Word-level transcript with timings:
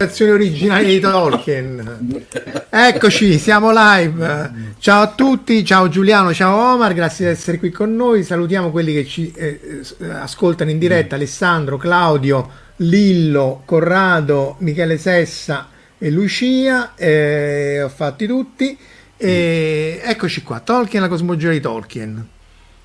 Versione 0.00 0.30
originale 0.32 0.84
di 0.84 0.98
Tolkien. 0.98 2.24
Eccoci, 2.72 3.36
siamo 3.38 3.70
live. 3.70 4.74
Ciao 4.78 5.02
a 5.02 5.08
tutti, 5.08 5.62
ciao 5.62 5.90
Giuliano, 5.90 6.32
ciao 6.32 6.72
Omar, 6.72 6.94
grazie 6.94 7.26
di 7.26 7.32
essere 7.32 7.58
qui 7.58 7.68
con 7.68 7.94
noi. 7.94 8.22
Salutiamo 8.22 8.70
quelli 8.70 8.94
che 8.94 9.04
ci 9.04 9.30
eh, 9.36 9.84
ascoltano 10.08 10.70
in 10.70 10.78
diretta: 10.78 11.16
Alessandro, 11.16 11.76
Claudio, 11.76 12.48
Lillo, 12.76 13.60
Corrado, 13.66 14.56
Michele 14.60 14.96
Sessa 14.96 15.68
e 15.98 16.10
Lucia. 16.10 16.94
Eh, 16.94 17.82
ho 17.82 17.90
fatti 17.90 18.26
tutti. 18.26 18.78
E 19.18 20.00
eccoci 20.02 20.42
qua, 20.42 20.60
Tolkien, 20.60 21.02
la 21.02 21.08
cosmologia 21.08 21.50
di 21.50 21.60
Tolkien. 21.60 22.28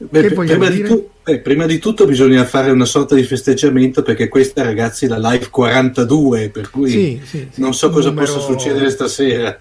Beh, 0.09 0.31
prima, 0.31 0.69
di 0.69 0.81
tu, 0.83 1.09
eh, 1.25 1.39
prima, 1.39 1.65
di 1.65 1.79
tutto 1.79 2.05
bisogna 2.05 2.45
fare 2.45 2.71
una 2.71 2.85
sorta 2.85 3.15
di 3.15 3.23
festeggiamento 3.23 4.01
perché 4.01 4.27
questa 4.27 4.63
ragazzi 4.63 5.05
è 5.05 5.07
la 5.07 5.17
live 5.17 5.49
42 5.49 6.49
per 6.49 6.69
cui 6.69 6.89
sì, 6.89 7.21
sì, 7.23 7.47
sì, 7.51 7.61
non 7.61 7.73
so 7.73 7.89
cosa 7.89 8.09
numero... 8.09 8.33
possa 8.33 8.45
succedere 8.45 8.89
stasera 8.89 9.59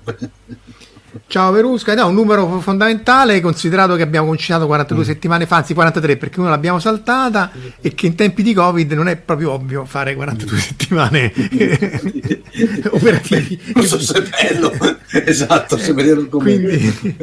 Ciao 1.29 1.53
Verusca, 1.53 1.95
no, 1.95 2.09
un 2.09 2.15
numero 2.15 2.59
fondamentale 2.61 3.41
considerato 3.41 3.95
che 3.95 4.03
abbiamo 4.03 4.27
concinato 4.27 4.67
42 4.67 5.05
mm. 5.05 5.07
settimane 5.07 5.47
fa, 5.47 5.57
anzi 5.57 5.73
43 5.73 6.17
perché 6.17 6.41
uno 6.41 6.49
l'abbiamo 6.49 6.81
saltata 6.81 7.53
e 7.81 7.95
che 7.95 8.07
in 8.07 8.17
tempi 8.17 8.43
di 8.43 8.53
Covid 8.53 8.93
non 8.93 9.07
è 9.07 9.17
proprio 9.17 9.53
ovvio 9.53 9.85
fare 9.85 10.17
42 10.17 10.57
mm. 10.57 10.61
settimane 10.61 11.33
operativi. 12.91 13.61
Non 13.75 13.85
so 13.85 14.01
se 14.01 14.19
è 14.19 14.23
bello, 14.23 14.73
esatto, 15.25 15.77
se 15.77 15.93
vederlo 15.93 16.27
come 16.29 16.59
Quindi, 16.59 17.17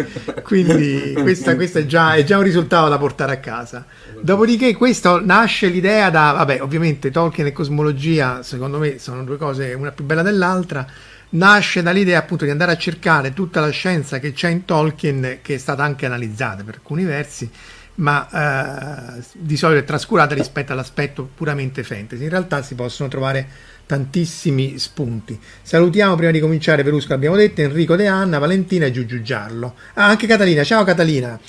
quindi 0.44 1.14
questa, 1.22 1.56
questa 1.56 1.80
è, 1.80 1.86
già, 1.86 2.14
è, 2.14 2.24
già, 2.24 2.38
un 2.38 2.44
risultato 2.44 2.88
da 2.88 2.98
portare 2.98 3.34
a 3.34 3.40
casa. 3.40 3.86
Dopodiché 4.22 4.74
questo 4.76 5.24
nasce 5.24 5.68
l'idea 5.68 6.10
da, 6.10 6.34
vabbè, 6.38 6.62
ovviamente 6.62 7.12
Tolkien 7.12 7.48
e 7.48 7.52
cosmologia 7.52 8.42
secondo 8.42 8.78
me 8.78 9.00
sono 9.00 9.24
due 9.24 9.38
cose 9.38 9.74
una 9.74 9.92
più 9.92 10.06
bella 10.06 10.22
dell'altra 10.22 10.88
nasce 11.32 11.82
dall'idea 11.82 12.20
appunto 12.20 12.46
di 12.46 12.52
andare 12.52 12.72
a 12.72 12.78
cercare 12.78 13.34
tutta 13.34 13.60
la 13.60 13.70
scienza 13.70 14.20
che 14.20 14.34
c'è 14.34 14.50
in 14.50 14.66
Tolkien, 14.66 15.40
che 15.42 15.56
è 15.56 15.58
stata 15.58 15.84
anche 15.84 16.06
analizzata 16.06 16.64
per 16.64 16.76
alcuni 16.76 17.04
versi, 17.04 17.50
ma 17.96 19.18
eh, 19.18 19.24
di 19.34 19.58
solito 19.58 19.80
è 19.80 19.84
trascurata 19.84 20.34
rispetto 20.34 20.72
all'aspetto 20.72 21.30
puramente 21.34 21.84
fantasy. 21.84 22.24
In 22.24 22.30
realtà 22.30 22.62
si 22.64 22.76
possono 22.76 23.10
trovare 23.10 23.48
tantissimi 23.86 24.80
spunti. 24.80 25.40
Salutiamo 25.62 26.16
prima 26.16 26.32
di 26.32 26.40
cominciare 26.40 26.84
Verusco, 26.84 27.14
abbiamo 27.14 27.36
detto, 27.36 27.62
Enrico 27.62 27.96
De 27.96 28.08
Anna, 28.08 28.40
Valentina 28.40 28.86
e 28.86 28.92
Giugiu 28.92 29.22
Giallo. 29.22 29.76
Ah, 29.94 30.08
anche 30.08 30.28
Catalina, 30.28 30.64
ciao 30.64 30.84
Catalina. 30.84 31.40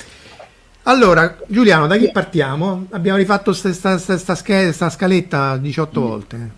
Allora, 0.85 1.39
Giuliano, 1.47 1.87
da 1.87 1.97
chi 1.97 2.11
partiamo? 2.11 2.89
Abbiamo 2.91 3.17
rifatto 3.17 3.57
questa 3.57 4.91
scaletta 4.91 5.57
18 5.57 6.01
mm. 6.01 6.05
volte. 6.05 6.51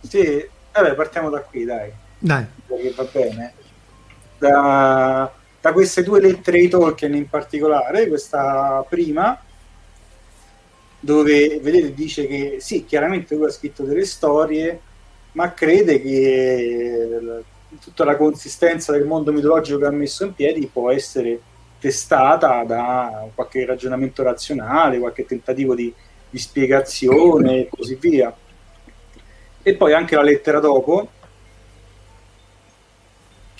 Sì, 0.00 0.44
vabbè, 0.72 0.94
partiamo 0.94 1.30
da 1.30 1.38
qui, 1.40 1.64
dai. 1.64 1.99
Dai. 2.22 2.46
Che 2.66 2.92
va 2.94 3.08
bene. 3.10 3.54
Da, 4.38 5.32
da 5.60 5.72
queste 5.72 6.02
due 6.02 6.20
lettere 6.20 6.60
di 6.60 6.68
Tolkien 6.68 7.14
in 7.14 7.28
particolare, 7.28 8.08
questa 8.08 8.84
prima, 8.88 9.42
dove 11.00 11.58
vedete 11.60 11.94
dice 11.94 12.26
che 12.26 12.56
sì, 12.60 12.84
chiaramente 12.84 13.34
lui 13.34 13.46
ha 13.46 13.50
scritto 13.50 13.84
delle 13.84 14.04
storie, 14.04 14.80
ma 15.32 15.52
crede 15.54 16.00
che 16.02 17.42
tutta 17.80 18.04
la 18.04 18.16
consistenza 18.16 18.92
del 18.92 19.06
mondo 19.06 19.32
mitologico 19.32 19.78
che 19.78 19.86
ha 19.86 19.90
messo 19.90 20.24
in 20.24 20.34
piedi 20.34 20.66
può 20.66 20.90
essere 20.90 21.40
testata 21.78 22.62
da 22.64 23.28
qualche 23.34 23.64
ragionamento 23.64 24.22
razionale, 24.22 24.98
qualche 24.98 25.24
tentativo 25.24 25.74
di, 25.74 25.92
di 26.28 26.38
spiegazione 26.38 27.60
e 27.60 27.68
così 27.70 27.94
via. 27.94 28.34
E 29.62 29.74
poi 29.74 29.94
anche 29.94 30.16
la 30.16 30.22
lettera 30.22 30.60
dopo, 30.60 31.08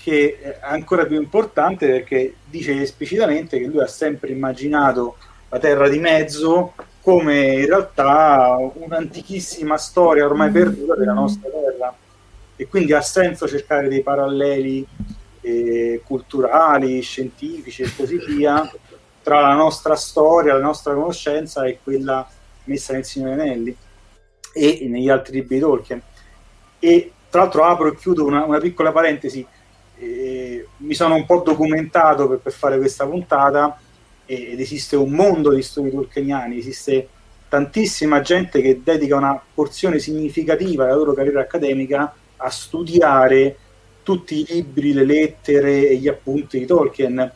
che 0.02 0.38
è 0.40 0.58
ancora 0.62 1.04
più 1.04 1.16
importante 1.16 1.86
perché 1.86 2.34
dice 2.46 2.80
esplicitamente 2.80 3.58
che 3.58 3.66
lui 3.66 3.80
ha 3.80 3.86
sempre 3.86 4.30
immaginato 4.30 5.16
la 5.48 5.58
Terra 5.58 5.88
di 5.88 5.98
mezzo 5.98 6.74
come 7.02 7.60
in 7.60 7.66
realtà 7.66 8.56
un'antichissima 8.58 9.76
storia 9.76 10.24
ormai 10.24 10.50
perduta 10.50 10.94
della 10.94 11.12
nostra 11.12 11.50
Terra 11.50 11.94
e 12.56 12.66
quindi 12.66 12.92
ha 12.92 13.00
senso 13.00 13.48
cercare 13.48 13.88
dei 13.88 14.02
paralleli 14.02 14.86
eh, 15.40 16.02
culturali, 16.04 17.00
scientifici 17.00 17.82
e 17.82 17.94
così 17.96 18.18
via 18.26 18.70
tra 19.22 19.40
la 19.40 19.54
nostra 19.54 19.96
storia, 19.96 20.54
la 20.54 20.60
nostra 20.60 20.94
conoscenza 20.94 21.64
e 21.64 21.78
quella 21.82 22.28
messa 22.64 22.92
nei 22.92 23.04
Signori 23.04 23.32
Anelli 23.32 23.76
e 24.52 24.86
negli 24.88 25.08
altri 25.08 25.34
libri 25.34 25.56
di 25.56 25.60
Tolkien. 25.60 26.02
E 26.78 27.12
tra 27.30 27.42
l'altro 27.42 27.64
apro 27.64 27.88
e 27.88 27.96
chiudo 27.96 28.24
una, 28.24 28.44
una 28.44 28.58
piccola 28.58 28.92
parentesi 28.92 29.46
eh, 30.00 30.66
mi 30.78 30.94
sono 30.94 31.14
un 31.14 31.26
po' 31.26 31.42
documentato 31.44 32.26
per, 32.26 32.38
per 32.38 32.52
fare 32.52 32.78
questa 32.78 33.06
puntata 33.06 33.78
ed 34.24 34.58
esiste 34.60 34.96
un 34.96 35.10
mondo 35.10 35.52
di 35.52 35.60
studi 35.60 35.90
tolkieniani, 35.90 36.56
esiste 36.56 37.08
tantissima 37.48 38.20
gente 38.20 38.62
che 38.62 38.80
dedica 38.82 39.16
una 39.16 39.40
porzione 39.52 39.98
significativa 39.98 40.84
della 40.84 40.96
loro 40.96 41.12
carriera 41.12 41.40
accademica 41.40 42.14
a 42.36 42.48
studiare 42.48 43.56
tutti 44.02 44.40
i 44.40 44.46
libri, 44.48 44.92
le 44.92 45.04
lettere 45.04 45.88
e 45.88 45.96
gli 45.96 46.08
appunti 46.08 46.60
di 46.60 46.66
Tolkien. 46.66 47.32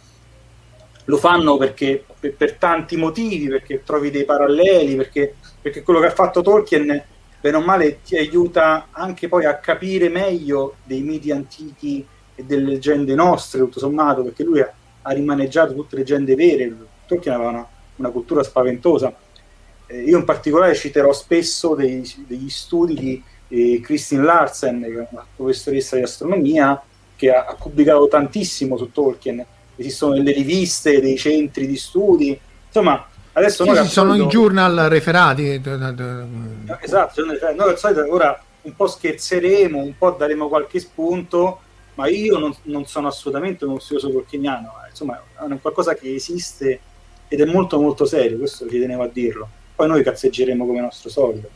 Lo 1.07 1.17
fanno 1.19 1.57
perché 1.59 2.03
per, 2.19 2.35
per, 2.35 2.55
tanti 2.55 2.97
motivi, 2.97 3.49
perché 3.49 3.83
trovi 3.83 4.11
dei 4.11 4.25
paralleli, 4.25 4.95
perché, 4.95 5.35
perché 5.61 5.83
quello 5.83 6.01
che 6.01 6.07
ha 6.07 6.11
fatto 6.11 6.43
Tolkien, 6.43 7.05
bene 7.41 7.57
o 7.57 7.61
male, 7.61 8.01
ti 8.03 8.17
aiuta 8.17 8.89
anche 8.93 9.29
poi 9.29 9.45
a 9.45 9.59
capire 9.59 10.09
meglio 10.09 10.77
dei 10.85 11.03
miti 11.03 11.31
antichi 11.33 12.07
e 12.35 12.45
delle 12.45 12.65
leggende 12.65 13.15
nostre, 13.15 13.61
tutto 13.61 13.79
sommato, 13.79 14.23
perché 14.23 14.43
lui 14.43 14.61
ha, 14.61 14.73
ha 15.03 15.13
rimaneggiato 15.13 15.75
tutte 15.75 15.97
leggende 15.97 16.35
vere. 16.35 16.75
Tolkien 17.07 17.35
aveva 17.35 17.51
una, 17.51 17.69
una 17.97 18.11
cultura 18.11 18.43
spaventosa. 18.43 19.15
Eh, 19.87 20.03
io 20.03 20.19
in 20.19 20.25
particolare 20.25 20.75
citerò 20.75 21.13
spesso 21.13 21.75
dei, 21.75 22.03
degli 22.27 22.49
studi 22.49 22.95
di 22.95 23.23
eh, 23.49 23.81
Christine 23.81 24.23
Larsen, 24.23 24.83
una 25.11 25.27
professoressa 25.37 25.97
di 25.97 26.03
astronomia, 26.03 26.81
che 27.17 27.31
ha, 27.31 27.45
ha 27.47 27.55
pubblicato 27.55 28.09
tantissimo 28.09 28.77
su 28.77 28.91
Tolkien 28.91 29.45
esistono 29.77 30.15
delle 30.15 30.33
riviste, 30.33 31.01
dei 31.01 31.17
centri 31.17 31.67
di 31.67 31.77
studi, 31.77 32.39
insomma 32.67 33.07
adesso 33.33 33.65
sì, 33.65 33.71
noi 33.71 33.85
ci 33.85 33.91
sono 33.91 34.15
i 34.15 34.27
journal 34.27 34.87
referati. 34.89 35.61
Esatto, 36.81 37.25
noi 37.25 37.39
al 37.41 37.79
solito 37.79 38.13
ora 38.13 38.41
un 38.63 38.77
po' 38.77 38.87
scherzeremo, 38.87 39.79
un 39.79 39.97
po' 39.99 40.13
daremo 40.13 40.49
qualche 40.49 40.79
spunto, 40.79 41.61
ma 41.95 42.09
io 42.09 42.39
non, 42.39 42.55
non 42.65 42.87
sono 42.87 43.09
assolutamente 43.09 43.65
uno 43.65 43.79
studioso 43.79 44.11
tolkieniano, 44.11 44.73
insomma 44.89 45.23
è 45.37 45.61
qualcosa 45.61 45.95
che 45.95 46.15
esiste 46.15 46.81
ed 47.29 47.41
è 47.41 47.45
molto 47.45 47.81
molto 47.81 48.05
serio, 48.05 48.39
questo 48.39 48.69
ci 48.69 48.79
tenevo 48.79 49.03
a 49.03 49.11
dirlo. 49.13 49.49
Poi 49.75 49.89
noi 49.89 50.03
cazzeggeremo 50.03 50.67
come 50.67 50.81
nostro 50.81 51.11
solito. 51.11 51.49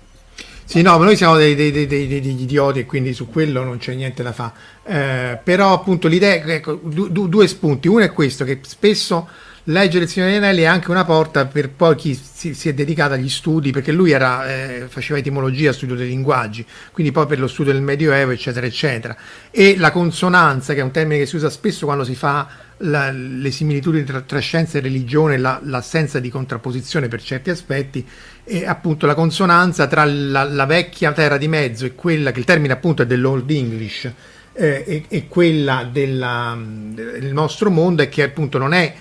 Sì, 0.64 0.82
no, 0.82 0.98
noi 0.98 1.16
siamo 1.16 1.36
dei, 1.36 1.54
dei, 1.54 1.70
dei, 1.70 1.86
degli 1.86 2.42
idioti 2.42 2.80
e 2.80 2.84
quindi 2.84 3.14
su 3.14 3.28
quello 3.28 3.62
non 3.64 3.78
c'è 3.78 3.94
niente 3.94 4.22
da 4.22 4.32
fare. 4.32 4.52
Eh, 4.84 5.38
però 5.42 5.72
appunto 5.72 6.08
l'idea, 6.08 6.34
ecco, 6.34 6.74
du, 6.74 7.08
du, 7.08 7.26
due 7.26 7.46
spunti. 7.46 7.88
Uno 7.88 8.04
è 8.04 8.12
questo, 8.12 8.44
che 8.44 8.58
spesso 8.62 9.26
leggere 9.68 10.04
il 10.04 10.10
Signore 10.10 10.32
degli 10.32 10.42
Anelli 10.42 10.62
è 10.62 10.66
anche 10.66 10.90
una 10.90 11.04
porta 11.04 11.46
per 11.46 11.70
poi 11.70 11.94
chi 11.94 12.14
si, 12.14 12.54
si 12.54 12.68
è 12.68 12.74
dedicato 12.74 13.14
agli 13.14 13.28
studi, 13.28 13.70
perché 13.70 13.92
lui 13.92 14.10
era, 14.10 14.46
eh, 14.46 14.86
faceva 14.88 15.18
etimologia, 15.18 15.72
studio 15.72 15.94
dei 15.94 16.08
linguaggi, 16.08 16.64
quindi 16.92 17.12
poi 17.12 17.26
per 17.26 17.38
lo 17.38 17.48
studio 17.48 17.72
del 17.72 17.82
Medioevo, 17.82 18.30
eccetera, 18.30 18.66
eccetera. 18.66 19.16
E 19.50 19.76
la 19.76 19.90
consonanza, 19.90 20.74
che 20.74 20.80
è 20.80 20.82
un 20.82 20.90
termine 20.90 21.20
che 21.20 21.26
si 21.26 21.36
usa 21.36 21.50
spesso 21.50 21.84
quando 21.86 22.04
si 22.04 22.14
fa 22.14 22.48
la, 22.78 23.10
le 23.10 23.50
similitudini 23.50 24.04
tra, 24.04 24.20
tra, 24.20 24.38
scienza 24.38 24.78
e 24.78 24.80
religione, 24.80 25.36
la, 25.36 25.60
l'assenza 25.64 26.18
di 26.20 26.30
contrapposizione 26.30 27.08
per 27.08 27.22
certi 27.22 27.50
aspetti, 27.50 28.06
e 28.44 28.66
appunto 28.66 29.04
la 29.06 29.14
consonanza 29.14 29.86
tra 29.86 30.04
la, 30.04 30.44
la, 30.44 30.64
vecchia 30.64 31.12
terra 31.12 31.36
di 31.36 31.48
mezzo 31.48 31.84
e 31.84 31.94
quella 31.94 32.32
che 32.32 32.38
il 32.38 32.46
termine 32.46 32.72
appunto 32.72 33.02
è 33.02 33.06
dell'Old 33.06 33.50
English 33.50 34.10
eh, 34.54 34.84
e, 34.86 35.04
e, 35.06 35.28
quella 35.28 35.86
della, 35.90 36.58
del 36.58 37.30
nostro 37.30 37.68
mondo 37.68 38.02
è 38.02 38.08
che 38.08 38.22
appunto 38.22 38.56
non 38.56 38.72
è 38.72 38.94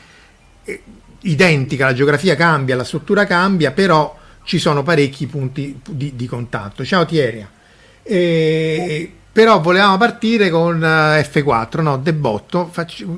identica, 1.21 1.85
la 1.85 1.93
geografia 1.93 2.35
cambia, 2.35 2.75
la 2.75 2.83
struttura 2.83 3.25
cambia, 3.25 3.71
però 3.71 4.17
ci 4.43 4.59
sono 4.59 4.83
parecchi 4.83 5.27
punti 5.27 5.79
di, 5.89 6.13
di 6.15 6.25
contatto. 6.25 6.85
Ciao 6.85 7.05
Tieria. 7.05 7.49
E, 8.03 9.11
però 9.31 9.59
volevamo 9.59 9.97
partire 9.97 10.49
con 10.49 10.83
eh, 10.83 11.21
F4, 11.21 11.81
no, 11.81 11.97
debotto, 11.97 12.71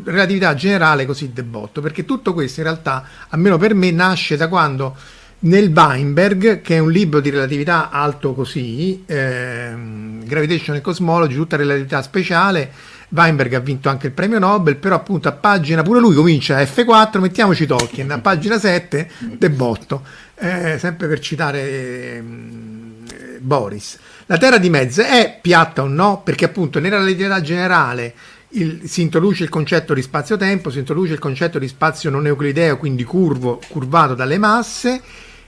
relatività 0.03 0.53
generale 0.53 1.05
così 1.05 1.31
debotto, 1.31 1.81
perché 1.81 2.03
tutto 2.03 2.33
questo 2.33 2.59
in 2.59 2.65
realtà, 2.65 3.05
almeno 3.29 3.57
per 3.57 3.73
me, 3.73 3.91
nasce 3.91 4.35
da 4.35 4.49
quando 4.49 4.97
nel 5.41 5.71
Weinberg, 5.73 6.59
che 6.59 6.75
è 6.75 6.79
un 6.79 6.91
libro 6.91 7.21
di 7.21 7.29
relatività 7.29 7.89
alto 7.89 8.33
così, 8.33 9.03
ehm, 9.05 10.25
Gravitation 10.25 10.75
and 10.75 10.83
Cosmology, 10.83 11.35
tutta 11.35 11.55
relatività 11.55 12.01
speciale, 12.01 12.69
Weinberg 13.09 13.53
ha 13.53 13.59
vinto 13.59 13.89
anche 13.89 14.07
il 14.07 14.13
premio 14.13 14.39
Nobel, 14.39 14.77
però 14.77 14.95
appunto 14.95 15.27
a 15.27 15.31
pagina, 15.31 15.81
pure 15.81 15.99
lui 15.99 16.13
comincia 16.13 16.57
a 16.57 16.61
F4, 16.61 17.19
mettiamoci 17.19 17.65
Tolkien, 17.65 18.11
a 18.11 18.19
pagina 18.19 18.59
7, 18.59 19.09
debotto, 19.37 20.03
eh, 20.35 20.77
sempre 20.77 21.07
per 21.07 21.19
citare 21.19 21.61
eh, 21.61 22.23
Boris. 23.39 23.97
La 24.27 24.37
Terra 24.37 24.59
di 24.59 24.69
mezzo 24.69 25.01
è 25.01 25.39
piatta 25.41 25.81
o 25.81 25.87
no? 25.87 26.21
Perché 26.23 26.45
appunto 26.45 26.79
nella 26.79 26.97
relatività 26.97 27.41
generale 27.41 28.13
il, 28.49 28.81
si 28.85 29.01
introduce 29.01 29.43
il 29.43 29.49
concetto 29.49 29.95
di 29.95 30.03
spazio-tempo, 30.03 30.69
si 30.69 30.79
introduce 30.79 31.13
il 31.13 31.19
concetto 31.19 31.57
di 31.57 31.67
spazio 31.67 32.11
non 32.11 32.27
euclideo, 32.27 32.77
quindi 32.77 33.03
curvo, 33.03 33.59
curvato 33.69 34.13
dalle 34.13 34.37
masse, 34.37 35.01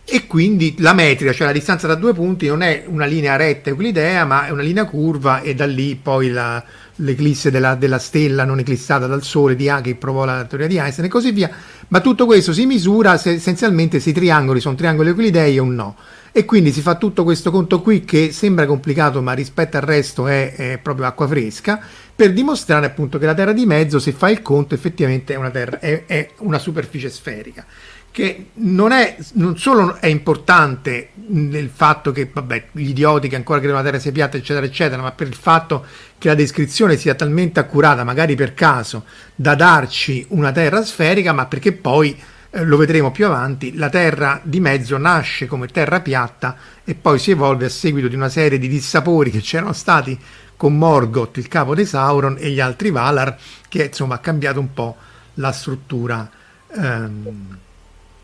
e 0.04 0.26
quindi 0.26 0.76
la 0.80 0.94
metrica, 0.94 1.32
cioè 1.32 1.48
la 1.48 1.54
distanza 1.54 1.88
tra 1.88 1.96
due 1.96 2.14
punti, 2.14 2.48
non 2.48 2.64
è 2.64 2.86
una 2.88 3.06
linea 3.06 3.36
retta 3.36 3.70
euclidea, 3.70 4.26
ma 4.26 4.48
è 4.48 4.50
una 4.50 4.64
linea 4.64 4.86
curva 4.86 5.42
e 5.42 5.54
da 5.54 5.66
lì 5.66 5.96
poi 5.96 6.30
la, 6.30 6.64
l'eclisse 7.02 7.52
della, 7.52 7.76
della, 7.76 8.00
stella 8.00 8.44
non 8.46 8.60
eclissata 8.60 9.08
dal 9.08 9.24
Sole 9.24 9.56
di 9.56 9.70
A 9.70 9.82
che 9.82 9.96
provò 9.96 10.26
la 10.26 10.46
teoria 10.46 10.68
di 10.68 10.78
Einstein 10.78 11.08
e 11.08 11.10
così 11.10 11.32
via. 11.32 11.50
Ma 11.90 12.00
tutto 12.00 12.26
questo 12.26 12.54
si 12.54 12.66
misura 12.66 13.18
se, 13.18 13.32
essenzialmente 13.32 14.00
se 14.00 14.12
i 14.12 14.14
triangoli 14.14 14.60
sono 14.60 14.76
triangoli 14.76 15.10
euclidei 15.10 15.60
o 15.60 15.66
no. 15.66 15.96
E 16.32 16.46
quindi 16.46 16.72
si 16.72 16.82
fa 16.82 16.96
tutto 16.96 17.24
questo 17.24 17.52
conto 17.52 17.82
qui 17.82 18.06
che 18.06 18.32
sembra 18.32 18.66
complicato, 18.66 19.22
ma 19.22 19.34
rispetto 19.34 19.76
al 19.76 19.84
resto 19.84 20.28
è, 20.28 20.56
è 20.56 20.78
proprio 20.78 21.06
acqua 21.06 21.28
fresca, 21.28 21.82
per 22.16 22.32
dimostrare 22.32 22.86
appunto 22.86 23.18
che 23.18 23.26
la 23.26 23.34
Terra 23.34 23.52
di 23.52 23.66
mezzo, 23.66 24.00
se 24.00 24.14
fa 24.14 24.30
il 24.30 24.42
conto, 24.42 24.74
effettivamente 24.74 25.34
è 25.34 25.38
una, 25.38 25.50
terra, 25.50 25.80
è, 25.80 26.06
è 26.06 26.30
una 26.38 26.58
superficie 26.58 27.10
sferica 27.10 27.66
che 28.12 28.48
non, 28.56 28.92
è, 28.92 29.16
non 29.34 29.58
solo 29.58 29.96
è 29.96 30.08
importante 30.08 31.10
nel 31.28 31.70
fatto 31.74 32.12
che, 32.12 32.30
vabbè, 32.32 32.68
gli 32.74 32.90
idioti 32.90 33.30
che 33.30 33.38
ancora 33.38 33.60
credono 33.60 33.80
la 33.80 33.86
Terra 33.86 34.00
sia 34.00 34.12
piatta, 34.12 34.36
eccetera, 34.36 34.66
eccetera, 34.66 35.02
ma 35.02 35.12
per 35.14 35.28
il 35.28 35.36
fatto 35.36 35.86
che 36.18 36.28
la 36.28 36.36
descrizione 36.36 36.98
sia 36.98 37.16
talmente 37.16 37.62
accurata, 37.62 38.04
magari 38.04 38.36
per 38.36 38.54
caso, 38.54 39.06
da 39.34 39.56
darci 39.56 40.26
una 40.30 40.52
Terra 40.52 40.84
sferica, 40.84 41.32
ma 41.32 41.46
perché 41.46 41.72
poi, 41.72 42.20
eh, 42.50 42.64
lo 42.66 42.76
vedremo 42.76 43.12
più 43.12 43.26
avanti, 43.26 43.76
la 43.78 43.90
Terra 43.90 44.42
di 44.44 44.60
mezzo 44.60 44.98
nasce 44.98 45.48
come 45.48 45.68
Terra 45.68 46.02
piatta 46.02 46.58
e 46.84 46.96
poi 46.96 47.18
si 47.18 47.32
evolve 47.32 47.66
a 47.66 47.70
seguito 47.70 48.10
di 48.10 48.16
una 48.16 48.30
serie 48.30 48.60
di 48.60 48.68
dissapori 48.68 49.32
che 49.32 49.40
c'erano 49.40 49.72
stati 49.72 50.20
con 50.58 50.78
Morgoth, 50.78 51.38
il 51.38 51.48
capo 51.48 51.74
di 51.74 51.86
Sauron, 51.86 52.36
e 52.38 52.50
gli 52.50 52.60
altri 52.60 52.92
Valar, 52.92 53.38
che 53.70 53.86
insomma 53.86 54.16
ha 54.16 54.20
cambiato 54.20 54.60
un 54.60 54.74
po' 54.74 54.98
la 55.36 55.52
struttura. 55.54 56.30
Ehm, 56.76 57.58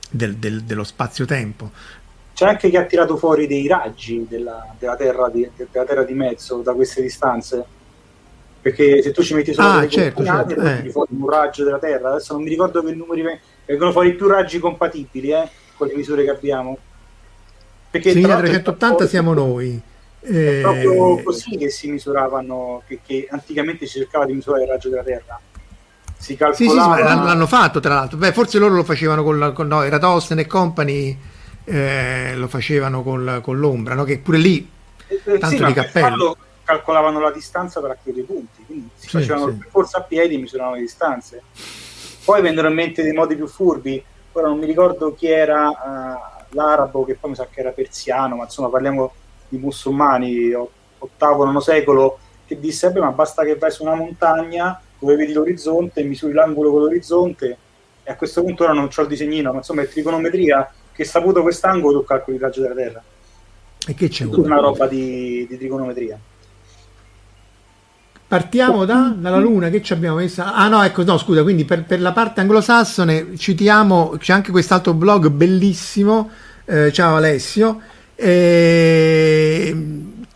del, 0.10 0.36
del, 0.36 0.64
dello 0.64 0.84
spazio-tempo. 0.84 1.72
C'è 2.34 2.46
anche 2.46 2.70
chi 2.70 2.78
ha 2.78 2.86
tirato 2.86 3.18
fuori 3.18 3.48
dei 3.48 3.68
raggi 3.68 4.26
della, 4.30 4.76
della, 4.78 4.96
terra 4.96 5.30
di, 5.30 5.50
della, 5.56 5.86
terra 5.86 6.04
di, 6.04 6.14
mezzo 6.14 6.58
da 6.58 6.74
queste 6.74 7.02
distanze. 7.02 7.66
Perché 8.62 9.02
se 9.02 9.12
tu 9.12 9.24
ci 9.24 9.34
metti 9.34 9.54
solo 9.54 9.68
ah, 9.68 9.88
certo, 9.88 10.24
certo, 10.24 10.62
eh. 10.62 10.90
fuori 10.92 11.16
un 11.18 11.30
raggio 11.30 11.64
della 11.64 11.80
Terra, 11.80 12.10
adesso 12.10 12.34
non 12.34 12.44
mi 12.44 12.50
ricordo 12.50 12.84
che 12.84 12.92
numeri 12.92 13.24
vengono 13.66 13.92
fuori 13.92 14.14
più 14.14 14.28
raggi 14.28 14.60
compatibili 14.60 15.30
eh, 15.30 15.50
con 15.76 15.88
le 15.88 15.96
misure 15.96 16.24
che 16.26 16.32
abbiamo. 16.32 16.78
Perché 17.90 18.12
6380 18.12 19.08
siamo 19.08 19.34
noi. 19.34 19.82
È 20.20 20.30
eh... 20.30 20.60
proprio 20.62 21.24
così 21.24 21.56
che 21.56 21.70
si 21.70 21.90
misuravano, 21.90 22.84
che, 22.86 23.00
che 23.06 23.28
anticamente 23.30 23.86
si 23.86 24.00
cercava 24.00 24.26
di 24.26 24.34
misurare 24.34 24.64
il 24.64 24.70
raggio 24.70 24.90
della 24.90 25.04
Terra 25.04 25.40
si 26.18 26.36
calcolava... 26.36 26.96
Sì, 26.96 27.02
sì, 27.02 27.08
sì 27.08 27.24
l'hanno 27.24 27.48
fatto 27.48 27.80
tra 27.80 27.94
l'altro. 27.94 28.18
Beh, 28.18 28.34
forse 28.34 28.60
loro 28.60 28.76
lo 28.76 28.84
facevano 28.84 29.24
con, 29.24 29.52
con 29.54 29.68
no, 29.68 29.84
Eratosthene 29.84 30.42
e 30.42 30.48
company 30.48 31.18
eh, 31.70 32.34
lo 32.36 32.48
facevano 32.48 33.04
con, 33.04 33.40
con 33.42 33.58
l'ombra, 33.58 33.94
no? 33.94 34.04
che 34.04 34.20
pure 34.20 34.38
lì 34.38 34.70
eh, 35.08 35.22
eh 35.26 35.38
tanto 35.38 35.58
sì, 35.58 35.66
di 35.66 35.74
cappello. 35.74 36.38
Calcolavano 36.64 37.20
la 37.20 37.32
distanza 37.32 37.80
per 37.80 37.92
raccogliere 37.92 38.22
i 38.22 38.26
punti, 38.26 38.64
quindi 38.66 38.90
si 38.96 39.08
sì, 39.08 39.18
facevano 39.18 39.52
sì. 39.52 39.70
forse 39.70 39.98
a 39.98 40.02
piedi 40.02 40.36
e 40.36 40.38
misuravano 40.38 40.76
le 40.76 40.82
distanze. 40.82 41.44
Poi 42.26 42.42
vennero 42.42 42.68
in 42.68 42.74
mente 42.74 43.04
dei 43.04 43.14
modi 43.14 43.36
più 43.36 43.48
furbi, 43.48 44.04
ora 44.34 44.48
non 44.48 44.58
mi 44.58 44.66
ricordo 44.66 45.14
chi 45.14 45.28
era 45.28 45.70
uh, 45.70 46.56
l'arabo, 46.56 47.06
che 47.06 47.16
poi 47.16 47.30
mi 47.30 47.36
sa 47.38 47.48
che 47.50 47.62
era 47.62 47.70
persiano, 47.70 48.36
ma 48.36 48.44
insomma 48.44 48.68
parliamo 48.68 49.14
di 49.48 49.58
musulmani, 49.58 50.52
ottavo, 50.98 51.46
nono 51.46 51.62
secolo, 51.62 52.20
che 52.46 52.60
disse, 52.60 52.92
ma 52.92 53.12
basta 53.12 53.44
che 53.46 53.56
vai 53.56 53.72
su 53.72 53.84
una 53.84 53.96
montagna 53.96 54.82
dove 55.00 55.16
vedi 55.16 55.34
l'orizzonte, 55.34 56.04
misuri 56.04 56.34
l'angolo 56.34 56.72
con 56.72 56.82
l'orizzonte 56.82 57.58
e 58.04 58.12
a 58.12 58.16
questo 58.16 58.42
punto 58.42 58.64
ora 58.64 58.74
non 58.74 58.88
c'ho 58.88 59.02
il 59.02 59.08
disegnino, 59.08 59.52
ma 59.52 59.58
insomma 59.58 59.82
è 59.82 59.88
trigonometria 59.90 60.72
che 60.94 61.04
saputo 61.04 61.42
quest'angolo 61.42 62.00
tu 62.00 62.06
calcoli 62.06 62.38
il 62.38 62.42
raggio 62.42 62.62
della 62.62 62.74
Terra. 62.74 63.04
E 63.86 63.94
che 63.94 64.08
c'è? 64.08 64.24
Tutta 64.24 64.48
una 64.48 64.60
roba 64.60 64.88
di, 64.88 65.46
di 65.50 65.58
trigonometria. 65.58 66.18
Partiamo 68.28 68.84
da, 68.84 69.14
dalla 69.16 69.38
Luna, 69.38 69.70
che 69.70 69.82
ci 69.82 69.94
abbiamo 69.94 70.18
messa? 70.18 70.54
Ah 70.54 70.68
no, 70.68 70.84
ecco, 70.84 71.04
no, 71.04 71.18
scusa, 71.18 71.44
quindi 71.44 71.64
per, 71.64 71.86
per 71.86 72.02
la 72.02 72.12
parte 72.12 72.42
anglosassone 72.42 73.38
citiamo, 73.38 74.16
c'è 74.18 74.34
anche 74.34 74.52
quest'altro 74.52 74.94
blog 74.94 75.30
bellissimo, 75.30 76.30
eh, 76.66 76.92
ciao 76.92 77.16
Alessio, 77.16 77.80
eh, 78.16 79.76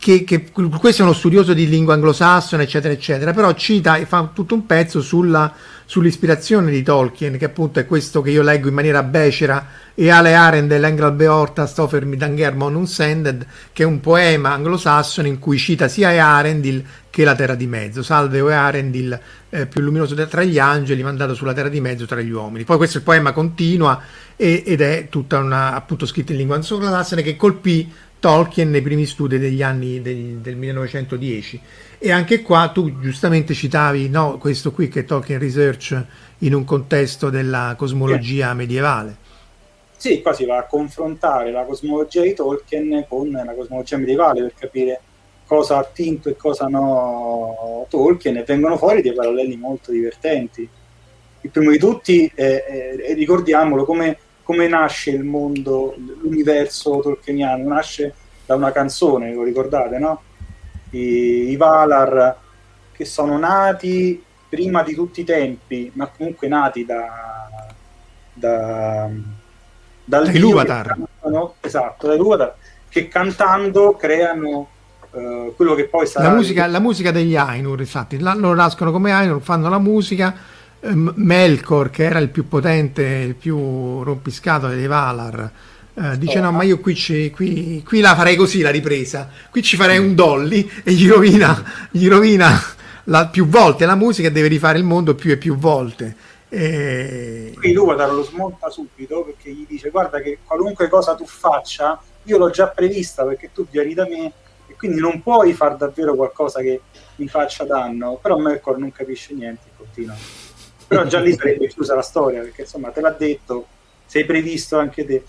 che, 0.02 0.24
che, 0.24 0.50
questo 0.50 1.02
è 1.02 1.04
uno 1.04 1.14
studioso 1.14 1.54
di 1.54 1.68
lingua 1.68 1.94
anglosassone, 1.94 2.64
eccetera, 2.64 2.92
eccetera, 2.92 3.32
però 3.32 3.54
cita 3.54 3.94
e 3.98 4.04
fa 4.04 4.28
tutto 4.34 4.52
un 4.52 4.66
pezzo 4.66 5.00
sulla, 5.00 5.54
sull'ispirazione 5.84 6.72
di 6.72 6.82
Tolkien, 6.82 7.38
che 7.38 7.44
appunto 7.44 7.78
è 7.78 7.86
questo 7.86 8.20
che 8.20 8.30
io 8.30 8.42
leggo 8.42 8.66
in 8.66 8.74
maniera 8.74 9.04
becera, 9.04 9.64
e 9.94 10.10
Ale 10.10 10.34
Arend 10.34 10.76
l'Engral 10.76 11.12
Beorta 11.12 11.68
Stoffer 11.68 12.04
Midangermon 12.04 12.74
Unsended, 12.74 13.46
che 13.72 13.84
è 13.84 13.86
un 13.86 14.00
poema 14.00 14.54
anglosassone 14.54 15.28
in 15.28 15.38
cui 15.38 15.56
cita 15.56 15.86
sia 15.86 16.10
Arendil 16.10 16.84
che 17.08 17.22
la 17.22 17.36
Terra 17.36 17.54
di 17.54 17.68
Mezzo. 17.68 18.02
Salve 18.02 18.40
O 18.40 18.48
Arendil, 18.48 19.20
eh, 19.50 19.66
più 19.66 19.82
luminoso 19.82 20.16
tra 20.26 20.42
gli 20.42 20.58
angeli, 20.58 21.04
mandato 21.04 21.34
sulla 21.34 21.52
terra 21.52 21.68
di 21.68 21.80
mezzo 21.80 22.06
tra 22.06 22.20
gli 22.20 22.30
uomini. 22.30 22.64
Poi 22.64 22.76
questo 22.76 22.96
il 22.98 23.04
poema 23.04 23.30
continua 23.30 24.00
ed 24.34 24.80
è 24.80 25.06
tutta 25.08 25.38
una 25.38 25.74
appunto 25.74 26.06
scritta 26.06 26.32
in 26.32 26.38
lingua 26.38 26.56
anglosassone 26.56 27.22
che 27.22 27.36
colpì 27.36 27.88
Tolkien 28.22 28.70
nei 28.70 28.82
primi 28.82 29.04
studi 29.04 29.36
degli 29.36 29.64
anni 29.64 30.00
del, 30.00 30.36
del 30.36 30.54
1910. 30.54 31.60
E 31.98 32.12
anche 32.12 32.40
qua 32.40 32.70
tu 32.72 33.00
giustamente 33.00 33.52
citavi 33.52 34.08
no, 34.08 34.38
questo 34.38 34.70
qui 34.70 34.86
che 34.86 35.00
è 35.00 35.04
Tolkien 35.04 35.40
Research 35.40 36.04
in 36.38 36.54
un 36.54 36.62
contesto 36.62 37.30
della 37.30 37.74
cosmologia 37.76 38.46
yeah. 38.46 38.54
medievale. 38.54 39.16
Sì, 39.96 40.22
qua 40.22 40.32
si 40.32 40.44
va 40.44 40.58
a 40.58 40.66
confrontare 40.66 41.50
la 41.50 41.64
cosmologia 41.64 42.22
di 42.22 42.32
Tolkien 42.32 43.06
con 43.08 43.28
la 43.28 43.54
cosmologia 43.54 43.96
medievale 43.96 44.42
per 44.42 44.54
capire 44.56 45.00
cosa 45.44 45.78
ha 45.78 45.80
attinto 45.80 46.28
e 46.28 46.36
cosa 46.36 46.66
no 46.66 47.86
Tolkien 47.88 48.36
e 48.36 48.44
vengono 48.44 48.76
fuori 48.76 49.02
dei 49.02 49.14
paralleli 49.14 49.56
molto 49.56 49.90
divertenti. 49.90 50.68
Il 51.40 51.50
primo 51.50 51.72
di 51.72 51.78
tutti, 51.78 52.30
è, 52.32 52.96
è, 53.00 53.14
ricordiamolo, 53.14 53.84
come, 53.84 54.16
come, 54.42 54.68
nasce 54.68 55.10
il 55.10 55.24
mondo, 55.24 55.94
l'universo 56.22 57.00
tolkieniano, 57.00 57.66
nasce 57.66 58.14
da 58.44 58.54
una 58.54 58.72
canzone, 58.72 59.32
lo 59.32 59.42
ricordate, 59.42 59.98
no? 59.98 60.22
I, 60.90 61.50
I 61.50 61.56
Valar 61.56 62.36
che 62.92 63.04
sono 63.04 63.38
nati 63.38 64.22
prima 64.48 64.82
di 64.82 64.94
tutti 64.94 65.22
i 65.22 65.24
tempi, 65.24 65.90
ma 65.94 66.06
comunque 66.06 66.48
nati 66.48 66.84
da, 66.84 67.70
da 68.32 69.08
dal 70.04 70.24
dai 70.24 70.38
Luvatar. 70.38 70.96
Esatto, 71.60 72.06
dai 72.06 72.18
Luvatar, 72.18 72.54
che 72.88 73.08
cantando 73.08 73.96
creano 73.96 74.68
uh, 75.10 75.54
quello 75.54 75.74
che 75.74 75.84
poi 75.84 76.06
sarà... 76.06 76.28
La 76.28 76.34
musica, 76.34 76.66
la 76.66 76.80
musica 76.80 77.10
degli 77.10 77.36
Ainur, 77.36 77.80
infatti, 77.80 78.18
loro 78.18 78.54
nascono 78.54 78.92
come 78.92 79.12
Ainur, 79.12 79.40
fanno 79.40 79.68
la 79.68 79.78
musica, 79.78 80.34
Melkor, 80.90 81.90
che 81.90 82.04
era 82.04 82.18
il 82.18 82.28
più 82.28 82.48
potente, 82.48 83.02
il 83.02 83.34
più 83.34 84.02
rompiscato 84.02 84.68
dei 84.68 84.86
Valar, 84.86 85.50
Uh, 85.94 86.16
dice 86.16 86.38
oh, 86.38 86.42
no 86.44 86.52
ma 86.52 86.62
io 86.62 86.80
qui, 86.80 86.94
qui, 87.30 87.82
qui, 87.86 88.00
la 88.00 88.14
farei 88.14 88.34
così 88.34 88.62
la 88.62 88.70
ripresa. 88.70 89.28
Qui 89.50 89.62
ci 89.62 89.76
farei 89.76 89.98
un 89.98 90.14
dolly 90.14 90.66
e 90.82 90.92
gli 90.92 91.06
rovina, 91.06 91.62
gli 91.90 92.08
rovina 92.08 92.58
la, 93.04 93.26
più 93.26 93.46
volte 93.46 93.84
la 93.84 93.94
musica 93.94 94.28
e 94.28 94.32
deve 94.32 94.48
rifare 94.48 94.78
il 94.78 94.84
mondo 94.84 95.14
più 95.14 95.32
e 95.32 95.36
più 95.36 95.54
volte. 95.54 96.16
E... 96.48 97.52
Qui 97.58 97.72
Luvatar 97.74 98.10
lo 98.10 98.22
smonta 98.22 98.70
subito 98.70 99.22
perché 99.22 99.52
gli 99.52 99.66
dice 99.68 99.90
guarda 99.90 100.20
che 100.20 100.38
qualunque 100.42 100.88
cosa 100.88 101.14
tu 101.14 101.26
faccia 101.26 102.00
io 102.22 102.38
l'ho 102.38 102.48
già 102.48 102.68
prevista 102.68 103.24
perché 103.24 103.50
tu 103.52 103.66
vieni 103.70 103.92
da 103.92 104.06
me 104.06 104.32
e 104.66 104.74
quindi 104.78 104.98
non 104.98 105.22
puoi 105.22 105.52
fare 105.52 105.76
davvero 105.76 106.14
qualcosa 106.14 106.62
che 106.62 106.80
mi 107.16 107.28
faccia 107.28 107.64
danno. 107.64 108.18
Però 108.20 108.38
Melkor 108.38 108.78
non 108.78 108.92
capisce 108.92 109.34
niente 109.34 109.68
continua 109.76 110.41
però 110.92 111.06
già 111.06 111.20
lì 111.20 111.32
sarebbe 111.32 111.68
chiusa 111.68 111.94
la 111.94 112.02
storia 112.02 112.42
perché 112.42 112.62
insomma 112.62 112.90
te 112.90 113.00
l'ha 113.00 113.14
detto 113.16 113.66
sei 114.04 114.26
previsto 114.26 114.76
anche 114.76 115.06
te. 115.06 115.22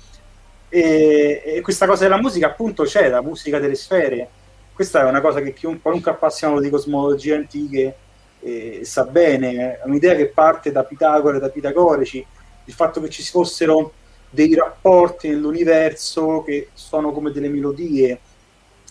E, 0.68 1.42
e 1.46 1.62
questa 1.62 1.88
cosa 1.88 2.04
della 2.04 2.20
musica 2.20 2.48
appunto 2.48 2.84
c'è 2.84 3.08
la 3.08 3.22
musica 3.22 3.60
delle 3.60 3.76
sfere. 3.76 4.28
Questa 4.74 5.02
è 5.02 5.08
una 5.08 5.22
cosa 5.22 5.40
che 5.40 5.54
chiunque, 5.54 5.82
qualunque 5.84 6.12
appassionato 6.12 6.60
di 6.60 6.70
cosmologie 6.70 7.36
antiche 7.36 7.96
eh, 8.42 8.82
sa 8.84 9.06
bene, 9.06 9.80
è 9.80 9.82
un'idea 9.86 10.16
che 10.16 10.28
parte 10.28 10.74
da 10.74 10.84
Pitagora 10.84 11.38
e 11.38 11.40
da 11.40 11.50
Pitagorici, 11.50 12.26
il 12.66 12.74
fatto 12.74 13.00
che 13.00 13.10
ci 13.10 13.24
fossero 13.24 13.94
dei 14.30 14.54
rapporti 14.56 15.30
nell'universo 15.30 16.44
che 16.44 16.70
sono 16.74 17.14
come 17.14 17.32
delle 17.32 17.48
melodie 17.48 18.20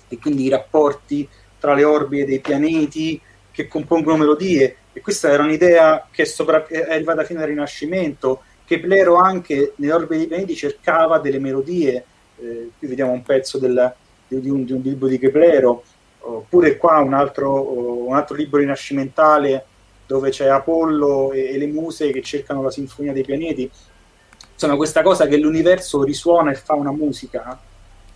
e 0.08 0.18
quindi 0.18 0.44
i 0.44 0.48
rapporti 0.48 1.28
tra 1.58 1.74
le 1.74 1.84
orbite 1.84 2.24
dei 2.24 2.40
pianeti 2.40 3.20
che 3.50 3.68
compongono 3.68 4.16
melodie 4.16 4.76
e 4.92 5.00
questa 5.00 5.30
era 5.30 5.42
un'idea 5.42 6.06
che 6.10 6.24
sopra- 6.24 6.66
è 6.66 6.92
arrivata 6.92 7.24
fino 7.24 7.40
al 7.40 7.46
Rinascimento 7.46 8.42
che 8.64 8.80
Plero 8.80 9.16
anche 9.16 9.72
nelle 9.76 9.92
orbite 9.92 10.18
dei 10.18 10.26
pianeti 10.26 10.54
cercava 10.54 11.18
delle 11.18 11.38
melodie 11.38 12.04
eh, 12.40 12.70
qui 12.78 12.88
vediamo 12.88 13.12
un 13.12 13.22
pezzo 13.22 13.58
del, 13.58 13.94
di, 14.26 14.48
un, 14.48 14.64
di 14.64 14.72
un 14.72 14.80
libro 14.80 15.08
di 15.08 15.18
Keplero 15.18 15.82
oppure 16.20 16.76
qua 16.76 16.98
un 16.98 17.14
altro, 17.14 18.06
un 18.06 18.14
altro 18.14 18.36
libro 18.36 18.58
rinascimentale 18.58 19.66
dove 20.06 20.30
c'è 20.30 20.46
Apollo 20.46 21.32
e, 21.32 21.54
e, 21.54 21.58
le 21.58 21.66
muse 21.66 22.10
che 22.12 22.22
cercano 22.22 22.62
la 22.62 22.70
sinfonia 22.70 23.12
dei 23.12 23.24
pianeti. 23.24 23.70
Insomma, 24.52 24.76
questa 24.76 25.02
cosa 25.02 25.26
che 25.26 25.38
l'universo 25.38 26.02
risuona 26.02 26.50
e 26.50 26.54
fa 26.54 26.74
una 26.74 26.92
musica 26.92 27.58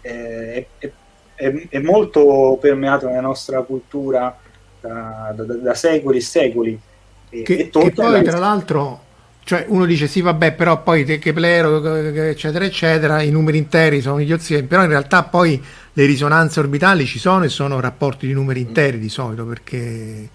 eh, 0.00 0.68
è, 0.78 0.90
è, 1.34 1.68
è, 1.68 1.78
molto 1.78 2.58
permeato 2.60 3.08
nella 3.08 3.20
nostra 3.20 3.62
cultura 3.62 4.38
da, 4.80 5.32
da, 5.36 5.42
da 5.42 5.74
secoli 5.74 6.18
e 6.18 6.22
secoli. 6.22 6.80
E, 7.28 7.42
che, 7.42 7.54
e 7.54 7.70
che 7.70 7.90
poi, 7.92 8.22
tra 8.22 8.38
l'altro, 8.38 9.04
cioè 9.46 9.64
uno 9.68 9.86
dice 9.86 10.08
sì 10.08 10.20
vabbè 10.22 10.54
però 10.54 10.82
poi 10.82 11.04
Keplero 11.04 11.94
eccetera 11.94 12.64
eccetera 12.64 13.22
i 13.22 13.30
numeri 13.30 13.58
interi 13.58 14.00
sono 14.00 14.18
idiozie 14.18 14.64
però 14.64 14.82
in 14.82 14.88
realtà 14.88 15.22
poi 15.22 15.62
le 15.92 16.04
risonanze 16.04 16.58
orbitali 16.58 17.06
ci 17.06 17.20
sono 17.20 17.44
e 17.44 17.48
sono 17.48 17.78
rapporti 17.78 18.26
di 18.26 18.32
numeri 18.32 18.58
interi 18.60 18.98
di 18.98 19.08
solito 19.08 19.46
perché 19.46 20.28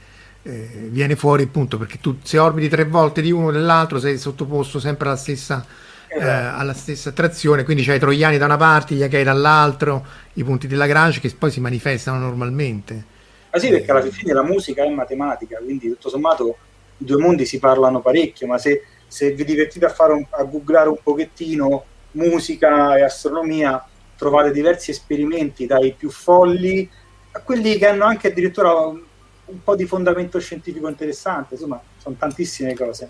eh, 0.44 0.88
viene 0.90 1.18
fuori 1.18 1.44
appunto 1.44 1.78
perché 1.78 1.98
tu 2.00 2.20
se 2.24 2.38
orbiti 2.38 2.70
tre 2.70 2.86
volte 2.86 3.22
di 3.22 3.32
uno 3.32 3.48
o 3.48 3.52
dell'altro 3.52 4.00
sei 4.00 4.18
sottoposto 4.18 4.80
sempre 4.80 5.10
alla 5.10 5.18
stessa, 5.18 5.66
eh, 6.08 6.18
esatto. 6.18 6.58
alla 6.58 6.74
stessa 6.74 7.10
attrazione 7.10 7.66
quindi 7.66 7.84
c'hai 7.84 7.98
i 7.98 8.00
troiani 8.00 8.38
da 8.38 8.46
una 8.46 8.56
parte 8.56 8.96
gli 8.96 9.04
achei 9.04 9.26
dall'altro 9.26 10.06
i 10.36 10.44
punti 10.46 10.68
di 10.68 10.76
Lagrange 10.76 11.20
che 11.20 11.30
poi 11.38 11.52
si 11.52 11.60
manifestano 11.60 12.18
normalmente 12.18 13.11
ah 13.52 13.60
sì 13.60 13.70
perché 13.70 13.92
alla 13.92 14.02
fine 14.02 14.34
la 14.34 14.44
musica 14.44 14.84
è 14.84 14.90
matematica 14.90 15.60
quindi 15.60 15.90
tutto 15.90 16.10
sommato 16.10 16.58
i 16.98 17.06
due 17.06 17.22
mondi 17.22 17.46
si 17.46 17.60
parlano 17.60 18.02
parecchio 18.02 18.48
ma 18.48 18.58
se 18.58 18.84
se 19.12 19.34
vi 19.34 19.44
divertite 19.44 19.86
a, 19.86 19.90
fare 19.90 20.14
un, 20.14 20.26
a 20.30 20.44
googlare 20.44 20.88
un 20.88 20.96
pochettino 21.04 21.84
musica 22.12 22.96
e 22.96 23.04
astronomia, 23.04 23.86
trovate 24.16 24.54
diversi 24.54 24.92
esperimenti 24.92 25.66
dai 25.66 25.94
più 25.98 26.10
folli 26.10 26.90
a 27.32 27.42
quelli 27.42 27.78
che 27.78 27.88
hanno 27.88 28.06
anche 28.06 28.30
addirittura 28.30 28.72
un, 28.72 29.02
un 29.46 29.64
po' 29.64 29.76
di 29.76 29.86
fondamento 29.86 30.40
scientifico 30.40 30.88
interessante, 30.88 31.56
insomma, 31.56 31.82
sono 31.98 32.16
tantissime 32.18 32.74
cose. 32.74 33.10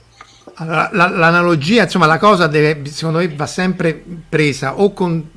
Allora, 0.55 0.89
la, 0.91 1.07
l'analogia, 1.07 1.83
insomma, 1.83 2.07
la 2.07 2.17
cosa 2.17 2.47
deve, 2.47 2.83
secondo 2.89 3.19
me 3.19 3.27
va 3.35 3.45
sempre 3.45 4.03
presa 4.27 4.79
o 4.79 4.93
con 4.93 5.29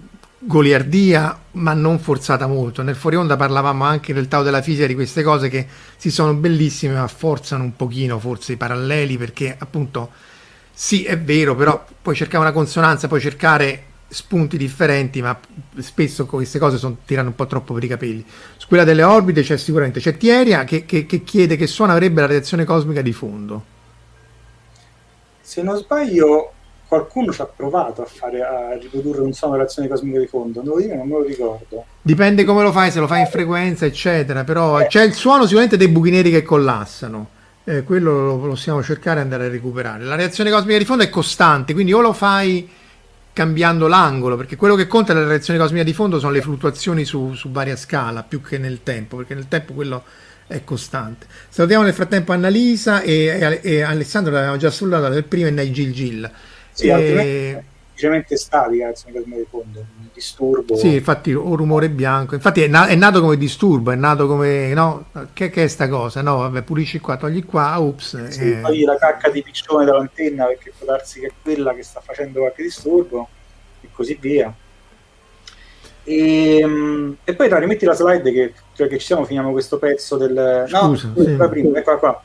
goliardia, 0.46 1.38
ma 1.52 1.72
non 1.72 1.98
forzata 1.98 2.46
molto. 2.46 2.82
Nel 2.82 2.96
fuori 2.96 3.16
onda 3.16 3.36
parlavamo 3.36 3.84
anche 3.84 4.12
del 4.12 4.28
Tao 4.28 4.42
della 4.42 4.62
fisica 4.62 4.86
di 4.86 4.94
queste 4.94 5.22
cose 5.22 5.48
che 5.48 5.66
si 5.96 6.10
sono 6.10 6.34
bellissime, 6.34 6.94
ma 6.94 7.06
forzano 7.06 7.64
un 7.64 7.76
pochino 7.76 8.18
forse 8.18 8.52
i 8.52 8.56
paralleli 8.56 9.16
perché 9.16 9.54
appunto 9.58 10.10
sì, 10.72 11.04
è 11.04 11.18
vero, 11.18 11.54
però 11.54 11.84
puoi 12.02 12.16
cercare 12.16 12.42
una 12.42 12.52
consonanza, 12.52 13.06
puoi 13.06 13.20
cercare 13.20 13.84
spunti 14.08 14.56
differenti, 14.56 15.22
ma 15.22 15.38
spesso 15.78 16.26
queste 16.26 16.58
cose 16.58 16.78
sono, 16.78 16.98
tirano 17.04 17.28
un 17.28 17.34
po' 17.34 17.46
troppo 17.46 17.74
per 17.74 17.84
i 17.84 17.88
capelli. 17.88 18.24
Su 18.56 18.66
quella 18.66 18.84
delle 18.84 19.04
orbite 19.04 19.42
c'è 19.42 19.56
sicuramente 19.56 20.00
c'è 20.00 20.16
Tieria 20.16 20.64
che, 20.64 20.84
che, 20.84 21.06
che 21.06 21.22
chiede 21.22 21.56
che 21.56 21.66
suono 21.66 21.92
avrebbe 21.92 22.20
la 22.20 22.26
radiazione 22.26 22.64
cosmica 22.64 23.02
di 23.02 23.12
fondo. 23.12 23.64
Se 25.40 25.62
non 25.62 25.76
sbaglio, 25.76 26.53
qualcuno 26.86 27.32
ci 27.32 27.40
ha 27.40 27.46
provato 27.46 28.02
a, 28.02 28.06
fare, 28.06 28.42
a 28.42 28.76
riprodurre 28.80 29.20
un 29.20 29.32
suono 29.32 29.56
reazione 29.56 29.88
cosmica 29.88 30.18
di 30.18 30.26
fondo, 30.26 30.60
devo 30.60 30.80
dire, 30.80 30.96
non 30.96 31.08
me 31.08 31.14
lo 31.14 31.24
ricordo. 31.24 31.84
Dipende 32.00 32.44
come 32.44 32.62
lo 32.62 32.72
fai, 32.72 32.90
se 32.90 33.00
lo 33.00 33.06
fai 33.06 33.20
in 33.20 33.26
frequenza, 33.26 33.86
eccetera, 33.86 34.44
però 34.44 34.80
eh. 34.80 34.86
c'è 34.86 35.02
il 35.02 35.14
suono 35.14 35.44
sicuramente 35.44 35.76
dei 35.76 35.88
buchi 35.88 36.10
neri 36.10 36.30
che 36.30 36.42
collassano 36.42 37.34
eh, 37.64 37.82
quello 37.82 38.26
lo 38.26 38.38
possiamo 38.38 38.82
cercare 38.82 39.20
e 39.20 39.22
andare 39.22 39.46
a 39.46 39.48
recuperare. 39.48 40.04
La 40.04 40.14
reazione 40.14 40.50
cosmica 40.50 40.78
di 40.78 40.84
fondo 40.84 41.02
è 41.02 41.08
costante, 41.08 41.72
quindi 41.72 41.92
o 41.92 42.00
lo 42.00 42.12
fai 42.12 42.68
cambiando 43.32 43.88
l'angolo, 43.88 44.36
perché 44.36 44.54
quello 44.54 44.76
che 44.76 44.86
conta 44.86 45.12
nella 45.12 45.26
reazione 45.26 45.58
cosmica 45.58 45.82
di 45.82 45.92
fondo 45.92 46.18
sono 46.18 46.30
le 46.30 46.42
fluttuazioni 46.42 47.04
su, 47.04 47.32
su 47.34 47.50
varia 47.50 47.76
scala, 47.76 48.22
più 48.22 48.40
che 48.40 48.58
nel 48.58 48.82
tempo, 48.82 49.16
perché 49.16 49.34
nel 49.34 49.48
tempo 49.48 49.72
quello 49.72 50.04
è 50.46 50.62
costante. 50.62 51.26
Salutiamo 51.48 51.82
nel 51.82 51.94
frattempo 51.94 52.32
Annalisa 52.32 53.00
e, 53.00 53.26
e, 53.26 53.60
e 53.62 53.80
Alessandro 53.80 54.32
l'avevamo 54.32 54.58
già 54.58 54.70
salutato 54.70 55.08
del 55.08 55.24
primo 55.24 55.48
e 55.48 55.50
Nigel 55.50 55.92
Gill. 55.92 56.30
Sì, 56.74 56.88
e 56.88 57.64
semplicemente 57.94 58.36
statica 58.36 58.90
cosmica 58.90 59.20
di 59.20 59.46
fondo, 59.48 59.78
un 59.78 60.08
disturbo. 60.12 60.76
Sì, 60.76 60.94
infatti 60.94 61.32
un 61.32 61.54
rumore 61.54 61.88
bianco, 61.88 62.34
infatti 62.34 62.62
è, 62.62 62.66
na- 62.66 62.86
è 62.86 62.94
nato 62.96 63.20
come 63.20 63.36
disturbo, 63.36 63.92
è 63.92 63.94
nato 63.94 64.26
come, 64.26 64.74
no, 64.74 65.06
che, 65.32 65.48
che 65.50 65.64
è 65.64 65.68
sta 65.68 65.88
cosa? 65.88 66.20
No, 66.20 66.38
vabbè, 66.38 66.62
pulisci 66.62 66.98
qua, 66.98 67.16
togli 67.16 67.44
qua, 67.44 67.76
ups. 67.78 68.28
Sì, 68.28 68.50
eh. 68.50 68.60
togli 68.60 68.84
la 68.84 68.96
cacca 68.96 69.30
di 69.30 69.42
piccione 69.42 69.84
dall'antenna 69.84 70.46
perché 70.46 70.72
può 70.76 70.86
darsi 70.86 71.20
che 71.20 71.26
è 71.28 71.32
quella 71.40 71.72
che 71.72 71.84
sta 71.84 72.00
facendo 72.00 72.40
qualche 72.40 72.62
disturbo 72.62 73.28
e 73.80 73.88
così 73.92 74.18
via. 74.20 74.52
E, 76.06 76.58
ehm, 76.58 77.16
e 77.24 77.34
poi 77.34 77.48
dai, 77.48 77.60
rimetti 77.60 77.84
la 77.84 77.94
slide 77.94 78.32
che, 78.32 78.52
cioè, 78.74 78.88
che 78.88 78.98
ci 78.98 79.06
siamo, 79.06 79.24
finiamo 79.24 79.52
questo 79.52 79.78
pezzo 79.78 80.16
del... 80.16 80.64
Scusa, 80.66 81.12
no, 81.14 81.22
sì. 81.24 81.36
prima, 81.48 81.78
eccola 81.78 81.96
qua. 81.96 82.22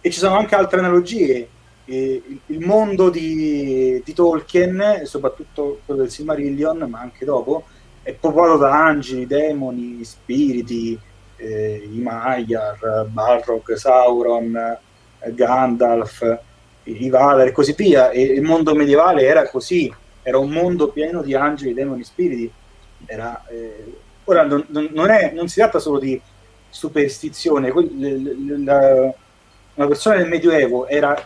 E 0.00 0.10
ci 0.10 0.18
sono 0.18 0.38
anche 0.38 0.54
altre 0.54 0.78
analogie 0.78 1.48
il 1.92 2.60
mondo 2.60 3.10
di, 3.10 4.00
di, 4.04 4.12
Tolkien, 4.12 5.02
soprattutto 5.04 5.80
quello 5.84 6.02
del 6.02 6.10
Silmarillion, 6.10 6.86
ma 6.88 7.00
anche 7.00 7.24
dopo, 7.24 7.64
è 8.02 8.12
popolato 8.12 8.58
da 8.58 8.84
angeli, 8.84 9.26
demoni, 9.26 10.04
spiriti, 10.04 10.98
eh, 11.36 11.88
i 11.92 11.98
Maiar, 11.98 13.06
Balrog, 13.08 13.72
Sauron, 13.74 14.78
Gandalf, 15.32 16.38
i 16.84 17.10
Valar 17.10 17.48
e 17.48 17.52
così 17.52 17.74
via. 17.76 18.10
E 18.10 18.22
il 18.22 18.42
mondo 18.42 18.74
medievale 18.74 19.24
era 19.24 19.48
così, 19.48 19.92
era 20.22 20.38
un 20.38 20.50
mondo 20.50 20.88
pieno 20.88 21.22
di 21.22 21.34
angeli, 21.34 21.74
demoni, 21.74 22.04
spiriti. 22.04 22.50
Era, 23.06 23.44
eh, 23.48 23.92
ora 24.24 24.44
non, 24.44 24.64
non, 24.68 25.10
è, 25.10 25.32
non, 25.34 25.48
si 25.48 25.58
tratta 25.58 25.78
solo 25.78 25.98
di 25.98 26.20
superstizione, 26.68 27.72
la, 28.64 29.12
una 29.74 29.86
persona 29.86 30.16
del 30.16 30.28
Medioevo 30.28 30.86
era 30.86 31.16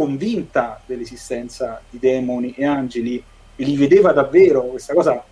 convinta 0.00 0.80
dell'esistenza 0.86 1.82
di 1.90 1.98
demoni 1.98 2.54
e 2.56 2.64
angeli 2.64 3.22
e 3.54 3.64
li 3.64 3.76
vedeva 3.76 4.12
davvero, 4.12 4.62
questa 4.62 4.94
cosa 4.94 5.22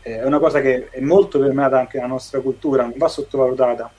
eh, 0.00 0.20
è 0.20 0.24
una 0.24 0.38
cosa 0.38 0.62
che 0.62 0.88
è 0.88 1.00
molto 1.00 1.38
permeata 1.38 1.78
anche 1.78 1.98
nella 1.98 2.08
nostra 2.08 2.40
cultura, 2.40 2.84
non 2.84 2.94
va 2.96 3.08
sottovalutata. 3.08 3.92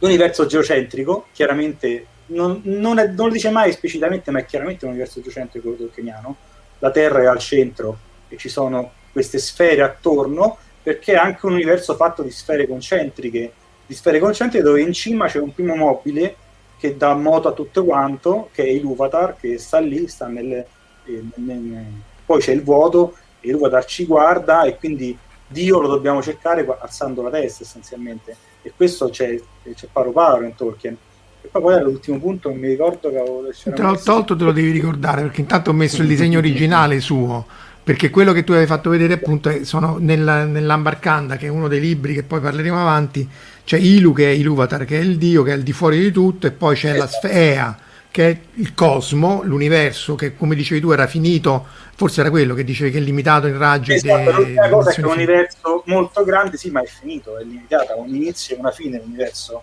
L'universo 0.00 0.44
geocentrico, 0.44 1.28
chiaramente, 1.32 2.04
non, 2.26 2.60
non, 2.64 2.98
è, 2.98 3.06
non, 3.06 3.28
lo 3.28 3.32
dice 3.32 3.48
mai 3.48 3.70
esplicitamente, 3.70 4.30
ma 4.30 4.40
è 4.40 4.44
chiaramente 4.44 4.84
un 4.84 4.90
universo 4.90 5.22
geocentrico 5.22 5.72
tolkieniano. 5.72 6.36
La 6.80 6.90
Terra 6.90 7.22
è 7.22 7.26
al 7.26 7.38
centro 7.38 7.96
e 8.28 8.36
ci 8.36 8.50
sono 8.50 8.92
queste 9.12 9.38
sfere 9.38 9.80
attorno, 9.80 10.58
perché 10.82 11.14
è 11.14 11.16
anche 11.16 11.46
un 11.46 11.52
universo 11.52 11.96
fatto 11.96 12.22
di 12.22 12.30
sfere 12.30 12.66
concentriche, 12.66 13.50
di 13.86 13.94
sfere 13.94 14.18
concentriche 14.18 14.62
dove 14.62 14.82
in 14.82 14.92
cima 14.92 15.26
c'è 15.26 15.38
un 15.38 15.54
primo 15.54 15.74
mobile 15.74 16.48
che 16.80 16.96
dà 16.96 17.14
moto 17.14 17.48
a 17.48 17.52
tutto 17.52 17.84
quanto, 17.84 18.48
che 18.52 18.64
è 18.64 18.68
Iluvatar, 18.68 19.36
che 19.38 19.58
sta 19.58 19.78
lì, 19.78 20.08
sta 20.08 20.26
nelle, 20.26 20.66
eh, 21.04 21.22
nel, 21.34 21.84
poi 22.24 22.40
c'è 22.40 22.52
il 22.52 22.62
vuoto 22.62 23.14
e 23.40 23.48
Iluvatar 23.48 23.84
ci 23.84 24.06
guarda 24.06 24.62
e 24.62 24.76
quindi 24.78 25.16
Dio 25.46 25.80
lo 25.80 25.88
dobbiamo 25.88 26.22
cercare 26.22 26.66
alzando 26.80 27.20
la 27.20 27.28
testa 27.28 27.64
essenzialmente. 27.64 28.34
E 28.62 28.72
questo 28.74 29.10
c'è, 29.10 29.38
c'è 29.74 29.88
paro 29.92 30.10
paro 30.10 30.44
in 30.44 30.54
Tolkien. 30.54 30.96
E 31.42 31.48
poi 31.48 31.62
qual 31.62 31.74
era 31.74 31.84
l'ultimo 31.84 32.18
punto 32.18 32.50
mi 32.52 32.68
ricordo 32.68 33.10
che 33.10 33.18
avevo 33.18 33.44
te 33.50 33.82
l'ho 33.82 33.98
tolto 33.98 34.36
te 34.36 34.44
lo 34.44 34.52
devi 34.52 34.70
ricordare 34.70 35.22
perché 35.22 35.40
intanto 35.40 35.70
ho 35.70 35.72
messo 35.72 36.02
il 36.02 36.08
disegno 36.08 36.36
originale 36.38 37.00
suo 37.00 37.46
perché 37.82 38.10
quello 38.10 38.32
che 38.32 38.44
tu 38.44 38.52
hai 38.52 38.66
fatto 38.66 38.90
vedere 38.90 39.14
appunto 39.14 39.64
sono 39.64 39.96
nella, 39.98 40.44
nell'Ambarcanda 40.44 41.36
che 41.36 41.46
è 41.46 41.50
uno 41.50 41.68
dei 41.68 41.80
libri 41.80 42.14
che 42.14 42.22
poi 42.22 42.40
parleremo 42.40 42.78
avanti 42.78 43.28
c'è 43.64 43.78
Ilu 43.78 44.12
che 44.12 44.30
è 44.30 44.34
Iluvatar 44.34 44.84
che 44.84 44.98
è 44.98 45.02
il 45.02 45.16
dio 45.16 45.42
che 45.42 45.50
è 45.50 45.54
al 45.54 45.62
di 45.62 45.72
fuori 45.72 45.98
di 45.98 46.10
tutto 46.12 46.46
e 46.46 46.50
poi 46.50 46.76
c'è 46.76 46.96
la 46.96 47.06
Sfea 47.06 47.78
che 48.10 48.28
è 48.28 48.38
il 48.54 48.74
cosmo, 48.74 49.42
l'universo 49.44 50.16
che 50.16 50.34
come 50.34 50.56
dicevi 50.56 50.80
tu 50.80 50.90
era 50.90 51.06
finito, 51.06 51.64
forse 51.94 52.20
era 52.20 52.30
quello 52.30 52.54
che 52.54 52.64
dicevi 52.64 52.90
che 52.90 52.98
è 52.98 53.00
limitato 53.00 53.46
in 53.46 53.56
raggi. 53.56 53.92
Esatto, 53.92 54.32
l'unica 54.32 54.68
cosa 54.68 54.90
è 54.90 54.94
che 54.94 55.00
è 55.00 55.04
un 55.04 55.12
universo 55.12 55.82
molto 55.86 56.24
grande, 56.24 56.56
sì, 56.56 56.70
ma 56.70 56.82
è 56.82 56.86
finito, 56.86 57.38
è 57.38 57.44
limitato, 57.44 57.92
ha 57.92 57.96
un 57.96 58.12
inizio 58.12 58.56
e 58.56 58.58
una 58.58 58.72
fine 58.72 58.98
l'universo 58.98 59.62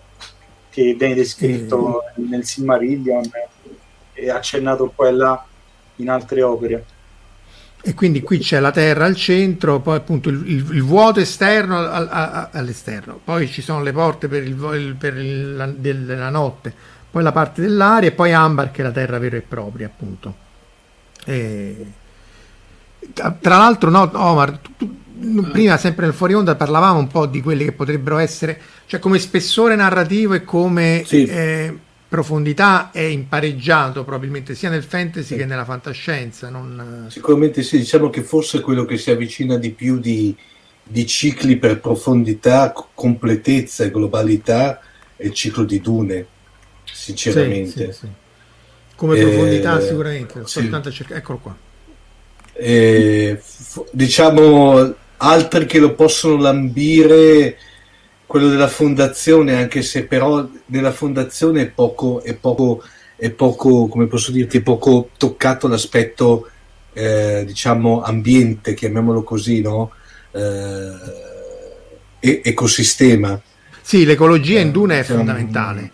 che 0.70 0.94
viene 0.98 1.14
descritto 1.14 2.02
e... 2.16 2.22
nel 2.28 2.44
Silmarillion 2.44 3.30
e 4.14 4.30
accennato 4.30 4.90
poi 4.94 5.14
là 5.14 5.44
in 5.96 6.08
altre 6.08 6.42
opere. 6.42 6.84
E 7.80 7.94
quindi 7.94 8.22
qui 8.22 8.38
c'è 8.38 8.60
la 8.60 8.72
Terra 8.72 9.04
al 9.04 9.14
centro, 9.14 9.80
poi 9.80 9.96
appunto 9.96 10.28
il, 10.28 10.42
il, 10.46 10.66
il 10.72 10.82
vuoto 10.82 11.20
esterno 11.20 11.78
al, 11.78 12.08
a, 12.10 12.50
all'esterno, 12.52 13.20
poi 13.22 13.48
ci 13.48 13.62
sono 13.62 13.82
le 13.82 13.92
porte 13.92 14.28
per, 14.28 14.42
il, 14.42 14.96
per 14.98 15.14
la, 15.16 15.66
della 15.66 16.30
notte 16.30 16.96
poi 17.10 17.22
la 17.22 17.32
parte 17.32 17.60
dell'aria 17.60 18.08
e 18.08 18.12
poi 18.12 18.32
Ambar 18.32 18.70
che 18.70 18.82
è 18.82 18.84
la 18.84 18.92
terra 18.92 19.18
vera 19.18 19.36
e 19.36 19.40
propria 19.40 19.86
appunto 19.86 20.34
e... 21.24 21.86
tra 23.40 23.56
l'altro 23.56 23.90
no 23.90 24.10
Omar 24.12 24.58
tu, 24.58 24.74
tu, 24.76 25.50
prima 25.50 25.76
sempre 25.78 26.04
nel 26.04 26.14
fuori 26.14 26.34
onda 26.34 26.54
parlavamo 26.54 26.98
un 26.98 27.08
po' 27.08 27.26
di 27.26 27.40
quelli 27.40 27.64
che 27.64 27.72
potrebbero 27.72 28.18
essere 28.18 28.60
cioè 28.86 29.00
come 29.00 29.18
spessore 29.18 29.74
narrativo 29.74 30.34
e 30.34 30.44
come 30.44 31.02
sì. 31.06 31.24
eh, 31.24 31.78
profondità 32.08 32.90
è 32.90 33.02
impareggiato 33.02 34.02
probabilmente 34.02 34.54
sia 34.54 34.70
nel 34.70 34.82
fantasy 34.82 35.26
sì. 35.26 35.36
che 35.36 35.44
nella 35.44 35.66
fantascienza 35.66 36.48
non... 36.48 37.06
sicuramente 37.10 37.62
sì 37.62 37.76
diciamo 37.78 38.08
che 38.08 38.22
forse 38.22 38.60
quello 38.60 38.86
che 38.86 38.96
si 38.96 39.10
avvicina 39.10 39.58
di 39.58 39.70
più 39.72 39.98
di, 39.98 40.34
di 40.82 41.06
cicli 41.06 41.58
per 41.58 41.80
profondità 41.80 42.72
completezza 42.94 43.84
e 43.84 43.90
globalità 43.90 44.80
è 45.16 45.26
il 45.26 45.34
ciclo 45.34 45.64
di 45.64 45.80
Dune 45.80 46.26
sinceramente. 46.92 47.92
Sì, 47.92 47.98
sì, 48.00 48.08
Come 48.96 49.20
profondità 49.20 49.78
eh, 49.78 49.86
sicuramente, 49.86 50.40
soltanto 50.44 50.90
cerca... 50.90 51.14
eccolo 51.14 51.38
qua. 51.38 51.56
Eh, 52.52 53.38
f- 53.40 53.84
diciamo 53.92 54.94
altri 55.18 55.66
che 55.66 55.78
lo 55.78 55.94
possono 55.94 56.36
lambire 56.36 57.56
quello 58.28 58.48
della 58.48 58.68
fondazione 58.68 59.54
anche 59.54 59.80
se 59.80 60.04
però 60.04 60.46
nella 60.66 60.92
fondazione 60.92 61.62
è 61.62 61.66
poco, 61.68 62.22
è 62.22 62.34
poco, 62.34 62.82
è 63.16 63.30
poco 63.30 63.88
come 63.88 64.06
posso 64.06 64.30
dirti, 64.30 64.58
è 64.58 64.62
poco 64.62 65.08
toccato 65.16 65.66
l'aspetto 65.66 66.50
eh, 66.92 67.44
diciamo 67.46 68.02
ambiente, 68.02 68.74
chiamiamolo 68.74 69.22
così, 69.22 69.62
no? 69.62 69.92
Eh, 70.30 70.92
ecosistema. 72.20 73.40
Sì, 73.80 74.04
l'ecologia 74.04 74.60
in 74.60 74.72
Dune 74.72 75.00
è 75.00 75.02
fondamentale 75.04 75.90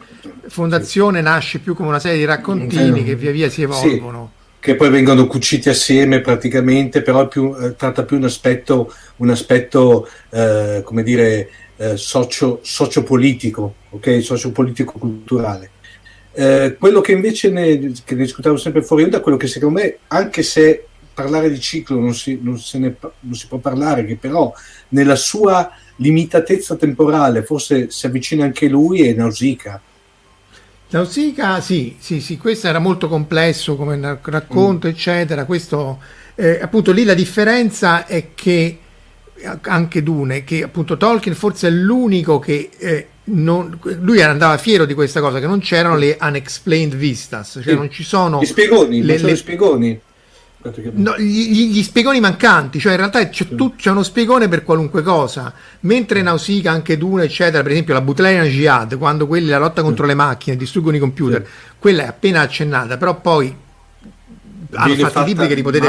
fondazione 0.48 1.20
nasce 1.20 1.58
più 1.58 1.74
come 1.74 1.88
una 1.88 1.98
serie 1.98 2.18
di 2.18 2.24
raccontini 2.24 3.00
eh, 3.00 3.04
che 3.04 3.16
via 3.16 3.30
via 3.30 3.50
si 3.50 3.62
evolvono. 3.62 4.32
Sì, 4.32 4.43
che 4.64 4.76
poi 4.76 4.88
vengono 4.88 5.26
cuciti 5.26 5.68
assieme 5.68 6.22
praticamente, 6.22 7.02
però 7.02 7.28
più, 7.28 7.54
eh, 7.54 7.76
tratta 7.76 8.04
più 8.04 8.16
un 8.16 8.24
aspetto, 8.24 8.90
un 9.16 9.28
aspetto 9.28 10.08
eh, 10.30 10.80
come 10.82 11.02
dire, 11.02 11.50
eh, 11.76 11.98
socio, 11.98 12.60
sociopolitico, 12.62 13.74
ok? 13.90 14.22
Sociopolitico-culturale. 14.22 15.70
Eh, 16.32 16.76
quello 16.78 17.02
che 17.02 17.12
invece 17.12 17.50
ne, 17.50 17.92
che 18.06 18.14
ne 18.14 18.22
discutiamo 18.22 18.56
sempre 18.56 18.80
fuori 18.80 19.02
onda, 19.02 19.20
quello 19.20 19.36
che 19.36 19.48
secondo 19.48 19.80
me, 19.80 19.98
anche 20.06 20.42
se 20.42 20.86
parlare 21.12 21.50
di 21.50 21.60
ciclo 21.60 22.00
non 22.00 22.14
si, 22.14 22.38
non 22.40 22.58
ne, 22.72 22.96
non 23.20 23.34
si 23.34 23.46
può 23.46 23.58
parlare, 23.58 24.06
che 24.06 24.16
però 24.16 24.50
nella 24.88 25.16
sua 25.16 25.70
limitatezza 25.96 26.76
temporale 26.76 27.42
forse 27.42 27.90
si 27.90 28.06
avvicina 28.06 28.44
anche 28.44 28.66
lui 28.66 29.00
e 29.00 29.12
Nausicaa 29.12 29.78
Nausicaa, 30.94 31.60
sì, 31.60 31.96
sì, 31.98 32.20
sì, 32.20 32.36
questo 32.38 32.68
era 32.68 32.78
molto 32.78 33.08
complesso 33.08 33.74
come 33.74 33.98
racconto, 34.22 34.86
mm. 34.86 34.90
eccetera. 34.90 35.44
Questo, 35.44 36.00
eh, 36.36 36.60
appunto, 36.62 36.92
lì 36.92 37.02
la 37.02 37.14
differenza 37.14 38.06
è 38.06 38.28
che 38.34 38.78
anche 39.62 40.02
Dune, 40.04 40.44
che 40.44 40.62
appunto 40.62 40.96
Tolkien 40.96 41.34
forse 41.34 41.66
è 41.66 41.70
l'unico 41.70 42.38
che 42.38 42.70
eh, 42.78 43.08
non, 43.24 43.76
lui 44.00 44.22
andava 44.22 44.56
fiero 44.56 44.84
di 44.84 44.94
questa 44.94 45.20
cosa, 45.20 45.40
che 45.40 45.46
non 45.46 45.58
c'erano 45.58 45.96
le 45.96 46.16
unexplained 46.20 46.94
vistas, 46.94 47.58
cioè 47.60 47.72
sì. 47.72 47.74
non 47.74 47.90
ci 47.90 48.04
sono... 48.04 48.40
Gli 48.40 48.46
spiegoni, 48.46 49.02
le, 49.02 49.18
le... 49.18 49.34
spiegoni. 49.34 50.00
No, 50.94 51.14
gli, 51.18 51.70
gli, 51.70 51.82
spiegoni 51.82 52.20
mancanti, 52.20 52.78
cioè 52.78 52.92
in 52.92 52.98
realtà 52.98 53.28
c'è, 53.28 53.48
tu, 53.54 53.76
c'è, 53.76 53.90
uno 53.90 54.02
spiegone 54.02 54.48
per 54.48 54.62
qualunque 54.62 55.02
cosa, 55.02 55.52
mentre 55.80 56.22
Nausicaa, 56.22 56.72
anche 56.72 56.96
Dune, 56.96 57.24
eccetera, 57.24 57.62
per 57.62 57.72
esempio 57.72 57.92
la 57.92 58.00
Butlerian 58.00 58.46
Jihad, 58.46 58.96
quando 58.96 59.26
quelli 59.26 59.48
la 59.48 59.58
lotta 59.58 59.82
contro 59.82 60.06
le 60.06 60.14
macchine 60.14 60.56
distruggono 60.56 60.96
i 60.96 61.00
computer, 61.00 61.46
quella 61.78 62.04
è 62.04 62.06
appena 62.06 62.40
accennata, 62.40 62.96
però 62.96 63.20
poi 63.20 63.54
hanno 64.72 64.94
fatto 64.94 65.20
i 65.20 65.24
libri 65.26 65.48
che 65.48 65.54
li 65.54 65.62
potete... 65.62 65.86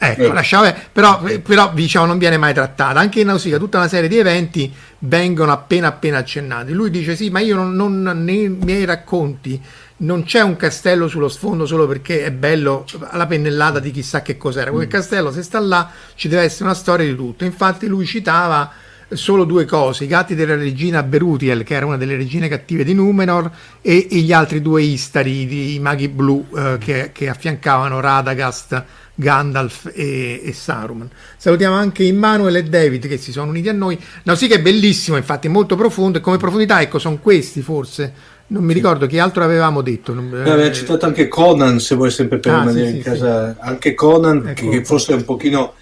Ecco, 0.00 0.22
eh. 0.22 0.32
lasciamo, 0.32 0.72
però, 0.92 1.20
però 1.42 1.72
diciamo 1.74 2.06
non 2.06 2.18
viene 2.18 2.36
mai 2.36 2.54
trattata. 2.54 3.00
Anche 3.00 3.20
in 3.20 3.26
Nausicaa 3.26 3.58
tutta 3.58 3.78
una 3.78 3.88
serie 3.88 4.08
di 4.08 4.16
eventi 4.16 4.72
vengono 5.00 5.50
appena 5.50 5.88
appena 5.88 6.18
accennati. 6.18 6.72
Lui 6.72 6.90
dice 6.90 7.16
sì, 7.16 7.30
ma 7.30 7.40
io 7.40 7.56
non, 7.56 7.74
non 7.74 8.24
nei 8.24 8.48
miei 8.48 8.84
racconti 8.84 9.60
non 10.00 10.22
c'è 10.22 10.40
un 10.42 10.56
castello 10.56 11.08
sullo 11.08 11.28
sfondo 11.28 11.66
solo 11.66 11.88
perché 11.88 12.24
è 12.24 12.30
bello 12.30 12.84
la 13.12 13.26
pennellata 13.26 13.80
di 13.80 13.90
chissà 13.90 14.22
che 14.22 14.36
cos'era. 14.36 14.70
Quel 14.70 14.86
mm. 14.86 14.90
castello, 14.90 15.32
se 15.32 15.42
sta 15.42 15.58
là, 15.58 15.90
ci 16.14 16.28
deve 16.28 16.42
essere 16.42 16.64
una 16.64 16.74
storia 16.74 17.04
di 17.04 17.16
tutto. 17.16 17.44
Infatti, 17.44 17.88
lui 17.88 18.06
citava 18.06 18.70
solo 19.08 19.44
due 19.44 19.64
cose: 19.64 20.04
i 20.04 20.06
gatti 20.06 20.34
della 20.34 20.54
regina 20.54 21.02
Berutiel, 21.02 21.62
che 21.62 21.74
era 21.74 21.86
una 21.86 21.96
delle 21.96 22.16
regine 22.16 22.48
cattive 22.48 22.84
di 22.84 22.94
Numenor, 22.94 23.50
e, 23.80 24.06
e 24.10 24.16
gli 24.18 24.32
altri 24.32 24.60
due 24.60 24.82
istari, 24.82 25.74
i 25.74 25.78
maghi 25.78 26.08
blu, 26.08 26.46
eh, 26.56 26.76
che, 26.78 27.10
che, 27.12 27.28
affiancavano 27.28 28.00
Radagast, 28.00 28.84
Gandalf 29.14 29.90
e, 29.94 30.40
e, 30.44 30.52
Saruman. 30.52 31.08
Salutiamo 31.36 31.74
anche 31.74 32.04
Immanuel 32.04 32.56
e 32.56 32.62
David 32.64 33.08
che 33.08 33.16
si 33.16 33.32
sono 33.32 33.50
uniti 33.50 33.68
a 33.68 33.72
noi. 33.72 33.98
No, 34.24 34.34
sì 34.34 34.46
che 34.46 34.56
è 34.56 34.60
bellissimo, 34.60 35.16
infatti, 35.16 35.48
molto 35.48 35.76
profondo. 35.76 36.18
E 36.18 36.20
come 36.20 36.36
profondità, 36.36 36.80
ecco, 36.80 36.98
sono 36.98 37.18
questi 37.18 37.62
forse 37.62 38.36
non 38.50 38.64
mi 38.64 38.72
ricordo 38.72 39.06
chi 39.06 39.18
altro 39.18 39.44
avevamo 39.44 39.82
detto. 39.82 40.14
Non... 40.14 40.32
Eh, 40.34 40.50
aveva 40.50 40.72
citato 40.72 41.04
anche 41.06 41.28
Conan, 41.28 41.80
se 41.80 41.94
vuoi 41.94 42.10
sempre 42.10 42.38
per 42.38 42.52
ah, 42.52 42.60
rimanere 42.60 42.86
sì, 42.86 42.96
in 42.96 43.02
sì, 43.02 43.08
casa. 43.08 43.52
Sì. 43.52 43.58
Anche 43.60 43.94
Conan, 43.94 44.48
ecco. 44.48 44.68
che 44.70 44.84
forse 44.84 45.12
è 45.12 45.16
un 45.16 45.24
pochino, 45.24 45.74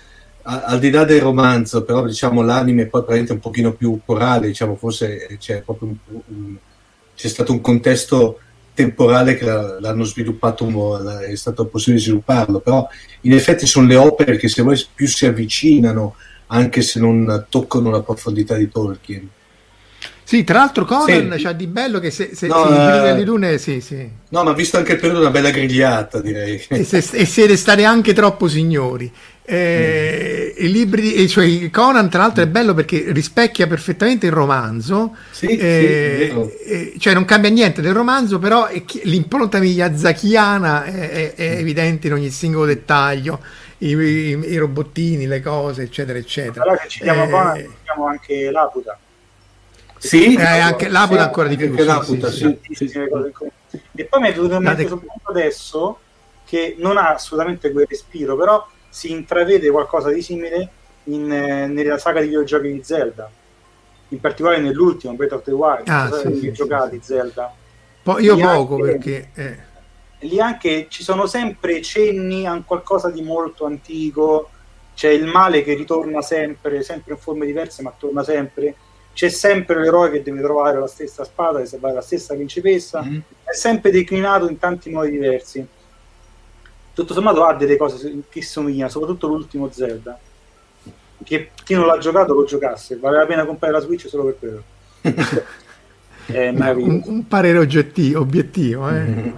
al 0.49 0.79
di 0.79 0.91
là 0.91 1.05
del 1.05 1.21
romanzo, 1.21 1.83
però 1.83 2.05
diciamo 2.07 2.41
l'anime 2.41 2.83
è 2.83 2.87
poi 2.87 3.01
praticamente 3.01 3.33
un 3.33 3.41
pochino 3.41 3.73
più 3.73 3.99
corale, 4.05 4.47
diciamo 4.47 4.77
forse 4.77 5.37
c'è, 5.39 5.63
proprio 5.63 5.89
un, 5.89 5.97
un, 6.27 6.57
c'è 7.17 7.27
stato 7.27 7.53
un 7.53 7.61
contesto 7.61 8.39
temporale 8.73 9.37
che 9.37 9.45
l'hanno 9.45 10.05
sviluppato, 10.05 11.19
è 11.21 11.35
stato 11.35 11.67
possibile 11.67 12.01
svilupparlo, 12.01 12.61
però 12.61 12.87
in 13.23 13.33
effetti 13.33 13.67
sono 13.67 13.89
le 13.89 13.97
opere 13.97 14.37
che 14.37 14.49
se 14.49 14.63
vuoi 14.63 14.81
più 14.95 15.09
si 15.09 15.27
avvicinano, 15.27 16.15
anche 16.49 16.83
se 16.83 17.01
non 17.01 17.47
toccano 17.49 17.91
la 17.91 18.03
profondità 18.03 18.55
di 18.55 18.71
Tolkien. 18.71 19.29
Sì, 20.23 20.43
tra 20.43 20.59
l'altro 20.59 20.85
Conan 20.85 21.35
sì. 21.37 21.45
c'ha 21.45 21.53
di 21.53 21.69
bello 21.69 22.01
che 22.01 22.11
se, 22.11 22.31
se 22.35 22.49
no, 22.49 22.67
sì, 22.67 23.09
eh... 23.09 23.15
di 23.15 23.23
Dune, 23.25 23.59
sì, 23.59 23.81
sì. 23.81 24.09
No, 24.31 24.43
ma 24.43 24.53
visto 24.53 24.77
anche 24.77 24.95
il 24.95 24.99
periodo 24.99 25.21
una 25.21 25.31
bella 25.31 25.51
grigliata, 25.51 26.21
direi. 26.21 26.61
E, 26.69 26.83
se, 26.85 26.99
e 27.13 27.25
siete 27.25 27.57
stare 27.57 27.85
anche 27.85 28.13
troppo 28.13 28.49
signori. 28.49 29.11
Eh, 29.49 30.55
mm. 30.59 30.65
I 30.65 30.73
libri, 30.73 31.29
cioè 31.29 31.71
Conan, 31.71 32.11
tra 32.11 32.23
l'altro, 32.23 32.43
è 32.43 32.49
bello 32.49 32.75
perché 32.75 33.05
rispecchia 33.13 33.69
perfettamente 33.69 34.27
il 34.27 34.33
romanzo. 34.33 35.15
Sì, 35.31 35.47
eh, 35.47 36.33
sì, 36.33 36.65
eh, 36.65 36.95
cioè 36.99 37.15
non 37.15 37.25
cambia 37.25 37.49
niente 37.51 37.81
del 37.81 37.95
romanzo, 37.95 38.41
però 38.41 38.69
l'impronta 39.05 39.61
miyazakiana 39.61 40.85
è, 40.85 41.11
è, 41.11 41.35
è 41.35 41.55
mm. 41.55 41.59
evidente 41.59 42.07
in 42.09 42.15
ogni 42.15 42.31
singolo 42.31 42.67
dettaglio. 42.67 43.41
I, 43.79 43.91
i, 43.91 44.39
i, 44.49 44.57
robottini, 44.57 45.27
le 45.27 45.41
cose, 45.41 45.83
eccetera, 45.83 46.19
eccetera. 46.19 46.63
Allora 46.65 46.79
che 46.79 46.89
ci 46.89 47.03
chiama 47.03 47.25
eh, 47.25 47.31
Conan, 47.31 47.55
chiamiamo 47.85 48.07
anche 48.09 48.51
Laputa. 48.51 48.99
Sì, 49.99 50.35
eh, 50.35 50.43
anche 50.43 50.89
Laputa 50.89 51.21
sì, 51.21 51.27
ancora 51.27 51.49
di 51.49 51.57
più. 51.57 51.85
Laputa, 51.85 52.31
sì, 52.31 52.59
sì, 52.73 52.91
E 53.95 54.05
poi 54.07 54.21
mi 54.21 54.29
è 54.29 54.33
venuto 54.33 54.55
in 54.55 54.63
mente 54.63 54.89
soprattutto 54.89 55.31
adesso 55.31 55.99
che 56.47 56.77
non 56.79 56.97
ha 56.97 57.13
assolutamente 57.13 57.71
quel 57.71 57.87
respiro, 57.89 58.37
però 58.37 58.67
si 58.97 59.11
intravede 59.11 59.69
qualcosa 59.69 60.11
di 60.11 60.23
simile 60.23 60.71
in, 61.05 61.31
eh, 61.31 61.67
nella 61.67 61.99
saga 61.99 62.21
di 62.21 62.29
videogiochi 62.29 62.73
di 62.73 62.83
Zelda, 62.83 63.31
in 64.09 64.21
particolare 64.21 64.59
nell'ultimo 64.59 65.13
Breath 65.13 65.33
of 65.33 65.43
the 65.43 65.51
Wild, 65.51 65.87
ah, 65.87 66.11
sì, 66.11 66.35
sì, 66.37 66.53
giocati 66.53 66.97
sì. 66.97 67.03
Zelda. 67.13 67.55
Po- 68.03 68.19
io 68.19 68.35
lì 68.35 68.41
poco 68.41 68.77
anche, 68.77 68.87
perché... 68.87 69.29
Eh. 69.35 69.57
Lì 70.21 70.41
anche 70.41 70.87
ci 70.89 71.03
sono 71.03 71.27
sempre 71.27 71.83
cenni 71.83 72.47
a 72.47 72.59
qualcosa 72.65 73.11
di 73.11 73.21
molto 73.21 73.67
antico, 73.67 74.49
c'è 74.95 75.11
il 75.11 75.27
male 75.27 75.63
che 75.63 75.75
ritorna 75.75 76.23
sempre, 76.23 76.83
sempre 76.83 77.13
in 77.13 77.19
forme 77.19 77.45
diverse, 77.45 77.83
ma 77.83 77.93
torna 77.99 78.25
sempre. 78.25 78.77
C'è 79.13 79.29
sempre 79.29 79.79
l'eroe 79.79 80.11
che 80.11 80.23
deve 80.23 80.41
trovare 80.41 80.79
la 80.79 80.87
stessa 80.87 81.23
spada, 81.23 81.59
deve 81.59 81.67
salvare 81.67 81.95
la 81.97 82.01
stessa 82.01 82.33
principessa, 82.33 83.03
mm-hmm. 83.03 83.19
è 83.45 83.53
sempre 83.53 83.91
declinato 83.91 84.49
in 84.49 84.59
tanti 84.59 84.89
modi 84.89 85.11
diversi 85.11 85.67
tutto 86.97 87.13
sommato 87.13 87.45
ha 87.45 87.53
delle 87.53 87.77
cose 87.77 88.23
che 88.31 88.43
somigliano, 88.43 88.89
soprattutto 88.89 89.27
l'ultimo 89.27 89.71
Zelda. 89.71 90.19
Che 91.23 91.51
chi 91.63 91.75
non 91.75 91.85
l'ha 91.85 91.99
giocato 91.99 92.33
lo 92.33 92.45
giocasse, 92.45 92.97
vale 92.97 93.19
la 93.19 93.27
pena 93.27 93.45
comprare 93.45 93.75
la 93.75 93.81
Switch 93.81 94.09
solo 94.09 94.25
per 94.25 94.39
quello. 94.39 94.63
è 96.25 96.49
un, 96.49 97.03
un, 97.05 97.29
parere 97.29 97.59
oggettivo, 97.59 98.21
obiettivo. 98.21 98.89
Eh. 98.89 99.33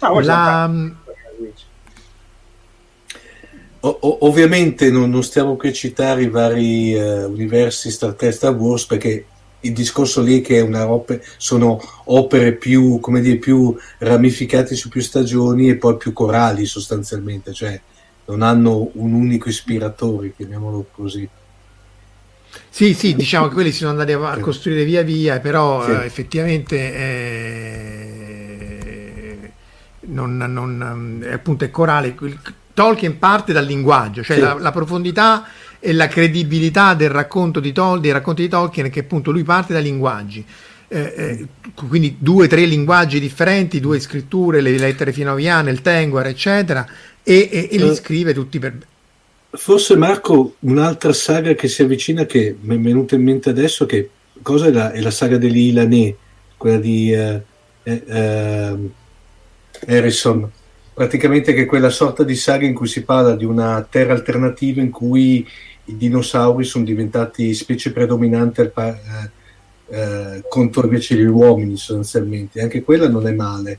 No, 0.00 0.20
la... 0.20 0.68
O- 3.84 4.18
ovviamente 4.26 4.90
non, 4.90 5.08
non, 5.08 5.22
stiamo 5.22 5.54
qui 5.54 5.68
a 5.68 5.72
citare 5.72 6.22
i 6.22 6.28
vari 6.28 6.94
uh, 6.94 7.30
universi 7.30 7.90
Star 7.90 8.14
Trek 8.14 8.32
Star 8.32 8.54
Wars 8.54 8.86
perché 8.86 9.26
il 9.62 9.72
discorso 9.72 10.20
lì 10.22 10.40
è 10.40 10.44
che 10.44 10.60
opera, 10.60 11.20
sono 11.36 11.80
opere 12.04 12.52
più, 12.52 12.98
come 13.00 13.20
dire, 13.20 13.36
più 13.36 13.76
ramificate 13.98 14.74
su 14.74 14.88
più 14.88 15.00
stagioni 15.00 15.68
e 15.68 15.76
poi 15.76 15.96
più 15.96 16.12
corali 16.12 16.66
sostanzialmente, 16.66 17.52
cioè 17.52 17.80
non 18.26 18.42
hanno 18.42 18.90
un 18.94 19.12
unico 19.12 19.48
ispiratore, 19.48 20.32
chiamiamolo 20.34 20.86
così. 20.92 21.28
Sì, 22.68 22.92
sì, 22.94 23.14
diciamo 23.14 23.48
che 23.48 23.54
quelli 23.54 23.70
si 23.70 23.78
sono 23.78 23.90
andati 23.90 24.12
a 24.12 24.38
costruire 24.38 24.84
via 24.84 25.02
via, 25.02 25.40
però 25.40 25.84
sì. 25.84 25.90
eh, 25.90 26.04
effettivamente 26.04 26.94
eh, 26.94 28.22
non, 30.00 30.36
non, 30.36 31.26
appunto 31.30 31.64
è 31.64 31.70
corale. 31.70 32.14
Tolkien 32.74 33.18
parte 33.18 33.52
dal 33.52 33.64
linguaggio, 33.66 34.22
cioè 34.22 34.36
sì. 34.36 34.42
la, 34.42 34.54
la 34.54 34.72
profondità 34.72 35.46
la 35.90 36.06
credibilità 36.06 36.94
del 36.94 37.10
racconto 37.10 37.58
di 37.58 37.72
Tol- 37.72 38.00
dei 38.00 38.12
racconti 38.12 38.42
di 38.42 38.48
Tolkien 38.48 38.86
è 38.86 38.90
che 38.90 39.00
appunto 39.00 39.30
lui 39.32 39.42
parte 39.42 39.72
dai 39.72 39.82
linguaggi. 39.82 40.44
Eh, 40.88 41.14
eh, 41.16 41.46
quindi 41.88 42.16
due 42.18 42.44
o 42.44 42.48
tre 42.48 42.66
linguaggi 42.66 43.18
differenti, 43.18 43.80
due 43.80 43.98
scritture, 43.98 44.60
le 44.60 44.76
lettere 44.76 45.12
finoviane, 45.12 45.70
il 45.70 45.80
Tenguer, 45.80 46.26
eccetera, 46.26 46.86
e, 47.22 47.48
e, 47.50 47.68
e 47.70 47.78
li 47.78 47.88
eh, 47.88 47.94
scrive 47.94 48.34
tutti 48.34 48.58
per... 48.58 48.78
Forse 49.50 49.96
Marco, 49.96 50.56
un'altra 50.60 51.12
saga 51.12 51.54
che 51.54 51.68
si 51.68 51.82
avvicina 51.82 52.26
che 52.26 52.56
mi 52.60 52.76
è 52.76 52.78
venuta 52.78 53.14
in 53.14 53.22
mente 53.22 53.50
adesso, 53.50 53.86
che 53.86 54.10
cosa 54.42 54.66
è 54.66 54.70
la, 54.70 54.92
è 54.92 55.00
la 55.00 55.10
saga 55.10 55.38
degli 55.38 55.68
Ilanè, 55.68 56.14
quella 56.56 56.78
di 56.78 57.12
eh, 57.12 57.42
ehm, 57.82 58.90
Harrison, 59.86 60.50
praticamente 60.94 61.54
che 61.54 61.62
è 61.62 61.66
quella 61.66 61.90
sorta 61.90 62.22
di 62.22 62.36
saga 62.36 62.66
in 62.66 62.74
cui 62.74 62.86
si 62.86 63.02
parla 63.02 63.34
di 63.34 63.44
una 63.44 63.86
terra 63.88 64.12
alternativa 64.12 64.80
in 64.80 64.90
cui 64.90 65.46
i 65.92 65.96
dinosauri 65.96 66.64
sono 66.64 66.84
diventati 66.84 67.52
specie 67.54 67.92
predominanti 67.92 68.60
al 68.60 68.70
pa- 68.70 68.98
eh, 68.98 69.30
eh, 69.94 70.42
contro 70.48 70.84
invece 70.84 71.16
gli 71.16 71.24
uomini 71.24 71.76
sostanzialmente. 71.76 72.60
Anche 72.60 72.82
quella 72.82 73.08
non 73.08 73.26
è 73.26 73.32
male. 73.32 73.78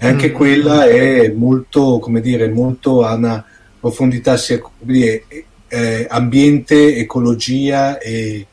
Anche 0.00 0.30
mm. 0.30 0.34
quella 0.34 0.86
è 0.86 1.28
molto, 1.30 1.98
come 1.98 2.20
dire, 2.20 2.48
molto 2.48 3.04
a 3.04 3.14
una 3.14 3.44
profondità 3.80 4.36
sia 4.36 4.60
dire, 4.78 5.24
eh, 5.68 6.06
ambiente, 6.08 6.96
ecologia 6.96 7.98
e, 7.98 8.46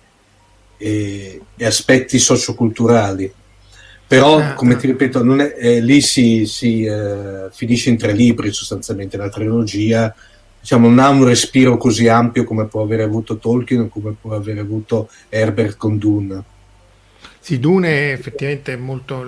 e, 0.77 1.41
e, 1.57 1.65
aspetti 1.65 2.17
socioculturali. 2.17 3.31
Però, 4.07 4.37
ah, 4.37 4.53
come 4.53 4.75
ti 4.75 4.87
ripeto, 4.87 5.35
è, 5.37 5.53
eh, 5.57 5.81
lì 5.81 6.01
si, 6.01 6.45
si 6.45 6.83
eh, 6.83 7.47
finisce 7.51 7.89
in 7.89 7.97
tre 7.97 8.11
libri 8.11 8.51
sostanzialmente, 8.51 9.17
la 9.17 9.29
trilogia 9.29 10.13
diciamo, 10.61 10.87
non 10.87 10.99
ha 10.99 11.09
un 11.09 11.25
respiro 11.25 11.75
così 11.77 12.07
ampio 12.07 12.43
come 12.43 12.65
può 12.65 12.83
aver 12.83 13.01
avuto 13.01 13.37
Tolkien 13.37 13.81
o 13.81 13.87
come 13.89 14.15
può 14.19 14.33
aver 14.33 14.59
avuto 14.59 15.09
Herbert 15.27 15.75
con 15.75 15.97
Dune. 15.97 16.43
Sì, 17.39 17.59
Dune 17.59 18.11
effettivamente 18.11 18.73
è 18.73 18.75
molto, 18.75 19.25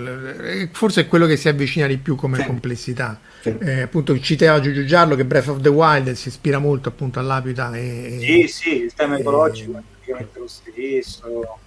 forse 0.71 1.01
è 1.01 1.07
quello 1.07 1.25
che 1.25 1.35
si 1.35 1.49
avvicina 1.49 1.87
di 1.87 1.97
più 1.97 2.15
come 2.15 2.37
sì. 2.37 2.45
complessità. 2.45 3.19
Sì. 3.41 3.57
Eh, 3.59 3.81
appunto 3.81 4.17
citava 4.19 4.59
Giugiu 4.59 4.85
Giallo 4.85 5.15
che 5.15 5.25
Breath 5.25 5.47
of 5.47 5.61
the 5.61 5.69
Wild 5.69 6.11
si 6.11 6.27
ispira 6.27 6.59
molto 6.59 6.89
appunto 6.89 7.19
all'Apida. 7.19 7.75
E, 7.75 8.19
sì, 8.21 8.47
sì, 8.47 8.83
il 8.83 8.93
tema 8.93 9.17
ecologico 9.17 9.79
è 9.79 9.81
praticamente 9.89 10.39
lo 10.39 10.47
stesso. 10.47 11.57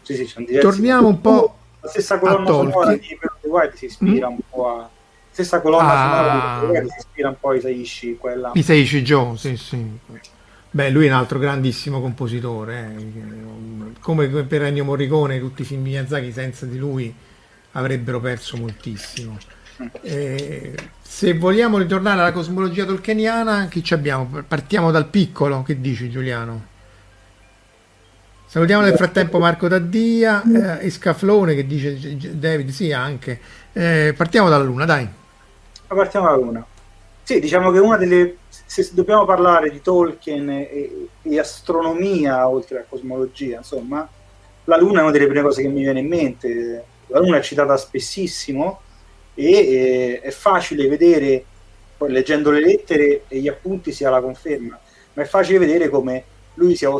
Sì, 0.00 0.26
sì, 0.26 0.58
Torniamo 0.58 1.06
un 1.06 1.20
po' 1.20 1.56
la 1.80 1.88
stessa 1.88 2.18
colonna 2.18 2.46
sonora 2.46 2.96
di 2.96 3.16
Breath 3.18 3.34
of 3.34 3.40
the 3.42 3.48
Wild 3.48 3.74
si 3.74 3.84
ispira 3.84 4.28
mm. 4.28 4.32
un 4.32 4.38
po' 4.48 4.68
a 4.68 4.90
stessa 5.32 5.60
colonna 5.60 6.56
ah. 6.56 6.60
sonora 6.60 6.80
si 6.82 6.94
ispira 6.98 7.28
un 7.30 7.36
po' 7.40 7.48
a 7.50 7.54
Isaishi 7.54 8.16
quella 8.18 8.50
Isaishi 8.54 9.02
Joe 9.02 9.36
sì 9.38 9.56
sì 9.56 9.98
beh 10.70 10.90
lui 10.90 11.06
è 11.06 11.08
un 11.08 11.16
altro 11.16 11.38
grandissimo 11.38 12.02
compositore 12.02 12.94
eh. 12.96 13.98
come 14.00 14.28
per 14.28 14.62
Ennio 14.62 14.84
Morricone 14.84 15.38
tutti 15.38 15.62
i 15.62 15.64
film 15.64 15.82
di 15.82 15.90
Miyazaki 15.90 16.32
senza 16.32 16.66
di 16.66 16.76
lui 16.76 17.12
avrebbero 17.72 18.20
perso 18.20 18.58
moltissimo 18.58 19.38
eh, 20.02 20.74
se 21.00 21.32
vogliamo 21.32 21.78
ritornare 21.78 22.20
alla 22.20 22.32
cosmologia 22.32 22.84
tolkieniana 22.84 23.68
chi 23.68 23.82
ci 23.82 23.94
abbiamo? 23.94 24.44
partiamo 24.46 24.90
dal 24.90 25.08
piccolo 25.08 25.62
che 25.62 25.80
dici 25.80 26.10
Giuliano? 26.10 26.68
Salutiamo 28.52 28.82
nel 28.82 28.96
frattempo 28.96 29.38
Marco 29.38 29.66
Taddia 29.66 30.42
eh, 30.78 30.84
e 30.84 30.90
Scaflone 30.90 31.54
che 31.54 31.66
dice 31.66 32.18
David, 32.36 32.68
sì 32.68 32.92
anche. 32.92 33.40
Eh, 33.72 34.12
partiamo 34.14 34.50
dalla 34.50 34.62
Luna, 34.62 34.84
dai 34.84 35.08
partiamo 35.94 36.26
dalla 36.26 36.38
Luna. 36.38 36.66
Sì, 37.22 37.40
diciamo 37.40 37.70
che 37.70 37.78
una 37.78 37.96
delle... 37.96 38.36
Se 38.48 38.88
dobbiamo 38.92 39.24
parlare 39.24 39.70
di 39.70 39.80
Tolkien 39.80 40.48
e, 40.50 41.08
e 41.22 41.38
astronomia, 41.38 42.48
oltre 42.48 42.76
alla 42.76 42.86
cosmologia, 42.88 43.58
insomma, 43.58 44.08
la 44.64 44.76
Luna 44.76 45.00
è 45.00 45.02
una 45.02 45.10
delle 45.10 45.26
prime 45.26 45.42
cose 45.42 45.62
che 45.62 45.68
mi 45.68 45.82
viene 45.82 46.00
in 46.00 46.08
mente. 46.08 46.84
La 47.08 47.18
Luna 47.18 47.38
è 47.38 47.42
citata 47.42 47.76
spessissimo 47.76 48.80
e, 49.34 49.52
e 49.52 50.20
è 50.20 50.30
facile 50.30 50.88
vedere, 50.88 51.44
poi 51.96 52.10
leggendo 52.10 52.50
le 52.50 52.60
lettere 52.60 53.24
e 53.28 53.38
gli 53.38 53.48
appunti 53.48 53.92
si 53.92 54.04
ha 54.04 54.10
la 54.10 54.20
conferma, 54.20 54.78
ma 55.14 55.22
è 55.22 55.26
facile 55.26 55.58
vedere 55.58 55.88
come 55.88 56.24
lui 56.54 56.74
sia, 56.74 56.90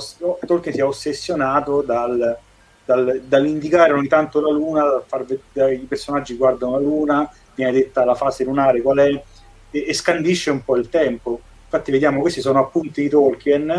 Tolkien 0.47 0.75
sia 0.75 0.87
ossessionato 0.87 1.83
dal, 1.83 2.37
dal, 2.85 3.23
dall'indicare 3.27 3.93
ogni 3.93 4.09
tanto 4.09 4.41
la 4.41 4.51
Luna, 4.51 4.83
dal 4.85 5.05
far 5.07 5.25
vedere 5.25 5.75
i 5.75 5.79
personaggi 5.79 6.37
guardano 6.37 6.73
la 6.73 6.79
Luna, 6.79 7.31
viene 7.55 7.73
detta 7.73 8.05
la 8.05 8.15
fase 8.15 8.45
lunare 8.45 8.83
qual 8.83 8.99
è, 8.99 9.23
e, 9.71 9.85
e 9.89 9.93
scandisce 9.95 10.51
un 10.51 10.65
po' 10.65 10.77
il 10.77 10.89
tempo. 10.89 11.41
Infatti 11.65 11.91
vediamo, 11.91 12.21
questi 12.21 12.41
sono 12.41 12.61
appunti 12.61 13.03
di 13.03 13.09
Tolkien 13.09 13.71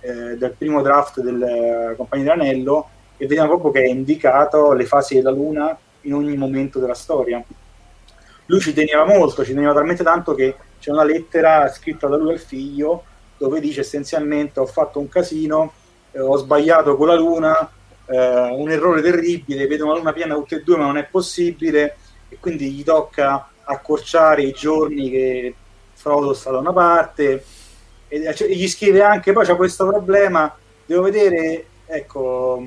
eh, 0.00 0.36
del 0.36 0.54
primo 0.56 0.82
draft 0.82 1.20
del 1.20 1.42
eh, 1.42 1.96
Compagno 1.96 2.22
dell'Anello 2.22 2.88
e 3.16 3.26
vediamo 3.26 3.58
proprio 3.58 3.72
che 3.72 3.82
è 3.82 3.88
indicato 3.88 4.72
le 4.72 4.84
fasi 4.84 5.14
della 5.14 5.30
Luna 5.30 5.76
in 6.02 6.14
ogni 6.14 6.36
momento 6.36 6.78
della 6.78 6.94
storia. 6.94 7.42
Lui 8.46 8.60
ci 8.60 8.72
teneva 8.72 9.04
molto, 9.04 9.44
ci 9.44 9.54
teneva 9.54 9.72
talmente 9.72 10.02
tanto 10.02 10.34
che 10.34 10.56
c'è 10.78 10.90
una 10.90 11.04
lettera 11.04 11.68
scritta 11.68 12.08
da 12.08 12.16
lui 12.16 12.32
al 12.32 12.40
figlio 12.40 13.04
dove 13.36 13.60
dice 13.60 13.80
essenzialmente 13.80 14.60
ho 14.60 14.66
fatto 14.66 14.98
un 14.98 15.08
casino, 15.08 15.72
eh, 16.12 16.20
ho 16.20 16.36
sbagliato 16.36 16.96
con 16.96 17.08
la 17.08 17.14
Luna, 17.14 17.70
eh, 18.06 18.48
un 18.52 18.70
errore 18.70 19.02
terribile, 19.02 19.66
vedo 19.66 19.84
una 19.84 19.96
Luna 19.96 20.12
piena 20.12 20.34
tutte 20.34 20.56
e 20.56 20.62
due 20.62 20.76
ma 20.76 20.84
non 20.84 20.96
è 20.96 21.04
possibile, 21.04 21.96
e 22.32 22.38
quindi 22.40 22.70
gli 22.70 22.82
tocca 22.82 23.50
accorciare 23.64 24.42
i 24.42 24.52
giorni 24.52 25.10
che 25.10 25.54
Frodo 25.92 26.32
sta 26.32 26.50
da 26.50 26.58
una 26.58 26.72
parte 26.72 27.44
e, 28.08 28.22
e 28.24 28.56
gli 28.56 28.68
scrive 28.68 29.02
anche 29.02 29.32
poi 29.32 29.44
c'è 29.44 29.54
questo 29.54 29.86
problema 29.86 30.52
devo 30.86 31.02
vedere 31.02 31.66
ecco 31.86 32.66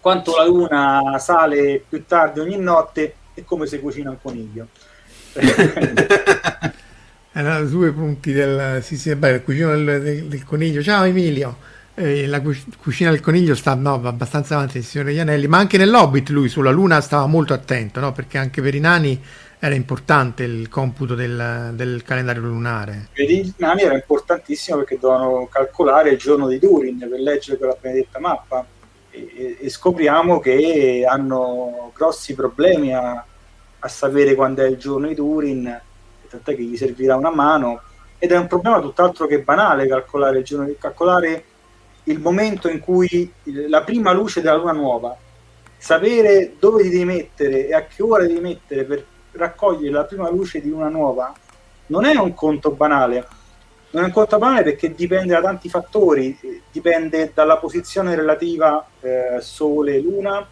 quanto 0.00 0.36
la 0.36 0.44
luna 0.44 1.18
sale 1.18 1.82
più 1.86 2.04
tardi 2.06 2.40
ogni 2.40 2.56
notte 2.56 3.14
e 3.34 3.44
come 3.44 3.66
si 3.66 3.78
cucina 3.80 4.10
un 4.10 4.20
coniglio. 4.20 4.68
Erano 7.32 7.64
due 7.66 7.92
punti 7.92 8.32
del, 8.32 8.82
sì, 8.82 8.96
sì, 8.96 9.14
beh, 9.14 9.42
cucina 9.42 9.74
del, 9.74 10.02
del, 10.02 10.24
del, 10.24 10.44
coniglio. 10.44 10.82
Ciao 10.82 11.04
Emilio, 11.04 11.58
eh, 11.94 12.26
la 12.26 12.40
cucina 12.40 13.10
del 13.10 13.20
coniglio 13.20 13.54
sta 13.54 13.74
no, 13.74 13.94
abbastanza 14.04 14.54
avanti 14.54 14.78
il 14.78 14.84
signore 14.84 15.12
Ianelli, 15.12 15.46
ma 15.46 15.58
anche 15.58 15.76
nell'Hobbit 15.76 16.30
lui 16.30 16.48
sulla 16.48 16.70
luna 16.70 17.00
stava 17.00 17.26
molto 17.26 17.52
attento, 17.52 18.00
no? 18.00 18.12
perché 18.12 18.38
anche 18.38 18.62
per 18.62 18.74
i 18.74 18.80
nani 18.80 19.20
era 19.58 19.74
importante 19.74 20.42
il 20.42 20.70
computo 20.70 21.14
del, 21.14 21.72
del 21.74 22.02
calendario 22.02 22.42
lunare. 22.42 23.08
Per 23.12 23.30
i 23.30 23.52
nani 23.58 23.82
era 23.82 23.94
importantissimo 23.94 24.78
perché 24.78 24.98
dovevano 24.98 25.48
calcolare 25.50 26.10
il 26.10 26.18
giorno 26.18 26.48
di 26.48 26.58
Durin 26.58 26.98
per 26.98 27.20
leggere 27.20 27.58
quella 27.58 27.76
benedetta 27.78 28.18
mappa 28.18 28.64
e, 29.10 29.58
e 29.60 29.68
scopriamo 29.68 30.40
che 30.40 31.04
hanno 31.06 31.92
grossi 31.94 32.34
problemi 32.34 32.94
a, 32.94 33.22
a 33.78 33.88
sapere 33.88 34.34
quando 34.34 34.62
è 34.62 34.66
il 34.66 34.78
giorno 34.78 35.08
di 35.08 35.14
Durin 35.14 35.80
tant'è 36.28 36.54
che 36.54 36.62
gli 36.62 36.76
servirà 36.76 37.16
una 37.16 37.30
mano 37.30 37.82
ed 38.18 38.32
è 38.32 38.38
un 38.38 38.46
problema 38.46 38.80
tutt'altro 38.80 39.26
che 39.26 39.40
banale 39.40 39.88
calcolare 39.88 40.38
il 40.38 40.44
giorno 40.44 40.72
calcolare 40.78 41.44
il 42.10 42.20
momento 42.20 42.68
in 42.68 42.80
cui 42.80 43.32
la 43.68 43.82
prima 43.82 44.12
luce 44.12 44.40
della 44.40 44.56
luna 44.56 44.72
nuova 44.72 45.16
sapere 45.76 46.54
dove 46.58 46.82
ti 46.82 46.90
devi 46.90 47.04
mettere 47.04 47.68
e 47.68 47.74
a 47.74 47.86
che 47.86 48.02
ora 48.02 48.26
devi 48.26 48.40
mettere 48.40 48.84
per 48.84 49.04
raccogliere 49.32 49.92
la 49.92 50.04
prima 50.04 50.28
luce 50.28 50.60
di 50.60 50.68
luna 50.68 50.88
nuova 50.88 51.32
non 51.90 52.04
è 52.04 52.16
un 52.16 52.34
conto 52.34 52.70
banale. 52.70 53.26
Non 53.90 54.04
è 54.04 54.06
un 54.06 54.12
conto 54.12 54.38
banale 54.38 54.62
perché 54.62 54.94
dipende 54.94 55.34
da 55.34 55.40
tanti 55.40 55.68
fattori. 55.68 56.38
Dipende 56.70 57.32
dalla 57.34 57.56
posizione 57.56 58.14
relativa 58.14 58.86
eh, 59.00 59.38
sole 59.40 59.98
luna. 59.98 60.46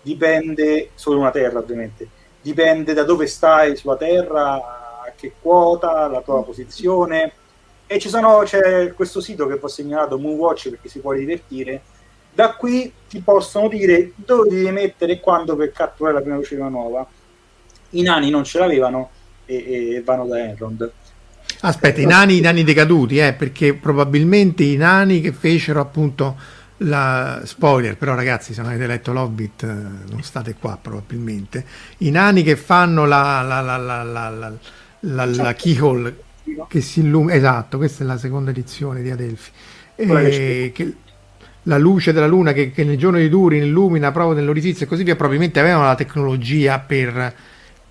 Dipende 0.00 0.90
sole 0.94 1.16
luna 1.16 1.30
terra 1.30 1.58
ovviamente. 1.58 2.08
Dipende 2.40 2.94
da 2.94 3.04
dove 3.04 3.26
stai 3.26 3.76
sulla 3.76 3.96
terra 3.96 4.60
che 5.14 5.34
quota, 5.40 6.08
la 6.08 6.22
tua 6.22 6.42
posizione. 6.42 7.32
E 7.92 7.98
ci 7.98 8.08
sono, 8.08 8.40
c'è 8.44 8.94
questo 8.94 9.20
sito 9.20 9.46
che 9.46 9.58
ho 9.60 9.68
segnalato, 9.68 10.18
Moonwatch, 10.18 10.70
perché 10.70 10.88
si 10.88 11.00
può 11.00 11.12
divertire. 11.12 11.82
Da 12.32 12.54
qui 12.54 12.90
ti 13.06 13.20
possono 13.20 13.68
dire 13.68 14.12
dove 14.14 14.48
devi 14.48 14.70
mettere 14.70 15.12
e 15.12 15.20
quando 15.20 15.54
per 15.56 15.72
catturare 15.72 16.14
la 16.14 16.22
prima 16.22 16.36
luce 16.36 16.56
nuova. 16.56 17.06
I 17.90 18.00
nani 18.00 18.30
non 18.30 18.44
ce 18.44 18.58
l'avevano 18.58 19.10
e, 19.44 19.96
e 19.96 20.02
vanno 20.02 20.24
da 20.24 20.38
Enrond. 20.38 20.90
Aspetta, 21.60 22.00
i 22.00 22.06
nani, 22.06 22.38
i 22.38 22.40
nani 22.40 22.64
decaduti, 22.64 23.18
eh, 23.18 23.34
perché 23.34 23.74
probabilmente 23.74 24.62
i 24.62 24.76
nani 24.76 25.20
che 25.20 25.32
fecero 25.32 25.80
appunto 25.80 26.34
la 26.78 27.42
spoiler, 27.44 27.98
però 27.98 28.14
ragazzi, 28.14 28.54
se 28.54 28.62
non 28.62 28.70
avete 28.70 28.86
letto 28.86 29.12
l'Hobbit, 29.12 29.64
eh, 29.64 29.66
non 30.10 30.22
state 30.22 30.54
qua 30.58 30.78
probabilmente. 30.80 31.62
I 31.98 32.10
nani 32.10 32.42
che 32.42 32.56
fanno 32.56 33.04
la, 33.04 33.42
la, 33.42 33.60
la, 33.60 33.76
la 33.76 34.02
la, 34.02 35.24
la 35.24 35.34
certo. 35.34 35.62
keyhole 35.62 36.16
che 36.68 36.80
si 36.80 37.00
illumina, 37.00 37.34
esatto, 37.34 37.76
questa 37.76 38.04
è 38.04 38.06
la 38.06 38.18
seconda 38.18 38.50
edizione 38.50 39.02
di 39.02 39.10
Adelphi. 39.10 39.50
E 39.94 40.72
che 40.74 40.94
la 41.64 41.78
luce 41.78 42.12
della 42.12 42.26
luna 42.26 42.52
che, 42.52 42.72
che, 42.72 42.84
nel 42.84 42.98
giorno 42.98 43.18
di 43.18 43.28
Durin 43.28 43.62
illumina 43.62 44.10
proprio 44.10 44.34
nell'orifizio 44.34 44.84
e 44.84 44.88
così 44.88 45.04
via, 45.04 45.14
probabilmente 45.14 45.60
avevano 45.60 45.84
la 45.84 45.94
tecnologia 45.94 46.78
per, 46.80 47.34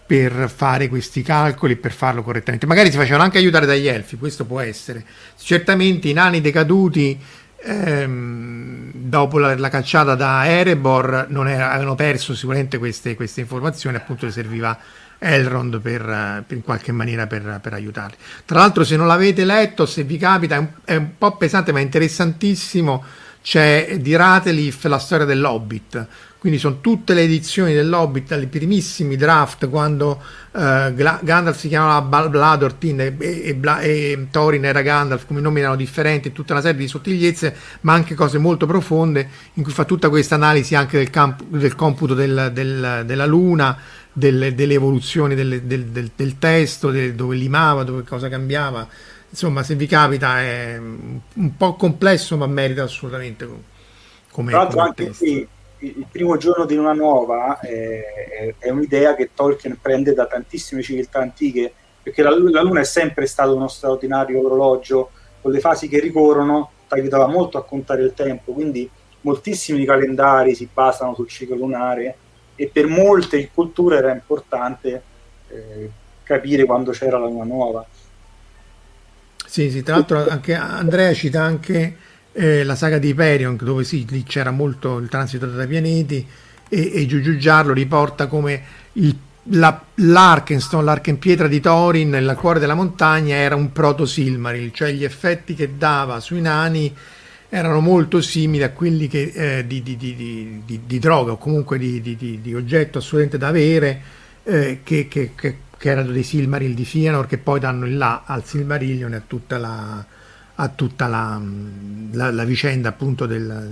per, 0.06 0.52
fare 0.54 0.90
questi 0.90 1.22
calcoli, 1.22 1.76
per 1.78 1.92
farlo 1.92 2.22
correttamente. 2.24 2.66
Magari 2.66 2.92
si 2.92 2.98
facevano 2.98 3.24
anche 3.24 3.38
aiutare 3.38 3.66
dagli 3.66 3.88
elfi, 3.88 4.18
questo 4.18 4.46
può 4.46 4.60
essere. 4.60 5.06
Certamente 5.38 6.10
i 6.10 6.14
nani 6.14 6.42
decaduti 6.42 7.18
ehm, 7.64 8.92
dopo 8.94 9.38
la, 9.38 9.56
la, 9.58 9.70
cacciata 9.70 10.16
da 10.16 10.48
Erebor 10.48 11.28
non 11.30 11.48
era, 11.48 11.72
avevano 11.72 11.96
perso 11.96 12.36
sicuramente 12.36 12.78
queste, 12.78 13.16
queste 13.16 13.42
informazioni, 13.42 13.96
appunto 13.96 14.30
serviva 14.30 14.78
Elrond 15.24 15.80
per, 15.82 16.44
per 16.48 16.58
in 16.58 16.64
qualche 16.64 16.92
maniera 16.92 17.28
per, 17.28 17.60
per, 17.62 17.74
aiutarli. 17.74 18.16
Tra 18.44 18.60
l'altro, 18.60 18.84
se 18.84 18.96
non 18.96 19.06
l'avete 19.06 19.46
letto, 19.46 19.86
se 19.86 20.04
vi 20.04 20.18
capita, 20.18 20.56
è 20.56 20.58
un, 20.58 20.68
è 20.84 20.96
un 20.96 21.10
po' 21.16 21.38
pesante, 21.38 21.72
ma 21.72 21.78
è 21.78 21.84
interessantissimo. 21.84 23.04
C'è 23.44 23.98
di 24.00 24.16
Rateliff 24.16 24.84
la 24.86 24.98
storia 24.98 25.26
dell'Hobbit. 25.26 26.08
Quindi 26.42 26.58
sono 26.58 26.80
tutte 26.82 27.14
le 27.14 27.22
edizioni 27.22 27.72
dell'Hobbit, 27.72 28.30
dai 28.30 28.48
primissimi 28.48 29.16
draft, 29.16 29.70
quando 29.70 30.20
uh, 30.54 30.60
Gandalf 30.92 31.56
si 31.56 31.68
chiamava 31.68 32.02
Bladortin 32.28 33.00
e, 33.00 33.16
e, 33.20 33.60
e, 33.62 33.62
e, 33.82 34.28
Thorin 34.32 34.66
era 34.66 34.82
Gandalf, 34.82 35.28
come 35.28 35.40
i 35.40 35.44
nomi 35.44 35.60
erano 35.60 35.76
differenti, 35.76 36.32
tutta 36.32 36.54
una 36.54 36.64
serie 36.64 36.80
di 36.80 36.88
sottigliezze, 36.88 37.56
ma 37.82 37.94
anche 37.94 38.16
cose 38.16 38.40
molto 38.40 38.66
profonde, 38.66 39.30
in 39.54 39.62
cui 39.62 39.72
fa 39.72 39.84
tutta 39.84 40.10
questa 40.10 40.34
analisi 40.34 40.74
anche 40.74 40.98
del, 40.98 41.12
campo, 41.12 41.46
del 41.48 41.76
computo 41.76 42.16
del, 42.16 42.50
del, 42.52 43.04
della 43.06 43.26
luna, 43.28 43.78
delle, 44.14 44.54
delle 44.54 44.74
evoluzioni 44.74 45.36
delle, 45.36 45.66
del, 45.66 45.86
del, 45.86 46.12
del, 46.16 46.38
testo, 46.38 46.92
dove 47.14 47.36
limava, 47.36 47.84
dove 47.84 48.04
cosa 48.04 48.30
cambiava. 48.30 48.88
Insomma, 49.30 49.64
se 49.64 49.76
vi 49.76 49.88
capita 49.88 50.42
è 50.42 50.78
un 50.78 51.56
po' 51.56 51.76
complesso, 51.76 52.36
ma 52.38 52.48
merita 52.48 52.84
assolutamente 52.84 53.48
come. 54.32 54.52
Tra 54.52 54.64
l'altro, 54.64 54.82
anche 54.82 55.12
qui 55.18 55.48
il 55.84 56.06
primo 56.12 56.38
giorno 56.38 56.66
di 56.66 56.76
Luna 56.76 56.94
Nuova 56.94 57.60
è, 57.60 58.54
è, 58.58 58.70
un'idea 58.70 59.16
che 59.16 59.32
Tolkien 59.34 59.80
prende 59.82 60.14
da 60.14 60.28
tantissime 60.28 60.82
civiltà 60.82 61.20
antiche, 61.20 61.74
perché 62.04 62.22
la, 62.22 62.30
la, 62.30 62.62
Luna 62.62 62.82
è 62.82 62.86
sempre 62.86 63.26
stato 63.26 63.56
uno 63.56 63.68
straordinario 63.68 64.46
orologio 64.46 65.12
con 65.42 65.52
le 65.52 65.60
fasi 65.60 65.88
che 65.88 66.00
ricorrono, 66.00 66.72
ti 66.88 66.94
aiutava 66.96 67.28
molto 67.28 67.58
a 67.58 67.64
contare 67.64 68.04
il 68.04 68.14
tempo, 68.14 68.52
quindi 68.52 68.88
moltissimi 69.22 69.86
calendari 69.86 70.54
si 70.54 70.68
basano 70.72 71.16
sul 71.16 71.28
ciclo 71.28 71.56
lunare 71.56 72.16
e 72.56 72.70
per 72.72 72.88
molte 72.88 73.50
culture 73.54 73.98
era 73.98 74.12
importante 74.12 75.02
eh, 75.50 75.90
capire 76.24 76.66
quando 76.66 76.92
c'era 76.92 77.18
la 77.18 77.26
luna 77.26 77.44
nuova. 77.44 77.86
Sì, 79.46 79.70
sì, 79.70 79.84
tra 79.84 79.96
l'altro 79.96 80.30
anche 80.30 80.54
Andrea 80.54 81.14
cita 81.14 81.42
anche 81.42 81.98
eh, 82.32 82.64
la 82.64 82.76
saga 82.76 82.98
di 82.98 83.10
Hyperion, 83.10 83.58
dove 83.62 83.84
sì, 83.84 84.06
lì 84.10 84.24
c'era 84.24 84.52
molto 84.52 84.98
il 84.98 85.10
transito 85.10 85.46
dai 85.46 85.68
pianeti 85.68 86.26
e, 86.70 86.92
e 86.94 87.06
Giugiugiar 87.06 87.66
lo 87.66 87.74
riporta 87.74 88.28
come 88.28 88.64
il, 88.94 89.14
la, 89.44 89.84
l'Arkenstone, 89.96 90.84
l'arkenpietra 90.84 91.48
di 91.48 91.60
Thorin, 91.60 92.10
nel 92.10 92.36
cuore 92.38 92.60
della 92.60 92.76
montagna, 92.76 93.36
era 93.36 93.56
un 93.56 93.72
proto-Silmaril, 93.72 94.72
cioè 94.72 94.92
gli 94.92 95.04
effetti 95.04 95.54
che 95.54 95.78
dava 95.78 96.20
sui 96.20 96.42
nani 96.42 96.96
erano 97.54 97.82
molto 97.82 98.22
simili 98.22 98.64
a 98.64 98.72
quelli 98.72 99.10
che, 99.10 99.24
eh, 99.36 99.68
di, 99.68 99.84
di, 99.84 99.98
di, 99.98 100.64
di, 100.86 101.00
droga 101.00 101.34
o 101.34 101.38
comunque 101.38 101.78
di, 101.78 102.54
oggetto 102.56 103.00
assolutamente 103.00 103.38
da 103.38 103.50
avere 103.50 104.02
eh, 104.44 104.80
che, 104.84 105.10
che, 105.10 105.34
che, 105.36 105.58
erano 105.78 106.12
dei 106.12 106.24
Silmaril 106.24 106.74
di 106.74 106.86
Fëanor 106.86 107.28
che 107.28 107.38
poi 107.38 107.60
danno 107.60 107.86
il 107.86 107.98
là 107.98 108.24
al 108.26 108.46
Silmarillion 108.46 109.12
e 109.12 109.18
a 109.18 109.22
tutta 109.28 109.58
la, 109.58 110.06
a 110.56 110.68
tutta 110.70 111.08
la, 111.08 111.42
la, 112.12 112.32
la 112.32 112.44
vicenda 112.46 112.88
appunto 112.88 113.26
del, 113.26 113.70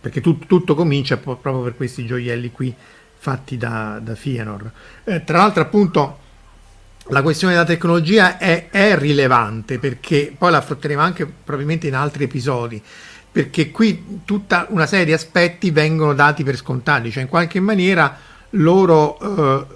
perché 0.00 0.20
tut, 0.20 0.46
tutto 0.46 0.74
comincia 0.74 1.16
proprio 1.16 1.60
per 1.60 1.76
questi 1.76 2.04
gioielli 2.04 2.50
qui 2.50 2.74
fatti 3.18 3.56
da, 3.56 4.00
da 4.02 4.16
Fëanor. 4.16 4.70
Eh, 5.04 5.22
tra 5.22 5.38
l'altro 5.38 5.62
appunto 5.62 6.18
la 7.06 7.22
questione 7.22 7.52
della 7.52 7.66
tecnologia 7.66 8.36
è, 8.36 8.68
è 8.68 8.98
rilevante 8.98 9.78
perché 9.78 10.34
poi 10.36 10.50
la 10.50 10.56
affronteremo 10.56 11.00
anche 11.00 11.24
probabilmente 11.24 11.86
in 11.86 11.94
altri 11.94 12.24
episodi 12.24 12.82
perché 13.32 13.70
qui 13.70 14.20
tutta 14.26 14.66
una 14.68 14.86
serie 14.86 15.06
di 15.06 15.12
aspetti 15.14 15.70
vengono 15.70 16.12
dati 16.12 16.44
per 16.44 16.56
scontati, 16.56 17.10
cioè 17.10 17.22
in 17.22 17.28
qualche 17.30 17.60
maniera 17.60 18.14
loro 18.50 19.18
eh, 19.18 19.66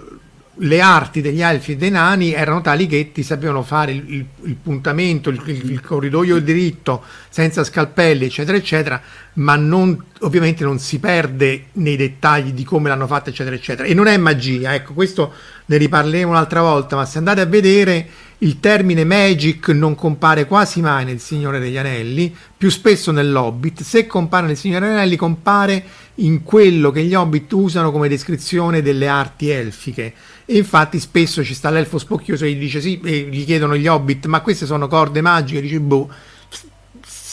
le 0.59 0.81
arti 0.81 1.21
degli 1.21 1.41
elfi 1.41 1.73
e 1.73 1.75
dei 1.77 1.91
nani 1.91 2.33
erano 2.33 2.61
tali 2.61 2.87
che 2.87 3.11
ti 3.11 3.21
sapevano 3.21 3.63
fare 3.63 3.91
il, 3.91 4.03
il, 4.07 4.25
il 4.43 4.55
puntamento, 4.55 5.29
il, 5.29 5.41
il, 5.45 5.81
corridoio 5.81 6.39
diritto, 6.39 7.03
senza 7.29 7.63
scalpelli, 7.63 8.25
eccetera, 8.25 8.57
eccetera, 8.57 9.01
ma 9.33 9.55
non, 9.55 10.03
ovviamente 10.21 10.63
non 10.63 10.79
si 10.79 10.99
perde 10.99 11.65
nei 11.73 11.95
dettagli 11.95 12.51
di 12.51 12.63
come 12.63 12.89
l'hanno 12.89 13.07
fatto, 13.07 13.29
eccetera, 13.29 13.55
eccetera. 13.55 13.87
E 13.87 13.93
non 13.93 14.07
è 14.07 14.17
magia, 14.17 14.73
ecco, 14.73 14.93
questo 14.93 15.33
ne 15.65 15.77
riparleremo 15.77 16.31
un'altra 16.31 16.61
volta, 16.61 16.95
ma 16.95 17.05
se 17.05 17.17
andate 17.19 17.41
a 17.41 17.45
vedere 17.45 18.09
il 18.39 18.59
termine 18.59 19.03
magic 19.03 19.69
non 19.69 19.95
compare 19.95 20.45
quasi 20.45 20.81
mai 20.81 21.05
nel 21.05 21.19
Signore 21.19 21.59
degli 21.59 21.77
Anelli, 21.77 22.35
più 22.55 22.69
spesso 22.69 23.11
nell'Hobbit, 23.11 23.81
se 23.81 24.07
compare 24.07 24.47
nel 24.47 24.57
Signore 24.57 24.87
degli 24.87 24.95
Anelli 24.95 25.15
compare 25.15 25.83
in 26.19 26.43
quello 26.43 26.91
che 26.91 27.03
gli 27.03 27.13
Hobbit 27.13 27.51
usano 27.53 27.91
come 27.91 28.07
descrizione 28.07 28.81
delle 28.81 29.07
arti 29.07 29.49
elfiche. 29.49 30.13
E 30.45 30.57
infatti 30.57 30.99
spesso 30.99 31.43
ci 31.43 31.53
sta 31.53 31.69
l'elfo 31.69 31.97
spocchioso 31.97 32.45
e 32.45 32.53
gli 32.53 32.59
dice 32.59 32.79
sì, 32.79 32.99
e 33.03 33.27
gli 33.29 33.43
chiedono 33.43 33.75
gli 33.75 33.87
hobbit, 33.87 34.25
ma 34.27 34.41
queste 34.41 34.65
sono 34.65 34.87
corde 34.87 35.21
magiche, 35.21 35.61
dice 35.61 35.79
boh, 35.79 36.09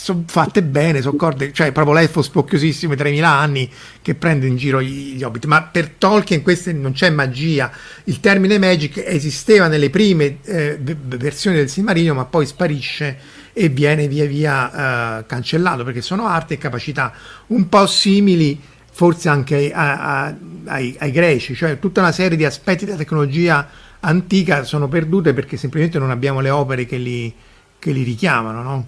sono 0.04 0.24
fatte 0.26 0.62
bene, 0.62 1.00
sono 1.00 1.16
corde, 1.16 1.52
cioè 1.52 1.72
proprio 1.72 1.94
l'elfo 1.94 2.20
spocchiosissimo, 2.20 2.94
3000 2.94 3.26
anni 3.26 3.70
che 4.02 4.14
prende 4.14 4.46
in 4.46 4.56
giro 4.56 4.82
gli, 4.82 5.14
gli 5.14 5.22
hobbit, 5.22 5.46
ma 5.46 5.62
per 5.62 5.90
Tolkien 5.96 6.42
queste 6.42 6.74
non 6.74 6.92
c'è 6.92 7.08
magia, 7.08 7.70
il 8.04 8.20
termine 8.20 8.58
magic 8.58 9.02
esisteva 9.06 9.66
nelle 9.66 9.88
prime 9.88 10.38
eh, 10.44 10.78
versioni 10.78 11.56
del 11.56 11.70
Silmarillion 11.70 12.16
ma 12.16 12.26
poi 12.26 12.44
sparisce 12.44 13.16
e 13.54 13.68
viene 13.68 14.08
via 14.08 14.26
via 14.26 15.20
eh, 15.20 15.26
cancellato 15.26 15.84
perché 15.84 16.02
sono 16.02 16.26
arti 16.26 16.54
e 16.54 16.58
capacità 16.58 17.12
un 17.46 17.68
po' 17.68 17.86
simili 17.86 18.60
forse 18.94 19.28
anche 19.28 19.57
ai, 19.57 19.72
a, 19.74 20.37
ai, 20.66 20.96
ai, 21.00 21.11
greci, 21.11 21.57
cioè 21.57 21.80
tutta 21.80 22.00
una 22.00 22.12
serie 22.12 22.37
di 22.37 22.44
aspetti 22.44 22.85
della 22.85 22.96
tecnologia 22.96 23.68
antica 23.98 24.62
sono 24.62 24.87
perdute 24.87 25.33
perché 25.33 25.57
semplicemente 25.57 25.98
non 25.98 26.12
abbiamo 26.12 26.38
le 26.38 26.50
opere 26.50 26.87
che 26.87 26.96
li, 26.96 27.35
che 27.76 27.90
li 27.90 28.04
richiamano, 28.04 28.62
no? 28.62 28.87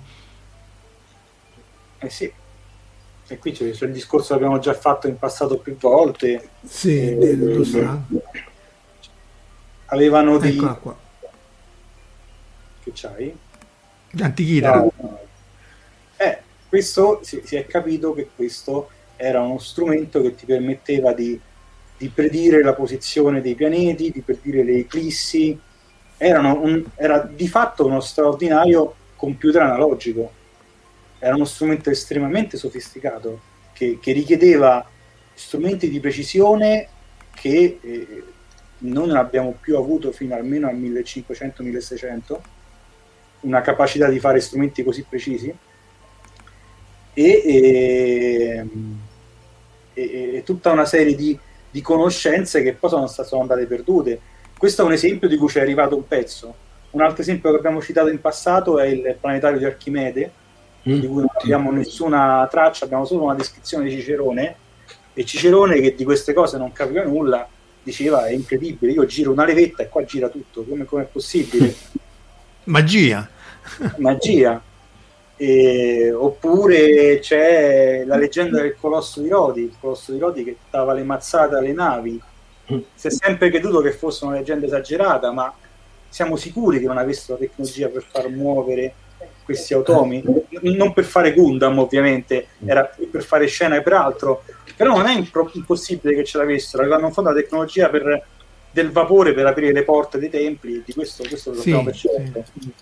Eh 1.98 2.08
sì, 2.08 2.32
e 3.26 3.38
qui 3.38 3.50
c'è, 3.50 3.64
il 3.64 3.92
discorso 3.92 4.28
che 4.28 4.34
abbiamo 4.34 4.60
già 4.60 4.74
fatto 4.74 5.08
in 5.08 5.18
passato 5.18 5.58
più 5.58 5.76
volte. 5.76 6.50
Sì, 6.64 7.10
eh, 7.10 7.16
dello 7.16 7.64
Avevano 9.86 10.38
dei... 10.38 10.54
qua. 10.54 10.96
Che 12.80 12.92
c'hai? 12.94 13.36
L'antichità. 14.10 14.76
No. 14.76 15.18
Eh, 16.16 16.38
questo 16.68 17.18
si, 17.24 17.42
si, 17.44 17.56
è 17.56 17.66
capito 17.66 18.14
che 18.14 18.28
questo 18.36 18.90
era 19.16 19.40
uno 19.40 19.58
strumento 19.58 20.20
che 20.22 20.34
ti 20.34 20.46
permetteva 20.46 21.12
di, 21.12 21.38
di 21.96 22.08
predire 22.08 22.62
la 22.62 22.74
posizione 22.74 23.40
dei 23.40 23.54
pianeti, 23.54 24.10
di 24.10 24.20
predire 24.20 24.62
le 24.62 24.78
eclissi. 24.78 25.58
Un, 26.18 26.84
era 26.94 27.20
di 27.20 27.46
fatto 27.46 27.84
uno 27.84 28.00
straordinario 28.00 28.94
computer 29.16 29.62
analogico 29.62 30.32
era 31.18 31.34
uno 31.34 31.44
strumento 31.44 31.90
estremamente 31.90 32.56
sofisticato 32.56 33.40
che, 33.72 33.98
che 34.00 34.12
richiedeva 34.12 34.88
strumenti 35.34 35.88
di 35.88 36.00
precisione 36.00 36.88
che 37.32 37.78
eh, 37.80 38.24
non 38.78 39.10
abbiamo 39.10 39.56
più 39.60 39.76
avuto 39.76 40.12
fino 40.12 40.34
almeno 40.34 40.68
al 40.68 40.76
1500-1600 40.76 42.38
una 43.40 43.60
capacità 43.60 44.08
di 44.08 44.18
fare 44.18 44.40
strumenti 44.40 44.82
così 44.82 45.04
precisi 45.08 45.54
e, 47.12 47.42
e, 47.44 48.66
e, 50.02 50.36
e 50.36 50.42
tutta 50.44 50.70
una 50.70 50.84
serie 50.84 51.14
di, 51.14 51.38
di, 51.70 51.80
conoscenze 51.80 52.62
che 52.62 52.74
poi 52.74 52.90
sono, 52.90 53.06
sono 53.06 53.40
andate 53.40 53.66
perdute 53.66 54.20
questo 54.56 54.82
è 54.82 54.84
un 54.84 54.92
esempio 54.92 55.28
di 55.28 55.36
cui 55.36 55.48
ci 55.48 55.58
è 55.58 55.62
arrivato 55.62 55.96
un 55.96 56.06
pezzo 56.06 56.54
un 56.90 57.02
altro 57.02 57.22
esempio 57.22 57.50
che 57.50 57.56
abbiamo 57.56 57.80
citato 57.80 58.08
in 58.08 58.20
passato 58.20 58.78
è 58.78 58.86
il 58.86 59.16
planetario 59.20 59.58
di 59.58 59.64
Archimede 59.64 60.30
mm. 60.88 60.98
di 60.98 61.06
cui 61.06 61.16
non 61.16 61.28
abbiamo 61.40 61.70
nessuna 61.70 62.46
traccia, 62.50 62.84
abbiamo 62.84 63.04
solo 63.04 63.24
una 63.24 63.34
descrizione 63.34 63.84
di 63.84 63.90
Cicerone 63.96 64.56
e 65.12 65.24
Cicerone 65.24 65.80
che 65.80 65.94
di 65.94 66.04
queste 66.04 66.32
cose 66.32 66.58
non 66.58 66.72
capiva 66.72 67.02
nulla 67.02 67.48
diceva 67.82 68.26
è 68.26 68.32
incredibile, 68.32 68.92
io 68.92 69.06
giro 69.06 69.30
una 69.30 69.44
levetta 69.44 69.82
e 69.82 69.88
qua 69.88 70.04
gira 70.04 70.28
tutto, 70.28 70.64
come, 70.64 70.84
come 70.84 71.02
è 71.02 71.06
possibile? 71.06 71.72
Magia. 72.64 73.28
Magia. 73.98 74.60
E, 75.36 76.12
oppure 76.12 77.18
c'è 77.18 78.04
la 78.06 78.16
leggenda 78.16 78.60
del 78.60 78.76
colosso 78.80 79.20
di 79.20 79.28
Rodi, 79.28 79.62
il 79.62 79.76
colosso 79.78 80.12
di 80.12 80.18
Rodi 80.18 80.44
che 80.44 80.56
dava 80.70 80.92
le 80.92 81.02
mazzate 81.02 81.56
alle 81.56 81.72
navi. 81.72 82.20
Si 82.94 83.06
è 83.06 83.10
sempre 83.10 83.50
creduto 83.50 83.80
che 83.80 83.92
fosse 83.92 84.24
una 84.24 84.36
leggenda 84.36 84.66
esagerata, 84.66 85.30
ma 85.30 85.54
siamo 86.08 86.36
sicuri 86.36 86.80
che 86.80 86.86
non 86.86 86.98
avesse 86.98 87.32
la 87.32 87.38
tecnologia 87.38 87.88
per 87.88 88.02
far 88.02 88.28
muovere 88.28 88.94
questi 89.44 89.74
automi, 89.74 90.22
non 90.62 90.92
per 90.92 91.04
fare 91.04 91.32
Gundam 91.32 91.78
ovviamente, 91.78 92.48
era 92.64 92.90
per 93.10 93.22
fare 93.22 93.46
scena 93.46 93.76
e 93.76 93.82
per 93.82 93.92
altro, 93.92 94.42
però 94.76 94.96
non 94.96 95.06
è 95.06 95.16
impossibile 95.16 96.16
che 96.16 96.24
ce 96.24 96.38
l'avessero, 96.38 96.82
avevano 96.82 97.06
in 97.06 97.12
fondo 97.12 97.30
la 97.30 97.36
tecnologia 97.36 97.88
per, 97.88 98.26
del 98.72 98.90
vapore 98.90 99.34
per 99.34 99.46
aprire 99.46 99.72
le 99.72 99.84
porte 99.84 100.18
dei 100.18 100.30
templi, 100.30 100.82
di 100.84 100.92
questo, 100.92 101.22
questo 101.28 101.50
lo 101.50 101.56
sappiamo 101.56 101.92
sì, 101.92 102.08
per 102.08 102.20
certo. 102.22 102.44
Sì. 102.58 102.72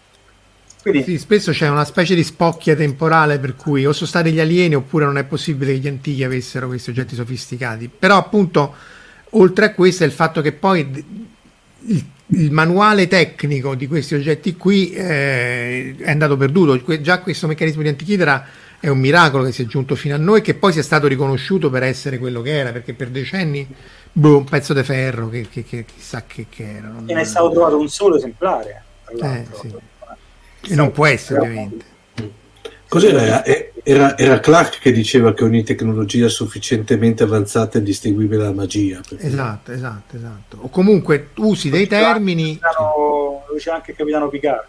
Quindi, 0.85 1.03
sì, 1.03 1.19
spesso 1.19 1.51
c'è 1.51 1.69
una 1.69 1.87
specie 1.87 2.15
di 2.15 2.23
spocchia 2.23 2.77
temporale 2.77 3.39
per 3.39 3.57
cui 3.57 3.87
o 3.87 3.93
sono 3.93 4.07
stati 4.07 4.31
gli 4.31 4.41
alieni 4.41 4.75
oppure 4.75 5.07
non 5.07 5.17
è 5.17 5.25
possibile 5.25 5.73
che 5.73 5.79
gli 5.79 5.89
antichi 5.89 6.23
avessero 6.23 6.67
questi 6.67 6.91
oggetti 6.91 7.15
sofisticati. 7.15 7.89
Però 7.89 8.19
appunto, 8.19 8.75
oltre 9.31 9.65
a 9.65 9.73
questo, 9.73 10.05
è 10.05 10.07
il 10.07 10.13
fatto 10.13 10.43
che 10.43 10.53
poi 10.53 11.05
il 11.87 12.05
il 12.29 12.51
manuale 12.51 13.07
tecnico 13.07 13.75
di 13.75 13.87
questi 13.87 14.15
oggetti 14.15 14.57
qui 14.57 14.91
eh, 14.93 15.95
è 15.99 16.11
andato 16.11 16.37
perduto. 16.37 16.83
Già 17.01 17.21
questo 17.21 17.47
meccanismo 17.47 17.83
di 17.83 17.89
antichitera 17.89 18.47
è 18.81 18.89
un 18.89 18.99
miracolo 18.99 19.45
che 19.45 19.53
sia 19.53 19.67
giunto 19.67 19.95
fino 19.95 20.15
a 20.15 20.19
noi, 20.19 20.41
che 20.41 20.55
poi 20.55 20.73
sia 20.73 20.83
stato 20.83 21.07
riconosciuto 21.07 21.71
per 21.71 21.83
essere 21.83 22.19
quello 22.19 22.43
che 22.43 22.57
era, 22.57 22.73
perché 22.73 22.95
per 22.95 23.09
decenni 23.09 23.67
boh, 24.13 24.39
un 24.39 24.45
pezzo 24.45 24.73
di 24.73 24.83
ferro 24.83 25.29
che, 25.29 25.49
che, 25.51 25.65
che 25.65 25.85
chissà 25.85 26.25
che, 26.27 26.47
che 26.49 26.77
era. 26.77 26.89
Non 26.89 27.05
e 27.09 27.15
ne 27.15 27.21
è 27.21 27.25
stato 27.25 27.51
trovato 27.51 27.79
un 27.79 27.89
solo 27.89 28.17
esemplare. 28.17 28.83
Eh, 29.21 29.45
sì. 29.61 29.75
E 30.69 30.75
non 30.75 30.93
può 30.93 31.07
essere, 31.07 31.41
ovviamente. 31.41 31.85
Cos'era? 32.89 33.45
Era, 33.87 34.17
era, 34.17 34.41
Clark 34.41 34.79
che 34.79 34.93
diceva 34.93 35.35
che 35.35 35.45
ogni 35.45 35.63
tecnologia 35.63 36.29
sufficientemente 36.29 37.23
avanzata 37.23 37.79
è 37.79 37.83
distinguibile 37.83 38.43
dalla 38.43 38.55
magia. 38.55 39.01
Perché... 39.07 39.27
Esatto, 39.27 39.73
esatto, 39.73 40.17
esatto. 40.17 40.59
O 40.63 40.69
comunque 40.69 41.31
usi 41.37 41.71
dei 41.71 41.87
termini... 41.87 42.59
Lo 42.79 43.45
diceva 43.53 43.77
anche 43.77 43.91
il 43.91 43.97
capitano 43.97 44.29
Picard. 44.29 44.67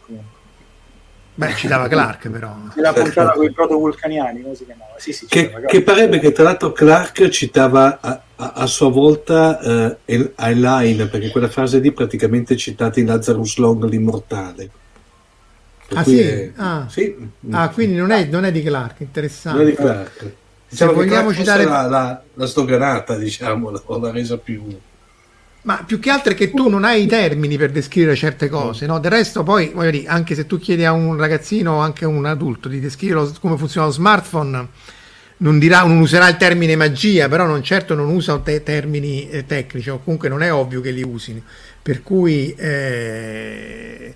Beh, 1.38 1.54
ci 1.56 1.68
dava 1.68 1.88
Clark 1.88 2.30
però. 2.30 2.56
La 2.76 2.94
puntata 2.94 3.34
con 3.34 3.44
i 3.44 3.52
protovulcaniani, 3.52 4.42
come 4.42 4.56
si 4.56 4.66
chiamava? 4.66 4.94
Sì, 4.98 5.12
sì, 5.12 5.26
che, 5.26 5.52
che 5.68 5.82
parebbe 5.82 6.20
che 6.20 6.32
tra 6.32 6.46
l'altro 6.46 6.72
Clark 6.72 7.28
citava 7.28 8.00
a, 8.00 8.22
a, 8.38 8.52
a 8.56 8.66
sua 8.68 8.90
volta 8.90 9.98
uh, 10.06 10.32
Elaine, 10.36 11.08
perché 11.08 11.30
quella 11.32 11.50
frase 11.50 11.80
lì 11.80 11.92
praticamente 11.92 12.56
citata 12.56 13.02
in 13.02 13.08
Lazarus 13.08 13.58
Long, 13.58 13.84
l'immortale. 13.84 14.70
Ah 15.94 16.04
sì? 16.04 16.20
È... 16.20 16.52
Ah. 16.56 16.88
sì? 16.90 17.16
ah? 17.52 17.70
quindi 17.70 17.96
non 17.96 18.12
è, 18.12 18.26
non 18.26 18.44
è, 18.46 18.52
di 18.52 18.64
Clark, 18.64 19.02
interessante. 19.02 19.60
Non 19.60 19.68
è 19.68 19.72
di 19.72 19.76
Clark. 19.76 20.32
Diciamo 20.68 20.92
Se 20.92 20.98
vogliamo 20.98 21.34
citare 21.34 21.64
la, 21.64 21.88
la, 21.88 22.22
la 22.34 22.48
stoganata, 22.48 23.16
diciamo, 23.16 23.72
o 23.86 24.00
la 24.00 24.12
resa 24.12 24.38
più... 24.38 24.64
Ma 25.62 25.84
più 25.84 26.00
che 26.00 26.12
altro 26.12 26.34
è 26.34 26.36
che 26.36 26.52
tu 26.52 26.70
non 26.70 26.84
hai 26.84 27.04
i 27.04 27.08
termini 27.08 27.58
per 27.58 27.72
descrivere 27.72 28.16
certe 28.16 28.50
cose, 28.50 28.86
no? 28.86 29.00
Del 29.00 29.10
resto 29.10 29.42
poi, 29.42 29.72
voglio 29.74 29.90
dire, 29.90 30.08
anche 30.08 30.36
se 30.36 30.46
tu 30.46 30.60
chiedi 30.60 30.86
a 30.86 30.92
un 30.92 31.18
ragazzino 31.18 31.74
o 31.74 31.80
anche 31.80 32.06
a 32.06 32.08
un 32.08 32.26
adulto 32.26 32.68
di 32.68 32.80
descrivere 32.80 33.32
come 33.40 33.58
funziona 33.58 33.88
lo 33.88 33.92
smartphone, 33.92 34.68
non, 35.38 35.58
dirà, 35.58 35.82
non 35.82 35.98
userà 35.98 36.28
il 36.30 36.38
termine 36.38 36.76
magia, 36.76 37.28
però 37.28 37.48
non 37.48 37.64
certo 37.64 37.96
non 37.96 38.10
usa 38.10 38.38
te- 38.40 38.62
termini 38.62 39.28
eh, 39.28 39.48
tecnici, 39.48 39.90
o 39.90 40.00
comunque 40.04 40.30
non 40.30 40.44
è 40.44 40.54
ovvio 40.54 40.82
che 40.82 40.92
li 40.92 41.04
usino. 41.04 41.42
Per 41.82 42.04
cui... 42.04 42.54
Eh, 42.56 44.16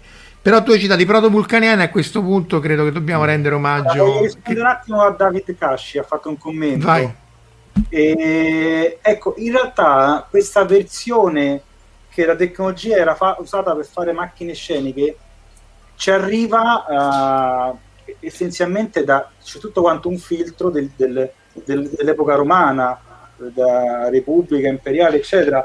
però 0.49 0.63
tu 0.63 0.71
hai 0.71 0.79
citato 0.79 0.99
i 0.99 1.05
proto-vulcaniani 1.05 1.83
a 1.83 1.91
questo 1.91 2.23
punto 2.23 2.59
credo 2.59 2.83
che 2.83 2.91
dobbiamo 2.91 3.23
rendere 3.23 3.53
omaggio. 3.53 4.03
Voglio 4.03 4.21
rispondere 4.21 4.59
un 4.61 4.65
attimo 4.65 5.01
a 5.03 5.11
David 5.11 5.55
Casci, 5.55 5.99
ha 5.99 6.03
fatto 6.03 6.27
un 6.27 6.39
commento. 6.39 6.87
Vai. 6.87 7.13
E, 7.87 8.97
ecco, 8.99 9.35
in 9.37 9.51
realtà 9.51 10.25
questa 10.27 10.65
versione 10.65 11.61
che 12.09 12.25
la 12.25 12.35
tecnologia 12.35 12.95
era 12.95 13.13
fa- 13.13 13.35
usata 13.37 13.75
per 13.75 13.85
fare 13.85 14.11
macchine 14.11 14.53
sceniche 14.53 15.17
ci 15.95 16.09
arriva 16.09 17.69
uh, 17.69 17.77
essenzialmente 18.19 19.03
da 19.03 19.29
c'è 19.39 19.59
tutto 19.59 19.81
quanto 19.81 20.09
un 20.09 20.17
filtro 20.17 20.71
del, 20.71 20.89
del, 20.95 21.31
del, 21.63 21.89
dell'epoca 21.95 22.33
romana, 22.33 22.99
da 23.37 24.09
Repubblica 24.09 24.67
Imperiale, 24.67 25.17
eccetera, 25.17 25.63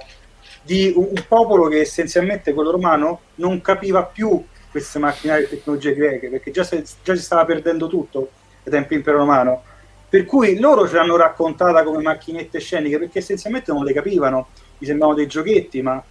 di 0.61 0.93
un, 0.95 1.09
un 1.09 1.25
popolo 1.27 1.69
che 1.69 1.81
essenzialmente 1.81 2.53
quello 2.53 2.71
romano 2.71 3.21
non 3.37 3.63
capiva 3.63 4.05
più 4.05 4.45
queste 4.75 4.99
macchinari 4.99 5.45
e 5.45 5.49
tecnologie 5.49 5.95
greche, 5.95 6.29
perché 6.29 6.51
già, 6.51 6.65
se, 6.65 6.83
già 7.05 7.15
si 7.15 7.23
stava 7.23 7.45
perdendo 7.45 7.87
tutto 7.87 8.29
ai 8.65 8.73
tempi 8.73 8.95
impero 8.95 9.19
romano. 9.19 9.63
Per 10.09 10.25
cui 10.25 10.59
loro 10.59 10.89
ce 10.89 10.97
l'hanno 10.97 11.17
raccontata 11.17 11.85
come 11.85 12.03
macchinette 12.03 12.59
sceniche, 12.59 12.99
perché 12.99 13.21
essenzialmente 13.21 13.73
non 13.73 13.85
le 13.85 13.93
capivano, 13.93 14.49
mi 14.79 14.87
sembravano 14.89 15.17
dei 15.17 15.29
giochetti, 15.29 15.81
ma 15.81 16.03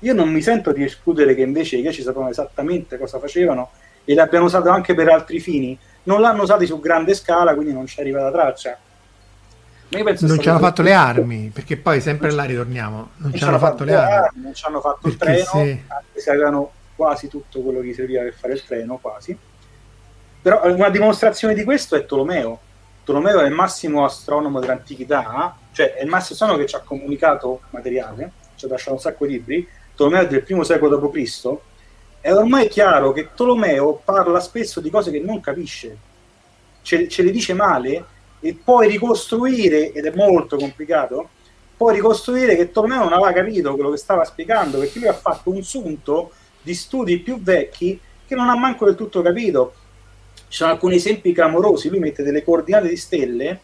io 0.00 0.12
non 0.12 0.30
mi 0.30 0.42
sento 0.42 0.70
di 0.72 0.84
escludere 0.84 1.34
che 1.34 1.40
invece 1.40 1.76
i 1.76 1.82
greci 1.82 2.02
sapevano 2.02 2.28
esattamente 2.28 2.98
cosa 2.98 3.18
facevano 3.18 3.70
e 4.04 4.12
le 4.12 4.20
abbiano 4.20 4.44
usate 4.44 4.68
anche 4.68 4.92
per 4.92 5.08
altri 5.08 5.40
fini. 5.40 5.78
Non 6.02 6.20
l'hanno 6.20 6.42
usati 6.42 6.66
su 6.66 6.78
grande 6.78 7.14
scala, 7.14 7.54
quindi 7.54 7.72
non 7.72 7.86
ci 7.86 8.00
arriva 8.00 8.20
la 8.22 8.30
traccia. 8.30 8.76
non 10.26 10.38
ci 10.38 10.48
hanno 10.50 10.58
fatto 10.58 10.82
le 10.82 10.92
armi, 10.92 11.50
perché 11.54 11.78
poi 11.78 12.02
sempre 12.02 12.30
là 12.32 12.44
ritorniamo. 12.44 12.96
Non, 12.96 13.30
non 13.30 13.32
ci 13.32 13.44
hanno 13.44 13.58
fatto, 13.58 13.78
fatto 13.78 13.84
le 13.84 13.94
armi. 13.94 14.14
armi. 14.14 14.42
Non 14.42 14.54
ci 14.54 14.64
hanno 14.66 14.80
fatto 14.82 15.08
perché 15.08 15.14
il 15.14 15.18
treno, 15.18 15.64
se... 15.64 15.84
anche 15.88 16.20
se 16.20 16.30
avevano 16.30 16.72
quasi 17.00 17.28
tutto 17.28 17.62
quello 17.62 17.80
che 17.80 17.94
serviva 17.94 18.20
per 18.20 18.34
fare 18.34 18.52
il 18.52 18.62
treno, 18.62 18.98
quasi. 18.98 19.34
Però 20.42 20.70
una 20.70 20.90
dimostrazione 20.90 21.54
di 21.54 21.64
questo 21.64 21.96
è 21.96 22.04
Tolomeo. 22.04 22.60
Tolomeo 23.04 23.40
è 23.40 23.46
il 23.46 23.54
massimo 23.54 24.04
astronomo 24.04 24.60
dell'antichità, 24.60 25.56
cioè 25.72 25.94
è 25.94 26.02
il 26.02 26.10
massimo 26.10 26.34
astronomo 26.34 26.58
che 26.58 26.66
ci 26.66 26.76
ha 26.76 26.80
comunicato 26.80 27.62
materiale, 27.70 28.32
ci 28.54 28.66
ha 28.66 28.68
lasciato 28.68 28.92
un 28.92 29.00
sacco 29.00 29.24
di 29.24 29.32
libri. 29.32 29.66
Tolomeo 29.94 30.20
è 30.20 30.26
del 30.26 30.42
primo 30.42 30.62
secolo 30.62 30.98
d.C. 30.98 31.56
È 32.20 32.30
ormai 32.34 32.68
chiaro 32.68 33.12
che 33.12 33.30
Tolomeo 33.34 34.02
parla 34.04 34.40
spesso 34.40 34.80
di 34.80 34.90
cose 34.90 35.10
che 35.10 35.20
non 35.20 35.40
capisce, 35.40 35.96
ce, 36.82 37.08
ce 37.08 37.22
le 37.22 37.30
dice 37.30 37.54
male 37.54 38.04
e 38.40 38.54
poi 38.62 38.88
ricostruire, 38.88 39.92
ed 39.92 40.04
è 40.04 40.14
molto 40.14 40.58
complicato, 40.58 41.30
poi 41.78 41.94
ricostruire 41.94 42.56
che 42.56 42.70
Tolomeo 42.70 43.04
non 43.04 43.14
aveva 43.14 43.32
capito 43.32 43.72
quello 43.72 43.88
che 43.88 43.96
stava 43.96 44.22
spiegando, 44.24 44.80
perché 44.80 44.98
lui 44.98 45.08
ha 45.08 45.14
fatto 45.14 45.48
un 45.50 45.62
sunto 45.62 46.32
di 46.62 46.74
studi 46.74 47.18
più 47.18 47.40
vecchi 47.40 47.98
che 48.26 48.34
non 48.34 48.48
ha 48.48 48.56
manco 48.56 48.84
del 48.84 48.94
tutto 48.94 49.22
capito. 49.22 49.74
Ci 50.34 50.56
sono 50.56 50.72
alcuni 50.72 50.96
esempi 50.96 51.32
clamorosi, 51.32 51.88
lui 51.88 51.98
mette 51.98 52.22
delle 52.22 52.44
coordinate 52.44 52.88
di 52.88 52.96
stelle 52.96 53.60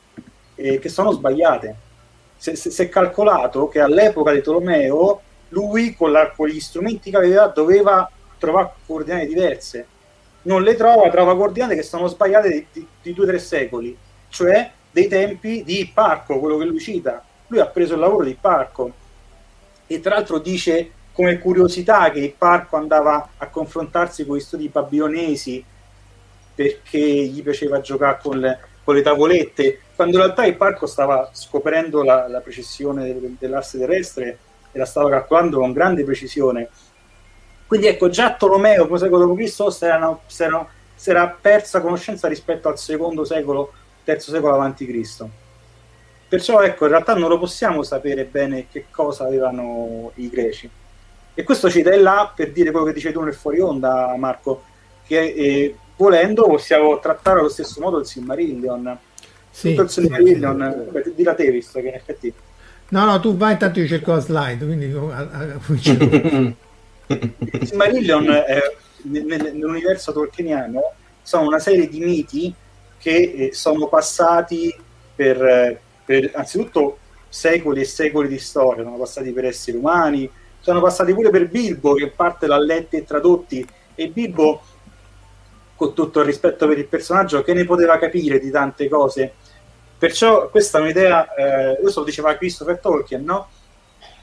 eh, 0.54 0.78
che 0.78 0.88
sono 0.88 1.12
sbagliate. 1.12 1.76
si, 2.36 2.82
è 2.82 2.88
calcolato 2.88 3.68
che 3.68 3.80
all'epoca 3.80 4.32
di 4.32 4.42
Tolomeo 4.42 5.20
lui 5.50 5.94
con, 5.94 6.12
la, 6.12 6.30
con, 6.30 6.48
gli 6.48 6.60
strumenti 6.60 7.10
che 7.10 7.16
aveva 7.16 7.46
doveva 7.46 8.10
trovare 8.38 8.72
coordinate 8.86 9.26
diverse. 9.26 9.86
Non 10.42 10.62
le 10.62 10.74
trova, 10.74 11.10
trova 11.10 11.36
coordinate 11.36 11.74
che 11.74 11.82
sono 11.82 12.06
sbagliate 12.06 12.50
di, 12.50 12.66
di, 12.72 12.86
di 13.02 13.12
due 13.12 13.24
o 13.24 13.28
tre 13.28 13.38
secoli, 13.38 13.96
cioè 14.28 14.70
dei 14.90 15.08
tempi 15.08 15.62
di 15.64 15.90
Parco, 15.92 16.38
quello 16.38 16.56
che 16.56 16.64
lui 16.64 16.80
cita. 16.80 17.24
Lui 17.48 17.60
ha 17.60 17.66
preso 17.66 17.94
il 17.94 18.00
lavoro 18.00 18.24
di 18.24 18.36
Parco 18.40 18.92
e 19.86 20.00
tra 20.00 20.14
l'altro 20.14 20.38
dice 20.38 20.90
come 21.16 21.38
curiosità 21.38 22.10
che 22.10 22.18
il 22.18 22.34
Parco 22.36 22.76
andava 22.76 23.30
a 23.38 23.48
confrontarsi 23.48 24.26
con 24.26 24.36
gli 24.36 24.40
studi 24.40 24.68
babilonesi 24.68 25.64
perché 26.54 26.98
gli 26.98 27.42
piaceva 27.42 27.80
giocare 27.80 28.18
con 28.22 28.38
le, 28.38 28.58
con 28.84 28.94
le 28.94 29.00
tavolette, 29.00 29.80
quando 29.94 30.18
in 30.18 30.22
realtà 30.22 30.44
il 30.44 30.56
Parco 30.56 30.84
stava 30.84 31.30
scoprendo 31.32 32.02
la, 32.02 32.28
la 32.28 32.40
precisione 32.40 33.16
dell'asse 33.38 33.78
terrestre 33.78 34.38
e 34.70 34.78
la 34.78 34.84
stava 34.84 35.08
calcolando 35.08 35.58
con 35.58 35.72
grande 35.72 36.04
precisione. 36.04 36.68
Quindi 37.66 37.86
ecco, 37.86 38.10
già 38.10 38.34
Tolomeo, 38.34 38.86
poi 38.86 38.98
secolo 38.98 39.32
d.C., 39.32 39.72
si 40.94 41.10
era 41.10 41.36
persa 41.40 41.80
conoscenza 41.80 42.28
rispetto 42.28 42.68
al 42.68 42.78
secondo 42.78 43.24
secolo, 43.24 43.72
terzo 44.04 44.30
secolo 44.30 44.52
avanti 44.52 44.86
Cristo. 44.86 45.30
Perciò 46.28 46.60
ecco, 46.60 46.84
in 46.84 46.90
realtà 46.90 47.14
non 47.14 47.30
lo 47.30 47.38
possiamo 47.38 47.82
sapere 47.82 48.24
bene 48.24 48.66
che 48.70 48.86
cosa 48.90 49.24
avevano 49.24 50.12
i 50.16 50.28
greci. 50.28 50.70
E 51.38 51.44
questo 51.44 51.68
ci 51.68 51.82
dà 51.82 51.94
là 52.00 52.32
per 52.34 52.50
dire 52.50 52.70
quello 52.70 52.86
che 52.86 52.94
dice 52.94 53.12
tu 53.12 53.20
nel 53.20 53.34
fuori 53.34 53.60
onda, 53.60 54.14
Marco, 54.16 54.62
che 55.06 55.20
eh, 55.20 55.76
volendo 55.96 56.46
possiamo 56.46 56.98
trattare 56.98 57.40
allo 57.40 57.50
stesso 57.50 57.78
modo 57.78 57.98
il 57.98 58.06
Silmarillion. 58.06 58.98
Sì, 59.50 59.68
Tutto 59.70 59.82
il 59.82 59.90
Silmarillion, 59.90 60.88
sì, 60.94 61.02
sì. 61.02 61.12
di 61.14 61.22
la 61.22 61.34
te, 61.34 61.50
visto 61.50 61.78
che 61.80 61.88
in 61.88 61.94
effetti 61.94 62.32
No, 62.88 63.04
no, 63.04 63.20
tu 63.20 63.36
vai 63.36 63.52
intanto 63.52 63.80
io 63.80 63.86
cerco 63.86 64.12
la 64.12 64.20
slide, 64.20 64.64
quindi 64.64 64.86
Il 67.08 67.66
Silmarillion 67.66 68.30
è, 68.30 68.60
nell'universo 69.02 70.12
tolkieniano 70.12 70.80
sono 71.20 71.48
una 71.48 71.58
serie 71.58 71.88
di 71.88 72.00
miti 72.00 72.54
che 72.98 73.34
eh, 73.36 73.52
sono 73.52 73.88
passati 73.88 74.74
per, 75.14 75.80
per 76.02 76.30
anzitutto 76.34 76.98
secoli 77.28 77.80
e 77.82 77.84
secoli 77.84 78.28
di 78.28 78.38
storia, 78.38 78.84
sono 78.84 78.96
passati 78.96 79.32
per 79.32 79.44
esseri 79.44 79.76
umani, 79.76 80.30
sono 80.66 80.80
passati 80.80 81.14
pure 81.14 81.30
per 81.30 81.48
Bilbo 81.48 81.94
che 81.94 82.08
parte 82.08 82.46
l'ha 82.46 82.58
letti 82.58 82.96
e 82.96 83.04
tradotti 83.04 83.66
e 83.94 84.08
Bilbo 84.08 84.60
con 85.76 85.94
tutto 85.94 86.20
il 86.20 86.26
rispetto 86.26 86.66
per 86.66 86.78
il 86.78 86.86
personaggio 86.86 87.42
che 87.42 87.54
ne 87.54 87.64
poteva 87.64 87.98
capire 87.98 88.38
di 88.38 88.50
tante 88.50 88.88
cose 88.88 89.34
Perciò 89.98 90.50
questa 90.50 90.78
è 90.78 90.82
un'idea, 90.82 91.34
eh, 91.34 91.80
questo 91.80 92.00
lo 92.00 92.06
diceva 92.06 92.36
Christopher 92.36 92.78
Tolkien, 92.78 93.24
no? 93.24 93.48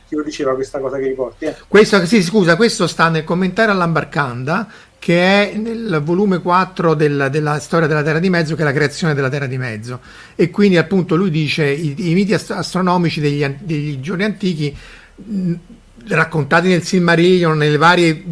Chi 0.08 0.16
lo 0.16 0.22
diceva 0.22 0.54
questa 0.54 0.80
cosa 0.80 0.98
che 0.98 1.08
riporti? 1.08 1.46
Eh? 1.46 1.56
Questo, 1.68 2.06
sì, 2.06 2.22
scusa, 2.22 2.56
questo 2.56 2.86
sta 2.86 3.10
nel 3.10 3.24
commentario 3.24 3.74
all'Ambarcanda, 3.74 4.68
che 5.00 5.52
è 5.52 5.56
nel 5.56 6.02
volume 6.04 6.41
4 6.41 6.94
del, 6.94 7.28
della 7.32 7.60
storia 7.60 7.88
della 7.88 8.04
Terra 8.04 8.20
di 8.20 8.30
Mezzo, 8.30 8.56
che 8.56 8.62
è 8.62 8.66
la 8.66 8.72
creazione 8.72 9.16
della 9.16 9.30
Terra 9.30 9.48
di 9.48 9.58
Mezzo. 9.58 10.00
E 10.36 10.52
quindi 10.52 10.78
appunto 10.78 11.16
lui 11.16 11.32
dice 11.32 11.66
i, 11.66 11.96
i 12.12 12.14
miti 12.14 12.36
astronomici 12.36 13.20
degli, 13.20 13.44
degli 13.60 14.00
giorni 14.00 14.26
antichi 14.26 14.78
raccontati 16.08 16.68
nel 16.68 16.84
Silmarillion, 16.84 17.58
nelle 17.58 17.78
varie 17.78 18.24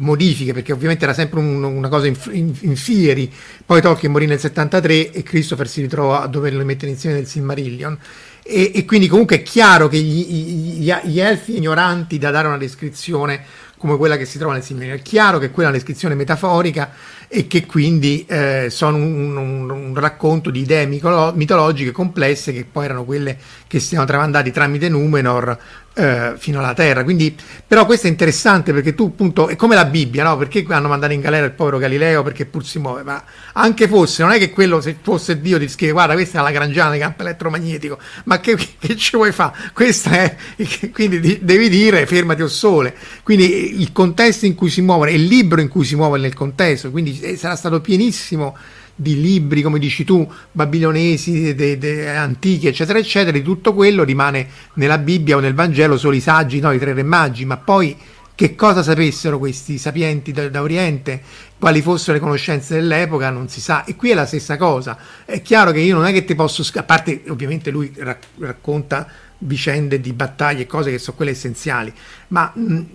modifiche, 0.00 0.52
perché 0.52 0.72
ovviamente 0.72 1.04
era 1.04 1.14
sempre 1.14 1.38
un, 1.40 1.62
una 1.62 1.88
cosa 1.88 2.06
in, 2.06 2.16
in, 2.32 2.54
in, 2.60 2.76
fieri. 2.76 3.30
Poi 3.64 3.80
Tolkien 3.80 4.12
morì 4.12 4.26
nel 4.26 4.38
73 4.38 5.12
e 5.12 5.22
Christopher 5.22 5.68
si 5.68 5.80
ritrova 5.82 6.22
a 6.22 6.26
doverlo 6.26 6.64
mettere 6.64 6.90
insieme 6.90 7.16
nel 7.16 7.26
Silmarillion. 7.26 7.98
E, 8.42 8.72
e 8.74 8.84
quindi 8.84 9.06
comunque 9.06 9.36
è 9.36 9.42
chiaro 9.42 9.88
che 9.88 9.98
gli, 9.98 10.80
gli, 10.80 10.92
gli, 11.04 11.20
elfi 11.20 11.56
ignoranti 11.56 12.18
da 12.18 12.30
dare 12.30 12.48
una 12.48 12.56
descrizione 12.56 13.42
come 13.76 13.96
quella 13.96 14.16
che 14.16 14.24
si 14.26 14.38
trova 14.38 14.54
nel 14.54 14.62
Silmarillion, 14.62 14.98
è 14.98 15.02
chiaro 15.02 15.38
che 15.38 15.50
quella 15.50 15.68
è 15.68 15.72
una 15.72 15.78
descrizione 15.78 16.14
metaforica 16.14 16.92
e 17.28 17.46
che 17.46 17.64
quindi 17.64 18.26
eh, 18.28 18.66
sono 18.70 18.96
un, 18.96 19.36
un, 19.36 19.70
un, 19.70 19.94
racconto 19.94 20.50
di 20.50 20.60
idee 20.60 20.84
mitologiche 20.86 21.92
complesse 21.92 22.52
che 22.52 22.66
poi 22.70 22.84
erano 22.84 23.04
quelle 23.04 23.38
che 23.70 23.78
si 23.78 23.86
siano 23.86 24.04
tramandati 24.04 24.50
tramite 24.50 24.88
Numenor 24.88 25.56
eh, 25.94 26.32
fino 26.36 26.58
alla 26.58 26.74
terra. 26.74 27.04
Quindi, 27.04 27.36
però 27.64 27.86
questo 27.86 28.08
è 28.08 28.10
interessante 28.10 28.72
perché 28.72 28.96
tu 28.96 29.04
appunto 29.12 29.46
è 29.46 29.54
come 29.54 29.76
la 29.76 29.84
Bibbia, 29.84 30.24
no? 30.24 30.36
Perché 30.36 30.64
hanno 30.70 30.88
mandato 30.88 31.12
in 31.12 31.20
galera 31.20 31.46
il 31.46 31.52
povero 31.52 31.78
Galileo 31.78 32.24
perché 32.24 32.46
pur 32.46 32.66
si 32.66 32.80
muove, 32.80 33.04
ma 33.04 33.22
anche 33.52 33.86
fosse, 33.86 34.24
non 34.24 34.32
è 34.32 34.38
che 34.38 34.50
quello 34.50 34.80
se 34.80 34.96
fosse 35.00 35.40
Dio 35.40 35.56
ti 35.56 35.68
scrive 35.68 35.92
guarda 35.92 36.14
questa 36.14 36.40
è 36.40 36.42
la 36.42 36.50
grangiana 36.50 36.90
di 36.94 36.98
campo 36.98 37.22
elettromagnetico, 37.22 37.96
ma 38.24 38.40
che, 38.40 38.56
che 38.76 38.96
ci 38.96 39.14
vuoi 39.14 39.30
fare? 39.30 39.70
Questa 39.72 40.10
è, 40.10 40.36
quindi 40.92 41.38
devi 41.40 41.68
dire 41.68 42.06
fermati 42.06 42.42
o 42.42 42.48
sole. 42.48 42.92
Quindi 43.22 43.80
il 43.80 43.92
contesto 43.92 44.46
in 44.46 44.56
cui 44.56 44.68
si 44.68 44.82
muove, 44.82 45.12
il 45.12 45.26
libro 45.26 45.60
in 45.60 45.68
cui 45.68 45.84
si 45.84 45.94
muove 45.94 46.18
nel 46.18 46.34
contesto, 46.34 46.90
quindi 46.90 47.20
eh, 47.20 47.36
sarà 47.36 47.54
stato 47.54 47.80
pienissimo 47.80 48.56
di 49.00 49.18
libri, 49.18 49.62
come 49.62 49.78
dici 49.78 50.04
tu, 50.04 50.30
babilonesi, 50.52 51.54
de, 51.54 51.78
de, 51.78 52.14
antichi, 52.14 52.66
eccetera, 52.66 52.98
eccetera, 52.98 53.32
di 53.32 53.42
tutto 53.42 53.72
quello 53.72 54.04
rimane 54.04 54.46
nella 54.74 54.98
Bibbia 54.98 55.36
o 55.36 55.40
nel 55.40 55.54
Vangelo 55.54 55.96
solo 55.96 56.14
i 56.14 56.20
saggi, 56.20 56.60
no, 56.60 56.70
i 56.70 56.78
tre 56.78 56.92
re 56.92 57.02
magi, 57.02 57.46
ma 57.46 57.56
poi 57.56 57.96
che 58.34 58.54
cosa 58.54 58.82
sapessero 58.82 59.38
questi 59.38 59.78
sapienti 59.78 60.32
da, 60.32 60.50
da, 60.50 60.60
Oriente, 60.60 61.22
quali 61.58 61.80
fossero 61.80 62.12
le 62.12 62.20
conoscenze 62.20 62.74
dell'epoca, 62.74 63.30
non 63.30 63.48
si 63.48 63.62
sa. 63.62 63.84
E 63.84 63.96
qui 63.96 64.10
è 64.10 64.14
la 64.14 64.26
stessa 64.26 64.58
cosa. 64.58 64.98
È 65.24 65.40
chiaro 65.40 65.72
che 65.72 65.80
io 65.80 65.94
non 65.94 66.04
è 66.04 66.12
che 66.12 66.26
ti 66.26 66.34
posso, 66.34 66.62
a 66.74 66.82
parte 66.82 67.22
ovviamente 67.28 67.70
lui 67.70 67.90
rac- 67.96 68.26
racconta 68.38 69.06
vicende 69.42 70.00
di 70.00 70.12
battaglie 70.12 70.62
e 70.62 70.66
cose 70.66 70.90
che 70.90 70.98
sono 70.98 71.16
quelle 71.16 71.32
essenziali, 71.32 71.92
ma 72.28 72.52
mh, 72.54 72.86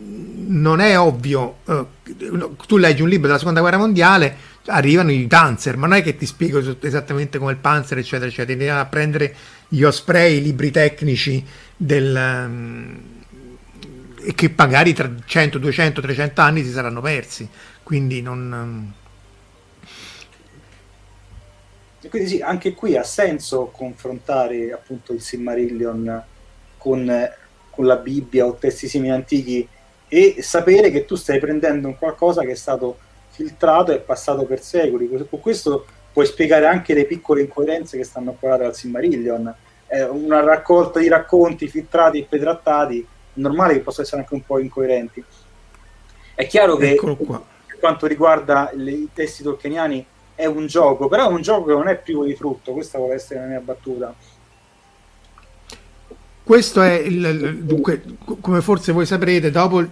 non 0.47 0.79
è 0.79 0.97
ovvio, 0.99 1.57
uh, 1.65 1.87
tu 2.67 2.77
leggi 2.77 3.01
un 3.01 3.09
libro 3.09 3.27
della 3.27 3.39
seconda 3.39 3.61
guerra 3.61 3.77
mondiale, 3.77 4.53
arrivano 4.67 5.11
i 5.11 5.27
Panzer, 5.27 5.77
ma 5.77 5.87
non 5.87 5.97
è 5.97 6.03
che 6.03 6.15
ti 6.15 6.25
spiego 6.25 6.61
esattamente 6.81 7.37
come 7.37 7.51
il 7.51 7.57
Panzer, 7.57 7.97
eccetera, 7.97 8.27
eccetera, 8.27 8.57
devi 8.57 8.69
a 8.69 8.85
prendere 8.85 9.35
gli 9.67 9.83
osprey, 9.83 10.37
i 10.37 10.41
libri 10.41 10.71
tecnici 10.71 11.43
del... 11.75 12.45
Um, 12.47 13.13
e 14.27 14.33
che 14.33 14.51
magari 14.55 14.93
tra 14.93 15.11
100, 15.23 15.59
200, 15.59 16.01
300 16.01 16.41
anni 16.41 16.63
si 16.63 16.71
saranno 16.71 17.01
persi, 17.01 17.47
quindi 17.83 18.21
non... 18.21 18.51
Um... 18.51 18.93
Quindi 22.09 22.29
sì, 22.29 22.41
anche 22.41 22.73
qui 22.73 22.95
ha 22.95 23.03
senso 23.03 23.71
confrontare 23.73 24.71
appunto 24.71 25.11
il 25.11 25.21
Silmarillion 25.21 26.23
con, 26.85 27.31
con 27.71 27.85
la 27.87 27.95
Bibbia 27.95 28.45
o 28.45 28.53
testi 28.53 28.87
simili 28.87 29.11
antichi 29.11 29.67
e 30.07 30.35
sapere 30.41 30.91
che 30.91 31.03
tu 31.05 31.15
stai 31.15 31.39
prendendo 31.39 31.87
un 31.87 31.97
qualcosa 31.97 32.43
che 32.43 32.51
è 32.51 32.55
stato 32.55 32.99
filtrato 33.31 33.91
e 33.91 33.97
passato 33.97 34.43
per 34.43 34.61
secoli. 34.61 35.09
Con 35.09 35.39
questo 35.39 35.87
puoi 36.13 36.27
spiegare 36.27 36.67
anche 36.67 36.93
le 36.93 37.05
piccole 37.05 37.41
incoerenze 37.41 37.97
che 37.97 38.03
stanno 38.03 38.29
approvate 38.29 38.65
al 38.65 38.75
Silmarillion. 38.75 39.51
È 39.87 40.03
una 40.03 40.41
raccolta 40.41 40.99
di 40.99 41.07
racconti 41.07 41.67
filtrati 41.67 42.19
e 42.19 42.25
pretrattati, 42.29 43.01
è 43.01 43.05
normale 43.39 43.73
che 43.73 43.79
possano 43.79 44.05
essere 44.05 44.21
anche 44.21 44.35
un 44.35 44.45
po' 44.45 44.59
incoerenti. 44.59 45.23
È 46.35 46.45
chiaro 46.45 46.75
che 46.75 46.99
per 47.65 47.79
quanto 47.79 48.05
riguarda 48.05 48.71
i 48.75 49.09
testi 49.11 49.41
tolkieniani 49.41 50.05
è 50.35 50.45
un 50.45 50.67
gioco, 50.67 51.07
però 51.07 51.29
è 51.29 51.31
un 51.31 51.41
gioco 51.41 51.65
che 51.65 51.73
non 51.73 51.87
è 51.87 51.95
privo 51.95 52.25
di 52.25 52.35
frutto, 52.35 52.73
questa 52.73 52.99
vuole 52.99 53.15
essere 53.15 53.39
la 53.39 53.45
mia 53.47 53.59
battuta. 53.59 54.13
Questo 56.45 56.83
è 56.83 56.93
il, 56.93 57.61
dunque, 57.63 58.03
come 58.39 58.61
forse 58.61 58.91
voi 58.91 59.07
saprete, 59.07 59.49
dopo 59.49 59.83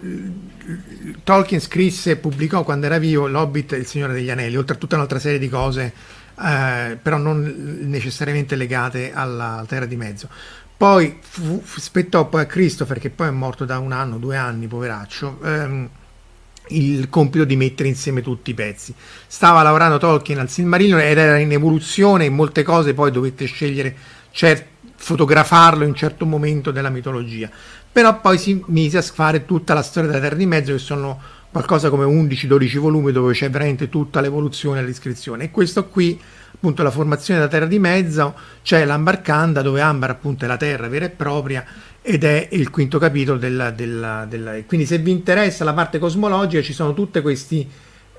Tolkien 1.24 1.60
scrisse 1.60 2.12
e 2.12 2.16
pubblicò 2.16 2.62
quando 2.62 2.86
era 2.86 2.98
vivo 2.98 3.26
L'Hobbit 3.26 3.72
e 3.72 3.78
il 3.78 3.86
Signore 3.86 4.12
degli 4.12 4.30
Anelli, 4.30 4.56
oltre 4.56 4.76
a 4.76 4.78
tutta 4.78 4.94
un'altra 4.94 5.18
serie 5.18 5.40
di 5.40 5.48
cose, 5.48 5.92
eh, 6.40 6.96
però 7.02 7.16
non 7.16 7.80
necessariamente 7.80 8.54
legate 8.54 9.12
alla 9.12 9.64
Terra 9.66 9.86
di 9.86 9.96
Mezzo. 9.96 10.28
Poi 10.76 11.18
fu, 11.20 11.60
spettò 11.64 12.28
poi 12.28 12.42
a 12.42 12.46
Christopher, 12.46 13.00
che 13.00 13.10
poi 13.10 13.26
è 13.26 13.32
morto 13.32 13.64
da 13.64 13.80
un 13.80 13.90
anno, 13.90 14.18
due 14.18 14.36
anni, 14.36 14.68
poveraccio, 14.68 15.40
ehm, 15.42 15.88
il 16.68 17.08
compito 17.08 17.42
di 17.42 17.56
mettere 17.56 17.88
insieme 17.88 18.22
tutti 18.22 18.50
i 18.50 18.54
pezzi. 18.54 18.94
Stava 19.26 19.60
lavorando 19.62 19.98
Tolkien 19.98 20.38
al 20.38 20.48
Silmarillion 20.48 21.00
ed 21.00 21.18
era 21.18 21.36
in 21.36 21.50
evoluzione 21.50 22.26
in 22.26 22.34
molte 22.34 22.62
cose, 22.62 22.94
poi 22.94 23.10
dovette 23.10 23.44
scegliere 23.46 23.96
certi 24.30 24.73
fotografarlo 25.04 25.82
in 25.82 25.90
un 25.90 25.94
certo 25.94 26.24
momento 26.24 26.70
della 26.70 26.88
mitologia. 26.88 27.50
Però 27.92 28.20
poi 28.20 28.38
si 28.38 28.62
mise 28.68 28.98
a 28.98 29.02
fare 29.02 29.44
tutta 29.44 29.74
la 29.74 29.82
storia 29.82 30.08
della 30.08 30.22
Terra 30.22 30.36
di 30.36 30.46
Mezzo, 30.46 30.72
che 30.72 30.78
sono 30.78 31.20
qualcosa 31.50 31.90
come 31.90 32.04
11-12 32.06 32.78
volumi 32.78 33.12
dove 33.12 33.34
c'è 33.34 33.50
veramente 33.50 33.88
tutta 33.88 34.20
l'evoluzione 34.20 34.80
e 34.80 34.84
l'iscrizione. 34.84 35.44
E 35.44 35.50
questo 35.50 35.88
qui, 35.88 36.18
appunto, 36.52 36.82
la 36.82 36.90
formazione 36.90 37.38
della 37.38 37.50
Terra 37.50 37.66
di 37.66 37.78
Mezzo, 37.78 38.34
c'è 38.62 38.84
l'Ambarcanda, 38.84 39.60
dove 39.60 39.82
Ambar 39.82 40.10
appunto 40.10 40.46
è 40.46 40.48
la 40.48 40.56
terra 40.56 40.88
vera 40.88 41.04
e 41.04 41.10
propria 41.10 41.64
ed 42.00 42.24
è 42.24 42.48
il 42.52 42.70
quinto 42.70 42.98
capitolo 42.98 43.38
della, 43.38 43.70
della, 43.70 44.26
della... 44.28 44.52
quindi 44.66 44.84
se 44.84 44.98
vi 44.98 45.10
interessa 45.10 45.64
la 45.64 45.72
parte 45.72 45.98
cosmologica 45.98 46.62
ci 46.62 46.74
sono 46.74 46.92
tutti 46.92 47.20
questi 47.22 47.66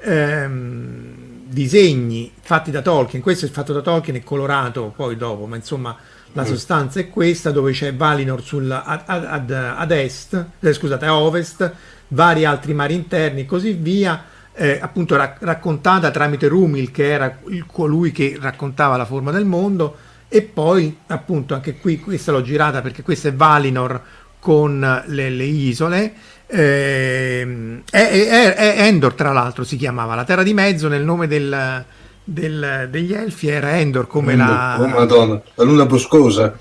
ehm, 0.01 1.43
disegni 1.45 2.31
fatti 2.41 2.71
da 2.71 2.81
Tolkien, 2.81 3.21
questo 3.21 3.45
è 3.45 3.49
fatto 3.49 3.73
da 3.73 3.81
Tolkien 3.81 4.15
e 4.15 4.23
colorato 4.23 4.91
poi 4.95 5.15
dopo, 5.15 5.45
ma 5.45 5.55
insomma 5.55 5.95
la 6.35 6.43
mm. 6.43 6.45
sostanza 6.45 6.99
è 6.99 7.09
questa 7.09 7.51
dove 7.51 7.71
c'è 7.71 7.93
Valinor 7.93 8.41
sul, 8.41 8.69
ad, 8.69 9.03
ad, 9.05 9.51
ad, 9.51 9.91
est, 9.91 10.45
eh, 10.59 10.73
scusate, 10.73 11.05
a 11.05 11.15
ovest, 11.15 11.71
vari 12.09 12.45
altri 12.45 12.73
mari 12.73 12.93
interni 12.93 13.41
e 13.41 13.45
così 13.45 13.71
via, 13.71 14.23
eh, 14.53 14.77
appunto 14.81 15.15
ra- 15.15 15.37
raccontata 15.39 16.11
tramite 16.11 16.47
Rumil 16.47 16.91
che 16.91 17.09
era 17.09 17.39
il, 17.47 17.65
colui 17.65 18.11
che 18.11 18.37
raccontava 18.39 18.97
la 18.97 19.05
forma 19.05 19.31
del 19.31 19.45
mondo 19.45 19.95
e 20.27 20.41
poi 20.41 20.97
appunto 21.07 21.53
anche 21.53 21.77
qui 21.77 21.99
questa 21.99 22.33
l'ho 22.33 22.41
girata 22.41 22.81
perché 22.81 23.01
questa 23.01 23.29
è 23.29 23.33
Valinor 23.33 24.01
con 24.39 25.03
le, 25.05 25.29
le 25.29 25.43
isole 25.43 26.13
eh, 26.47 27.81
è, 27.89 28.09
è, 28.09 28.53
è 28.55 28.81
Endor 28.87 29.13
tra 29.13 29.31
l'altro 29.31 29.63
si 29.63 29.77
chiamava 29.77 30.15
la 30.15 30.25
terra 30.25 30.43
di 30.43 30.53
mezzo 30.53 30.87
nel 30.87 31.03
nome 31.03 31.27
del, 31.27 31.85
del, 32.25 32.87
degli 32.89 33.13
elfi 33.13 33.47
era 33.47 33.77
Endor 33.77 34.07
come 34.07 34.33
Endor, 34.33 34.49
la 34.49 34.77
oh 34.81 34.87
madonna 34.87 35.41
la 35.53 35.63
luna 35.63 35.85
boscosa. 35.85 36.57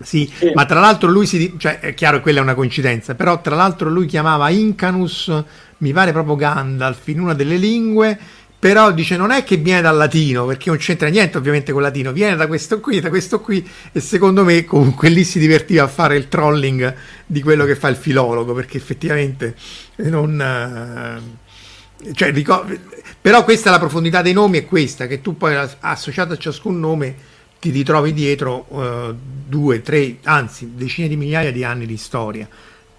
Sì, 0.00 0.32
sì, 0.34 0.50
ma 0.54 0.64
tra 0.64 0.80
l'altro 0.80 1.10
lui 1.10 1.26
si 1.26 1.54
cioè 1.58 1.80
è 1.80 1.92
chiaro 1.92 2.16
che 2.16 2.22
quella 2.22 2.38
è 2.38 2.42
una 2.42 2.54
coincidenza 2.54 3.14
però 3.14 3.40
tra 3.40 3.56
l'altro 3.56 3.90
lui 3.90 4.06
chiamava 4.06 4.48
Incanus 4.48 5.44
mi 5.78 5.92
pare 5.92 6.12
proprio 6.12 6.36
Gandalf 6.36 7.08
in 7.08 7.20
una 7.20 7.34
delle 7.34 7.56
lingue 7.56 8.18
però 8.58 8.92
dice 8.92 9.16
non 9.16 9.32
è 9.32 9.42
che 9.42 9.56
viene 9.56 9.82
dal 9.82 9.96
latino 9.96 10.46
perché 10.46 10.70
non 10.70 10.78
c'entra 10.78 11.08
niente 11.08 11.36
ovviamente 11.36 11.72
con 11.72 11.82
il 11.82 11.88
latino 11.88 12.12
viene 12.12 12.36
da 12.36 12.46
questo 12.46 12.78
qui 12.78 13.00
da 13.00 13.08
questo 13.08 13.40
qui 13.40 13.68
e 13.90 14.00
secondo 14.00 14.44
me 14.44 14.64
comunque 14.64 15.08
lì 15.08 15.24
si 15.24 15.40
divertiva 15.40 15.82
a 15.82 15.88
fare 15.88 16.16
il 16.16 16.28
trolling 16.28 16.94
di 17.26 17.42
quello 17.42 17.64
che 17.64 17.74
fa 17.74 17.88
il 17.88 17.96
filologo 17.96 18.54
perché 18.54 18.76
effettivamente 18.78 19.56
non 19.96 20.40
eh, 20.40 21.40
cioè, 22.14 22.32
però 23.22 23.44
questa 23.44 23.68
è 23.68 23.72
la 23.72 23.78
profondità 23.78 24.20
dei 24.20 24.34
nomi 24.34 24.58
è 24.58 24.66
questa 24.66 25.06
che 25.06 25.22
tu 25.22 25.36
poi 25.36 25.56
associato 25.80 26.34
a 26.34 26.36
ciascun 26.36 26.78
nome 26.78 27.14
ti 27.58 27.70
ritrovi 27.70 28.12
dietro 28.12 28.66
uh, 28.68 29.16
due, 29.46 29.82
tre, 29.82 30.16
anzi 30.24 30.72
decine 30.74 31.06
di 31.06 31.16
migliaia 31.16 31.52
di 31.52 31.62
anni 31.62 31.86
di 31.86 31.96
storia. 31.96 32.48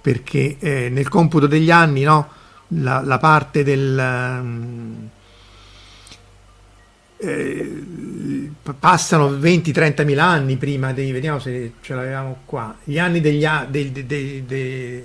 Perché 0.01 0.55
eh, 0.59 0.89
nel 0.89 1.09
computo 1.09 1.47
degli 1.47 1.69
anni 1.69 2.03
no, 2.03 2.29
la, 2.67 3.01
la 3.01 3.17
parte 3.17 3.63
del 3.63 4.39
um, 4.41 5.09
eh, 7.17 7.81
passano 8.79 9.29
20-30 9.31 10.05
mila 10.05 10.25
anni 10.25 10.57
prima 10.57 10.93
dei, 10.93 11.11
vediamo 11.11 11.39
se 11.39 11.73
ce 11.81 11.93
l'avevamo 11.93 12.39
qua, 12.45 12.75
gli 12.83 12.99
anni 12.99 13.21
degli, 13.21 13.45
dei, 13.69 13.91
dei, 13.91 14.43
dei, 14.45 15.03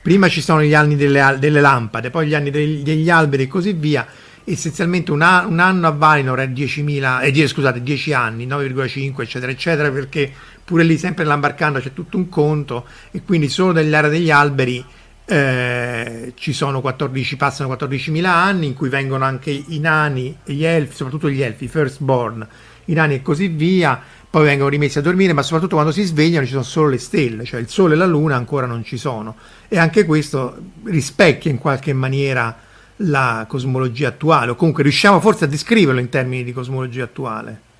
prima 0.00 0.28
ci 0.28 0.40
sono 0.40 0.62
gli 0.62 0.74
anni 0.74 0.96
delle, 0.96 1.36
delle 1.38 1.60
lampade, 1.60 2.10
poi 2.10 2.26
gli 2.26 2.34
anni 2.34 2.50
degli, 2.50 3.10
alberi 3.10 3.44
e 3.44 3.48
così 3.48 3.72
via, 3.72 4.06
essenzialmente 4.44 5.10
un, 5.12 5.22
a, 5.22 5.46
un 5.46 5.58
anno 5.58 5.86
a 5.86 5.90
Valinor 5.90 6.40
è 6.40 6.48
10.000, 6.48 7.22
eh, 7.22 7.46
scusate, 7.46 7.82
10 7.82 8.12
anni, 8.12 8.46
9,5 8.46 9.20
eccetera 9.20 9.52
eccetera, 9.52 9.90
perché 9.90 10.32
pure 10.64 10.84
lì 10.84 10.96
sempre 10.98 11.24
nell'Ambarcanda 11.24 11.80
c'è 11.80 11.92
tutto 11.92 12.16
un 12.16 12.28
conto 12.28 12.86
e 13.10 13.22
quindi 13.22 13.48
solo 13.48 13.72
dell'area 13.72 14.10
degli 14.10 14.30
alberi 14.30 14.84
eh, 15.24 16.32
ci 16.36 16.52
sono 16.52 16.80
14, 16.80 17.36
passano 17.36 17.72
14.000 17.74 18.24
anni 18.24 18.66
in 18.66 18.74
cui 18.74 18.88
vengono 18.88 19.24
anche 19.24 19.50
i 19.50 19.78
nani 19.78 20.36
gli 20.44 20.64
elfi, 20.64 20.94
soprattutto 20.94 21.30
gli 21.30 21.40
elfi, 21.40 21.64
i 21.64 21.68
firstborn, 21.68 22.46
i 22.86 22.92
nani 22.92 23.14
e 23.14 23.22
così 23.22 23.48
via, 23.48 24.00
poi 24.28 24.44
vengono 24.44 24.68
rimessi 24.68 24.98
a 24.98 25.02
dormire, 25.02 25.32
ma 25.32 25.42
soprattutto 25.42 25.74
quando 25.74 25.92
si 25.92 26.02
svegliano 26.02 26.44
ci 26.44 26.52
sono 26.52 26.64
solo 26.64 26.88
le 26.88 26.98
stelle, 26.98 27.44
cioè 27.44 27.60
il 27.60 27.68
sole 27.68 27.94
e 27.94 27.96
la 27.96 28.06
luna 28.06 28.34
ancora 28.34 28.66
non 28.66 28.82
ci 28.82 28.96
sono. 28.96 29.36
E 29.68 29.78
anche 29.78 30.04
questo 30.04 30.56
rispecchia 30.84 31.50
in 31.50 31.58
qualche 31.58 31.92
maniera 31.92 32.56
la 33.02 33.46
cosmologia 33.48 34.08
attuale, 34.08 34.52
o 34.52 34.54
comunque 34.54 34.82
riusciamo 34.82 35.20
forse 35.20 35.44
a 35.44 35.48
descriverlo 35.48 36.00
in 36.00 36.08
termini 36.08 36.44
di 36.44 36.52
cosmologia 36.52 37.04
attuale. 37.04 37.70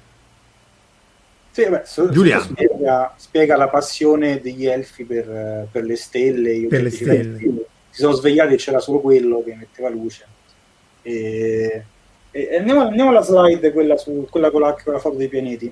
Sì, 1.53 1.69
beh, 1.69 1.83
Giuliano. 2.11 2.43
Spiega, 2.45 3.15
spiega, 3.17 3.57
la 3.57 3.69
passione 3.69 4.41
degli 4.41 4.67
elfi 4.67 5.05
per, 5.05 5.69
per 5.71 5.85
le 5.85 5.97
stelle. 5.97 6.67
Per 6.67 6.83
le 6.83 6.91
stelle. 6.91 7.39
Si 7.91 8.01
sono 8.01 8.15
svegliati 8.15 8.55
e 8.55 8.57
c'era 8.57 8.79
solo 8.79 9.01
quello 9.01 9.43
che 9.45 9.55
metteva 9.55 9.91
luce. 9.91 10.25
E, 11.03 11.85
e 12.31 12.57
andiamo, 12.57 12.87
andiamo, 12.87 13.11
alla 13.11 13.21
slide, 13.21 13.71
quella, 13.71 13.99
su, 13.99 14.27
quella 14.31 14.51
con, 14.51 14.63
la, 14.63 14.75
con 14.83 14.95
la 14.95 14.99
foto 14.99 15.17
dei 15.17 15.29
pianeti. 15.29 15.71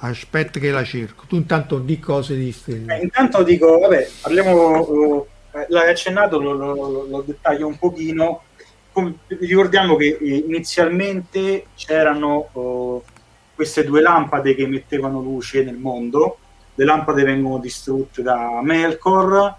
Aspetta 0.00 0.60
che 0.60 0.70
la 0.70 0.84
cerco. 0.84 1.24
Tu 1.26 1.36
intanto 1.36 1.78
di 1.78 1.98
cose 1.98 2.36
di 2.36 2.52
stelle. 2.52 2.98
Eh, 2.98 3.02
intanto 3.02 3.42
dico, 3.42 3.78
vabbè, 3.78 4.08
parliamo, 4.20 5.22
eh, 5.22 5.26
l'hai 5.68 5.90
accennato, 5.90 6.40
lo, 6.40 6.52
lo, 6.52 7.06
lo, 7.08 7.22
dettaglio 7.26 7.66
un 7.66 7.78
pochino. 7.78 8.42
Come, 8.92 9.18
ricordiamo 9.26 9.96
che 9.96 10.18
eh, 10.20 10.44
inizialmente 10.46 11.66
c'erano... 11.74 12.48
Oh, 12.52 13.02
queste 13.58 13.82
due 13.82 14.00
lampade 14.00 14.54
che 14.54 14.62
emettevano 14.62 15.20
luce 15.20 15.64
nel 15.64 15.74
mondo. 15.74 16.38
Le 16.76 16.84
lampade 16.84 17.24
vengono 17.24 17.58
distrutte 17.58 18.22
da 18.22 18.60
Melkor 18.62 19.52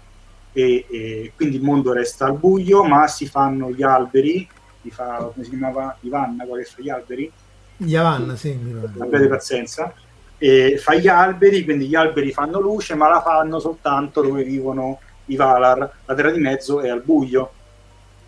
e, 0.54 0.86
e 0.88 1.32
quindi 1.36 1.56
il 1.56 1.62
mondo 1.62 1.92
resta 1.92 2.24
al 2.24 2.38
buio, 2.38 2.82
ma 2.82 3.06
si 3.08 3.26
fanno 3.26 3.70
gli 3.70 3.82
alberi. 3.82 4.48
Li 4.80 4.90
fa, 4.90 5.30
come 5.30 5.44
si 5.44 5.50
chiamava 5.50 5.94
Ivanna, 6.00 6.46
quali 6.46 6.64
sono 6.64 6.82
gli 6.82 6.88
alberi? 6.88 7.30
Yavanna, 7.76 8.36
sì. 8.36 8.58
Abbiate 8.98 9.28
pazienza. 9.28 9.92
E 10.38 10.78
fa 10.78 10.94
gli 10.94 11.08
alberi, 11.08 11.62
quindi 11.62 11.86
gli 11.86 11.94
alberi 11.94 12.32
fanno 12.32 12.58
luce, 12.58 12.94
ma 12.94 13.06
la 13.06 13.20
fanno 13.20 13.58
soltanto 13.58 14.22
dove 14.22 14.44
vivono 14.44 14.98
i 15.32 15.36
Valar. 15.36 15.78
La 16.04 16.14
terra 16.14 16.30
di 16.30 16.40
mezzo 16.40 16.80
è 16.80 16.88
al 16.88 17.02
buio. 17.02 17.50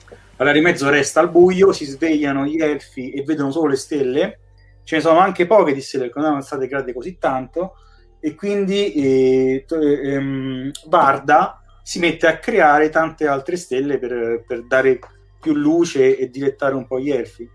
La 0.08 0.44
terra 0.44 0.52
di 0.52 0.60
mezzo 0.60 0.88
resta 0.88 1.20
al 1.20 1.30
buio, 1.30 1.72
si 1.72 1.84
svegliano 1.84 2.44
gli 2.44 2.60
elfi 2.60 3.10
e 3.10 3.22
vedono 3.22 3.50
solo 3.50 3.68
le 3.68 3.76
stelle 3.76 4.36
ce 4.84 4.96
ne 4.96 5.02
sono 5.02 5.18
anche 5.18 5.46
poche 5.46 5.72
di 5.72 5.80
stelle 5.80 6.06
che 6.06 6.12
non 6.16 6.26
erano 6.26 6.42
state 6.42 6.66
create 6.66 6.92
così 6.92 7.18
tanto 7.18 7.76
e 8.20 8.34
quindi 8.34 8.92
eh, 8.92 9.64
ehm, 9.68 10.70
Varda 10.86 11.60
si 11.82 11.98
mette 11.98 12.26
a 12.26 12.38
creare 12.38 12.88
tante 12.88 13.26
altre 13.26 13.56
stelle 13.56 13.98
per, 13.98 14.44
per, 14.46 14.64
dare 14.64 15.00
più 15.40 15.54
luce 15.54 16.16
e 16.16 16.30
dilettare 16.30 16.74
un 16.76 16.86
po' 16.86 17.00
gli 17.00 17.10
elfi. 17.10 17.48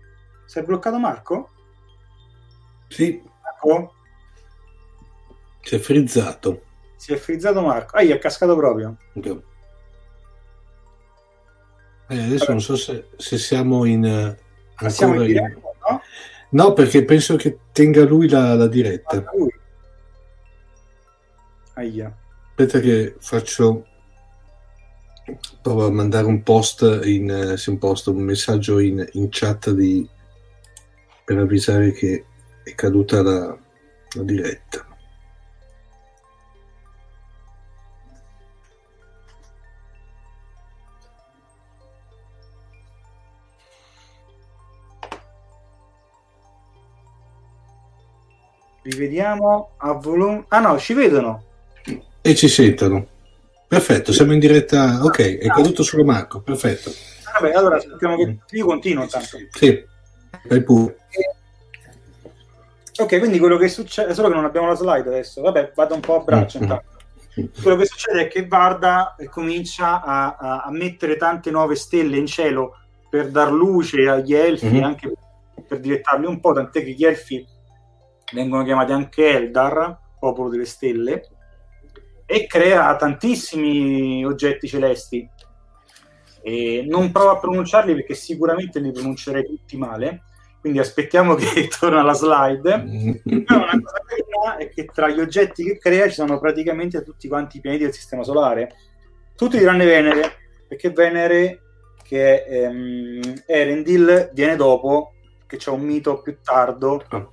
È 0.52 0.62
bloccato 0.62 0.98
Marco? 0.98 1.50
Sì. 2.88 3.22
Marco? 3.42 3.94
Si 5.62 5.74
è 5.74 5.78
frizzato. 5.78 6.62
Si 6.98 7.12
è 7.12 7.16
frizzato 7.16 7.62
Marco. 7.62 7.96
Ah, 7.96 8.00
è 8.00 8.18
cascato 8.18 8.56
proprio. 8.56 8.96
Okay. 9.14 9.40
Eh, 12.08 12.22
adesso 12.24 12.50
allora. 12.50 12.52
non 12.52 12.60
so 12.60 12.76
se, 12.76 13.06
se 13.16 13.38
siamo 13.38 13.84
in... 13.84 14.36
Uh, 14.80 14.88
siamo 14.88 15.14
in 15.14 15.26
diretta, 15.26 15.60
no? 15.88 16.02
No, 16.50 16.72
perché 16.72 17.04
penso 17.04 17.36
che 17.36 17.58
tenga 17.72 18.04
lui 18.04 18.28
la, 18.28 18.54
la 18.54 18.66
diretta. 18.66 19.16
Ah, 19.16 19.30
lui. 19.36 19.54
Aia. 21.74 22.18
Aspetta 22.48 22.80
che 22.80 23.14
faccio... 23.20 23.86
Provo 25.62 25.86
a 25.86 25.90
mandare 25.90 26.26
un 26.26 26.42
post, 26.42 26.80
in, 27.04 27.30
eh, 27.30 27.70
un, 27.70 27.78
post 27.78 28.06
un 28.08 28.22
messaggio 28.22 28.78
in, 28.80 29.06
in 29.12 29.28
chat 29.30 29.70
di, 29.70 30.08
per 31.22 31.36
avvisare 31.36 31.92
che 31.92 32.24
è 32.64 32.74
caduta 32.74 33.22
la, 33.22 33.58
la 34.16 34.22
diretta. 34.22 34.87
Rivediamo 48.90 49.72
a 49.76 49.92
volume. 49.92 50.44
Ah 50.48 50.60
no, 50.60 50.78
ci 50.78 50.94
vedono. 50.94 51.44
E 52.22 52.34
ci 52.34 52.48
sentono. 52.48 53.06
Perfetto, 53.66 54.14
siamo 54.14 54.32
in 54.32 54.38
diretta. 54.38 55.00
Ok, 55.02 55.38
è 55.38 55.46
caduto 55.48 55.82
solo 55.82 56.04
Marco. 56.04 56.40
Perfetto. 56.40 56.90
Vabbè, 57.34 57.52
allora 57.52 57.76
aspettiamo 57.76 58.16
che 58.16 58.38
io 58.50 58.64
continuo 58.64 59.06
tanto. 59.06 59.36
Sì, 59.50 59.84
vai 60.48 60.62
pure. 60.62 60.96
Ok, 62.96 63.18
quindi 63.18 63.38
quello 63.38 63.58
che 63.58 63.68
succede, 63.68 64.14
solo 64.14 64.28
che 64.28 64.34
non 64.34 64.46
abbiamo 64.46 64.68
la 64.68 64.74
slide 64.74 65.08
adesso. 65.08 65.42
Vabbè, 65.42 65.72
vado 65.74 65.94
un 65.94 66.00
po' 66.00 66.20
a 66.20 66.24
braccio 66.24 66.58
mm-hmm. 66.58 66.70
intanto. 66.70 66.96
Quello 67.62 67.76
che 67.76 67.84
succede 67.84 68.22
è 68.22 68.28
che 68.28 68.46
Varda 68.46 69.14
comincia 69.28 70.02
a, 70.02 70.34
a, 70.34 70.62
a, 70.62 70.70
mettere 70.70 71.16
tante 71.16 71.50
nuove 71.50 71.76
stelle 71.76 72.16
in 72.16 72.26
cielo 72.26 72.78
per 73.08 73.28
dar 73.28 73.52
luce 73.52 74.08
agli 74.08 74.34
elfi, 74.34 74.66
mm-hmm. 74.66 74.82
anche 74.82 75.12
per 75.68 75.78
direttarli 75.78 76.26
un 76.26 76.40
po', 76.40 76.52
tant'è 76.54 76.82
che 76.82 76.92
gli 76.92 77.04
elfi 77.04 77.46
vengono 78.32 78.64
chiamati 78.64 78.92
anche 78.92 79.28
Eldar, 79.28 79.98
popolo 80.18 80.48
delle 80.48 80.64
stelle, 80.64 81.28
e 82.26 82.46
crea 82.46 82.94
tantissimi 82.96 84.24
oggetti 84.24 84.68
celesti. 84.68 85.28
E 86.42 86.84
non 86.86 87.10
provo 87.10 87.30
a 87.30 87.38
pronunciarli 87.38 87.94
perché 87.94 88.14
sicuramente 88.14 88.80
li 88.80 88.92
pronuncerei 88.92 89.44
tutti 89.44 89.76
male, 89.76 90.22
quindi 90.60 90.78
aspettiamo 90.78 91.34
che 91.34 91.68
torna 91.78 92.02
la 92.02 92.12
slide. 92.12 93.20
Però 93.44 93.62
una 93.62 93.80
cosa 93.82 94.02
carina 94.06 94.56
è 94.58 94.68
che 94.68 94.84
tra 94.86 95.08
gli 95.08 95.20
oggetti 95.20 95.64
che 95.64 95.78
crea 95.78 96.06
ci 96.08 96.14
sono 96.14 96.38
praticamente 96.38 97.02
tutti 97.02 97.28
quanti 97.28 97.58
i 97.58 97.60
pianeti 97.60 97.84
del 97.84 97.94
Sistema 97.94 98.22
Solare, 98.22 98.74
tutti 99.34 99.58
tranne 99.58 99.84
Venere, 99.84 100.32
perché 100.66 100.90
Venere 100.90 101.62
che 102.02 102.44
è 102.44 102.64
ehm, 102.64 103.20
Erendil 103.46 104.30
viene 104.32 104.56
dopo, 104.56 105.12
che 105.46 105.58
c'è 105.58 105.70
un 105.70 105.82
mito 105.82 106.22
più 106.22 106.38
tardo, 106.42 107.04
oh. 107.10 107.32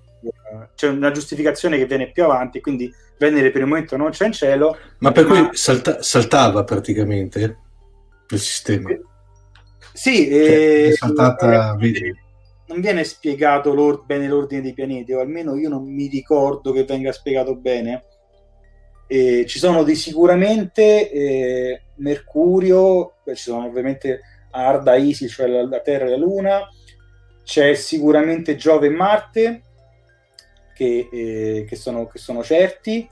C'è 0.76 0.88
una 0.88 1.12
giustificazione 1.12 1.78
che 1.78 1.86
viene 1.86 2.12
più 2.12 2.24
avanti, 2.24 2.62
quindi 2.62 2.92
Venere 3.18 3.50
per 3.50 3.62
il 3.62 3.68
momento 3.68 3.96
non 3.96 4.10
c'è 4.10 4.26
in 4.26 4.34
cielo. 4.34 4.78
Ma 5.00 5.12
per 5.12 5.26
ma... 5.26 5.48
cui 5.48 5.56
salta- 5.56 6.02
saltava 6.02 6.64
praticamente 6.66 7.58
il 8.30 8.40
sistema. 8.40 8.90
Sì, 9.94 10.28
cioè, 10.28 10.88
è 10.88 10.92
saltata, 10.92 11.76
vedi 11.76 12.24
non 12.68 12.82
viene 12.82 13.04
spiegato 13.04 13.74
l'or- 13.74 14.06
bene 14.06 14.28
l'ordine 14.28 14.62
dei 14.62 14.74
pianeti, 14.74 15.14
o 15.14 15.20
almeno 15.20 15.56
io 15.56 15.70
non 15.70 15.84
mi 15.84 16.08
ricordo 16.08 16.72
che 16.72 16.84
venga 16.84 17.12
spiegato 17.12 17.56
bene. 17.56 18.04
E 19.08 19.46
ci 19.48 19.60
sono 19.60 19.84
di 19.84 19.94
sicuramente 19.96 21.12
eh, 21.12 21.82
Mercurio, 21.98 23.18
ci 23.26 23.36
sono 23.36 23.66
ovviamente 23.66 24.22
Arda, 24.52 24.96
Isis, 24.96 25.32
cioè 25.32 25.48
la, 25.48 25.68
la, 25.68 25.80
Terra 25.80 26.06
e 26.06 26.10
la 26.10 26.18
Luna, 26.18 26.68
c'è 27.44 27.76
sicuramente 27.76 28.56
Giove 28.56 28.88
e 28.88 28.92
Marte, 28.92 29.62
che, 30.76 31.10
eh, 31.12 31.66
che, 31.68 31.76
sono, 31.76 32.08
che 32.08 32.20
sono 32.20 32.44
certi. 32.44 33.10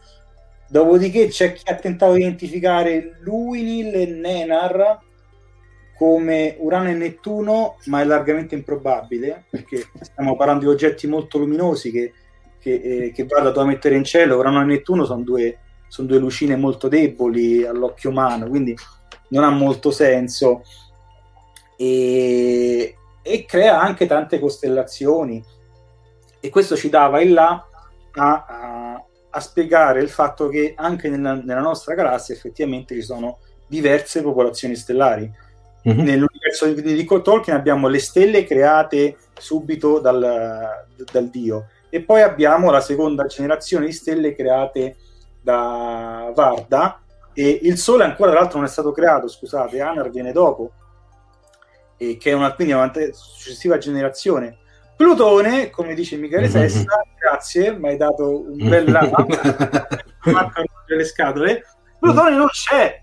Dopodiché 0.68 1.28
c'è 1.28 1.54
chi 1.54 1.70
ha 1.70 1.76
tentato 1.76 2.14
di 2.14 2.22
identificare 2.22 3.18
Luinil 3.22 3.94
e 3.94 4.06
Nenar, 4.08 5.00
come 5.96 6.56
Urano 6.60 6.90
e 6.90 6.94
Nettuno, 6.94 7.78
ma 7.86 8.02
è 8.02 8.04
largamente 8.04 8.56
improbabile, 8.56 9.46
perché 9.50 9.86
stiamo 10.02 10.36
parlando 10.36 10.66
di 10.66 10.72
oggetti 10.72 11.08
molto 11.08 11.38
luminosi 11.38 11.92
che, 11.92 12.14
che, 12.60 12.74
eh, 12.74 13.12
che 13.12 13.26
vado 13.26 13.60
a 13.60 13.66
mettere 13.66 13.96
in 13.96 14.04
cielo. 14.04 14.38
Urano 14.38 14.62
e 14.62 14.66
Nettuno 14.66 15.06
sono 15.06 15.22
due, 15.22 15.60
sono 15.88 16.08
due 16.08 16.18
lucine 16.18 16.56
molto 16.56 16.88
deboli 16.88 17.64
all'occhio 17.64 18.10
umano, 18.10 18.48
quindi 18.50 18.76
non 19.30 19.44
ha 19.44 19.50
molto 19.50 19.92
senso. 19.92 20.64
E, 21.78 22.96
e 23.22 23.46
crea 23.46 23.80
anche 23.80 24.06
tante 24.06 24.40
costellazioni. 24.40 25.44
E 26.44 26.50
questo 26.50 26.76
ci 26.76 26.90
dava 26.90 27.22
in 27.22 27.34
là 27.34 27.66
a, 28.16 28.46
a, 28.48 29.06
a 29.30 29.40
spiegare 29.40 30.02
il 30.02 30.10
fatto 30.10 30.50
che 30.50 30.74
anche 30.76 31.10
nella, 31.10 31.36
nella 31.36 31.62
nostra 31.62 31.96
galassia 31.96 32.36
effettivamente 32.36 32.94
ci 32.96 33.02
sono 33.02 33.40
diverse 33.68 34.22
popolazioni 34.22 34.76
stellari 34.76 35.32
Mm-hmm. 35.88 36.00
Nell'universo 36.00 36.72
di, 36.72 36.82
di 36.82 37.06
Tolkien 37.06 37.58
abbiamo 37.58 37.90
le 37.90 38.00
stelle 38.00 38.46
create 38.46 39.18
subito 39.38 40.00
dal, 40.00 40.86
dal, 41.12 41.28
dio 41.28 41.68
e 41.90 42.02
poi 42.02 42.22
abbiamo 42.22 42.72
la 42.72 42.80
seconda 42.80 43.26
generazione 43.26 43.88
di 43.88 43.92
stelle 43.92 44.34
create 44.34 44.96
da 45.42 46.32
Varda 46.34 47.02
e 47.34 47.60
il 47.64 47.78
Sole 47.78 48.06
ancora 48.06 48.32
tra 48.32 48.40
l'altro 48.40 48.60
non 48.60 48.68
è 48.68 48.72
stato 48.72 48.94
creato, 48.94 49.28
scusate, 49.28 49.82
Anar 49.82 50.10
viene 50.10 50.32
dopo 50.32 50.72
e 51.98 52.16
che 52.16 52.32
è 52.32 52.34
una 52.34 52.54
quindi 52.54 52.74
una 52.74 52.92
successiva 53.12 53.78
generazione. 53.78 54.60
Plutone, 54.96 55.70
come 55.70 55.94
dice 55.94 56.18
Michele 56.18 56.48
mm-hmm. 56.48 56.52
Sessa, 56.52 57.04
grazie, 57.18 57.78
mi 57.78 57.90
hai 57.90 57.98
dato 57.98 58.50
un 58.52 58.70
bel 58.70 58.90
lama, 58.92 59.26
le 60.86 61.06
scatole. 61.06 61.64
Plutone 62.00 62.36
non 62.36 62.48
c'è 62.48 63.02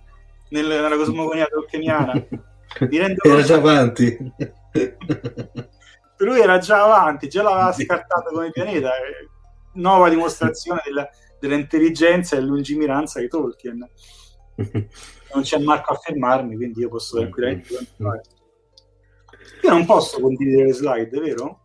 nella 0.50 0.96
cosmogonia 0.96 1.46
tolkieniana. 1.46 2.12
era 3.22 3.42
già 3.42 3.56
avanti. 3.56 4.32
Lui 6.18 6.40
era 6.40 6.58
già 6.58 6.84
avanti, 6.84 7.28
già 7.28 7.42
l'aveva 7.42 7.72
scartato 7.72 8.30
come 8.30 8.50
pianeta. 8.50 8.90
Nuova 9.72 10.08
dimostrazione 10.08 10.82
della, 10.84 11.08
dell'intelligenza 11.38 12.36
e 12.36 12.40
lungimiranza 12.40 13.20
di 13.20 13.28
Tolkien. 13.28 13.88
Non 15.32 15.42
c'è 15.42 15.58
Marco 15.58 15.94
a 15.94 15.96
fermarmi, 15.96 16.56
quindi 16.56 16.80
io 16.80 16.88
posso 16.88 17.18
tranquillamente 17.18 17.74
continuare. 17.74 18.22
Io 19.62 19.70
non 19.70 19.86
posso 19.86 20.20
condividere 20.20 20.66
le 20.66 20.72
slide, 20.72 21.20
vero? 21.20 21.60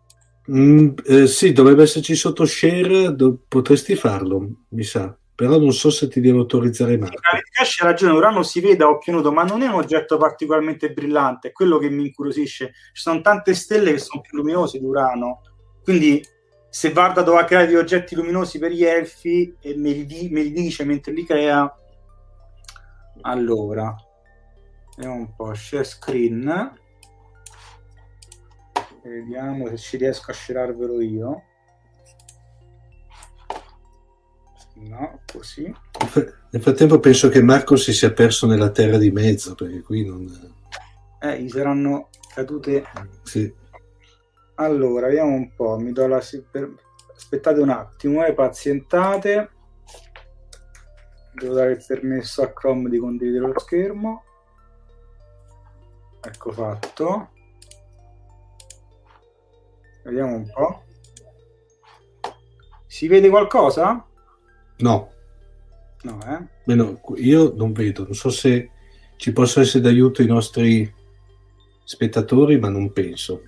Mm, 0.51 0.89
eh, 1.05 1.27
sì, 1.27 1.53
dovrebbe 1.53 1.83
esserci 1.83 2.15
sotto 2.15 2.45
share, 2.45 3.15
do- 3.15 3.39
potresti 3.47 3.95
farlo, 3.95 4.47
mi 4.69 4.83
sa 4.83 5.17
però 5.35 5.59
non 5.59 5.73
so 5.73 5.89
se 5.89 6.07
ti 6.07 6.21
devo 6.21 6.39
autorizzare 6.39 6.97
mai. 6.97 7.09
Cash 7.51 7.81
ha 7.81 7.85
ragione, 7.85 8.13
Urano 8.13 8.41
si 8.41 8.61
vede 8.61 8.85
a 8.85 8.87
occhio 8.87 9.11
nudo, 9.11 9.33
ma 9.33 9.43
non 9.43 9.61
è 9.61 9.67
un 9.67 9.73
oggetto 9.73 10.15
particolarmente 10.15 10.93
brillante, 10.93 11.49
è 11.49 11.51
quello 11.51 11.77
che 11.77 11.89
mi 11.89 12.05
incuriosisce. 12.05 12.71
Ci 12.93 13.01
sono 13.01 13.19
tante 13.19 13.53
stelle 13.53 13.91
che 13.91 13.97
sono 13.97 14.21
più 14.21 14.37
luminose 14.37 14.79
di 14.79 14.85
Urano, 14.85 15.41
quindi 15.83 16.25
se 16.69 16.91
Varda 16.91 17.21
doveva 17.21 17.43
creare 17.43 17.65
degli 17.65 17.75
oggetti 17.75 18.15
luminosi 18.15 18.59
per 18.59 18.71
gli 18.71 18.85
elfi 18.85 19.53
e 19.59 19.75
me 19.75 19.91
li, 19.91 20.05
di- 20.05 20.29
me 20.31 20.41
li 20.41 20.53
dice 20.53 20.85
mentre 20.85 21.11
li 21.11 21.25
crea, 21.25 21.69
allora, 23.21 23.93
vediamo 24.95 25.19
un 25.19 25.35
po', 25.35 25.53
share 25.53 25.83
screen, 25.83 26.79
vediamo 29.09 29.67
se 29.67 29.77
ci 29.77 29.97
riesco 29.97 30.31
a 30.31 30.33
scerarvelo 30.33 31.01
io. 31.01 31.43
No, 34.75 35.21
così. 35.31 35.73
Nel 36.51 36.61
frattempo 36.61 36.99
penso 36.99 37.29
che 37.29 37.41
Marco 37.41 37.75
si 37.75 37.93
sia 37.93 38.11
perso 38.11 38.45
nella 38.45 38.71
terra 38.71 38.97
di 38.97 39.11
mezzo, 39.11 39.55
perché 39.55 39.81
qui 39.81 40.05
non... 40.05 40.27
Eh, 41.21 41.41
gli 41.41 41.49
saranno 41.49 42.09
cadute... 42.33 42.83
Sì. 43.23 43.53
Allora, 44.55 45.07
vediamo 45.07 45.33
un 45.33 45.53
po', 45.55 45.77
mi 45.77 45.91
do 45.91 46.07
la... 46.07 46.17
Aspettate 46.17 47.59
un 47.61 47.69
attimo, 47.69 48.25
eh, 48.25 48.33
pazientate. 48.33 49.49
Devo 51.33 51.53
dare 51.53 51.71
il 51.71 51.83
permesso 51.85 52.43
a 52.43 52.51
Chrome 52.51 52.89
di 52.89 52.97
condividere 52.97 53.47
lo 53.47 53.59
schermo. 53.59 54.23
Ecco 56.21 56.51
fatto. 56.51 57.29
Vediamo 60.05 60.35
un 60.35 60.51
po'. 60.53 60.83
Si 62.85 63.07
vede 63.07 63.27
qualcosa? 63.27 64.05
No. 64.77 65.11
No, 66.03 66.19
eh? 66.27 66.47
Beh, 66.63 66.99
io 67.15 67.53
non 67.55 67.71
vedo, 67.73 68.03
non 68.03 68.13
so 68.13 68.29
se 68.29 68.69
ci 69.15 69.33
possono 69.33 69.65
essere 69.65 69.83
d'aiuto 69.83 70.21
i 70.21 70.27
nostri 70.27 70.93
spettatori, 71.83 72.59
ma 72.59 72.69
non 72.69 72.93
penso. 72.93 73.41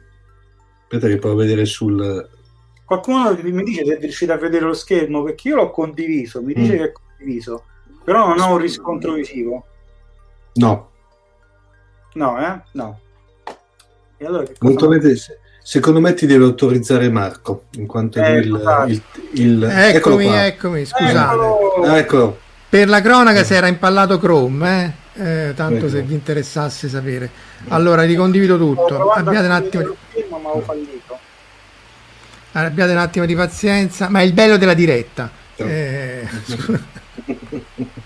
Aspetta 0.81 1.07
che 1.07 1.17
provo 1.17 1.35
a 1.35 1.43
vedere 1.43 1.65
sul... 1.65 2.27
Qualcuno 2.85 3.37
mi 3.43 3.63
dice 3.63 3.85
se 3.85 3.97
riuscite 3.97 4.31
a 4.31 4.37
vedere 4.37 4.65
lo 4.65 4.73
schermo, 4.73 5.21
perché 5.21 5.49
io 5.49 5.57
l'ho 5.57 5.69
condiviso, 5.69 6.41
mi 6.41 6.53
dice 6.53 6.73
mm. 6.73 6.77
che 6.77 6.83
è 6.85 6.91
condiviso, 6.91 7.65
però 8.03 8.27
non 8.27 8.39
ho 8.39 8.53
un 8.53 8.57
riscontro 8.57 9.13
visivo. 9.13 9.65
No. 10.55 10.91
No, 12.13 12.39
eh? 12.39 12.61
No. 12.71 12.99
E 14.17 14.25
allora 14.25 14.43
che 14.43 14.57
cosa... 14.57 14.71
Molto 14.71 14.87
vedesse. 14.87 15.41
Secondo 15.67 15.99
me 15.99 16.13
ti 16.13 16.25
deve 16.25 16.45
autorizzare 16.45 17.09
Marco, 17.09 17.63
in 17.71 17.87
quanto 17.87 18.21
eh, 18.21 18.37
il, 18.37 18.85
il, 18.87 19.01
il, 19.33 19.63
Eccomi, 19.63 20.27
eccomi, 20.27 20.85
scusate. 20.85 21.35
Eccolo. 21.35 21.93
Eccolo. 21.93 22.39
Per 22.69 22.87
la 22.87 23.01
cronaca 23.01 23.43
si 23.43 23.53
era 23.53 23.67
impallato 23.67 24.17
Chrome, 24.17 24.95
eh? 25.13 25.49
Eh, 25.49 25.53
tanto 25.55 25.79
Ecco. 25.79 25.89
se 25.89 26.03
vi 26.03 26.13
interessasse 26.13 26.87
sapere. 26.87 27.29
Allora, 27.67 28.03
ricondivido 28.03 28.57
tutto. 28.57 29.09
Abbiate 29.09 29.45
un 29.45 29.51
attimo 29.51 29.83
di... 29.83 29.89
Abbiate 32.53 32.91
un 32.93 32.97
attimo 32.97 33.25
di 33.25 33.35
pazienza, 33.35 34.07
ma 34.07 34.21
è 34.21 34.23
il 34.23 34.31
bello 34.31 34.55
della 34.55 34.73
diretta. 34.73 35.29
Eh, 35.57 36.25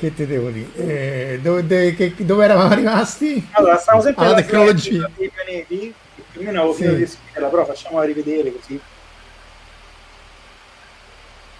che 0.00 0.14
te 0.14 0.26
devo 0.26 0.48
dire? 0.48 1.34
Eh, 1.34 1.40
dove, 1.42 1.66
de, 1.66 1.94
che, 1.94 2.14
dove, 2.24 2.44
eravamo 2.44 2.74
rimasti? 2.74 3.46
Allora, 3.50 3.76
stavo 3.76 4.00
sempre 4.00 4.24
alla 4.24 4.34
tecnologia 4.36 5.10
dei 5.14 5.28
pianeti, 5.30 5.94
più 6.32 6.40
o 6.40 6.44
meno 6.44 6.60
avevo 6.60 6.74
finito 6.74 6.94
di 6.94 7.06
scriverla, 7.06 7.48
però 7.48 7.66
facciamola 7.66 8.06
rivedere 8.06 8.50
così. 8.50 8.80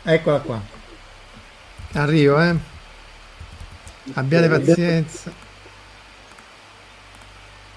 Eccola 0.03 0.39
qua. 0.39 0.61
Arrivo, 1.93 2.41
eh. 2.41 2.57
Abbiate 4.15 4.49
pazienza. 4.49 5.49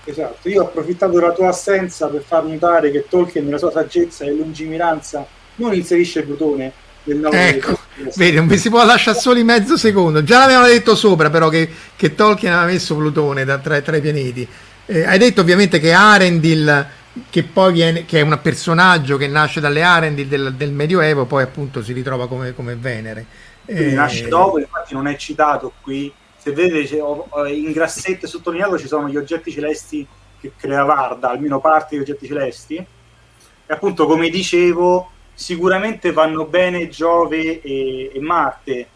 Esatto, 0.05 0.47
io 0.47 0.61
ho 0.61 0.65
approfittato 0.65 1.11
della 1.11 1.33
tua 1.33 1.49
assenza 1.49 2.07
per 2.07 2.21
far 2.21 2.45
notare 2.45 2.89
che 2.89 3.05
Tolkien 3.09 3.43
nella 3.43 3.57
sua 3.57 3.71
saggezza 3.71 4.23
e 4.23 4.31
lungimiranza 4.31 5.25
non 5.55 5.73
inserisce 5.73 6.23
Plutone 6.23 6.71
ecco, 7.05 7.79
vedi, 8.15 8.37
non 8.37 8.47
vi 8.47 8.57
si 8.57 8.69
può 8.69 8.83
lasciare 8.85 9.19
soli 9.19 9.43
mezzo 9.43 9.77
secondo. 9.77 10.23
Già 10.23 10.39
l'avevano 10.39 10.67
detto 10.67 10.95
sopra, 10.95 11.29
però, 11.29 11.49
che, 11.49 11.69
che 11.95 12.15
Tolkien 12.15 12.53
aveva 12.53 12.71
messo 12.71 12.95
Plutone 12.95 13.43
da, 13.43 13.57
tra, 13.57 13.81
tra, 13.81 13.97
i 13.97 14.01
pianeti. 14.01 14.47
Eh, 14.85 15.05
hai 15.05 15.17
detto 15.17 15.41
ovviamente 15.41 15.79
che 15.79 15.91
Arendil, 15.91 16.87
che 17.29 17.43
poi 17.43 17.73
viene, 17.73 18.05
che 18.05 18.19
è 18.19 18.21
un 18.21 18.39
personaggio 18.41 19.17
che 19.17 19.27
nasce 19.27 19.59
dalle 19.59 19.83
Arendil 19.83 20.27
del, 20.27 20.53
del 20.53 20.71
Medioevo, 20.71 21.25
poi 21.25 21.43
appunto 21.43 21.83
si 21.83 21.93
ritrova 21.93 22.27
come, 22.27 22.53
come 22.53 22.75
Venere. 22.75 23.25
Eh, 23.65 23.91
nasce 23.91 24.27
dopo, 24.27 24.59
infatti 24.59 24.93
non 24.93 25.07
è 25.07 25.15
citato 25.15 25.73
qui. 25.81 26.11
Se 26.37 26.51
vedete, 26.51 26.97
in 26.97 27.71
grassetto 27.71 28.27
sottolineato 28.27 28.77
ci 28.77 28.87
sono 28.87 29.07
gli 29.07 29.15
oggetti 29.15 29.51
celesti 29.51 30.05
che 30.41 30.51
crea 30.57 30.83
Varda, 30.83 31.29
almeno 31.29 31.61
parte 31.61 31.95
degli 31.95 32.01
oggetti 32.01 32.27
celesti. 32.27 32.75
E 32.75 33.73
appunto, 33.73 34.05
come 34.05 34.29
dicevo, 34.29 35.12
sicuramente 35.33 36.11
vanno 36.11 36.45
bene 36.45 36.89
Giove 36.89 37.61
e, 37.61 38.11
e 38.13 38.19
Marte, 38.19 38.87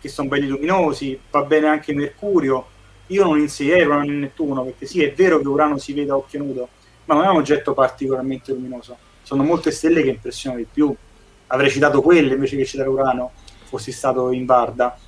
che 0.00 0.08
sono 0.08 0.28
belli 0.28 0.46
luminosi, 0.46 1.18
va 1.30 1.42
bene 1.42 1.68
anche 1.68 1.94
Mercurio. 1.94 2.66
io 3.08 3.24
non 3.24 3.38
inserirei 3.38 3.84
Urano 3.84 4.04
in 4.04 4.18
Nettuno, 4.20 4.64
perché 4.64 4.86
sì, 4.86 5.02
è 5.02 5.12
vero 5.12 5.40
che 5.40 5.48
Urano 5.48 5.78
si 5.78 5.92
vede 5.92 6.10
a 6.10 6.16
occhio 6.16 6.42
nudo, 6.42 6.68
ma 7.04 7.14
non 7.14 7.24
è 7.24 7.28
un 7.28 7.36
oggetto 7.36 7.74
particolarmente 7.74 8.52
luminoso. 8.52 8.96
Sono 9.22 9.42
molte 9.42 9.70
stelle 9.70 10.02
che 10.02 10.08
impressionano 10.08 10.60
di 10.60 10.66
più. 10.70 10.94
Avrei 11.48 11.70
citato 11.70 12.00
quelle 12.02 12.34
invece 12.34 12.56
che 12.56 12.64
citare 12.64 12.88
Urano, 12.88 13.32
fossi 13.64 13.92
stato 13.92 14.32
in 14.32 14.44
Varda. 14.44 14.98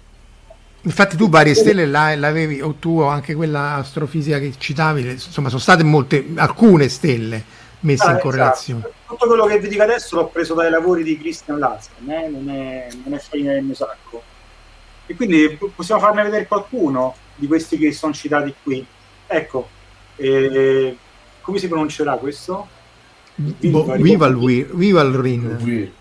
Infatti 0.82 1.16
tu 1.16 1.30
varie 1.30 1.54
stelle 1.54 1.86
l'avevi, 1.86 2.60
o 2.60 2.74
tu 2.74 3.00
o 3.00 3.06
anche 3.06 3.34
quella 3.34 3.74
astrofisica 3.76 4.38
che 4.38 4.52
citavi, 4.56 5.12
insomma 5.12 5.48
sono 5.48 5.60
state 5.60 5.82
molte, 5.82 6.26
alcune 6.34 6.88
stelle 6.88 7.62
messe 7.84 8.06
ah, 8.06 8.12
in 8.12 8.18
correlazione. 8.18 8.80
Esatto. 8.80 8.94
Tutto 9.06 9.26
quello 9.26 9.46
che 9.46 9.58
vi 9.58 9.68
dico 9.68 9.82
adesso 9.82 10.16
l'ho 10.16 10.26
preso 10.26 10.54
dai 10.54 10.70
lavori 10.70 11.02
di 11.02 11.18
Christian 11.18 11.58
Lassen, 11.58 12.10
eh? 12.10 12.28
non, 12.28 12.48
è, 12.48 12.88
non 13.04 13.14
è 13.14 13.18
farina 13.18 13.52
del 13.52 13.62
mio 13.62 13.74
sacco. 13.74 14.22
E 15.06 15.14
quindi 15.14 15.58
possiamo 15.74 16.00
farne 16.00 16.22
vedere 16.22 16.46
qualcuno 16.46 17.14
di 17.34 17.46
questi 17.46 17.76
che 17.76 17.92
sono 17.92 18.12
citati 18.12 18.54
qui. 18.62 18.84
Ecco, 19.26 19.68
eh, 20.16 20.96
come 21.40 21.58
si 21.58 21.68
pronuncerà 21.68 22.16
questo? 22.16 22.68
Vivalrin. 24.72 25.92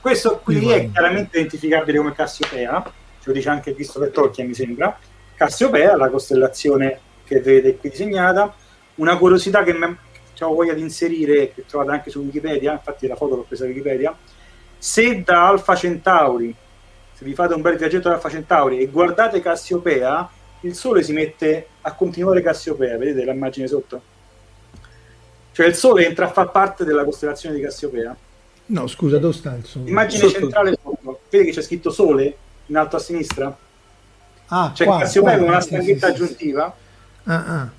Questo 0.00 0.40
qui 0.44 0.58
Vivalrin. 0.58 0.88
è 0.88 0.92
chiaramente 0.92 1.38
identificabile 1.38 1.98
come 1.98 2.12
Cassiopea, 2.12 2.82
ce 3.20 3.24
lo 3.24 3.32
dice 3.32 3.48
anche 3.48 3.74
Christopher 3.74 4.10
Tolkien 4.10 4.46
mi 4.46 4.54
sembra. 4.54 4.96
Cassiopea, 5.34 5.96
la 5.96 6.08
costellazione 6.08 7.00
che 7.24 7.40
vedete 7.40 7.76
qui 7.76 7.90
disegnata, 7.90 8.54
una 8.96 9.16
curiosità 9.18 9.64
che 9.64 9.72
mi 9.72 9.96
ho 10.44 10.54
voglia 10.54 10.74
di 10.74 10.80
inserire, 10.80 11.52
che 11.52 11.64
trovate 11.66 11.90
anche 11.90 12.10
su 12.10 12.20
Wikipedia, 12.20 12.72
infatti 12.72 13.06
la 13.06 13.16
foto 13.16 13.36
l'ho 13.36 13.42
presa 13.42 13.64
da 13.64 13.70
Wikipedia, 13.70 14.16
se 14.78 15.22
da 15.22 15.48
Alfa 15.48 15.74
Centauri, 15.74 16.54
se 17.12 17.24
vi 17.24 17.34
fate 17.34 17.54
un 17.54 17.62
bel 17.62 17.76
viaggetto 17.76 18.08
da 18.08 18.14
Alfa 18.14 18.28
Centauri 18.28 18.78
e 18.78 18.86
guardate 18.88 19.40
Cassiopea, 19.40 20.28
il 20.60 20.74
Sole 20.74 21.02
si 21.02 21.12
mette 21.12 21.68
a 21.80 21.92
continuare 21.92 22.42
Cassiopea, 22.42 22.98
vedete 22.98 23.24
l'immagine 23.24 23.66
sotto? 23.66 24.02
Cioè 25.52 25.66
il 25.66 25.74
Sole 25.74 26.06
entra 26.06 26.26
a 26.26 26.30
far 26.30 26.50
parte 26.50 26.84
della 26.84 27.04
costellazione 27.04 27.54
di 27.56 27.62
Cassiopea. 27.62 28.14
No, 28.66 28.86
scusa, 28.86 29.18
dove 29.18 29.32
sta 29.32 29.54
il 29.54 29.64
Sole? 29.64 29.88
Immagine 29.88 30.28
sotto. 30.28 30.38
centrale 30.40 30.78
sotto, 30.82 31.20
vedi 31.30 31.46
che 31.46 31.52
c'è 31.52 31.62
scritto 31.62 31.90
Sole 31.90 32.36
in 32.66 32.76
alto 32.76 32.96
a 32.96 32.98
sinistra? 32.98 33.56
Ah, 34.48 34.72
c'è 34.74 34.84
qua, 34.84 34.98
Cassiopea 34.98 35.38
con 35.38 35.48
una 35.48 35.60
stanghetta 35.60 36.08
sì, 36.08 36.14
sì, 36.14 36.22
aggiuntiva. 36.22 36.76
Ah, 37.24 37.44
ah. 37.60 37.70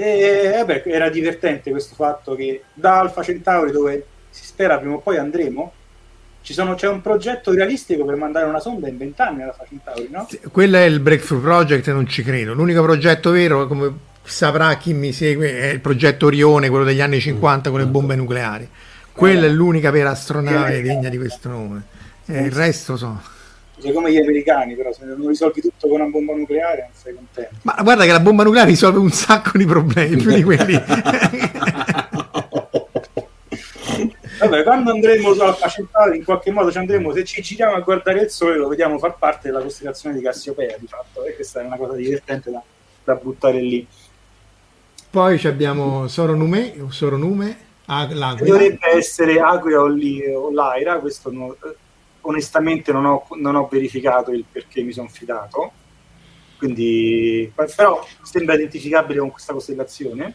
E 0.00 0.52
vabbè, 0.54 0.84
era 0.86 1.08
divertente 1.08 1.72
questo 1.72 1.96
fatto 1.96 2.36
che 2.36 2.62
da 2.72 3.00
Alfa 3.00 3.24
Centauri, 3.24 3.72
dove 3.72 4.06
si 4.30 4.44
spera 4.44 4.78
prima 4.78 4.94
o 4.94 4.98
poi 4.98 5.16
andremo, 5.16 5.72
sono, 6.40 6.76
c'è 6.76 6.88
un 6.88 7.02
progetto 7.02 7.52
realistico 7.52 8.04
per 8.04 8.14
mandare 8.14 8.46
una 8.46 8.60
sonda 8.60 8.86
in 8.86 8.96
vent'anni 8.96 9.42
alla 9.42 9.56
Centauri, 9.68 10.08
no? 10.08 10.28
Quello 10.52 10.76
è 10.76 10.82
il 10.82 11.00
Breakthrough 11.00 11.42
Project, 11.42 11.90
non 11.90 12.06
ci 12.06 12.22
credo. 12.22 12.54
L'unico 12.54 12.80
progetto 12.82 13.32
vero, 13.32 13.66
come 13.66 13.92
saprà 14.22 14.76
chi 14.76 14.94
mi 14.94 15.12
segue, 15.12 15.58
è 15.58 15.66
il 15.66 15.80
progetto 15.80 16.26
Orione, 16.26 16.68
quello 16.68 16.84
degli 16.84 17.00
anni 17.00 17.18
50 17.18 17.70
con 17.70 17.80
le 17.80 17.86
bombe 17.86 18.14
nucleari. 18.14 18.68
Quella 19.12 19.46
è 19.46 19.48
l'unica 19.48 19.90
vera 19.90 20.10
astronave 20.10 20.80
degna 20.80 21.08
di 21.08 21.18
questo 21.18 21.48
nome. 21.48 21.82
E 22.24 22.42
il 22.42 22.52
resto 22.52 22.96
sono 22.96 23.20
sei 23.80 23.92
come 23.92 24.12
gli 24.12 24.18
americani, 24.18 24.74
però 24.74 24.92
se 24.92 25.04
non 25.04 25.28
risolvi 25.28 25.60
tutto 25.60 25.88
con 25.88 26.00
una 26.00 26.08
bomba 26.08 26.34
nucleare 26.34 26.82
non 26.82 26.90
sei 26.92 27.14
contento. 27.14 27.54
Ma 27.62 27.76
guarda 27.82 28.04
che 28.04 28.12
la 28.12 28.20
bomba 28.20 28.44
nucleare 28.44 28.68
risolve 28.68 28.98
un 28.98 29.10
sacco 29.10 29.56
di 29.56 29.64
problemi, 29.64 30.16
più 30.16 30.32
di 30.32 30.42
quelli. 30.42 30.82
Vabbè, 34.38 34.62
quando 34.62 34.92
andremo 34.92 35.32
sulla 35.32 35.56
Centauri, 35.68 36.18
in 36.18 36.24
qualche 36.24 36.52
modo 36.52 36.70
ci 36.70 36.78
andremo, 36.78 37.12
se 37.12 37.24
ci 37.24 37.42
giriamo 37.42 37.74
a 37.74 37.80
guardare 37.80 38.20
il 38.20 38.30
Sole, 38.30 38.56
lo 38.56 38.68
vediamo 38.68 38.98
far 38.98 39.16
parte 39.18 39.48
della 39.48 39.60
costellazione 39.60 40.14
di 40.14 40.22
Cassiopea, 40.22 40.76
di 40.78 40.86
fatto, 40.86 41.24
e 41.24 41.34
questa 41.34 41.60
è 41.60 41.64
una 41.64 41.76
cosa 41.76 41.94
divertente 41.94 42.50
da, 42.50 42.62
da 43.02 43.14
buttare 43.16 43.60
lì. 43.60 43.86
Poi 45.10 45.40
abbiamo 45.44 46.06
Soronume, 46.06 46.74
Soronume, 46.90 47.58
l'Aquila. 47.86 48.34
Dovrebbe 48.34 48.88
essere 48.94 49.40
Aquila 49.40 49.80
o, 49.80 49.86
Li, 49.86 50.22
o 50.32 50.52
Laira, 50.52 51.00
questo 51.00 51.32
no, 51.32 51.56
onestamente 52.28 52.92
non 52.92 53.06
ho, 53.06 53.26
non 53.36 53.54
ho, 53.54 53.68
verificato 53.70 54.32
il 54.32 54.44
perché 54.50 54.82
mi 54.82 54.92
sono 54.92 55.08
fidato, 55.08 55.72
quindi, 56.58 57.50
però 57.74 58.04
sembra 58.22 58.54
identificabile 58.54 59.20
con 59.20 59.30
questa 59.30 59.52
costellazione 59.52 60.34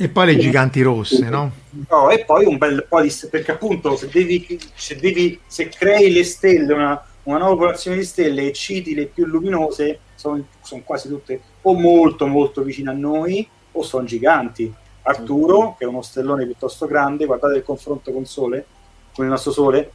e 0.00 0.08
poi 0.08 0.26
le 0.26 0.36
giganti 0.36 0.80
rosse, 0.80 1.28
no? 1.28 1.50
No, 1.90 2.08
e 2.08 2.24
poi 2.24 2.44
un 2.44 2.56
bel 2.56 2.86
po' 2.88 3.00
di... 3.00 3.12
perché 3.28 3.50
appunto 3.50 3.96
se 3.96 4.08
devi, 4.08 4.56
se, 4.72 4.94
devi, 4.94 5.40
se 5.44 5.68
crei 5.70 6.12
le 6.12 6.22
stelle, 6.22 6.72
una, 6.72 7.04
una 7.24 7.38
nuova 7.38 7.54
popolazione 7.54 7.96
di 7.96 8.04
stelle 8.04 8.46
e 8.46 8.52
citi 8.52 8.94
le 8.94 9.06
più 9.06 9.26
luminose, 9.26 9.98
sono, 10.14 10.46
sono 10.62 10.82
quasi 10.84 11.08
tutte 11.08 11.40
o 11.62 11.74
molto 11.74 12.28
molto 12.28 12.62
vicine 12.62 12.90
a 12.90 12.94
noi 12.94 13.48
o 13.72 13.82
sono 13.82 14.04
giganti. 14.04 14.72
Arturo, 15.02 15.74
che 15.76 15.84
è 15.84 15.88
uno 15.88 16.02
stellone 16.02 16.44
piuttosto 16.44 16.86
grande, 16.86 17.24
guardate 17.24 17.56
il 17.56 17.64
confronto 17.64 18.12
con 18.12 18.24
Sole, 18.24 18.66
con 19.12 19.24
il 19.24 19.32
nostro 19.32 19.50
Sole, 19.50 19.90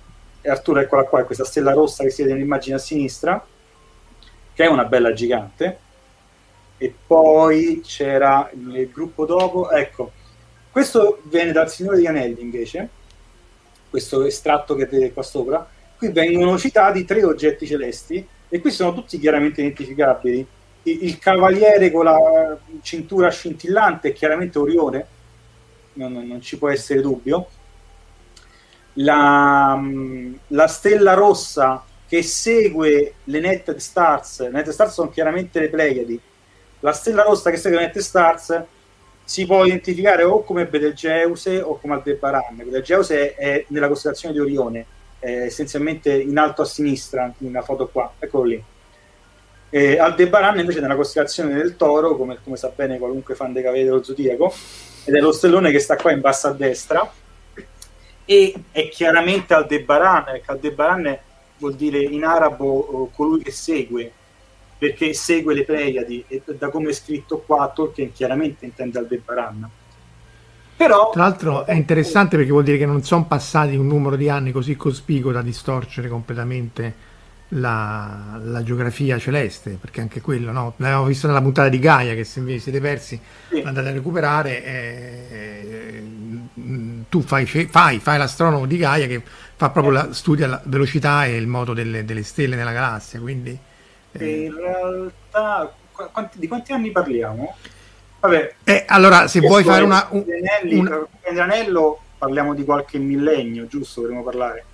Arturo 0.45 0.79
eccola 0.79 1.03
qua, 1.03 1.23
questa 1.23 1.45
stella 1.45 1.73
rossa 1.73 2.03
che 2.03 2.09
si 2.09 2.21
vede 2.21 2.33
nell'immagine 2.33 2.75
a 2.75 2.79
sinistra, 2.79 3.45
che 4.53 4.63
è 4.63 4.67
una 4.67 4.85
bella 4.85 5.13
gigante, 5.13 5.77
e 6.77 6.93
poi 7.07 7.81
c'era 7.83 8.49
il 8.53 8.89
gruppo 8.91 9.25
dopo, 9.25 9.71
ecco, 9.71 10.11
questo 10.71 11.21
viene 11.23 11.51
dal 11.51 11.69
Signore 11.69 11.97
degli 11.97 12.07
Anelli 12.07 12.41
invece, 12.41 12.89
questo 13.89 14.25
estratto 14.25 14.75
che 14.75 14.85
vedete 14.85 15.13
qua 15.13 15.23
sopra, 15.23 15.67
qui 15.97 16.11
vengono 16.11 16.57
citati 16.57 17.05
tre 17.05 17.23
oggetti 17.23 17.65
celesti 17.65 18.27
e 18.49 18.59
qui 18.59 18.71
sono 18.71 18.93
tutti 18.93 19.17
chiaramente 19.19 19.61
identificabili. 19.61 20.47
Il, 20.83 21.03
il 21.05 21.19
cavaliere 21.19 21.91
con 21.91 22.05
la 22.05 22.57
cintura 22.81 23.29
scintillante 23.29 24.09
è 24.09 24.13
chiaramente 24.13 24.59
Orione, 24.59 25.07
non, 25.93 26.11
non 26.13 26.41
ci 26.41 26.57
può 26.57 26.69
essere 26.69 27.01
dubbio. 27.01 27.47
La, 28.97 29.81
la, 30.47 30.67
stella 30.67 31.13
rossa 31.13 31.83
che 32.07 32.21
segue 32.21 33.15
le 33.23 33.39
Netted 33.39 33.77
Stars, 33.77 34.41
le 34.41 34.49
Netted 34.49 34.73
Stars 34.73 34.93
sono 34.93 35.09
chiaramente 35.09 35.59
le 35.59 35.69
Pleiadi, 35.69 36.19
la 36.81 36.91
stella 36.91 37.23
rossa 37.23 37.49
che 37.49 37.57
segue 37.57 37.79
Net 37.79 37.97
Stars 37.99 38.63
si 39.23 39.45
può 39.45 39.63
identificare 39.65 40.23
o 40.23 40.43
come 40.43 40.65
Betelgeuse 40.65 41.61
o 41.61 41.79
come 41.79 41.95
Aldebaran. 41.95 42.55
Betelgeuse 42.57 43.35
è 43.35 43.65
nella 43.69 43.87
costellazione 43.87 44.33
di 44.33 44.41
Orione, 44.41 44.85
essenzialmente 45.19 46.13
in 46.13 46.37
alto 46.37 46.61
a 46.61 46.65
sinistra, 46.65 47.33
in 47.37 47.47
una 47.47 47.61
foto 47.61 47.87
qua, 47.87 48.13
eccolo 48.19 48.43
lì. 48.43 48.63
E 49.69 49.97
Aldebaran 49.97 50.59
invece 50.59 50.79
è 50.79 50.81
nella 50.81 50.95
costellazione 50.95 51.55
del 51.55 51.75
Toro, 51.77 52.15
come, 52.15 52.37
come 52.43 52.57
sa 52.57 52.71
bene 52.75 52.99
qualunque 52.99 53.33
fan 53.33 53.53
dei 53.53 53.63
Cavalieri 53.63 53.89
dello 53.89 54.03
Zodiaco, 54.03 54.53
ed 55.05 55.15
è 55.15 55.19
lo 55.19 55.31
stellone 55.31 55.71
che 55.71 55.79
sta 55.79 55.95
qua 55.95 56.11
in 56.11 56.21
basso 56.21 56.47
a 56.47 56.53
destra, 56.53 57.09
e 58.25 58.53
è 58.71 58.89
chiaramente 58.89 59.53
Aldebaran, 59.53 60.23
perché 60.23 60.51
Aldebaran 60.51 61.17
vuol 61.57 61.75
dire 61.75 61.99
in 61.99 62.23
arabo 62.23 63.09
colui 63.13 63.41
che 63.41 63.51
segue, 63.51 64.11
perché 64.77 65.13
segue 65.13 65.53
le 65.53 65.63
Pleiadi 65.63 66.25
e 66.27 66.41
da 66.45 66.69
come 66.69 66.89
è 66.89 66.93
scritto 66.93 67.39
qua 67.39 67.71
Tolkien 67.73 68.11
chiaramente 68.11 68.65
intende 68.65 68.99
Aldebaran. 68.99 69.69
Però, 70.75 71.11
Tra 71.11 71.21
l'altro 71.21 71.65
è 71.65 71.73
interessante 71.73 72.35
perché 72.35 72.51
vuol 72.51 72.63
dire 72.63 72.77
che 72.77 72.85
non 72.85 73.03
sono 73.03 73.25
passati 73.25 73.75
un 73.75 73.87
numero 73.87 74.15
di 74.15 74.27
anni 74.27 74.51
così 74.51 74.75
cospicuo 74.75 75.31
da 75.31 75.41
distorcere 75.41 76.09
completamente 76.09 77.11
la, 77.55 78.39
la 78.41 78.63
geografia 78.63 79.17
celeste, 79.17 79.77
perché 79.79 80.01
anche 80.01 80.21
quello, 80.21 80.51
no? 80.51 80.73
l'abbiamo 80.77 81.05
visto 81.05 81.27
nella 81.27 81.41
puntata 81.41 81.69
di 81.69 81.79
Gaia 81.79 82.15
che 82.15 82.23
se 82.23 82.41
vi 82.41 82.59
siete 82.59 82.79
persi 82.79 83.19
sì. 83.49 83.61
andate 83.61 83.89
a 83.89 83.91
recuperare, 83.91 84.63
eh, 84.63 85.27
eh, 85.29 86.03
tu 87.09 87.21
fai, 87.21 87.45
fai, 87.45 87.99
fai, 87.99 88.17
l'astronomo 88.17 88.65
di 88.65 88.77
Gaia 88.77 89.07
che 89.07 89.21
fa 89.55 89.69
proprio 89.69 89.93
la, 89.93 90.13
studia 90.13 90.47
la 90.47 90.61
velocità 90.63 91.25
e 91.25 91.35
il 91.35 91.47
modo 91.47 91.73
delle, 91.73 92.05
delle 92.05 92.23
stelle 92.23 92.55
nella 92.55 92.71
galassia, 92.71 93.19
quindi 93.19 93.57
eh. 94.11 94.43
in 94.45 94.55
realtà 94.55 95.73
quanti, 96.11 96.39
di 96.39 96.47
quanti 96.47 96.71
anni 96.71 96.91
parliamo? 96.91 97.55
Vabbè, 98.19 98.55
eh, 98.63 98.85
allora 98.87 99.27
se 99.27 99.41
vuoi 99.41 99.63
fare 99.63 99.83
una, 99.83 100.07
un, 100.11 100.23
anelli, 100.23 100.79
un... 100.79 101.07
anello 101.39 101.99
parliamo 102.17 102.53
di 102.53 102.63
qualche 102.63 102.97
millennio, 102.97 103.67
giusto? 103.67 104.01
Dovremmo 104.01 104.23
parlare. 104.23 104.65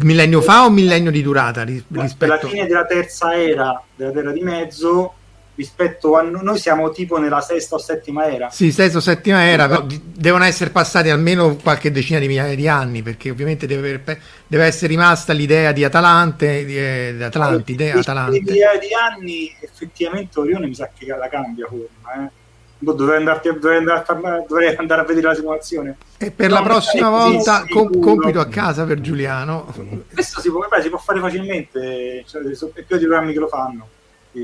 Millennio 0.00 0.40
fa 0.40 0.64
o 0.64 0.70
millennio 0.70 1.10
di 1.10 1.22
durata? 1.22 1.62
Rispetto... 1.62 2.14
Per 2.18 2.28
la 2.28 2.38
fine 2.38 2.66
della 2.66 2.86
terza 2.86 3.34
era 3.34 3.80
della 3.94 4.10
Terra 4.10 4.32
di 4.32 4.40
Mezzo 4.40 5.14
rispetto 5.54 6.16
a 6.16 6.22
noi 6.22 6.58
siamo 6.58 6.90
tipo 6.90 7.18
nella 7.18 7.40
sesta 7.40 7.76
o 7.76 7.78
settima 7.78 8.26
era. 8.26 8.50
Sì, 8.50 8.72
sesta 8.72 8.98
o 8.98 9.00
settima 9.00 9.44
era, 9.44 9.68
però 9.68 9.86
devono 9.86 10.44
essere 10.44 10.70
passati 10.70 11.10
almeno 11.10 11.56
qualche 11.56 11.90
decina 11.90 12.18
di 12.18 12.26
migliaia 12.26 12.54
di 12.54 12.66
anni, 12.66 13.02
perché 13.02 13.30
ovviamente 13.30 13.66
deve, 13.66 14.02
deve 14.46 14.64
essere 14.64 14.88
rimasta 14.88 15.32
l'idea 15.32 15.72
di 15.72 15.84
Atalante, 15.84 16.64
di, 16.64 16.78
eh, 16.78 17.14
di 17.16 17.22
Atlantide, 17.22 17.84
allora, 17.84 18.00
Atalante. 18.00 18.40
migliaia 18.40 18.78
di 18.78 18.94
anni 18.94 19.54
effettivamente 19.60 20.40
Orione 20.40 20.66
mi 20.66 20.74
sa 20.74 20.90
che 20.96 21.06
la 21.06 21.28
cambia 21.28 21.66
forma, 21.66 22.24
eh. 22.24 22.40
Boh, 22.82 22.92
dovrei, 22.94 23.18
andarti, 23.18 23.48
dovrei, 23.48 23.78
andare 23.78 24.04
a, 24.04 24.44
dovrei, 24.46 24.74
andare 24.74 25.02
a, 25.02 25.04
vedere 25.04 25.28
la 25.28 25.34
simulazione. 25.34 25.96
E 26.18 26.32
per 26.32 26.48
no, 26.48 26.56
la 26.56 26.62
prossima 26.62 27.10
volta, 27.10 27.64
com- 27.68 28.00
compito 28.00 28.40
a 28.40 28.46
casa 28.46 28.84
per 28.84 29.00
Giuliano. 29.00 29.72
Questo 30.12 30.40
si 30.40 30.50
può, 30.50 30.66
beh, 30.68 30.82
si 30.82 30.88
può 30.88 30.98
fare 30.98 31.20
facilmente, 31.20 32.24
cioè, 32.26 32.42
sono 32.54 32.72
più 32.74 32.96
di 32.98 33.06
programmi 33.06 33.32
che 33.32 33.38
lo 33.38 33.46
fanno 33.48 33.88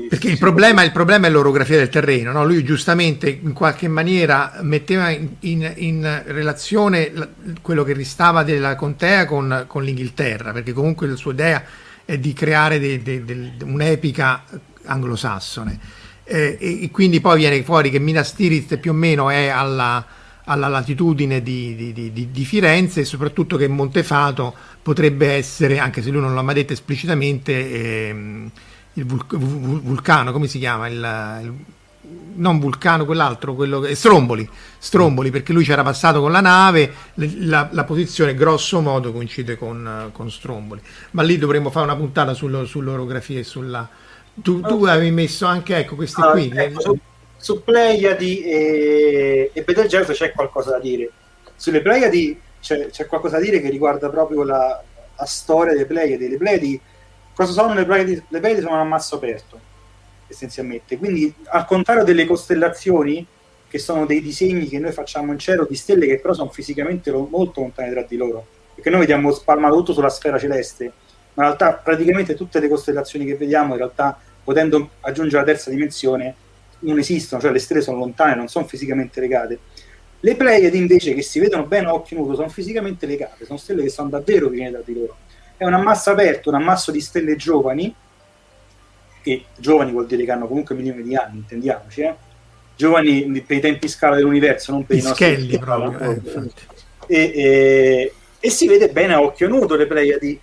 Perché 0.07 0.29
il 0.29 0.37
problema, 0.37 0.83
il 0.83 0.91
problema, 0.91 1.25
è 1.25 1.31
l'orografia 1.31 1.75
del 1.75 1.89
terreno, 1.89 2.31
no? 2.31 2.45
lui 2.45 2.63
giustamente 2.63 3.27
in 3.27 3.53
qualche 3.53 3.87
maniera 3.87 4.59
metteva 4.61 5.09
in, 5.09 5.29
in, 5.39 5.73
in 5.77 6.21
relazione 6.27 7.09
la, 7.11 7.27
quello 7.59 7.83
che 7.83 7.93
restava 7.93 8.43
della 8.43 8.75
contea 8.75 9.25
con, 9.25 9.65
con, 9.65 9.83
l'Inghilterra, 9.83 10.51
perché 10.51 10.73
comunque 10.73 11.07
la 11.07 11.15
sua 11.15 11.31
idea 11.31 11.63
è 12.05 12.19
di 12.19 12.33
creare 12.33 12.79
de, 12.79 13.01
de, 13.01 13.25
de, 13.25 13.51
un'epica 13.63 14.43
anglosassone. 14.83 15.79
Eh, 16.31 16.57
e, 16.59 16.91
quindi 16.91 17.19
poi 17.21 17.39
viene 17.39 17.63
fuori 17.63 17.89
che 17.89 17.97
Minas 17.97 18.35
Tirith 18.35 18.77
più 18.77 18.91
o 18.91 18.93
meno 18.93 19.31
è 19.31 19.47
alla, 19.47 20.05
alla 20.43 20.67
latitudine 20.67 21.41
di, 21.41 21.75
di, 21.75 22.11
di, 22.13 22.29
di, 22.29 22.45
Firenze 22.45 23.01
e 23.01 23.05
soprattutto 23.05 23.57
che 23.57 23.67
Montefato 23.67 24.53
potrebbe 24.83 25.31
essere, 25.31 25.79
anche 25.79 26.03
se 26.03 26.11
lui 26.11 26.21
non 26.21 26.35
l'ha 26.35 26.43
mai 26.43 26.53
detto 26.53 26.73
esplicitamente, 26.73 28.09
ehm, 28.09 28.51
il 28.93 29.05
vulc- 29.05 29.35
vulcano, 29.35 30.31
come 30.31 30.47
si 30.47 30.59
chiama? 30.59 30.87
Il, 30.87 31.39
il, 31.41 31.53
non 32.35 32.59
vulcano, 32.59 33.05
quell'altro, 33.05 33.55
quello 33.55 33.79
che, 33.79 33.95
Stromboli, 33.95 34.47
Stromboli, 34.77 35.31
perché 35.31 35.51
lui 35.51 35.63
c'era 35.63 35.83
passato 35.83 36.21
con 36.21 36.31
la 36.31 36.41
nave, 36.41 36.93
la, 37.15 37.69
la 37.71 37.83
posizione 37.85 38.35
grosso 38.35 38.81
modo 38.81 39.11
coincide 39.11 39.57
con, 39.57 40.09
con, 40.11 40.29
Stromboli. 40.29 40.81
Ma 41.11 41.23
lì 41.23 41.37
dovremmo 41.37 41.69
fare 41.71 41.85
una 41.85 41.95
puntata 41.95 42.33
sul, 42.33 42.67
sull'orografia 42.67 43.39
e 43.39 43.43
sulla... 43.43 43.89
Tu, 44.41 44.61
tu 44.61 44.83
avevi 44.85 45.11
messo 45.11 45.45
anche 45.45 45.77
ecco, 45.77 45.95
questi 45.95 46.21
ah, 46.21 46.31
qui. 46.31 46.51
Ecco, 46.53 46.81
su, 46.81 46.97
su 47.37 47.63
Pleiadi 47.63 48.41
e, 48.41 49.51
e 49.53 49.61
Betelgeuse 49.63 50.13
c'è 50.13 50.31
qualcosa 50.31 50.71
da 50.71 50.79
dire. 50.79 51.09
Sulle 51.55 51.81
Pleiadi 51.81 52.39
c'è, 52.61 52.89
c'è 52.89 53.05
qualcosa 53.05 53.37
da 53.37 53.43
dire 53.43 53.61
che 53.61 53.69
riguarda 53.69 54.09
proprio 54.09 54.43
la, 54.43 54.81
la 55.17 55.25
storia 55.25 55.73
delle 55.73 55.85
Pleiadi. 55.85 56.29
Le 56.29 56.37
Pleiadi 56.37 56.81
Cosa 57.39 57.53
sono 57.53 57.73
le 57.73 57.85
Pleiadi? 57.85 58.21
Le 58.27 58.39
Pleiadi 58.41 58.59
sono 58.59 58.73
un 58.73 58.81
ammasso 58.81 59.15
aperto, 59.15 59.57
essenzialmente. 60.27 60.97
Quindi, 60.97 61.33
al 61.45 61.65
contrario 61.65 62.03
delle 62.03 62.25
costellazioni, 62.25 63.25
che 63.69 63.79
sono 63.79 64.05
dei 64.05 64.21
disegni 64.21 64.67
che 64.67 64.77
noi 64.77 64.91
facciamo 64.91 65.31
in 65.31 65.39
cielo 65.39 65.65
di 65.65 65.77
stelle 65.77 66.05
che 66.05 66.19
però 66.19 66.33
sono 66.33 66.49
fisicamente 66.49 67.13
molto 67.13 67.61
lontane 67.61 67.91
tra 67.91 68.01
di 68.01 68.17
loro, 68.17 68.45
perché 68.75 68.89
noi 68.89 68.99
vediamo 68.99 69.31
spalmato 69.31 69.77
tutto 69.77 69.93
sulla 69.93 70.09
sfera 70.09 70.37
celeste, 70.37 70.91
ma 71.35 71.43
in 71.43 71.55
realtà 71.55 71.75
praticamente 71.81 72.35
tutte 72.35 72.59
le 72.59 72.67
costellazioni 72.67 73.23
che 73.23 73.37
vediamo, 73.37 73.71
in 73.71 73.77
realtà 73.77 74.19
potendo 74.49 74.89
aggiungere 75.01 75.43
la 75.45 75.51
terza 75.51 75.69
dimensione, 75.69 76.35
non 76.79 76.97
esistono, 76.97 77.41
cioè 77.41 77.51
le 77.51 77.59
stelle 77.59 77.81
sono 77.81 77.97
lontane, 77.97 78.35
non 78.35 78.47
sono 78.47 78.65
fisicamente 78.65 79.19
legate. 79.19 79.59
Le 80.21 80.35
Pleiadi 80.35 80.77
invece, 80.77 81.13
che 81.13 81.21
si 81.21 81.39
vedono 81.39 81.65
bene 81.65 81.87
a 81.87 81.93
occhio 81.93 82.17
nudo, 82.17 82.35
sono 82.35 82.49
fisicamente 82.49 83.05
legate, 83.05 83.45
sono 83.45 83.57
stelle 83.57 83.83
che 83.83 83.89
sono 83.89 84.09
davvero 84.09 84.49
vicine 84.49 84.71
tra 84.71 84.81
di 84.83 84.93
loro 84.93 85.17
è 85.59 85.65
un 85.65 85.73
ammasso 85.73 86.11
aperto, 86.11 86.47
un 86.47 86.55
ammasso 86.55 86.89
di 86.89 87.01
stelle 87.01 87.35
giovani, 87.35 87.93
che 89.21 89.43
giovani 89.57 89.91
vuol 89.91 90.07
dire 90.07 90.23
che 90.23 90.31
hanno 90.31 90.47
comunque 90.47 90.73
milioni 90.73 91.03
di 91.03 91.17
anni, 91.17 91.39
intendiamoci, 91.39 91.99
eh? 91.99 92.15
giovani 92.77 93.43
per 93.45 93.57
i 93.57 93.59
tempi 93.59 93.89
scala 93.89 94.15
dell'universo, 94.15 94.71
non 94.71 94.85
per 94.85 94.95
i, 94.95 94.99
i 94.99 95.03
nostri 95.03 95.25
schelli 95.25 95.59
proprio. 95.59 96.11
Eh, 96.11 96.51
e, 97.07 97.31
e, 97.35 98.13
e, 98.39 98.49
si 98.49 98.69
vede 98.69 98.87
bene 98.87 99.15
a 99.15 99.21
occhio 99.21 99.49
nudo 99.49 99.75
le 99.75 99.85
Pleiadi 99.85 100.39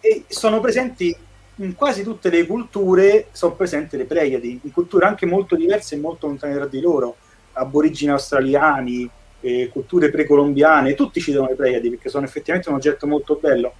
e 0.00 0.24
sono 0.26 0.58
presenti 0.58 1.16
in 1.60 1.74
quasi 1.74 2.02
tutte 2.02 2.30
le 2.30 2.46
culture 2.46 3.26
sono 3.32 3.54
presenti 3.54 3.96
le 3.96 4.04
Pleiadi, 4.04 4.60
in 4.62 4.72
culture 4.72 5.06
anche 5.06 5.26
molto 5.26 5.56
diverse 5.56 5.94
e 5.94 5.98
molto 5.98 6.26
lontane 6.26 6.54
tra 6.54 6.66
di 6.66 6.80
loro, 6.80 7.16
aborigini 7.52 8.10
australiani, 8.10 9.08
eh, 9.40 9.68
culture 9.70 10.10
precolombiane, 10.10 10.94
tutti 10.94 11.20
citano 11.20 11.48
le 11.48 11.54
Pleiadi 11.54 11.90
perché 11.90 12.08
sono 12.08 12.24
effettivamente 12.24 12.70
un 12.70 12.76
oggetto 12.76 13.06
molto 13.06 13.38
bello. 13.40 13.74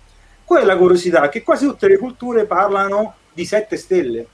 Qual 0.44 0.62
è 0.62 0.64
la 0.66 0.76
curiosità? 0.76 1.28
Che 1.28 1.42
quasi 1.42 1.66
tutte 1.66 1.88
le 1.88 1.96
culture 1.96 2.44
parlano 2.44 3.14
di 3.32 3.46
sette 3.46 3.76
stelle, 3.76 4.26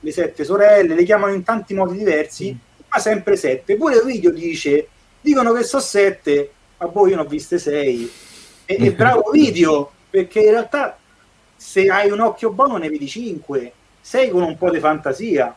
le 0.00 0.12
sette 0.12 0.44
sorelle, 0.44 0.94
le 0.94 1.04
chiamano 1.04 1.34
in 1.34 1.44
tanti 1.44 1.72
modi 1.72 1.96
diversi, 1.96 2.52
mm. 2.52 2.80
ma 2.88 2.98
sempre 2.98 3.36
sette. 3.36 3.76
Pure 3.76 3.98
Ovidio 3.98 4.32
dice, 4.32 4.88
dicono 5.20 5.52
che 5.52 5.62
sono 5.62 5.82
sette, 5.82 6.50
ma 6.78 6.88
poi 6.88 7.10
io 7.10 7.16
ne 7.16 7.22
ho 7.22 7.26
viste 7.26 7.58
sei. 7.58 8.10
E, 8.64 8.76
e 8.80 8.90
bravo 8.92 9.28
Ovidio, 9.28 9.90
perché 10.10 10.40
in 10.40 10.50
realtà 10.50 10.98
se 11.56 11.88
hai 11.88 12.10
un 12.10 12.20
occhio 12.20 12.50
buono 12.50 12.76
ne 12.76 12.88
vedi 12.88 13.08
cinque, 13.08 13.72
sei 14.00 14.30
con 14.30 14.42
un 14.42 14.56
po' 14.56 14.70
di 14.70 14.78
fantasia, 14.78 15.54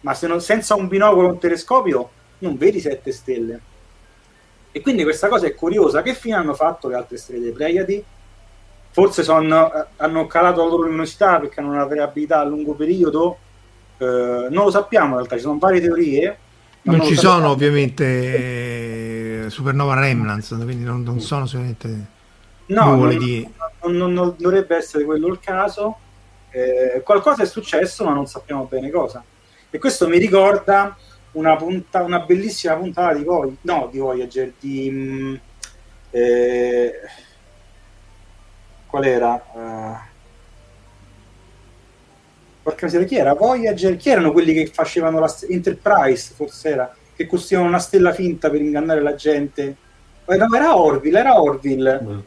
ma 0.00 0.14
se 0.14 0.26
non, 0.26 0.40
senza 0.40 0.74
un 0.74 0.88
binocolo 0.88 1.28
o 1.28 1.32
un 1.32 1.38
telescopio 1.38 2.10
non 2.38 2.56
vedi 2.56 2.80
sette 2.80 3.12
stelle. 3.12 3.60
E 4.72 4.80
quindi 4.80 5.02
questa 5.02 5.28
cosa 5.28 5.46
è 5.46 5.54
curiosa. 5.54 6.00
Che 6.00 6.14
fine 6.14 6.36
hanno 6.36 6.54
fatto 6.54 6.88
le 6.88 6.94
altre 6.94 7.16
stelle 7.16 7.40
dei 7.40 7.52
Pleiadi? 7.52 8.04
forse 8.90 9.22
sono, 9.22 9.72
eh, 9.72 9.86
hanno 9.96 10.26
calato 10.26 10.62
la 10.62 10.68
loro 10.68 10.82
luminosità 10.82 11.38
perché 11.38 11.60
hanno 11.60 11.70
una 11.70 11.84
variabilità 11.84 12.40
a 12.40 12.44
lungo 12.44 12.74
periodo, 12.74 13.38
eh, 13.98 14.48
non 14.50 14.64
lo 14.64 14.70
sappiamo 14.70 15.10
in 15.10 15.14
realtà, 15.16 15.36
ci 15.36 15.42
sono 15.42 15.58
varie 15.58 15.80
teorie. 15.80 16.38
Non, 16.82 16.96
non 16.96 17.06
ci 17.06 17.14
sono 17.14 17.50
ovviamente 17.50 19.44
eh, 19.44 19.50
supernova 19.50 19.94
remnants, 19.94 20.56
quindi 20.62 20.82
non, 20.82 21.02
non 21.02 21.20
sono 21.20 21.46
solamente 21.46 21.88
no, 22.66 22.96
non, 22.96 23.18
di... 23.18 23.46
non, 23.82 24.12
non, 24.12 24.34
dovrebbe 24.38 24.76
essere 24.76 25.04
quello 25.04 25.28
il 25.28 25.40
caso. 25.40 25.96
Eh, 26.50 27.00
qualcosa 27.04 27.42
è 27.42 27.46
successo, 27.46 28.04
ma 28.04 28.12
non 28.12 28.26
sappiamo 28.26 28.64
bene 28.64 28.90
cosa. 28.90 29.22
E 29.70 29.78
questo 29.78 30.08
mi 30.08 30.18
ricorda 30.18 30.96
una, 31.32 31.56
punta, 31.56 32.02
una 32.02 32.20
bellissima 32.20 32.74
puntata 32.74 33.14
di 33.14 33.24
Voyager, 33.24 33.56
no, 33.62 33.88
di 33.90 33.98
Voyager, 33.98 34.52
di... 34.58 34.90
Mh, 34.90 34.96
mm, 34.96 35.34
eh, 36.10 36.92
qual 38.86 39.04
era? 39.04 39.44
Uh... 39.52 40.08
Porca 42.62 42.84
miseria, 42.84 43.06
chi 43.06 43.16
era? 43.16 43.34
Voyager? 43.34 43.96
Chi 43.96 44.10
erano 44.10 44.32
quelli 44.32 44.52
che 44.52 44.66
facevano 44.66 45.18
la 45.20 45.28
st- 45.28 45.46
Enterprise, 45.48 46.34
forse 46.34 46.68
era? 46.68 46.94
Che 47.14 47.26
costruivano 47.26 47.70
una 47.70 47.78
stella 47.78 48.12
finta 48.12 48.50
per 48.50 48.60
ingannare 48.60 49.00
la 49.00 49.14
gente. 49.14 49.76
No, 50.26 50.54
era 50.54 50.76
Orville, 50.76 51.18
era 51.18 51.40
Orville. 51.40 52.00
Mm. 52.02 52.18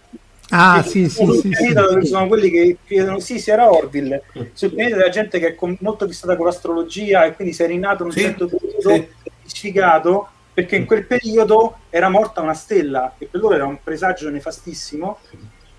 Ah, 0.56 0.82
che 0.84 0.90
sì, 0.90 1.10
sì, 1.10 1.26
sì, 1.26 1.52
sì. 1.52 2.06
Sono 2.06 2.28
quelli 2.28 2.52
che 2.52 2.78
chiedono, 2.86 3.20
sì, 3.20 3.40
sì, 3.40 3.50
era 3.50 3.72
Orville. 3.72 4.24
Sul 4.54 4.72
pianeta 4.74 4.98
della 4.98 5.10
gente 5.10 5.40
che 5.40 5.56
è 5.56 5.76
molto 5.80 6.08
fissata 6.08 6.36
con 6.36 6.46
l'astrologia 6.46 7.26
e 7.26 7.34
quindi 7.34 7.54
si 7.54 7.64
è 7.64 7.68
rinato 7.68 8.04
in 8.04 8.10
un 8.10 8.16
sì, 8.16 8.22
certo 8.22 8.48
periodo 8.48 8.94
sì. 8.94 9.08
sfigato 9.46 10.28
perché 10.54 10.76
in 10.76 10.86
quel 10.86 11.08
periodo 11.08 11.78
era 11.90 12.10
morta 12.10 12.42
una 12.42 12.54
stella 12.54 13.16
e 13.18 13.26
per 13.26 13.42
loro 13.42 13.56
era 13.56 13.66
un 13.66 13.80
presagio 13.84 14.30
nefastissimo 14.30 15.18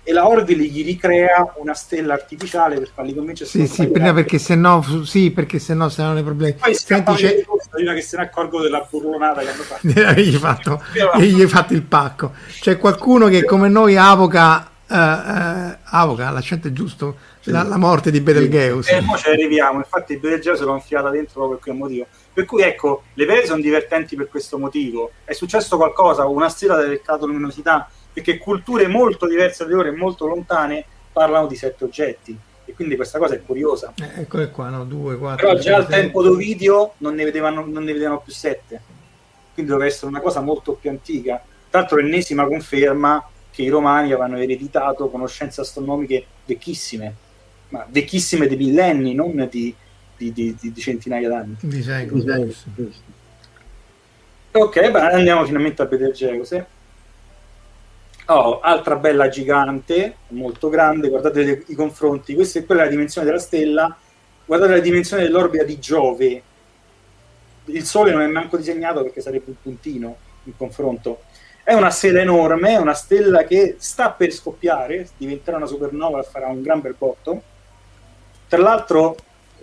e 0.07 0.13
la 0.13 0.27
Orville 0.27 0.65
gli 0.65 0.85
ricrea 0.85 1.53
una 1.55 1.73
stella 1.73 2.13
artificiale 2.13 2.77
per 2.77 2.91
farli 2.93 3.15
convincere 3.15 3.49
sì, 3.49 3.65
sì, 3.65 3.87
prima 3.87 4.13
perché 4.13 4.37
se 4.37 4.53
no 4.53 4.83
sì, 5.03 5.31
perché 5.31 5.57
se 5.57 5.73
no 5.73 5.89
saranno 5.89 6.19
i 6.19 6.23
problemi. 6.23 6.53
Poi 6.53 6.75
Senti, 6.75 7.13
c'è... 7.15 7.43
prima 7.71 7.93
che 7.95 8.01
se 8.01 8.17
ne 8.17 8.23
accorgo 8.23 8.61
della 8.61 8.87
burlonata 8.87 9.41
che 9.41 9.49
hanno 9.49 9.63
fatto. 9.63 9.87
Gli, 9.87 10.35
fatto, 10.37 10.83
gli 11.17 11.41
hai 11.41 11.47
fatto 11.47 11.73
il 11.73 11.81
pacco. 11.81 12.33
C'è 12.59 12.77
qualcuno 12.77 13.29
che 13.29 13.45
come 13.45 13.67
noi 13.67 13.97
avoca 13.97 14.69
uh, 14.87 14.95
uh, 14.95 15.75
avoca, 15.85 16.29
l'accento 16.29 16.67
è 16.67 16.71
giusto 16.71 17.17
sì. 17.39 17.49
la, 17.49 17.63
la, 17.63 17.77
morte 17.77 18.11
di 18.11 18.21
Betelgeuse. 18.21 18.97
E 18.97 19.03
poi 19.03 19.17
ci 19.17 19.29
arriviamo 19.29 19.79
infatti 19.79 20.17
Betelgeuse 20.17 20.63
l'ho 20.65 20.75
infiata 20.75 21.09
dentro 21.09 21.33
proprio 21.33 21.55
per 21.55 21.63
quel 21.63 21.77
motivo. 21.77 22.05
Per 22.31 22.45
cui 22.45 22.61
ecco 22.61 23.05
le 23.13 23.25
vere 23.25 23.45
sono 23.47 23.59
divertenti 23.59 24.15
per 24.15 24.27
questo 24.27 24.59
motivo. 24.59 25.13
È 25.23 25.33
successo 25.33 25.77
qualcosa 25.77 26.27
una 26.27 26.49
stella 26.49 26.75
del 26.75 27.01
cato 27.01 27.25
luminosità 27.25 27.89
perché 28.15 28.37
culture 28.37 28.87
molto 28.87 29.27
diverse 29.27 29.65
da 29.65 29.75
loro 29.75 29.89
e 29.89 29.91
molto 29.91 30.25
lontane 30.25 30.85
parlano 31.11 31.47
di 31.47 31.57
sette 31.57 31.83
oggetti 31.83 32.39
e 32.63 32.73
quindi 32.73 32.95
questa 32.95 33.19
cosa 33.19 33.35
è 33.35 33.43
curiosa. 33.43 33.93
Eh, 33.97 34.21
eccole 34.21 34.49
qua, 34.51 34.69
no? 34.69 34.85
Due, 34.85 35.17
quattro. 35.17 35.47
Però 35.47 35.59
già 35.59 35.75
al 35.75 35.87
tempo 35.87 36.23
d'Ovidio 36.23 36.93
non 36.99 37.13
ne 37.13 37.25
vedevano, 37.25 37.65
non 37.65 37.83
ne 37.83 37.91
vedevano 37.91 38.21
più 38.21 38.31
sette, 38.31 38.81
quindi 39.53 39.69
doveva 39.69 39.89
essere 39.89 40.07
una 40.07 40.21
cosa 40.21 40.39
molto 40.39 40.75
più 40.75 40.89
antica. 40.89 41.43
Tra 41.69 41.81
l'altro, 41.81 41.97
l'ennesima 41.97 42.47
conferma 42.47 43.21
che 43.51 43.63
i 43.63 43.69
romani 43.69 44.13
avevano 44.13 44.37
ereditato 44.37 45.09
conoscenze 45.09 45.59
astronomiche 45.59 46.25
vecchissime, 46.45 47.13
ma 47.69 47.85
vecchissime 47.89 48.47
di 48.47 48.55
millenni, 48.55 49.13
non 49.13 49.45
di, 49.51 49.75
di, 50.15 50.31
di, 50.31 50.55
di 50.57 50.73
centinaia 50.75 51.27
d'anni. 51.27 51.57
Di 51.59 51.83
secoli. 51.83 52.55
Ok, 54.51 54.89
beh, 54.89 54.99
andiamo 54.99 55.43
finalmente 55.43 55.81
a 55.81 55.85
Betelgeuse. 55.85 56.74
Oh, 58.27 58.59
altra 58.59 58.95
bella 58.95 59.29
gigante, 59.29 60.15
molto 60.29 60.69
grande, 60.69 61.09
guardate 61.09 61.43
le, 61.43 61.63
i 61.67 61.75
confronti, 61.75 62.33
questa 62.33 62.57
è 62.57 62.65
quella 62.65 62.83
la 62.83 62.89
dimensione 62.89 63.27
della 63.27 63.39
stella, 63.39 63.95
guardate 64.45 64.71
la 64.71 64.79
dimensione 64.79 65.21
dell'orbita 65.21 65.63
di 65.63 65.77
Giove, 65.77 66.43
il 67.65 67.85
Sole 67.85 68.11
non 68.11 68.21
è 68.21 68.27
manco 68.27 68.57
disegnato 68.57 69.03
perché 69.03 69.21
sarebbe 69.21 69.45
un 69.47 69.61
puntino 69.61 70.17
in 70.43 70.57
confronto. 70.57 71.21
È 71.63 71.73
una 71.73 71.89
stella 71.89 72.21
enorme, 72.21 72.69
è 72.69 72.77
una 72.77 72.93
stella 72.93 73.43
che 73.43 73.75
sta 73.79 74.11
per 74.11 74.31
scoppiare, 74.31 75.07
diventerà 75.17 75.57
una 75.57 75.65
supernova, 75.65 76.21
farà 76.23 76.47
un 76.47 76.61
gran 76.61 76.81
bel 76.81 76.95
botto. 76.97 77.41
Tra 78.47 78.59
l'altro, 78.59 79.15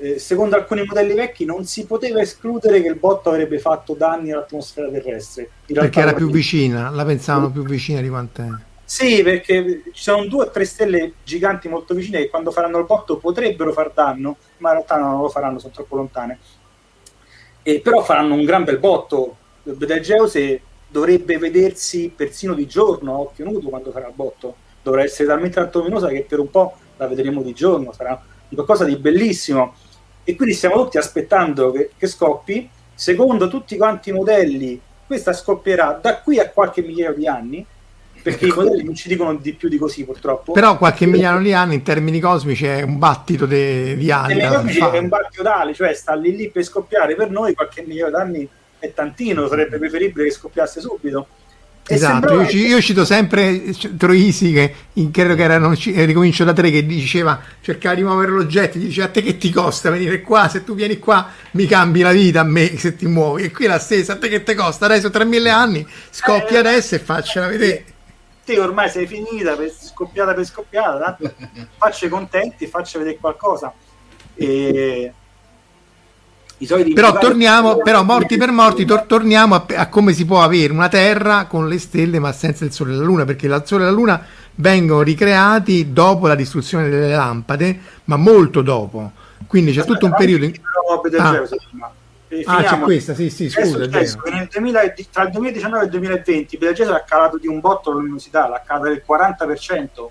eh, 0.03 0.19
secondo 0.19 0.57
alcuni 0.57 0.85
modelli 0.85 1.15
vecchi, 1.15 1.45
non 1.45 1.65
si 1.65 1.87
poteva 1.87 2.21
escludere 2.21 2.83
che 2.83 2.89
il 2.89 2.97
botto 2.97 3.29
avrebbe 3.29 3.61
fatto 3.61 3.95
danni 3.95 4.33
all'atmosfera 4.33 4.89
terrestre. 4.89 5.49
perché 5.65 6.01
era 6.01 6.13
più 6.13 6.29
vicina, 6.29 6.91
la 6.91 7.05
pensavano 7.05 7.53
più 7.53 7.63
vicina 7.63 8.01
di 8.01 8.09
quant'è. 8.09 8.47
Sì, 8.85 9.23
perché 9.23 9.85
ci 9.93 10.03
sono 10.03 10.27
due 10.27 10.47
o 10.47 10.51
tre 10.51 10.65
stelle 10.65 11.13
giganti 11.23 11.69
molto 11.69 11.95
vicine 11.95 12.19
che 12.19 12.29
quando 12.29 12.51
faranno 12.51 12.79
il 12.79 12.85
botto 12.85 13.17
potrebbero 13.17 13.73
far 13.73 13.93
danno, 13.93 14.39
ma 14.59 14.71
in 14.71 14.75
realtà 14.75 14.99
non 14.99 15.21
lo 15.21 15.29
faranno, 15.29 15.61
sono 15.61 15.73
troppo 15.73 15.95
lontane. 15.95 16.39
E, 17.63 17.81
però 17.81 18.03
faranno 18.03 18.35
un 18.35 18.45
gran 18.45 18.65
bel 18.65 18.79
botto. 18.79 19.37
Betelgeuse 19.63 20.61
dovrebbe 20.89 21.39
vedersi 21.39 22.13
persino 22.15 22.55
di 22.55 22.67
giorno, 22.67 23.15
a 23.15 23.19
occhio 23.21 23.45
nudo, 23.45 23.69
quando 23.69 23.93
farà 23.93 24.09
il 24.09 24.15
botto. 24.17 24.57
Dovrà 24.83 25.05
essere 25.05 25.29
talmente 25.29 25.55
tanto 25.55 25.79
luminosa 25.79 26.09
che 26.09 26.27
per 26.29 26.41
un 26.41 26.51
po' 26.51 26.77
la 26.97 27.07
vedremo 27.07 27.41
di 27.43 27.53
giorno, 27.53 27.93
sarà 27.93 28.21
qualcosa 28.53 28.85
di 28.85 28.97
bellissimo. 28.97 29.75
E 30.25 30.37
quindi 30.37 30.55
stiamo 30.55 30.77
tutti 30.77 30.99
aspettando 30.99 31.73
che, 31.73 31.91
che 31.97 32.07
scoppi. 32.07 32.69
Secondo 32.95 33.49
tutti 33.49 33.77
quanti 33.77 34.11
i 34.11 34.13
modelli, 34.13 34.81
questa 35.07 35.33
scoppierà 35.33 35.99
da 36.01 36.19
qui 36.19 36.39
a 36.39 36.49
qualche 36.51 36.83
migliaio 36.83 37.15
di 37.15 37.27
anni 37.27 37.67
perché 38.23 38.47
i 38.47 38.53
modelli 38.55 38.85
non 38.85 38.95
ci 38.95 39.09
dicono 39.09 39.35
di 39.35 39.53
più 39.55 39.69
di 39.69 39.77
così 39.77 40.05
purtroppo. 40.05 40.53
Però 40.53 40.79
qualche 40.79 41.07
migliaio 41.07 41.41
di 41.41 41.53
anni 41.53 41.75
in 41.75 41.83
termini 41.83 42.21
cosmici 42.21 42.65
è 42.65 42.83
un 42.83 42.99
battito 42.99 43.45
de, 43.45 43.97
di 43.97 44.11
ali 44.11 44.41
cosmici 44.47 44.79
è 44.79 44.99
un 44.99 45.09
battito 45.09 45.43
d'ali 45.43 45.75
cioè 45.75 45.93
sta 45.93 46.15
lì 46.15 46.37
lì 46.37 46.49
per 46.49 46.63
scoppiare 46.63 47.17
per 47.17 47.31
noi 47.31 47.55
qualche 47.55 47.83
migliaio 47.83 48.09
di 48.09 48.15
anni 48.15 48.49
è 48.79 48.93
tantino 48.93 49.49
sarebbe 49.49 49.79
preferibile 49.79 50.25
che 50.27 50.31
scoppiasse 50.31 50.81
subito 50.81 51.27
Esatto, 51.85 52.43
io, 52.43 52.67
io, 52.67 52.81
cito 52.81 53.05
sempre 53.05 53.75
Troisi 53.97 54.53
che 54.53 54.75
in, 54.95 55.11
credo 55.11 55.35
che 55.35 55.43
era 55.43 55.59
non, 55.59 55.77
eh, 55.77 56.05
ricomincio 56.05 56.45
da 56.45 56.53
tre 56.53 56.71
che 56.71 56.87
diceva 56.87 57.41
cercare 57.61 57.97
di 57.97 58.03
muovere 58.05 58.31
l'oggetto, 58.31 58.79
dice 58.79 59.03
a 59.03 59.09
te 59.09 59.21
che 59.21 59.37
ti 59.37 59.51
costa 59.51 59.91
venire 59.91 60.21
qua, 60.21 60.49
se 60.49 60.63
tu 60.63 60.77
vieni 60.77 60.99
qua 60.99 61.29
mi 61.53 61.67
cambi 61.67 62.01
la 62.01 62.13
vita 62.13 62.41
a 62.41 62.45
me 62.45 62.79
se 62.79 62.95
ti 62.95 63.07
muovi 63.07 63.43
e 63.43 63.51
qui 63.51 63.67
la 63.67 63.81
stessa, 63.81 64.13
a 64.13 64.17
te 64.17 64.29
che 64.29 64.45
ti 64.45 64.55
costa, 64.55 64.85
adesso 64.85 65.11
3000 65.11 65.57
anni, 65.57 65.87
scoppi 66.11 66.55
eh, 66.55 66.59
adesso 66.59 66.95
e 66.95 66.99
faccela 67.01 67.49
vedere. 67.49 67.85
Te 68.45 68.59
ormai 68.61 68.89
sei 68.89 69.07
finita, 69.09 69.57
per, 69.57 69.73
scoppiata 69.73 70.35
per 70.35 70.45
scoppiata, 70.45 71.19
faccia 71.79 72.09
contenti, 72.09 72.67
faccia 72.69 72.99
vedere 72.99 73.19
qualcosa. 73.19 73.73
E 74.35 75.13
però 76.95 77.19
torniamo, 77.19 77.77
però 77.79 78.03
morti 78.03 78.37
per 78.37 78.51
morti, 78.51 78.85
tor- 78.85 79.05
torniamo 79.07 79.55
a, 79.55 79.67
a, 79.77 79.89
come 79.89 80.13
si 80.13 80.25
può 80.25 80.43
avere 80.43 80.73
una 80.73 80.89
Terra 80.89 81.47
con 81.47 81.69
le 81.69 81.79
stelle 81.79 82.19
ma 82.19 82.33
senza 82.33 82.65
il 82.65 82.73
Sole 82.73 82.93
e 82.93 82.97
la 82.97 83.05
Luna, 83.05 83.25
perché 83.25 83.47
il 83.47 83.63
Sole 83.65 83.83
e 83.83 83.87
la 83.87 83.93
Luna 83.93 84.25
vengono 84.57 85.03
ricreati 85.03 85.93
dopo 85.93 86.27
la 86.27 86.35
distruzione 86.35 86.89
delle 86.89 87.15
lampade, 87.15 87.81
ma 88.05 88.17
molto 88.17 88.63
dopo. 88.63 89.13
Quindi 89.47 89.73
c'è 89.73 89.85
tutto 89.85 90.07
un 90.07 90.15
periodo 90.17 90.45
in... 90.45 90.55
Ah. 91.19 91.43
Ah, 92.47 92.63
c'è 92.63 92.79
questa, 92.79 93.15
sì, 93.15 93.29
sì, 93.29 93.51
scusa. 93.51 93.85
Nel 93.87 94.49
2000, 94.51 94.95
tra 95.11 95.25
il 95.25 95.31
2019 95.33 95.83
e 95.83 95.85
il 95.85 95.91
2020 95.91 96.57
Betelgeuse 96.57 96.93
ha 96.93 97.05
calato 97.07 97.37
di 97.37 97.47
un 97.47 97.61
botto 97.61 97.91
la 97.91 97.97
luminosità, 97.97 98.49
l'ha 98.49 98.63
calata 98.65 98.89
del 98.89 99.03
40%. 99.07 100.07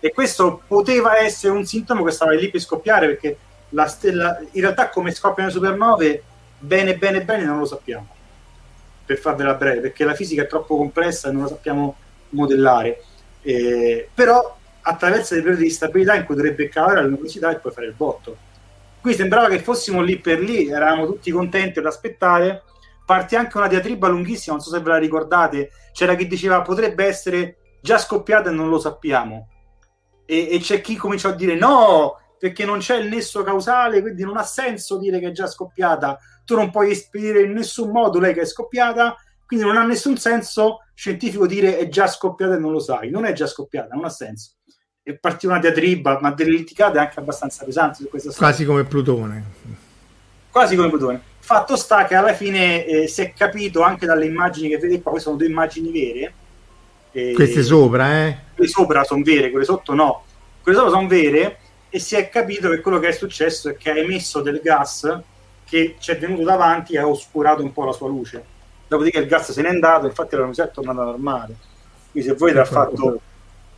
E 0.00 0.10
questo 0.10 0.60
poteva 0.66 1.20
essere 1.20 1.52
un 1.52 1.64
sintomo 1.64 2.02
che 2.02 2.10
stava 2.10 2.32
lì 2.32 2.50
per 2.50 2.60
scoppiare 2.60 3.06
perché 3.06 3.36
la 3.72 3.86
stella, 3.86 4.40
in 4.52 4.60
realtà 4.60 4.88
come 4.88 5.12
scoppiano 5.12 5.48
le 5.48 5.54
supernove, 5.54 6.22
bene 6.58 6.96
bene 6.96 7.24
bene 7.24 7.44
non 7.44 7.58
lo 7.58 7.66
sappiamo, 7.66 8.06
per 9.04 9.18
farvela 9.18 9.54
breve, 9.54 9.80
perché 9.80 10.04
la 10.04 10.14
fisica 10.14 10.42
è 10.42 10.46
troppo 10.46 10.76
complessa 10.76 11.28
e 11.28 11.32
non 11.32 11.42
la 11.42 11.48
sappiamo 11.48 11.96
modellare. 12.30 13.02
Eh, 13.42 14.08
però 14.14 14.56
attraverso 14.82 15.34
dei 15.34 15.42
periodi 15.42 15.64
di 15.64 15.70
stabilità 15.70 16.14
in 16.14 16.24
cui 16.24 16.34
dovrebbe 16.34 16.68
calare 16.68 16.96
la 16.96 17.06
luminosità 17.06 17.50
e 17.50 17.58
poi 17.58 17.72
fare 17.72 17.86
il 17.86 17.94
botto. 17.94 18.36
Qui 19.00 19.14
sembrava 19.14 19.48
che 19.48 19.60
fossimo 19.60 20.00
lì 20.00 20.18
per 20.18 20.40
lì, 20.40 20.68
eravamo 20.68 21.06
tutti 21.06 21.30
contenti 21.30 21.80
ad 21.80 21.86
aspettare. 21.86 22.62
Parte 23.04 23.36
anche 23.36 23.56
una 23.56 23.66
diatriba 23.66 24.06
lunghissima, 24.06 24.54
non 24.54 24.64
so 24.64 24.70
se 24.70 24.80
ve 24.80 24.90
la 24.90 24.98
ricordate, 24.98 25.72
c'era 25.92 26.14
chi 26.14 26.28
diceva 26.28 26.62
potrebbe 26.62 27.04
essere 27.04 27.56
già 27.80 27.98
scoppiata 27.98 28.50
e 28.50 28.52
non 28.52 28.68
lo 28.68 28.78
sappiamo. 28.78 29.48
E, 30.24 30.50
e 30.52 30.58
c'è 30.60 30.80
chi 30.80 30.94
cominciò 30.94 31.30
a 31.30 31.34
dire 31.34 31.56
no, 31.56 32.20
perché 32.42 32.64
non 32.64 32.80
c'è 32.80 32.96
il 32.96 33.06
nesso 33.06 33.44
causale, 33.44 34.00
quindi 34.00 34.24
non 34.24 34.36
ha 34.36 34.42
senso 34.42 34.98
dire 34.98 35.20
che 35.20 35.28
è 35.28 35.30
già 35.30 35.46
scoppiata. 35.46 36.18
Tu 36.44 36.56
non 36.56 36.72
puoi 36.72 36.90
espedire 36.90 37.42
in 37.42 37.52
nessun 37.52 37.92
modo 37.92 38.18
lei 38.18 38.34
che 38.34 38.40
è 38.40 38.44
scoppiata, 38.44 39.14
quindi 39.46 39.64
non 39.64 39.76
ha 39.76 39.84
nessun 39.84 40.16
senso 40.16 40.78
scientifico 40.92 41.46
dire 41.46 41.78
è 41.78 41.86
già 41.86 42.08
scoppiata 42.08 42.56
e 42.56 42.58
non 42.58 42.72
lo 42.72 42.80
sai. 42.80 43.10
Non 43.10 43.26
è 43.26 43.32
già 43.32 43.46
scoppiata, 43.46 43.94
non 43.94 44.06
ha 44.06 44.08
senso. 44.08 44.54
E 45.04 45.16
partì 45.20 45.46
una 45.46 45.60
diatriba, 45.60 46.18
ma 46.20 46.32
delle 46.32 46.50
litigate 46.50 46.98
anche 46.98 47.20
abbastanza 47.20 47.64
pesanti 47.64 48.02
su 48.02 48.08
questa 48.08 48.32
storia. 48.32 48.48
Quasi 48.48 48.64
come 48.66 48.84
Plutone. 48.86 49.44
Quasi 50.50 50.74
come 50.74 50.88
Plutone. 50.88 51.22
Fatto 51.38 51.76
sta 51.76 52.06
che 52.06 52.16
alla 52.16 52.34
fine 52.34 52.84
eh, 52.84 53.06
si 53.06 53.22
è 53.22 53.32
capito 53.34 53.82
anche 53.82 54.04
dalle 54.04 54.26
immagini 54.26 54.68
che 54.68 54.78
vedete 54.78 55.00
qua, 55.00 55.12
queste 55.12 55.28
sono 55.28 55.40
due 55.40 55.48
immagini 55.48 55.92
vere. 55.92 56.34
Eh, 57.12 57.34
queste 57.34 57.62
sopra, 57.62 58.26
eh? 58.26 58.36
Quelle 58.56 58.68
sopra 58.68 59.04
sono 59.04 59.22
vere, 59.22 59.50
quelle 59.50 59.64
sotto 59.64 59.94
no. 59.94 60.24
Quelle 60.60 60.76
sopra 60.76 60.92
sono 60.92 61.06
vere 61.06 61.58
e 61.94 61.98
si 61.98 62.16
è 62.16 62.30
capito 62.30 62.70
che 62.70 62.80
quello 62.80 62.98
che 62.98 63.08
è 63.08 63.12
successo 63.12 63.68
è 63.68 63.76
che 63.76 63.90
ha 63.90 63.98
emesso 63.98 64.40
del 64.40 64.62
gas 64.64 65.14
che 65.66 65.96
ci 65.98 66.10
è 66.10 66.18
venuto 66.18 66.42
davanti 66.42 66.94
e 66.94 66.98
ha 66.98 67.06
oscurato 67.06 67.62
un 67.62 67.70
po' 67.70 67.84
la 67.84 67.92
sua 67.92 68.08
luce. 68.08 68.42
Dopodiché 68.88 69.18
il 69.18 69.26
gas 69.26 69.52
se 69.52 69.60
n'è 69.60 69.68
andato, 69.68 70.06
infatti 70.06 70.30
la 70.30 70.38
luminosità 70.38 70.68
è 70.68 70.72
tornata 70.72 71.02
normale. 71.02 71.54
Quindi 72.10 72.30
se 72.30 72.34
voi 72.34 72.56
ha 72.56 72.64
fatto... 72.64 73.20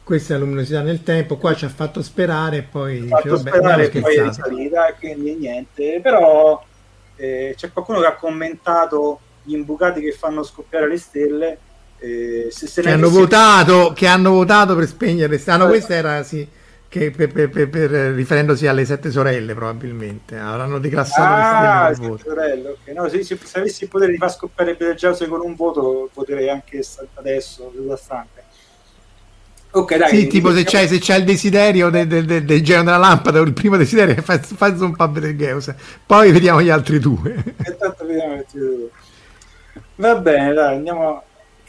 Questa 0.04 0.32
è 0.32 0.36
la 0.36 0.44
luminosità 0.44 0.82
nel 0.82 1.02
tempo, 1.02 1.38
qua 1.38 1.56
ci 1.56 1.64
ha 1.64 1.68
fatto 1.68 2.02
sperare 2.02 2.58
e 2.58 2.62
poi... 2.62 3.00
Ha 3.10 3.16
fatto 3.16 3.36
dice, 3.36 3.48
sperare 3.48 3.90
e 3.90 4.00
poi 4.00 4.14
è 4.14 4.22
risalita 4.22 4.86
e 4.86 4.94
quindi 4.94 5.34
niente. 5.34 5.98
Però 6.00 6.64
eh, 7.16 7.54
c'è 7.56 7.72
qualcuno 7.72 7.98
che 7.98 8.06
ha 8.06 8.14
commentato 8.14 9.18
gli 9.42 9.54
imbucati 9.54 10.00
che 10.00 10.12
fanno 10.12 10.44
scoppiare 10.44 10.86
le 10.86 10.98
stelle. 10.98 11.58
Eh, 11.98 12.46
se 12.52 12.68
se 12.68 12.80
che, 12.80 12.90
hanno 12.90 13.08
votato, 13.08 13.92
che 13.92 14.06
hanno 14.06 14.30
votato 14.30 14.76
per 14.76 14.86
spegnere 14.86 15.32
le 15.32 15.38
stelle. 15.38 15.56
Ah, 15.56 15.64
no, 15.64 15.66
questa 15.66 15.94
era 15.94 16.22
sì 16.22 16.62
che 16.94 17.10
per, 17.10 17.32
per, 17.32 17.50
per, 17.50 17.68
per, 17.68 17.90
riferendosi 17.90 18.68
alle 18.68 18.84
sette 18.84 19.10
sorelle 19.10 19.52
probabilmente. 19.52 20.38
Avranno 20.38 20.78
declassato 20.78 21.22
ah, 21.22 21.88
le 21.88 21.94
stelle 21.96 22.18
sorelle, 22.18 22.68
okay. 22.68 22.94
no, 22.94 23.08
se, 23.08 23.24
se, 23.24 23.36
se, 23.42 23.58
avessi 23.58 23.82
il 23.82 23.90
potere 23.90 24.12
di 24.12 24.18
far 24.18 24.30
scoppiare 24.30 24.76
Betelgeuse 24.76 25.26
con 25.26 25.40
un 25.40 25.56
voto 25.56 26.08
potrei 26.12 26.48
anche 26.48 26.84
adesso 27.14 27.72
seduta 27.74 27.96
stante 27.96 28.42
ok 29.72 29.96
dai 29.96 30.08
sì, 30.08 30.26
tipo 30.28 30.52
se 30.52 30.62
c'è, 30.62 30.86
se 30.86 31.00
c'è 31.00 31.16
il 31.16 31.24
desiderio 31.24 31.90
del, 31.90 32.06
del, 32.06 32.24
del, 32.24 32.44
del 32.44 32.62
genio 32.62 32.84
della 32.84 32.96
lampada 32.96 33.40
il 33.40 33.52
primo 33.52 33.76
desiderio 33.76 34.22
fai, 34.22 34.38
fai 34.38 34.70
un 34.78 34.94
po' 34.94 35.08
Betelgeuse 35.08 35.76
poi 36.06 36.30
vediamo 36.30 36.62
gli 36.62 36.70
altri 36.70 37.00
due. 37.00 37.42
Esatto 37.58 38.06
vediamo 38.06 38.34
gli 38.34 38.38
altri 38.38 38.60
due. 38.60 38.88
Va 39.96 40.14
bene 40.14 40.52
dai 40.52 40.76
andiamo. 40.76 41.24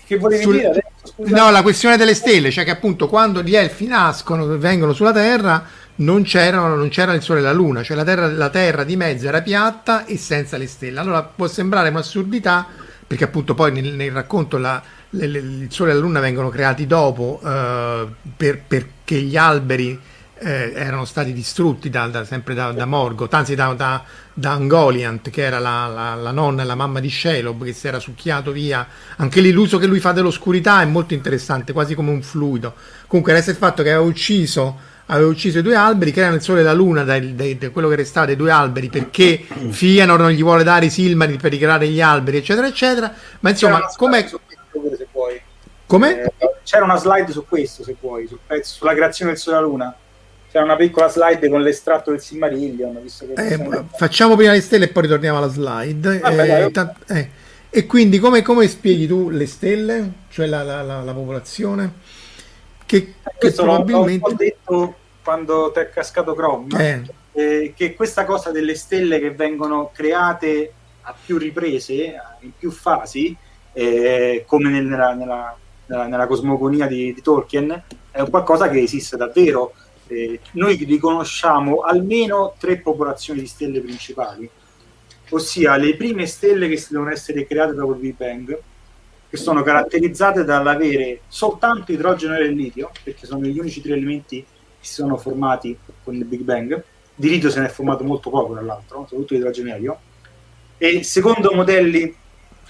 Che 0.05 0.17
volevi 0.17 0.43
Sul... 0.43 0.57
dire 0.57 0.84
adesso? 1.17 1.35
No, 1.35 1.51
la 1.51 1.61
questione 1.61 1.97
delle 1.97 2.13
stelle, 2.13 2.51
cioè 2.51 2.63
che 2.63 2.71
appunto 2.71 3.07
quando 3.07 3.41
gli 3.41 3.55
elfi 3.55 3.87
nascono, 3.87 4.45
vengono 4.57 4.93
sulla 4.93 5.11
Terra, 5.11 5.63
non, 5.97 6.25
non 6.25 6.89
c'era 6.89 7.13
il 7.13 7.21
Sole 7.21 7.39
e 7.39 7.43
la 7.43 7.53
Luna, 7.53 7.83
cioè 7.83 7.95
la 7.95 8.03
terra, 8.03 8.27
la 8.27 8.49
terra 8.49 8.83
di 8.83 8.95
mezzo 8.95 9.27
era 9.27 9.41
piatta 9.41 10.05
e 10.05 10.17
senza 10.17 10.57
le 10.57 10.67
stelle. 10.67 10.99
Allora 10.99 11.23
può 11.23 11.47
sembrare 11.47 11.89
un'assurdità, 11.89 12.67
perché 13.07 13.23
appunto 13.23 13.53
poi 13.53 13.71
nel, 13.71 13.93
nel 13.93 14.11
racconto 14.11 14.57
la, 14.57 14.81
le, 15.11 15.27
le, 15.27 15.39
il 15.39 15.67
Sole 15.69 15.91
e 15.91 15.93
la 15.93 15.99
Luna 15.99 16.19
vengono 16.19 16.49
creati 16.49 16.85
dopo 16.85 17.39
eh, 17.45 18.07
per, 18.35 18.61
perché 18.67 19.21
gli 19.21 19.37
alberi 19.37 19.99
eh, 20.45 20.73
erano 20.75 21.05
stati 21.05 21.33
distrutti 21.33 21.89
da, 21.89 22.05
da, 22.05 22.23
sempre 22.23 22.53
da, 22.53 22.71
da 22.71 22.85
Morgoth, 22.85 23.33
anzi 23.33 23.55
da, 23.55 23.73
da, 23.73 24.03
da 24.31 24.51
Angoliant, 24.51 25.31
che 25.31 25.41
era 25.41 25.57
la, 25.57 25.87
la, 25.87 26.13
la, 26.13 26.29
nonna 26.29 26.61
e 26.61 26.65
la 26.65 26.75
mamma 26.75 26.99
di 26.99 27.09
Shelob, 27.09 27.63
che 27.63 27.73
si 27.73 27.87
era 27.87 27.97
succhiato 27.97 28.51
via. 28.51 28.87
Anche 29.15 29.41
lì 29.41 29.51
l'uso 29.51 29.79
che 29.79 29.87
lui 29.87 29.99
fa 29.99 30.11
dell'oscurità 30.11 30.83
è 30.83 30.85
molto 30.85 31.15
interessante, 31.15 31.73
quasi 31.73 31.95
come 31.95 32.11
un 32.11 32.21
fluido. 32.21 32.75
Comunque 33.07 33.33
resta 33.33 33.49
il 33.49 33.57
fatto 33.57 33.81
che 33.81 33.89
aveva 33.91 34.05
ucciso 34.05 34.93
aveva 35.07 35.29
ucciso 35.29 35.59
i 35.59 35.61
due 35.61 35.75
alberi, 35.75 36.11
creano 36.11 36.33
il 36.33 36.41
sole 36.41 36.61
e 36.61 36.63
la 36.63 36.73
luna 36.73 37.03
da, 37.03 37.19
quello 37.71 37.89
che 37.89 37.95
restava 37.95 38.25
dei 38.25 38.35
due 38.35 38.49
alberi 38.49 38.89
perché 38.89 39.37
Fianor 39.69 40.19
non 40.19 40.31
gli 40.31 40.41
vuole 40.41 40.63
dare 40.63 40.85
i 40.85 40.89
Silmaril 40.89 41.39
per 41.39 41.51
ricreare 41.51 41.87
gli 41.87 42.01
alberi, 42.01 42.37
eccetera, 42.37 42.65
eccetera. 42.65 43.13
Ma 43.41 43.49
insomma, 43.51 43.81
come 43.95 44.27
Come? 45.87 46.23
Eh, 46.23 46.33
c'era 46.63 46.83
una 46.83 46.97
slide 46.97 47.31
su 47.31 47.45
questo, 47.47 47.83
se 47.83 47.95
vuoi, 47.99 48.25
sul 48.25 48.39
pezzo, 48.45 48.77
sulla 48.77 48.95
creazione 48.95 49.31
del 49.31 49.39
sole 49.39 49.57
e 49.57 49.59
la 49.59 49.65
luna 49.65 49.95
c'è 50.55 50.61
una 50.61 50.77
piccola 50.77 51.09
slide 51.09 51.49
con 51.49 51.61
l'estratto 51.61 52.11
del 52.11 52.21
Silmarillion. 52.21 52.97
Eh, 53.35 53.83
facciamo 53.97 54.37
prima 54.37 54.53
le 54.53 54.61
stelle 54.61 54.85
e 54.85 54.87
poi 54.87 55.01
ritorniamo 55.01 55.37
alla 55.37 55.49
slide. 55.49 56.19
Vabbè, 56.19 56.63
eh, 56.63 56.71
t- 56.71 57.11
eh. 57.11 57.29
E 57.69 57.85
quindi 57.85 58.19
come, 58.19 58.41
come, 58.41 58.65
spieghi 58.69 59.05
tu 59.05 59.29
le 59.29 59.47
stelle, 59.47 60.11
cioè 60.29 60.45
la, 60.45 60.63
la, 60.63 60.81
la, 60.81 61.01
la 61.01 61.13
popolazione? 61.13 61.91
Che, 62.85 62.95
eh, 62.95 63.13
che 63.37 63.51
probabilmente... 63.51 64.29
L'ho 64.29 64.35
detto 64.37 64.95
quando 65.21 65.71
ti 65.73 65.79
è 65.81 65.89
cascato 65.89 66.33
Chrome, 66.33 67.03
eh. 67.33 67.73
che 67.75 67.93
questa 67.93 68.23
cosa 68.23 68.51
delle 68.51 68.75
stelle 68.75 69.19
che 69.19 69.31
vengono 69.31 69.91
create 69.93 70.71
a 71.01 71.13
più 71.25 71.37
riprese, 71.37 72.15
in 72.39 72.51
più 72.57 72.71
fasi, 72.71 73.35
come 74.45 74.69
nella, 74.69 75.13
nella, 75.15 75.57
nella, 75.87 76.07
nella 76.07 76.27
cosmogonia 76.27 76.87
di, 76.87 77.13
di 77.13 77.21
Tolkien, 77.21 77.83
è 78.09 78.21
un 78.21 78.29
qualcosa 78.29 78.69
che 78.69 78.81
esiste 78.81 79.17
davvero 79.17 79.73
eh, 80.07 80.39
noi 80.51 80.75
riconosciamo 80.75 81.81
almeno 81.81 82.53
tre 82.57 82.77
popolazioni 82.77 83.41
di 83.41 83.47
stelle 83.47 83.81
principali, 83.81 84.49
ossia 85.29 85.75
le 85.77 85.95
prime 85.95 86.25
stelle 86.27 86.67
che 86.67 86.83
devono 86.89 87.11
essere 87.11 87.47
create 87.47 87.73
dopo 87.73 87.93
il 87.93 87.99
Big 87.99 88.15
Bang, 88.15 88.59
che 89.29 89.37
sono 89.37 89.63
caratterizzate 89.63 90.43
dall'avere 90.43 91.21
soltanto 91.27 91.91
idrogeno 91.91 92.35
e 92.37 92.47
litio, 92.47 92.91
perché 93.03 93.25
sono 93.25 93.45
gli 93.45 93.57
unici 93.57 93.81
tre 93.81 93.93
elementi 93.93 94.41
che 94.41 94.85
si 94.85 94.93
sono 94.93 95.17
formati 95.17 95.77
con 96.03 96.15
il 96.15 96.25
Big 96.25 96.41
Bang, 96.41 96.83
di 97.15 97.29
litio 97.29 97.49
se 97.49 97.59
ne 97.59 97.67
è 97.67 97.69
formato 97.69 98.03
molto 98.03 98.29
poco, 98.29 98.53
tra 98.53 98.61
l'altro, 98.61 98.99
soprattutto 99.07 99.33
di 99.33 99.39
idrogenio. 99.39 99.99
E 100.77 101.03
secondo 101.03 101.53
modelli 101.53 102.15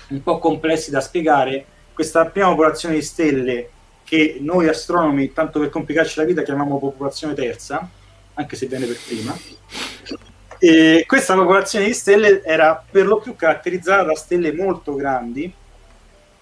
un 0.09 0.23
po' 0.23 0.39
complessi 0.39 0.91
da 0.91 1.01
spiegare, 1.01 1.65
questa 1.93 2.25
prima 2.25 2.49
popolazione 2.49 2.95
di 2.95 3.01
stelle 3.01 3.69
che 4.05 4.37
noi 4.39 4.69
astronomi, 4.69 5.33
tanto 5.33 5.59
per 5.59 5.69
complicarci 5.69 6.19
la 6.19 6.25
vita, 6.25 6.43
chiamiamo 6.43 6.79
popolazione 6.79 7.33
terza, 7.33 7.89
anche 8.35 8.55
se 8.55 8.67
viene 8.67 8.85
per 8.85 8.97
prima, 9.05 9.37
e 10.57 11.03
questa 11.05 11.35
popolazione 11.35 11.85
di 11.85 11.93
stelle 11.93 12.41
era 12.43 12.81
per 12.89 13.05
lo 13.05 13.19
più 13.19 13.35
caratterizzata 13.35 14.03
da 14.03 14.15
stelle 14.15 14.53
molto 14.53 14.95
grandi 14.95 15.51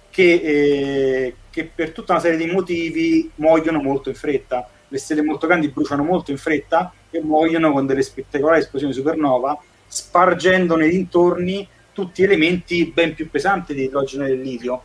che, 0.10 0.34
eh, 0.34 1.36
che 1.50 1.72
per 1.74 1.92
tutta 1.92 2.14
una 2.14 2.22
serie 2.22 2.38
di 2.38 2.52
motivi 2.52 3.32
muoiono 3.36 3.82
molto 3.82 4.10
in 4.10 4.16
fretta. 4.16 4.70
Le 4.88 4.98
stelle 5.00 5.24
molto 5.24 5.48
grandi 5.48 5.70
bruciano 5.70 6.04
molto 6.04 6.30
in 6.30 6.38
fretta 6.38 6.94
e 7.10 7.20
muoiono 7.22 7.72
con 7.72 7.88
delle 7.88 8.04
spettacolari 8.04 8.60
esplosioni 8.60 8.94
supernova, 8.94 9.60
spargendo 9.88 10.76
nei 10.76 10.92
dintorni 10.92 11.68
tutti 11.92 12.22
elementi 12.22 12.86
ben 12.86 13.16
più 13.16 13.30
pesanti 13.30 13.74
di 13.74 13.84
idrogeno 13.84 14.26
e 14.26 14.30
del 14.30 14.42
litio. 14.42 14.84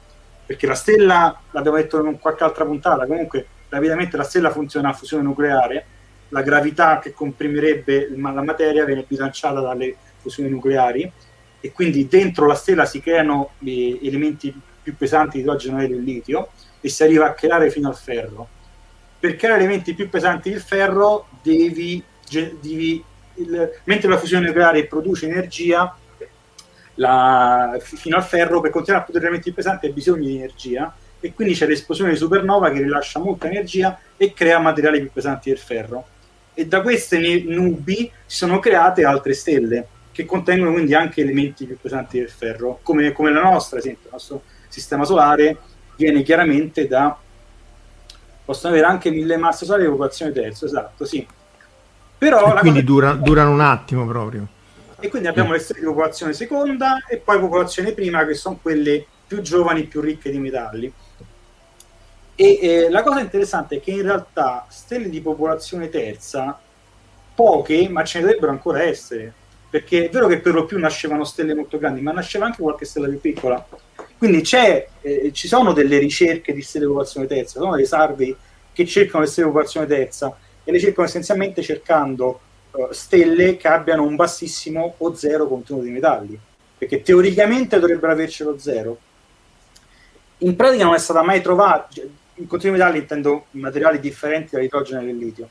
Perché 0.48 0.66
la 0.66 0.74
stella, 0.74 1.38
l'abbiamo 1.50 1.76
detto 1.76 2.02
in 2.02 2.18
qualche 2.18 2.42
altra 2.42 2.64
puntata, 2.64 3.04
comunque 3.04 3.46
rapidamente 3.68 4.16
la 4.16 4.22
stella 4.22 4.50
funziona 4.50 4.88
a 4.88 4.92
fusione 4.94 5.22
nucleare, 5.22 5.84
la 6.30 6.40
gravità 6.40 7.00
che 7.00 7.12
comprimerebbe 7.12 8.08
la 8.16 8.42
materia 8.42 8.86
viene 8.86 9.04
bilanciata 9.06 9.60
dalle 9.60 9.94
fusioni 10.16 10.48
nucleari 10.48 11.12
e 11.60 11.70
quindi 11.72 12.08
dentro 12.08 12.46
la 12.46 12.54
stella 12.54 12.86
si 12.86 13.02
creano 13.02 13.50
eh, 13.62 13.98
elementi 14.02 14.58
più 14.82 14.96
pesanti 14.96 15.36
di 15.36 15.42
idrogeno 15.42 15.82
e 15.82 15.88
del 15.88 16.02
litio 16.02 16.48
e 16.80 16.88
si 16.88 17.02
arriva 17.02 17.26
a 17.26 17.34
creare 17.34 17.70
fino 17.70 17.88
al 17.88 17.96
ferro. 17.96 18.48
Per 19.20 19.36
creare 19.36 19.60
elementi 19.60 19.92
più 19.92 20.08
pesanti 20.08 20.48
del 20.48 20.62
ferro 20.62 21.28
devi, 21.42 22.02
devi 22.26 23.04
il, 23.34 23.80
mentre 23.84 24.08
la 24.08 24.16
fusione 24.16 24.46
nucleare 24.46 24.86
produce 24.86 25.26
energia 25.26 25.94
la, 26.98 27.76
fino 27.80 28.16
al 28.16 28.24
ferro 28.24 28.60
per 28.60 28.70
continuare 28.70 29.04
a 29.06 29.16
elementi 29.16 29.44
più 29.44 29.54
pesanti 29.54 29.86
hai 29.86 29.92
bisogno 29.92 30.26
di 30.26 30.36
energia 30.36 30.92
e 31.20 31.32
quindi 31.32 31.54
c'è 31.54 31.66
l'esplosione 31.66 32.12
di 32.12 32.16
supernova 32.16 32.70
che 32.70 32.82
rilascia 32.82 33.18
molta 33.18 33.48
energia 33.48 33.98
e 34.16 34.32
crea 34.32 34.58
materiali 34.58 35.00
più 35.00 35.10
pesanti 35.12 35.50
del 35.50 35.58
ferro 35.58 36.06
e 36.54 36.66
da 36.66 36.80
queste 36.80 37.42
nubi 37.46 38.10
si 38.26 38.36
sono 38.36 38.58
create 38.58 39.04
altre 39.04 39.32
stelle 39.32 39.86
che 40.12 40.24
contengono 40.24 40.72
quindi 40.72 40.94
anche 40.94 41.20
elementi 41.20 41.66
più 41.66 41.78
pesanti 41.80 42.18
del 42.18 42.30
ferro 42.30 42.80
come, 42.82 43.12
come 43.12 43.32
la 43.32 43.42
nostra, 43.42 43.78
esempio 43.78 44.06
il 44.06 44.12
nostro 44.12 44.42
sistema 44.68 45.04
solare 45.04 45.56
viene 45.96 46.22
chiaramente 46.22 46.86
da 46.86 47.16
possono 48.44 48.72
avere 48.72 48.88
anche 48.88 49.10
mille 49.10 49.36
masse 49.36 49.66
solari 49.66 49.84
di 49.84 49.90
popolazione 49.90 50.32
terzo, 50.32 50.64
esatto, 50.64 51.04
sì. 51.04 51.26
Però 52.16 52.54
quindi 52.58 52.82
dura, 52.82 53.12
durano 53.12 53.50
un 53.50 53.60
attimo 53.60 54.06
proprio. 54.06 54.46
E 55.00 55.08
quindi 55.08 55.28
abbiamo 55.28 55.52
le 55.52 55.60
stelle 55.60 55.80
di 55.80 55.86
popolazione 55.86 56.32
seconda 56.32 57.04
e 57.06 57.18
poi 57.18 57.38
popolazione 57.38 57.92
prima, 57.92 58.26
che 58.26 58.34
sono 58.34 58.58
quelle 58.60 59.06
più 59.26 59.40
giovani, 59.42 59.84
più 59.84 60.00
ricche 60.00 60.30
di 60.30 60.38
metalli. 60.38 60.92
E 62.34 62.58
eh, 62.60 62.90
la 62.90 63.02
cosa 63.02 63.20
interessante 63.20 63.76
è 63.76 63.80
che 63.80 63.92
in 63.92 64.02
realtà 64.02 64.66
stelle 64.68 65.08
di 65.08 65.20
popolazione 65.20 65.88
terza, 65.88 66.58
poche, 67.34 67.88
ma 67.88 68.02
ce 68.02 68.18
ne 68.18 68.24
dovrebbero 68.24 68.50
ancora 68.50 68.82
essere. 68.82 69.32
Perché 69.70 70.06
è 70.06 70.10
vero 70.10 70.26
che 70.26 70.40
per 70.40 70.54
lo 70.54 70.64
più 70.64 70.78
nascevano 70.78 71.24
stelle 71.24 71.54
molto 71.54 71.78
grandi, 71.78 72.00
ma 72.00 72.10
nasceva 72.10 72.46
anche 72.46 72.62
qualche 72.62 72.84
stella 72.84 73.06
più 73.06 73.20
piccola. 73.20 73.64
Quindi 74.16 74.42
eh, 74.50 75.30
ci 75.32 75.46
sono 75.46 75.72
delle 75.72 75.98
ricerche 75.98 76.52
di 76.52 76.62
stelle 76.62 76.86
di 76.86 76.90
popolazione 76.90 77.26
terza, 77.26 77.60
sono 77.60 77.76
dei 77.76 77.86
survey 77.86 78.34
che 78.72 78.86
cercano 78.86 79.22
le 79.22 79.30
stelle 79.30 79.46
di 79.46 79.52
popolazione 79.52 79.86
terza 79.86 80.36
e 80.64 80.72
le 80.72 80.80
cercano 80.80 81.06
essenzialmente 81.06 81.62
cercando 81.62 82.40
stelle 82.90 83.56
che 83.56 83.68
abbiano 83.68 84.04
un 84.04 84.16
bassissimo 84.16 84.94
o 84.98 85.14
zero 85.14 85.46
contenuto 85.46 85.84
di 85.84 85.90
metalli, 85.90 86.38
perché 86.76 87.02
teoricamente 87.02 87.78
dovrebbero 87.78 88.12
avercelo 88.12 88.58
zero. 88.58 88.98
In 90.38 90.54
pratica 90.54 90.84
non 90.84 90.94
è 90.94 90.98
stata 90.98 91.22
mai 91.22 91.40
trovata, 91.40 91.88
cioè, 91.90 92.04
in 92.04 92.46
contenuto 92.46 92.68
di 92.68 92.70
metalli 92.70 92.98
intendo 92.98 93.46
materiali 93.52 93.98
differenti 93.98 94.54
dall'idrogeno 94.54 95.00
e 95.00 95.06
dal 95.06 95.16
litio. 95.16 95.48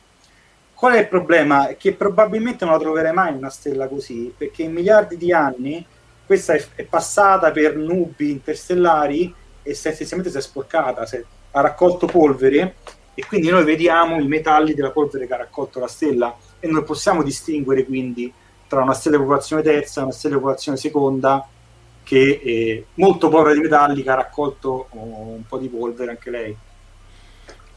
Qual 0.74 0.94
è 0.94 1.00
il 1.00 1.08
problema? 1.08 1.68
Che 1.78 1.94
probabilmente 1.94 2.64
non 2.64 2.76
la 2.76 2.80
troverai 2.80 3.14
mai 3.14 3.34
una 3.34 3.50
stella 3.50 3.88
così, 3.88 4.34
perché 4.38 4.64
in 4.64 4.74
miliardi 4.74 5.18
di 5.18 5.34
anni 5.34 5.86
questa 6.26 6.54
è, 6.54 6.64
è 6.76 6.84
passata 6.84 7.52
per 7.52 7.76
nubi 7.76 8.32
interstellari 8.32 9.34
e 9.64 9.72
essenzialmente 9.72 10.30
si 10.30 10.38
è 10.38 10.42
sporcata, 10.42 11.06
si 11.06 11.16
è, 11.16 11.24
ha 11.52 11.62
raccolto 11.62 12.06
polvere 12.06 12.76
e 13.14 13.26
quindi 13.26 13.50
noi 13.50 13.64
vediamo 13.64 14.20
i 14.20 14.28
metalli 14.28 14.74
della 14.76 14.92
polvere 14.92 15.26
che 15.26 15.34
ha 15.34 15.38
raccolto 15.38 15.80
la 15.80 15.88
stella 15.88 16.38
e 16.60 16.68
noi 16.68 16.84
possiamo 16.84 17.24
distinguere 17.24 17.86
quindi 17.86 18.32
tra 18.68 18.82
una 18.82 18.94
stella 18.94 19.18
di 19.18 19.24
popolazione 19.24 19.62
terza 19.62 20.02
e 20.02 20.04
una 20.04 20.14
stella 20.14 20.36
di 20.36 20.42
popolazione 20.42 20.78
seconda 20.78 21.48
che 22.04 22.42
è 22.44 22.84
molto 22.96 23.30
povera 23.30 23.54
di 23.54 23.62
metalli 23.62 24.04
che 24.04 24.10
ha 24.10 24.16
raccolto 24.16 24.88
oh, 24.90 25.34
un 25.36 25.46
po' 25.48 25.58
di 25.58 25.68
polvere 25.68 26.12
anche 26.12 26.30
lei 26.30 26.56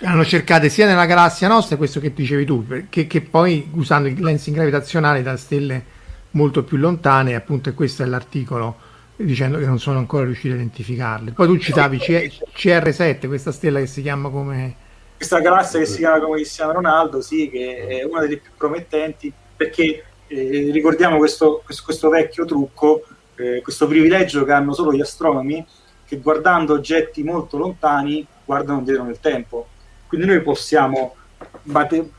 hanno 0.03 0.25
cercato 0.25 0.69
sia 0.69 0.87
nella 0.87 1.07
galassia 1.07 1.49
nostra 1.49 1.77
questo 1.77 2.01
che 2.01 2.13
dicevi 2.13 2.45
tu 2.45 2.67
che, 2.89 3.07
che 3.07 3.21
poi 3.21 3.71
usando 3.75 4.09
il 4.09 4.23
lensing 4.23 4.57
gravitazionale 4.57 5.23
da 5.23 5.37
stelle 5.37 5.99
molto 6.33 6.63
più 6.63 6.77
lontane, 6.77 7.35
appunto, 7.35 7.73
questo 7.75 8.03
è 8.03 8.07
l'articolo 8.07 8.89
dicendo 9.17 9.59
che 9.59 9.67
non 9.67 9.79
sono 9.79 9.99
ancora 9.99 10.25
riusciti 10.25 10.53
a 10.53 10.55
identificarle. 10.55 11.33
Poi 11.33 11.47
tu 11.47 11.59
citavi 11.59 11.99
CR7, 11.99 13.27
questa 13.27 13.53
stella 13.53 13.79
che 13.81 13.87
si 13.87 14.03
chiama 14.03 14.29
come... 14.29 14.89
Questa 15.21 15.41
galassia 15.41 15.79
che 15.79 15.85
si 15.85 15.99
chiama 15.99 16.19
come 16.19 16.37
Cristiano 16.37 16.73
Ronaldo, 16.73 17.21
sì, 17.21 17.51
che 17.51 17.87
è 17.87 18.05
una 18.05 18.23
delle 18.23 18.39
più 18.39 18.53
promettenti, 18.57 19.31
perché 19.55 20.03
eh, 20.27 20.71
ricordiamo 20.73 21.19
questo, 21.19 21.61
questo, 21.63 21.83
questo, 21.85 22.09
vecchio 22.09 22.47
trucco, 22.47 23.03
eh, 23.35 23.61
questo 23.61 23.87
privilegio 23.87 24.45
che 24.45 24.53
hanno 24.53 24.73
solo 24.73 24.95
gli 24.95 25.03
astronomi, 25.03 25.63
che 26.07 26.17
guardando 26.21 26.73
oggetti 26.73 27.23
molto 27.23 27.59
lontani 27.59 28.27
guardano 28.47 28.79
indietro 28.79 29.05
nel 29.05 29.21
tempo. 29.21 29.69
Quindi 30.07 30.27
noi 30.27 30.41
possiamo 30.41 31.17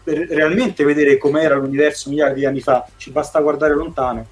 realmente 0.03 0.83
vedere 0.83 1.17
com'era 1.17 1.55
l'universo 1.55 2.07
miliardi 2.07 2.41
di 2.41 2.45
anni 2.45 2.61
fa 2.61 2.85
ci 2.97 3.09
basta 3.09 3.39
guardare 3.39 3.73
lontano 3.73 4.27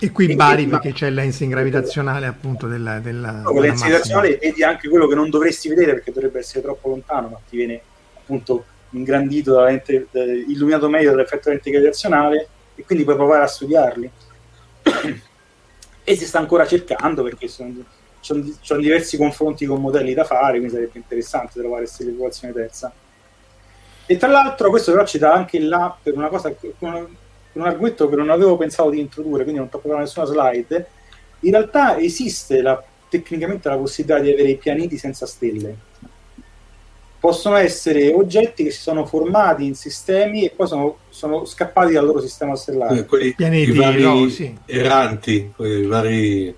e 0.00 0.10
qui 0.12 0.34
Bari 0.34 0.66
perché 0.66 0.92
c'è 0.92 1.08
il 1.08 1.14
lensing 1.14 1.50
gravitazionale 1.52 2.26
appunto 2.26 2.66
della, 2.66 3.00
della, 3.00 3.42
no, 3.42 3.60
lensing 3.60 3.90
gravitazionale 3.90 4.38
vedi 4.40 4.62
anche 4.62 4.88
quello 4.88 5.06
che 5.06 5.14
non 5.14 5.28
dovresti 5.28 5.68
vedere 5.68 5.92
perché 5.94 6.10
dovrebbe 6.10 6.38
essere 6.38 6.62
troppo 6.62 6.88
lontano 6.88 7.28
ma 7.28 7.40
ti 7.48 7.56
viene 7.56 7.80
appunto 8.16 8.64
ingrandito 8.90 9.52
da 9.52 9.64
lente, 9.64 10.06
da, 10.10 10.22
illuminato 10.24 10.88
meglio 10.88 11.10
dall'effetto 11.10 11.50
lente 11.50 11.70
gravitazionale 11.70 12.48
e 12.74 12.84
quindi 12.84 13.04
puoi 13.04 13.16
provare 13.16 13.44
a 13.44 13.46
studiarli. 13.46 14.10
E 16.02 16.16
si 16.16 16.26
sta 16.26 16.38
ancora 16.38 16.66
cercando 16.66 17.22
perché 17.22 17.46
sono, 17.46 17.72
sono, 18.20 18.44
sono 18.60 18.80
diversi 18.80 19.16
confronti 19.16 19.66
con 19.66 19.80
modelli 19.80 20.14
da 20.14 20.24
fare 20.24 20.58
quindi 20.58 20.70
sarebbe 20.70 20.98
interessante 20.98 21.60
trovare 21.60 21.84
questa 21.84 22.04
equazione 22.04 22.54
terza. 22.54 22.92
E 24.06 24.16
tra 24.16 24.28
l'altro 24.28 24.70
questo 24.70 24.90
però 24.92 25.04
ci 25.04 25.18
dà 25.18 25.32
anche 25.32 25.60
là 25.60 25.96
per 26.02 26.16
una 26.16 26.28
cosa, 26.28 26.52
un, 26.78 27.06
un 27.52 27.66
argomento 27.66 28.08
che 28.08 28.16
non 28.16 28.30
avevo 28.30 28.56
pensato 28.56 28.90
di 28.90 29.00
introdurre, 29.00 29.42
quindi 29.42 29.60
non 29.60 29.68
tocco 29.68 29.94
nessuna 29.96 30.26
slide. 30.26 30.86
In 31.40 31.50
realtà 31.52 31.98
esiste 31.98 32.62
la, 32.62 32.82
tecnicamente 33.08 33.68
la 33.68 33.76
possibilità 33.76 34.20
di 34.20 34.30
avere 34.30 34.50
i 34.50 34.56
pianeti 34.56 34.96
senza 34.98 35.26
stelle. 35.26 35.88
Possono 37.18 37.56
essere 37.56 38.12
oggetti 38.12 38.64
che 38.64 38.70
si 38.70 38.80
sono 38.80 39.04
formati 39.04 39.66
in 39.66 39.74
sistemi 39.74 40.44
e 40.44 40.50
poi 40.50 40.66
sono, 40.66 40.96
sono 41.10 41.44
scappati 41.44 41.92
dal 41.92 42.06
loro 42.06 42.20
sistema 42.20 42.56
stellare. 42.56 43.00
Eh, 43.00 43.04
quelli, 43.04 43.34
pianeti 43.34 43.72
vari 43.72 44.02
no, 44.02 44.28
sì. 44.28 44.56
erranti, 44.66 45.52
quei 45.54 45.84
vari... 45.84 46.56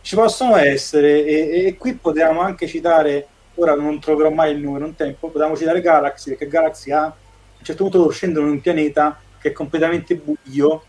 Ci 0.00 0.14
possono 0.14 0.56
essere 0.56 1.24
e, 1.26 1.66
e 1.66 1.76
qui 1.76 1.94
potremmo 1.94 2.40
anche 2.40 2.66
citare 2.66 3.26
ora 3.58 3.74
non 3.74 4.00
troverò 4.00 4.30
mai 4.30 4.52
il 4.52 4.58
numero 4.58 4.86
in 4.86 4.94
tempo, 4.94 5.28
potevamo 5.28 5.56
citare 5.56 5.80
Galaxy, 5.80 6.30
perché 6.30 6.48
Galaxy 6.48 6.90
ha, 6.92 7.04
a 7.04 7.14
un 7.58 7.64
certo 7.64 7.82
punto 7.82 8.08
scendono 8.10 8.46
in 8.46 8.52
un 8.52 8.60
pianeta 8.60 9.20
che 9.48 9.50
è 9.50 9.52
completamente 9.52 10.16
buio 10.16 10.82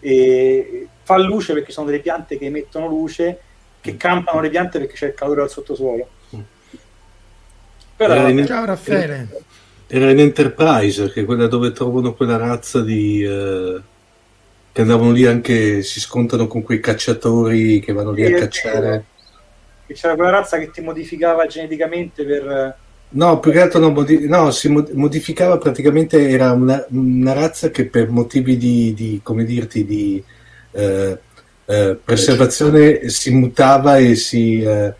e 0.00 0.88
fa 1.02 1.16
luce 1.18 1.52
perché 1.52 1.72
sono 1.72 1.86
delle 1.86 2.00
piante 2.00 2.38
che 2.38 2.46
emettono 2.46 2.86
luce, 2.86 3.40
che 3.80 3.96
campano 3.96 4.40
le 4.40 4.50
piante 4.50 4.78
perché 4.78 4.94
c'è 4.94 5.06
il 5.08 5.14
calore 5.14 5.42
al 5.42 5.50
sottosuolo. 5.50 6.08
Però, 7.96 8.28
in, 8.28 8.46
Ciao 8.46 8.64
Raffaele. 8.64 9.28
Era 9.86 10.10
in 10.10 10.20
Enterprise, 10.20 11.10
che 11.10 11.22
è 11.22 11.24
quella 11.24 11.48
dove 11.48 11.72
trovano 11.72 12.14
quella 12.14 12.36
razza 12.36 12.80
di... 12.80 13.22
Eh, 13.22 13.80
che 14.72 14.80
andavano 14.82 15.10
lì 15.10 15.26
anche, 15.26 15.82
si 15.82 15.98
scontrano 15.98 16.46
con 16.46 16.62
quei 16.62 16.78
cacciatori 16.78 17.80
che 17.80 17.92
vanno 17.92 18.12
lì 18.12 18.24
a 18.24 18.38
cacciare 18.38 19.04
che 19.90 19.96
c'era 19.96 20.14
quella 20.14 20.30
razza 20.30 20.58
che 20.58 20.70
ti 20.70 20.80
modificava 20.80 21.46
geneticamente 21.46 22.24
per... 22.24 22.76
No, 23.12 23.40
più 23.40 23.50
che 23.50 23.60
altro 23.60 23.80
no, 23.80 23.90
modi- 23.90 24.28
no, 24.28 24.52
si 24.52 24.68
modificava 24.68 25.58
praticamente, 25.58 26.28
era 26.28 26.52
una, 26.52 26.84
una, 26.90 27.32
razza 27.32 27.70
che 27.70 27.86
per 27.86 28.08
motivi 28.08 28.56
di, 28.56 28.94
di 28.94 29.20
come 29.22 29.44
dirti, 29.44 29.84
di 29.84 30.22
eh, 30.70 31.18
eh, 31.64 31.98
preservazione 32.02 33.08
si 33.08 33.32
mutava 33.32 33.96
e 33.96 34.14
si 34.14 34.62
eh, 34.62 34.94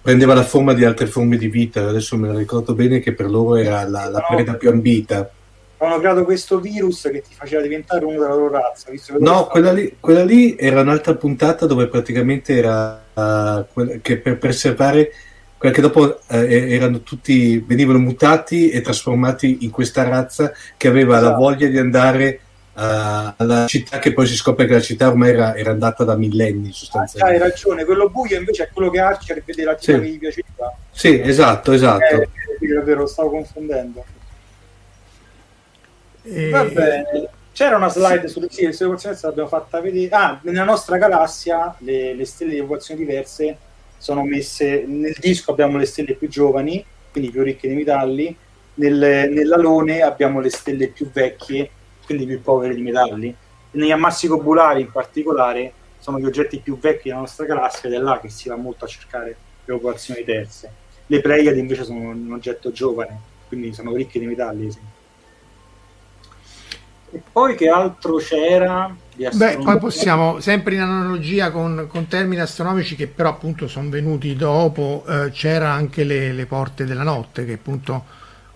prendeva 0.00 0.32
la 0.32 0.42
forma 0.42 0.72
di 0.72 0.84
altre 0.84 1.06
forme 1.06 1.36
di 1.36 1.48
vita. 1.48 1.86
Adesso 1.86 2.16
me 2.16 2.28
la 2.28 2.38
ricordo 2.38 2.74
bene 2.74 3.00
che 3.00 3.12
per 3.12 3.28
loro 3.28 3.56
era 3.56 3.86
la, 3.86 4.08
la 4.08 4.24
preda 4.26 4.54
più 4.54 4.70
ambita. 4.70 5.30
avevano 5.76 6.00
creato 6.00 6.24
questo 6.24 6.60
virus 6.60 7.02
che 7.12 7.20
ti 7.20 7.34
faceva 7.34 7.60
diventare 7.60 8.06
uno 8.06 8.20
della 8.20 8.34
loro 8.34 8.52
razza. 8.52 8.90
no, 9.18 9.46
quella 9.48 9.72
lì, 9.72 9.96
quella 10.00 10.24
lì, 10.24 10.56
era 10.58 10.80
un'altra 10.80 11.14
puntata 11.14 11.66
dove 11.66 11.88
praticamente 11.88 12.56
era 12.56 13.04
uh, 13.12 14.00
che 14.00 14.16
per 14.16 14.38
preservare 14.38 15.12
perché 15.60 15.82
dopo 15.82 16.20
eh, 16.28 16.72
erano 16.72 17.02
tutti 17.02 17.58
venivano 17.58 17.98
mutati 17.98 18.70
e 18.70 18.80
trasformati 18.80 19.58
in 19.60 19.70
questa 19.70 20.04
razza 20.04 20.54
che 20.74 20.88
aveva 20.88 21.18
esatto. 21.18 21.30
la 21.32 21.36
voglia 21.36 21.66
di 21.66 21.76
andare 21.76 22.40
uh, 22.72 22.80
alla 23.36 23.66
città 23.66 23.98
che 23.98 24.14
poi 24.14 24.26
si 24.26 24.36
scopre 24.36 24.64
che 24.64 24.72
la 24.72 24.80
città 24.80 25.08
ormai 25.08 25.32
era, 25.32 25.54
era 25.54 25.70
andata 25.70 26.02
da 26.02 26.16
millenni 26.16 26.72
sostanzialmente. 26.72 27.42
Ah, 27.42 27.44
hai 27.44 27.50
ragione, 27.50 27.84
quello 27.84 28.08
buio 28.08 28.38
invece 28.38 28.62
è 28.64 28.70
quello 28.72 28.88
che 28.88 29.00
Archer 29.00 29.42
vede 29.44 29.64
la 29.64 29.76
città 29.76 29.98
sì. 29.98 30.00
che 30.00 30.08
gli 30.08 30.18
piaceva. 30.18 30.76
Sì, 30.90 31.20
esatto, 31.20 31.72
esatto. 31.72 32.04
Eh, 32.04 32.28
davvero, 32.74 33.06
stavo 33.06 33.28
confondendo. 33.28 34.02
E... 36.22 36.48
Va 36.48 36.64
bene. 36.64 37.28
C'era 37.52 37.76
una 37.76 37.90
slide 37.90 38.28
sulle 38.28 38.46
sì, 38.48 38.64
le 38.64 38.70
equazioni 38.72 39.18
l'abbiamo 39.20 39.48
fatta 39.48 39.78
vedere. 39.82 40.08
Ah, 40.14 40.40
nella 40.42 40.64
nostra 40.64 40.96
galassia 40.96 41.74
le, 41.80 42.14
le 42.14 42.24
stelle 42.24 42.52
di 42.52 42.58
equazioni 42.60 43.04
diverse 43.04 43.58
sono 44.00 44.24
messe 44.24 44.84
nel 44.86 45.14
disco 45.18 45.50
abbiamo 45.50 45.76
le 45.76 45.84
stelle 45.84 46.14
più 46.14 46.26
giovani, 46.26 46.82
quindi 47.12 47.30
più 47.30 47.42
ricche 47.42 47.68
di 47.68 47.74
metalli, 47.74 48.34
nel, 48.74 49.28
nell'alone 49.30 50.00
abbiamo 50.00 50.40
le 50.40 50.48
stelle 50.48 50.88
più 50.88 51.10
vecchie, 51.10 51.70
quindi 52.06 52.24
più 52.24 52.40
povere 52.40 52.74
di 52.74 52.80
metalli. 52.80 53.28
E 53.28 53.78
negli 53.78 53.90
ammassi 53.90 54.26
cobulari 54.26 54.80
in 54.80 54.90
particolare 54.90 55.72
sono 55.98 56.18
gli 56.18 56.24
oggetti 56.24 56.60
più 56.60 56.78
vecchi 56.78 57.08
della 57.08 57.20
nostra 57.20 57.44
galassia 57.44 57.90
ed 57.90 57.94
è 57.94 57.98
là 57.98 58.18
che 58.18 58.30
si 58.30 58.48
va 58.48 58.56
molto 58.56 58.86
a 58.86 58.88
cercare 58.88 59.36
le 59.64 59.74
popolazioni 59.74 60.24
terze. 60.24 60.72
Le 61.06 61.20
Pleiadi 61.20 61.58
invece 61.58 61.84
sono 61.84 61.98
un 61.98 62.32
oggetto 62.32 62.72
giovane, 62.72 63.20
quindi 63.48 63.74
sono 63.74 63.94
ricche 63.94 64.18
di 64.18 64.24
metalli. 64.24 64.70
Sì. 64.70 64.78
E 67.12 67.20
poi 67.32 67.56
che 67.56 67.68
altro 67.68 68.16
c'era? 68.16 68.94
Beh, 69.32 69.58
poi 69.58 69.78
possiamo, 69.78 70.40
sempre 70.40 70.74
in 70.74 70.80
analogia 70.80 71.50
con, 71.50 71.86
con, 71.88 72.06
termini 72.06 72.40
astronomici 72.40 72.96
che 72.96 73.06
però 73.06 73.30
appunto 73.30 73.68
sono 73.68 73.90
venuti 73.90 74.34
dopo, 74.34 75.04
eh, 75.06 75.30
c'era 75.30 75.72
anche 75.72 76.04
le, 76.04 76.32
le, 76.32 76.46
porte 76.46 76.86
della 76.86 77.02
notte 77.02 77.44
che 77.44 77.54
appunto 77.54 78.04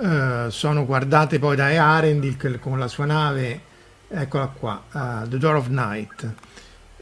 eh, 0.01 0.47
sono 0.49 0.87
guardate 0.87 1.39
poi 1.39 1.57
da 1.57 1.67
Arendil 1.67 2.59
con 2.61 2.79
la 2.79 2.89
sua 2.89 3.05
nave, 3.05 3.61
eccola 4.09 4.47
qua, 4.47 4.83
uh, 4.93 5.29
The 5.29 5.37
Door 5.37 5.57
of 5.57 5.67
Night. 5.69 6.33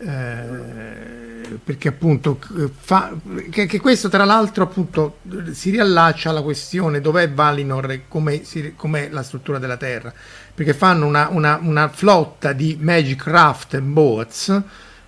Eh, 0.04 1.58
perché 1.64 1.88
appunto 1.88 2.38
fa, 2.80 3.12
che, 3.50 3.66
che, 3.66 3.78
questo 3.78 4.08
tra 4.08 4.24
l'altro 4.24 4.64
appunto 4.64 5.18
si 5.52 5.70
riallaccia 5.70 6.30
alla 6.30 6.42
questione 6.42 7.00
dov'è 7.00 7.30
Valinor 7.30 7.90
e 7.90 8.02
com'è, 8.08 8.40
si, 8.42 8.72
com'è 8.74 9.08
la 9.10 9.22
struttura 9.22 9.58
della 9.58 9.76
Terra. 9.76 10.12
Perché 10.54 10.74
fanno 10.74 11.06
una, 11.06 11.28
una, 11.30 11.58
una 11.62 11.88
flotta 11.88 12.52
di 12.52 12.76
Magic 12.80 13.26
Raft 13.26 13.74
e 13.74 13.80
Boats 13.80 14.62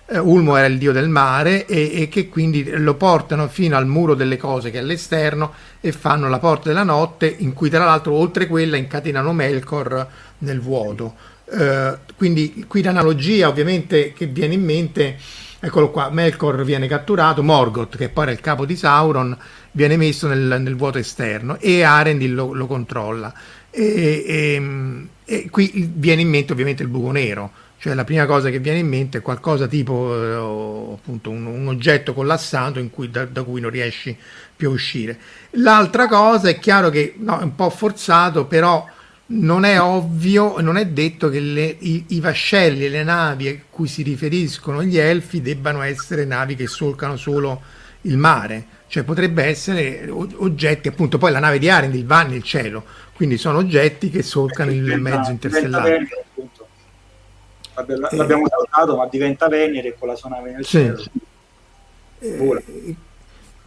eh, 0.07 0.19
Ulmo 0.19 0.55
era 0.55 0.67
il 0.67 0.77
dio 0.77 0.91
del 0.91 1.09
mare 1.09 1.65
e, 1.65 2.01
e, 2.01 2.09
che 2.09 2.29
quindi 2.29 2.63
lo 2.77 2.93
portano 2.93 3.47
fino 3.47 3.75
al 3.75 3.87
muro 3.87 4.13
delle 4.13 4.37
cose 4.37 4.69
che 4.69 4.77
è 4.77 4.81
all'esterno 4.81 5.53
e 5.81 5.91
fanno 5.91 6.29
la 6.29 6.37
porta 6.37 6.69
della 6.69 6.83
notte 6.83 7.33
in 7.39 7.53
cui 7.53 7.71
tra 7.71 7.85
l'altro 7.85 8.13
oltre 8.13 8.45
quella 8.45 8.77
incatenano 8.77 9.33
Melkor 9.33 10.07
nel 10.39 10.61
vuoto 10.61 11.33
Uh, 11.45 11.97
quindi 12.15 12.65
qui 12.67 12.81
l'analogia 12.81 13.47
ovviamente 13.47 14.13
che 14.13 14.25
viene 14.25 14.55
in 14.55 14.63
mente, 14.63 15.17
eccolo 15.59 15.91
qua, 15.91 16.09
Melkor 16.09 16.63
viene 16.63 16.87
catturato, 16.87 17.43
Morgoth 17.43 17.97
che 17.97 18.09
poi 18.09 18.23
era 18.23 18.31
il 18.31 18.39
capo 18.39 18.65
di 18.65 18.75
Sauron 18.75 19.37
viene 19.71 19.97
messo 19.97 20.27
nel, 20.27 20.61
nel 20.61 20.75
vuoto 20.75 20.97
esterno 20.97 21.57
e 21.59 21.83
Arendil 21.83 22.33
lo, 22.33 22.53
lo 22.53 22.65
controlla. 22.65 23.33
E, 23.69 24.23
e, 24.25 25.07
e, 25.25 25.49
qui 25.49 25.91
viene 25.93 26.21
in 26.21 26.29
mente 26.29 26.53
ovviamente 26.53 26.81
il 26.81 26.87
buco 26.87 27.11
nero, 27.11 27.51
cioè 27.77 27.93
la 27.93 28.05
prima 28.05 28.25
cosa 28.25 28.49
che 28.49 28.59
viene 28.59 28.79
in 28.79 28.87
mente 28.87 29.17
è 29.17 29.21
qualcosa 29.21 29.67
tipo 29.67 30.15
eh, 30.15 30.93
appunto 30.95 31.29
un, 31.29 31.45
un, 31.45 31.67
oggetto 31.67 32.13
collassato 32.13 32.83
cui, 32.89 33.11
da, 33.11 33.25
da, 33.25 33.43
cui 33.43 33.59
non 33.59 33.69
riesci 33.69 34.17
più 34.55 34.69
a 34.69 34.71
uscire. 34.71 35.19
L'altra 35.51 36.07
cosa 36.07 36.47
è 36.47 36.57
chiaro 36.57 36.89
che 36.89 37.15
no, 37.17 37.39
è 37.39 37.43
un 37.43 37.53
po' 37.53 37.69
forzato, 37.69 38.45
però 38.45 38.87
non 39.27 39.63
è 39.63 39.81
ovvio, 39.81 40.59
non 40.61 40.77
è 40.77 40.85
detto 40.85 41.29
che 41.29 41.39
le, 41.39 41.63
i, 41.79 42.05
i, 42.09 42.19
vascelli 42.19 42.85
e 42.85 42.89
le 42.89 43.03
navi 43.03 43.47
a 43.47 43.57
cui 43.69 43.87
si 43.87 44.03
riferiscono 44.03 44.83
gli 44.83 44.97
elfi 44.97 45.41
debbano 45.41 45.81
essere 45.81 46.25
navi 46.25 46.55
che 46.55 46.67
solcano 46.67 47.17
solo 47.17 47.61
il 48.01 48.17
mare, 48.17 48.65
cioè 48.87 49.03
potrebbe 49.03 49.43
essere 49.43 50.07
oggetti, 50.09 50.87
appunto 50.87 51.17
poi 51.17 51.31
la 51.31 51.39
nave 51.39 51.57
di 51.57 51.69
Arendil 51.69 52.05
va 52.05 52.21
nel 52.21 52.43
cielo, 52.43 52.85
quindi 53.15 53.37
sono 53.37 53.57
oggetti 53.57 54.11
che 54.11 54.21
solcano 54.21 54.69
il 54.69 54.83
diventa, 54.83 55.17
mezzo 55.17 55.31
interstellare. 55.31 56.07
L'abbiamo 58.11 58.47
saltato, 58.47 58.95
ma 58.95 59.07
diventa 59.07 59.47
Venere 59.47 59.95
con 59.97 60.07
la 60.07 60.15
sua 60.15 60.29
nave 60.29 60.51
nel 60.51 60.65
sì. 60.65 60.71
cielo. 60.71 61.03
Eh, 62.19 62.95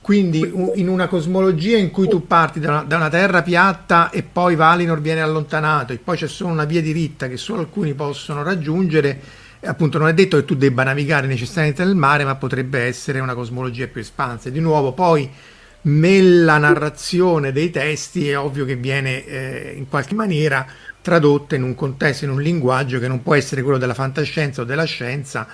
quindi 0.09 0.39
in 0.77 0.89
una 0.89 1.07
cosmologia 1.07 1.77
in 1.77 1.91
cui 1.91 2.09
tu 2.09 2.27
parti 2.27 2.61
da 2.61 2.71
una, 2.71 2.83
da 2.83 2.97
una, 2.97 3.11
terra 3.11 3.43
piatta 3.43 4.09
e 4.09 4.23
poi 4.23 4.57
Valinor 4.57 5.03
viene 5.03 5.21
allontanato 5.21 5.93
e 5.93 5.99
poi 5.99 6.17
c'è 6.17 6.27
solo 6.27 6.51
una 6.51 6.65
via 6.65 6.81
diritta 6.81 7.29
che 7.29 7.37
solo 7.37 7.61
alcuni 7.61 7.93
possono 7.93 8.43
raggiungere, 8.43 9.21
appunto 9.65 9.99
non 9.99 10.09
è 10.09 10.15
detto 10.15 10.39
che 10.39 10.47
tu 10.47 10.55
debba 10.57 10.83
navigare 10.83 11.27
necessariamente 11.27 11.85
nel 11.85 11.95
mare, 11.95 12.25
ma 12.25 12.37
potrebbe 12.37 12.85
essere 12.85 13.21
una 13.21 13.35
cosmologia 13.35 13.87
più 13.87 14.01
espansa. 14.01 14.49
Di 14.49 14.61
nuovo, 14.61 14.93
poi 14.93 15.29
nella 15.83 16.57
narrazione 16.57 17.53
dei 17.53 17.69
testi 17.69 18.31
è 18.31 18.39
ovvio 18.39 18.65
che 18.65 18.77
viene 18.77 19.27
eh, 19.27 19.75
in 19.77 19.91
qualche 19.91 20.15
maniera 20.15 20.67
tradotta 21.03 21.55
in 21.55 21.65
un 21.65 21.75
contesto, 21.75 22.25
in 22.25 22.31
un 22.31 22.41
linguaggio 22.41 22.99
che 22.99 23.09
non 23.09 23.23
può 23.23 23.35
essere 23.35 23.61
quello 23.61 23.77
della 23.77 23.93
fantascienza 23.93 24.63
o 24.63 24.65
della 24.65 24.85
scienza, 24.85 25.47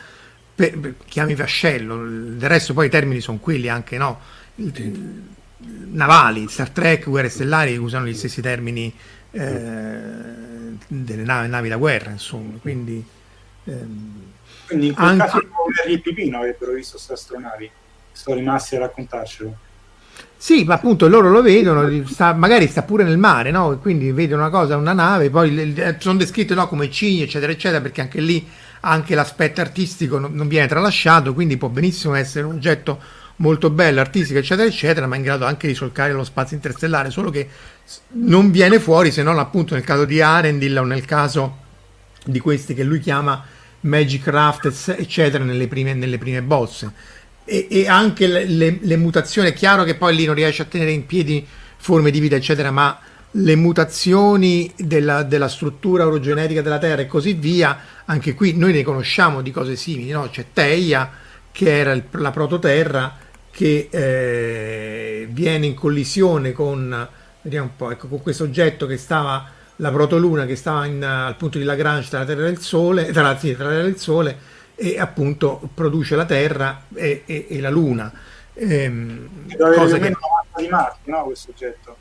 per, 0.55 0.78
per, 0.78 0.94
chiami 1.09 1.35
vascello, 1.35 1.97
del 1.97 2.48
resto 2.48 2.72
poi 2.72 2.86
i 2.86 2.90
termini 2.90 3.20
sono 3.20 3.39
quelli 3.39 3.68
anche, 3.68 3.98
no? 3.98 4.43
Navali, 4.56 6.48
Star 6.48 6.70
Trek, 6.70 7.09
Guerre 7.09 7.28
Stellari 7.28 7.76
usano 7.76 8.06
gli 8.06 8.14
stessi 8.14 8.40
termini 8.40 8.93
eh, 9.31 9.51
delle 10.86 11.22
navi, 11.22 11.48
navi, 11.48 11.68
da 11.68 11.76
guerra, 11.76 12.10
insomma, 12.10 12.59
quindi... 12.60 13.05
Ehm, 13.64 14.32
quindi 14.66 14.86
in 14.89 14.94
quel 14.94 15.06
anche... 15.06 15.24
caso 15.24 15.39
il 15.89 16.01
Pipino 16.01 16.39
avrebbero 16.39 16.72
visto 16.72 16.93
queste 16.93 17.12
astronavi, 17.14 17.70
sono 18.12 18.36
rimasti 18.36 18.76
a 18.76 18.81
raccontarcelo. 18.81 19.56
Sì, 20.36 20.64
ma 20.64 20.74
appunto 20.74 21.09
loro 21.09 21.31
lo 21.31 21.43
vedono, 21.43 22.06
sta, 22.06 22.35
magari 22.35 22.66
sta 22.66 22.82
pure 22.82 23.02
nel 23.02 23.18
mare, 23.18 23.51
no? 23.51 23.78
Quindi 23.78 24.12
vedono 24.12 24.43
una 24.43 24.51
cosa, 24.51 24.76
una 24.76 24.93
nave, 24.93 25.31
poi 25.31 25.74
sono 25.98 26.18
descritte 26.18 26.55
no, 26.55 26.68
come 26.68 26.90
cigni, 26.90 27.22
eccetera, 27.22 27.51
eccetera, 27.51 27.81
perché 27.81 28.02
anche 28.02 28.20
lì 28.20 28.47
anche 28.81 29.14
l'aspetto 29.14 29.62
artistico 29.62 30.18
non, 30.18 30.35
non 30.35 30.47
viene 30.47 30.68
tralasciato, 30.68 31.32
quindi 31.32 31.56
può 31.56 31.68
benissimo 31.68 32.14
essere 32.14 32.44
un 32.44 32.56
oggetto 32.56 33.01
molto 33.36 33.70
bella, 33.70 34.01
artistica, 34.01 34.39
eccetera, 34.39 34.69
eccetera, 34.69 35.06
ma 35.06 35.16
in 35.16 35.23
grado 35.23 35.44
anche 35.44 35.66
di 35.66 35.74
solcare 35.74 36.12
lo 36.12 36.24
spazio 36.24 36.56
interstellare, 36.56 37.11
solo 37.11 37.31
che 37.31 37.48
non 38.12 38.51
viene 38.51 38.78
fuori 38.78 39.11
se 39.11 39.23
non 39.23 39.39
appunto 39.39 39.74
nel 39.74 39.85
caso 39.85 40.05
di 40.05 40.20
Arendil 40.20 40.78
o 40.78 40.85
nel 40.85 41.05
caso 41.05 41.59
di 42.24 42.39
questi 42.39 42.74
che 42.74 42.85
lui 42.85 43.01
chiama 43.01 43.44
Magic 43.81 44.27
Raft, 44.28 44.94
eccetera, 44.97 45.44
nelle 45.44 45.69
prime, 45.69 45.94
nelle 45.94 46.19
prime 46.19 46.43
boss. 46.43 46.89
E, 47.44 47.66
e 47.70 47.89
anche 47.89 48.27
le, 48.27 48.44
le, 48.47 48.78
le, 48.81 48.97
mutazioni, 48.97 49.48
è 49.48 49.52
chiaro 49.52 49.85
che 49.85 49.97
poi 49.97 50.15
lì 50.15 50.24
non 50.24 50.35
riesce 50.35 50.62
a 50.62 50.66
tenere 50.66 50.93
in 50.93 51.05
piedi 51.05 51.47
forme 51.77 52.11
di 52.11 52.20
vita, 52.20 52.36
eccetera, 52.36 52.70
ma 52.70 52.98
le 53.32 53.56
mutazioni 53.56 54.73
della, 54.77 55.23
della 55.24 55.48
struttura 55.48 56.06
orogenetica 56.06 56.62
della 56.62 56.78
Terra 56.78 57.02
e 57.02 57.06
così 57.06 57.35
via, 57.35 57.78
anche 58.05 58.32
qui 58.32 58.56
noi 58.56 58.73
ne 58.73 58.82
conosciamo 58.82 59.43
di 59.43 59.51
cose 59.51 59.77
simili, 59.77 60.11
no? 60.11 60.28
C'è 60.31 60.47
Teia, 60.52 61.11
che 61.52 61.78
era 61.78 61.93
il, 61.93 62.05
la 62.12 62.31
prototerra, 62.31 63.16
che 63.55 63.89
eh, 63.89 65.28
viene 65.31 65.66
in 65.66 65.74
collisione 65.74 66.51
con, 66.51 67.09
vediamo 67.43 67.66
un 67.66 67.76
po', 67.76 67.93
ecco, 67.93 68.09
con 68.09 68.20
questo 68.20 68.43
oggetto 68.43 68.85
che 68.86 68.97
stava, 68.97 69.48
la 69.76 69.93
protoluna 69.93 70.44
che 70.44 70.56
stava 70.56 70.86
in, 70.86 71.05
al 71.05 71.36
punto 71.36 71.59
di 71.59 71.64
Lagrange 71.64 72.09
tra 72.09 72.18
la 72.20 72.24
Terra 72.24 72.47
e 72.48 72.51
il 72.51 72.59
Sole, 72.59 73.12
tra, 73.12 73.39
sì, 73.39 73.55
tra 73.55 73.66
la 73.66 73.70
Terra 73.70 73.86
e 73.86 73.90
il 73.90 73.98
Sole, 73.98 74.39
e 74.74 74.98
appunto 74.98 75.68
produce 75.72 76.16
la 76.16 76.24
Terra 76.24 76.82
e, 76.94 77.22
e, 77.26 77.47
e 77.48 77.60
la 77.60 77.70
Luna. 77.70 78.12
Ehm, 78.55 79.47
cosa 79.56 79.98
che... 79.98 80.10
massa 80.10 80.60
di 80.60 80.68
Marte, 80.68 81.10
no, 81.10 81.22
questo 81.22 81.51
oggetto? 81.52 81.97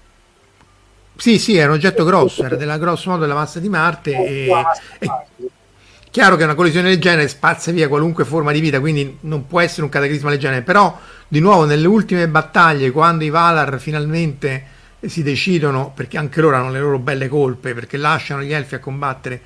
Sì, 1.16 1.38
sì, 1.38 1.56
era 1.56 1.70
un 1.70 1.76
oggetto 1.76 2.04
grosso, 2.04 2.44
era 2.44 2.56
della 2.56 2.80
grosso 2.80 3.12
modo 3.12 3.22
della 3.22 3.36
massa 3.36 3.60
di 3.60 3.70
Marte. 3.70 4.16
Oh, 4.16 4.24
e, 4.24 4.48
e, 4.98 5.08
chiaro 6.10 6.36
che 6.36 6.44
una 6.44 6.56
collisione 6.56 6.90
del 6.90 7.00
genere 7.00 7.28
spazza 7.28 7.72
via 7.72 7.88
qualunque 7.88 8.26
forma 8.26 8.52
di 8.52 8.60
vita, 8.60 8.80
quindi 8.80 9.18
non 9.22 9.46
può 9.46 9.60
essere 9.60 9.84
un 9.84 9.90
cataclisma 9.90 10.32
del 10.32 10.40
genere, 10.40 10.62
però 10.64 10.96
di 11.34 11.40
nuovo 11.40 11.66
nelle 11.66 11.88
ultime 11.88 12.28
battaglie, 12.28 12.92
quando 12.92 13.24
i 13.24 13.32
Valar 13.32 13.80
finalmente 13.80 14.66
si 15.04 15.24
decidono, 15.24 15.92
perché 15.92 16.20
anche 16.20 16.40
loro 16.40 16.58
hanno 16.58 16.70
le 16.70 16.80
loro 16.80 17.00
belle 17.00 17.28
colpe, 17.28 17.74
perché 17.74 17.98
lasciano 17.98 18.44
gli 18.44 18.54
elfi 18.54 18.76
a 18.76 18.80
combattere 18.80 19.42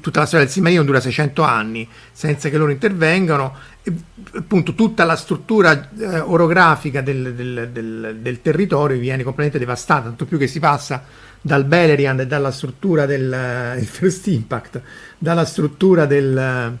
tutta 0.00 0.18
la 0.18 0.26
storia 0.26 0.44
del 0.44 0.52
Silmarillion 0.52 0.84
dura 0.84 0.98
600 0.98 1.42
anni 1.42 1.88
senza 2.10 2.48
che 2.48 2.58
loro 2.58 2.72
intervengano 2.72 3.54
e, 3.84 3.92
appunto 4.38 4.74
tutta 4.74 5.04
la 5.04 5.14
struttura 5.14 5.88
eh, 5.96 6.18
orografica 6.18 7.00
del, 7.00 7.32
del, 7.32 7.70
del, 7.72 8.16
del, 8.20 8.42
territorio 8.42 8.98
viene 8.98 9.22
completamente 9.22 9.64
devastata 9.64 10.02
tanto 10.02 10.26
più 10.26 10.36
che 10.36 10.48
si 10.48 10.58
passa 10.58 11.04
dal 11.40 11.64
Beleriand 11.64 12.20
e 12.20 12.26
dalla 12.26 12.50
struttura 12.50 13.06
del 13.06 13.32
eh, 13.32 13.80
First 13.86 14.26
Impact 14.26 14.82
dalla 15.16 15.44
struttura 15.44 16.06
del, 16.06 16.76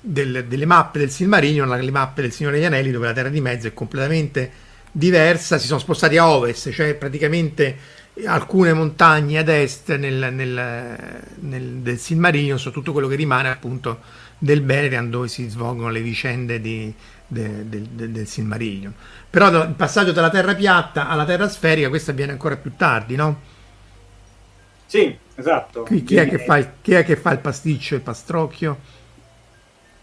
delle 0.00 0.66
mappe 0.66 0.98
del 0.98 1.10
Silmarillion 1.10 1.70
alle 1.72 1.90
mappe 1.90 2.22
del 2.22 2.32
Signore 2.32 2.56
degli 2.56 2.66
Anelli 2.66 2.90
dove 2.90 3.06
la 3.06 3.12
Terra 3.12 3.28
di 3.28 3.40
Mezzo 3.40 3.66
è 3.66 3.74
completamente 3.74 4.50
diversa 4.92 5.58
si 5.58 5.66
sono 5.66 5.80
spostati 5.80 6.16
a 6.16 6.28
ovest 6.28 6.70
cioè 6.70 6.94
praticamente 6.94 7.76
alcune 8.24 8.72
montagne 8.72 9.38
ad 9.38 9.48
est 9.48 9.94
nel, 9.96 10.32
nel, 10.32 11.22
nel, 11.40 11.64
del 11.76 11.98
Silmarillion 11.98 12.58
sono 12.58 12.74
tutto 12.74 12.92
quello 12.92 13.08
che 13.08 13.16
rimane 13.16 13.48
appunto 13.48 14.00
del 14.38 14.60
Beleriand 14.60 15.10
dove 15.10 15.28
si 15.28 15.48
svolgono 15.48 15.90
le 15.90 16.00
vicende 16.00 16.60
di, 16.60 16.92
de, 17.26 17.68
de, 17.68 17.82
de, 17.92 18.10
del 18.10 18.26
Silmarillion 18.26 18.94
però 19.28 19.64
il 19.64 19.74
passaggio 19.76 20.12
dalla 20.12 20.30
terra 20.30 20.54
piatta 20.54 21.08
alla 21.08 21.24
terra 21.24 21.48
sferica 21.48 21.88
questo 21.88 22.12
avviene 22.12 22.32
ancora 22.32 22.56
più 22.56 22.72
tardi 22.76 23.14
no? 23.16 23.40
sì 24.86 25.16
esatto 25.34 25.82
Qui, 25.82 26.02
chi, 26.02 26.16
è 26.16 26.28
che 26.28 26.38
fa 26.38 26.58
il, 26.58 26.70
chi 26.80 26.92
è 26.94 27.04
che 27.04 27.16
fa 27.16 27.32
il 27.32 27.38
pasticcio 27.38 27.94
il 27.94 28.00
pastrocchio? 28.00 28.96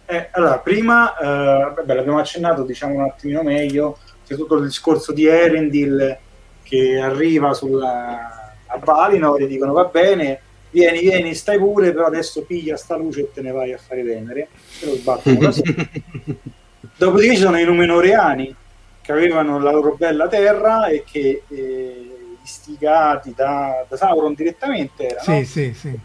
Eh, 0.06 0.30
allora 0.32 0.60
prima 0.60 1.18
eh, 1.18 1.74
vabbè, 1.74 1.96
l'abbiamo 1.96 2.20
accennato 2.20 2.62
diciamo 2.62 2.94
un 2.94 3.02
attimino 3.02 3.42
meglio 3.42 3.98
c'è 4.28 4.36
tutto 4.36 4.56
il 4.56 4.66
discorso 4.66 5.12
di 5.12 5.26
Erendil 5.26 6.18
che 6.66 7.00
arriva 7.00 7.54
sulla, 7.54 8.56
a 8.66 8.78
Valinor 8.78 9.42
e 9.42 9.48
dicono 9.48 9.72
va 9.72 9.86
bene, 9.86 10.40
vieni, 10.72 11.00
vieni, 11.00 11.36
stai 11.36 11.58
pure, 11.58 11.94
però 11.94 12.08
adesso 12.08 12.44
piglia 12.44 12.76
sta 12.76 12.96
luce 12.98 13.22
e 13.22 13.32
te 13.32 13.42
ne 13.42 13.52
vai 13.52 13.72
a 13.72 13.78
fare 13.78 14.04
Venere. 14.04 14.48
E 14.82 14.86
lo 14.86 14.96
sbattono 14.96 15.38
da 15.38 15.54
Dopodiché 16.98 17.36
ci 17.36 17.42
sono 17.42 17.60
i 17.60 17.66
Numenoreani 17.66 18.56
che 19.02 19.12
avevano 19.12 19.60
la 19.60 19.72
loro 19.72 19.96
bella 19.96 20.28
terra 20.28 20.88
e 20.88 21.04
che 21.06 21.44
eh, 21.48 22.10
istigati 22.44 23.34
da, 23.36 23.86
da, 23.88 23.98
Sauron 23.98 24.34
direttamente 24.34 25.10
erano, 25.10 25.22
sì, 25.24 25.46
sì, 25.46 25.74
sì. 25.74 26.00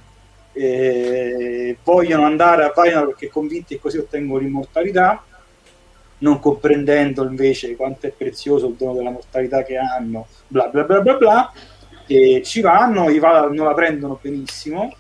Eh, 0.53 1.77
vogliono 1.85 2.25
andare 2.25 2.65
a 2.65 2.73
Valinor 2.75 3.07
perché 3.07 3.29
convinti 3.29 3.75
che 3.75 3.81
così 3.81 3.99
ottengono 3.99 4.41
l'immortalità 4.41 5.23
non 6.21 6.41
comprendendo 6.41 7.25
invece 7.25 7.77
quanto 7.77 8.07
è 8.07 8.11
prezioso 8.11 8.69
il 8.69 8.75
dono 8.75 8.95
della 8.95 9.11
mortalità 9.11 9.63
che 9.63 9.77
hanno, 9.77 10.27
bla 10.49 10.69
bla 10.69 10.85
bla 10.85 11.01
bla 11.01 11.15
bla, 11.15 11.53
e 12.07 12.43
ci 12.45 12.61
vanno, 12.61 13.09
non 13.09 13.67
la 13.67 13.75
prendono 13.75 14.19
benissimo, 14.21 14.95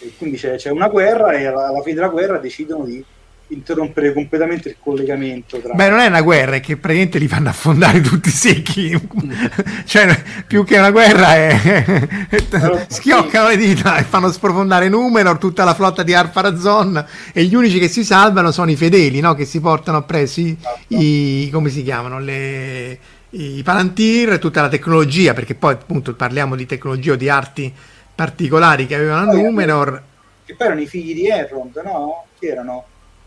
e 0.00 0.12
quindi 0.16 0.36
c'è, 0.36 0.56
c'è 0.56 0.70
una 0.70 0.88
guerra 0.88 1.32
e 1.32 1.46
alla 1.46 1.82
fine 1.82 1.96
della 1.96 2.08
guerra 2.08 2.38
decidono 2.38 2.84
di 2.84 3.04
interrompere 3.48 4.12
completamente 4.12 4.70
il 4.70 4.76
collegamento 4.80 5.58
tra... 5.58 5.74
Beh, 5.74 5.88
non 5.88 6.00
è 6.00 6.06
una 6.06 6.22
guerra, 6.22 6.56
è 6.56 6.60
che 6.60 6.76
praticamente 6.76 7.18
li 7.18 7.28
fanno 7.28 7.48
affondare 7.48 8.00
tutti 8.00 8.30
secchi. 8.30 8.98
cioè, 9.84 10.22
più 10.46 10.64
che 10.64 10.78
una 10.78 10.90
guerra 10.90 11.34
è... 11.34 12.06
schioccano 12.88 13.48
le 13.48 13.56
dita 13.56 13.96
e 13.98 14.02
fanno 14.02 14.32
sprofondare 14.32 14.88
Numenor, 14.88 15.38
tutta 15.38 15.64
la 15.64 15.74
flotta 15.74 16.02
di 16.02 16.14
Arparazon 16.14 17.04
e 17.32 17.44
gli 17.44 17.54
unici 17.54 17.78
che 17.78 17.88
si 17.88 18.04
salvano 18.04 18.50
sono 18.50 18.70
i 18.70 18.76
fedeli, 18.76 19.20
no? 19.20 19.34
Che 19.34 19.44
si 19.44 19.60
portano 19.60 19.98
appresso 19.98 20.40
i... 20.40 20.56
i 20.88 21.50
come 21.52 21.70
si 21.70 21.82
chiamano? 21.82 22.18
Le, 22.18 22.98
I 23.30 23.62
Palantir, 23.62 24.38
tutta 24.38 24.62
la 24.62 24.68
tecnologia, 24.68 25.34
perché 25.34 25.54
poi 25.54 25.74
appunto 25.74 26.14
parliamo 26.14 26.56
di 26.56 26.66
tecnologia 26.66 27.12
o 27.12 27.16
di 27.16 27.28
arti 27.28 27.72
particolari 28.14 28.86
che 28.86 28.96
avevano 28.96 29.30
a 29.30 29.34
Numenor. 29.34 30.02
Che 30.44 30.54
poi 30.54 30.66
erano 30.66 30.80
i 30.80 30.86
figli 30.86 31.14
di 31.14 31.28
Elrond, 31.28 31.80
no? 31.84 32.24
Che 32.38 32.46
erano 32.46 32.84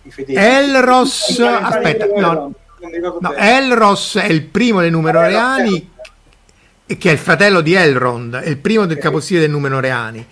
i 0.10 0.12
fedeli. 0.12 0.38
Elros, 0.38 1.40
aspetta, 1.40 2.06
no, 2.18 2.54
no, 3.20 3.34
Elros 3.36 4.18
è 4.18 4.28
il 4.28 4.44
primo 4.44 4.82
dei 4.82 4.92
Numenoreani, 4.92 5.92
eh, 6.86 6.98
che 6.98 7.10
è 7.10 7.14
il 7.14 7.20
fratello 7.20 7.62
di 7.62 7.74
Elrond, 7.74 8.36
è 8.36 8.50
il 8.50 8.58
primo 8.58 8.86
del 8.86 8.98
capostile 8.98 9.40
dei 9.40 9.50
Numenoreani. 9.50 10.26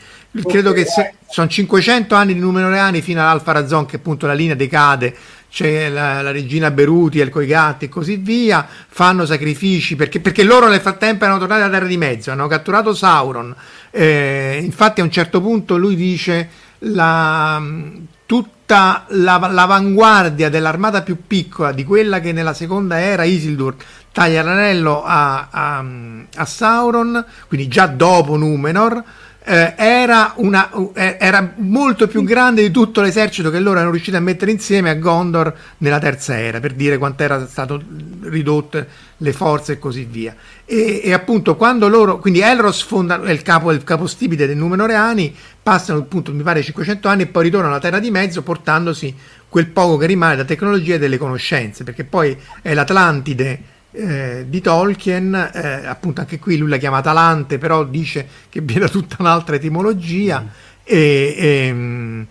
Credo 0.44 0.72
che 0.72 0.86
se, 0.86 1.14
sono 1.28 1.48
500 1.48 2.14
anni 2.14 2.34
di 2.34 2.40
Numenoreani 2.40 3.02
fino 3.02 3.22
all'Alfarazon, 3.22 3.86
che 3.86 3.96
appunto 3.96 4.28
la 4.28 4.34
linea 4.34 4.54
decade 4.54 5.16
c'è 5.50 5.90
la, 5.90 6.22
la, 6.22 6.32
regina 6.32 6.70
Beruti, 6.70 7.20
il 7.20 7.30
coi 7.30 7.48
gatti 7.48 7.86
e 7.86 7.90
così 7.90 8.18
via, 8.18 8.68
fanno 8.88 9.26
sacrifici 9.26 9.96
perché, 9.96 10.20
perché, 10.20 10.44
loro 10.44 10.68
nel 10.68 10.82
frattempo 10.82 11.24
erano 11.24 11.40
tornati 11.40 11.62
alla 11.62 11.72
Terra 11.72 11.88
di 11.88 11.98
Mezzo, 11.98 12.32
hanno 12.32 12.48
catturato 12.48 12.94
Sauron. 12.94 13.56
Eh, 13.90 14.60
infatti 14.62 15.02
a 15.02 15.04
un 15.04 15.12
certo 15.12 15.42
punto 15.42 15.78
lui 15.78 15.96
dice 15.96 16.50
la, 16.80 17.60
tutta 18.28 19.06
la, 19.08 19.50
l'avanguardia 19.52 20.50
dell'armata 20.50 21.02
più 21.02 21.26
piccola 21.26 21.72
di 21.72 21.84
quella 21.84 22.20
che 22.20 22.32
nella 22.32 22.54
seconda 22.54 23.00
era 23.00 23.24
Isildur 23.24 23.76
taglia 24.18 24.42
l'anello 24.42 25.04
a, 25.04 25.48
a, 25.52 25.86
a 26.36 26.46
Sauron, 26.46 27.24
quindi 27.48 27.68
già 27.68 27.86
dopo 27.86 28.36
Numenor, 28.36 29.04
eh, 29.50 29.76
era, 29.78 30.34
una, 30.36 30.70
eh, 30.94 31.16
era, 31.18 31.54
molto 31.56 32.08
più 32.08 32.22
grande 32.24 32.62
di 32.62 32.70
tutto 32.70 33.00
l'esercito 33.00 33.50
che 33.50 33.62
loro 33.62 33.78
erano 33.78 33.92
riusciti 33.92 34.18
a 34.18 34.20
mettere 34.20 34.52
insieme 34.52 34.90
a 34.90 34.96
Gondor 34.96 35.56
nella 35.78 36.00
terza 36.00 36.38
era, 36.38 36.60
per 36.60 36.74
dire 36.74 36.98
quanto 36.98 37.24
era 37.24 37.48
stato 37.48 37.82
ridotte 38.24 38.88
le 39.16 39.32
forze 39.32 39.74
e 39.74 39.80
così 39.80 40.04
via. 40.04 40.36
E, 40.66 41.00
e 41.02 41.14
appunto 41.14 41.56
quando 41.56 41.88
loro, 41.88 42.20
quindi 42.20 42.42
Elros 42.42 42.82
fonda, 42.82 43.22
è 43.22 43.32
il, 43.32 43.42
capo, 43.42 43.72
il 43.72 43.86
capostipite 43.86 44.48
dei 44.48 44.56
Numenoreani, 44.56 45.34
passano 45.64 46.00
appunto 46.00 46.34
mi 46.34 46.44
pare 46.44 46.62
500 46.62 47.08
anni 47.08 47.22
e 47.22 47.28
poi 47.28 47.44
ritornano 47.44 47.72
alla 47.72 47.82
Terra 47.82 48.00
di 48.00 48.12
Mezzo 48.12 48.42
portandosi 48.42 49.16
quel 49.48 49.68
poco 49.68 49.96
che 49.96 50.08
rimane 50.08 50.36
da 50.36 50.44
tecnologia 50.44 50.96
e 50.96 51.00
delle 51.00 51.18
conoscenze, 51.18 51.86
perché 51.86 52.04
poi 52.04 52.36
è 52.62 52.74
l'Atlantide 52.74 53.76
eh, 53.98 54.46
di 54.48 54.62
Tolkien, 54.62 55.34
eh, 55.54 55.86
appunto 55.88 56.22
anche 56.22 56.38
qui 56.38 56.58
lui 56.58 56.70
la 56.70 56.78
chiama 56.78 56.98
Atalante, 56.98 57.58
però 57.58 57.84
dice 57.84 58.28
che 58.50 58.62
viene 58.62 58.82
da 58.82 58.90
tutta 58.90 59.16
un'altra 59.20 59.56
etimologia 59.56 60.42
mm. 60.42 60.48
e, 60.84 61.36
e, 61.36 61.68
ehm, 61.68 62.28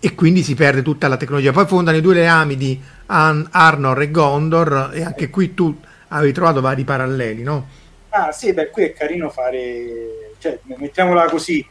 e, 0.00 0.14
quindi 0.14 0.42
si 0.42 0.54
perde 0.54 0.82
tutta 0.82 1.06
la 1.06 1.16
tecnologia. 1.16 1.52
Poi 1.52 1.66
fondano 1.66 1.96
i 1.96 2.00
due 2.00 2.14
leami 2.14 2.56
di 2.56 2.80
An- 3.06 3.46
Arnor 3.50 4.02
e 4.02 4.10
Gondor 4.10 4.90
e 4.92 5.02
anche 5.02 5.30
qui 5.30 5.54
tu 5.54 5.78
avevi 6.08 6.32
trovato 6.32 6.60
vari 6.60 6.82
paralleli, 6.82 7.42
no? 7.42 7.68
Ah 8.08 8.32
sì, 8.32 8.52
beh, 8.52 8.70
qui 8.70 8.84
è 8.84 8.92
carino 8.92 9.30
fare, 9.30 10.34
cioè, 10.38 10.58
mettiamola 10.64 11.26
così, 11.26 11.64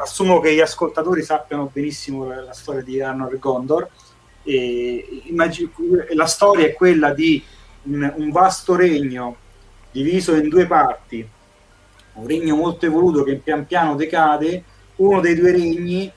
assumo 0.00 0.40
che 0.40 0.54
gli 0.54 0.60
ascoltatori 0.60 1.22
sappiano 1.22 1.70
benissimo 1.72 2.26
la, 2.26 2.42
la 2.42 2.52
storia 2.52 2.82
di 2.82 3.00
Arnor 3.00 3.32
e 3.32 3.38
Gondor, 3.38 3.88
e 4.42 5.22
immagino, 5.24 5.70
la 6.14 6.26
storia 6.26 6.66
è 6.66 6.74
quella 6.74 7.12
di 7.12 7.42
un, 7.84 8.12
un 8.16 8.30
vasto 8.30 8.76
regno 8.76 9.36
diviso 9.90 10.34
in 10.34 10.48
due 10.48 10.66
parti, 10.66 11.26
un 12.14 12.26
regno 12.26 12.56
molto 12.56 12.86
evoluto 12.86 13.22
che 13.22 13.36
pian 13.36 13.66
piano 13.66 13.94
decade, 13.94 14.62
uno 14.96 15.20
dei 15.20 15.34
due 15.34 15.52
regni 15.52 16.10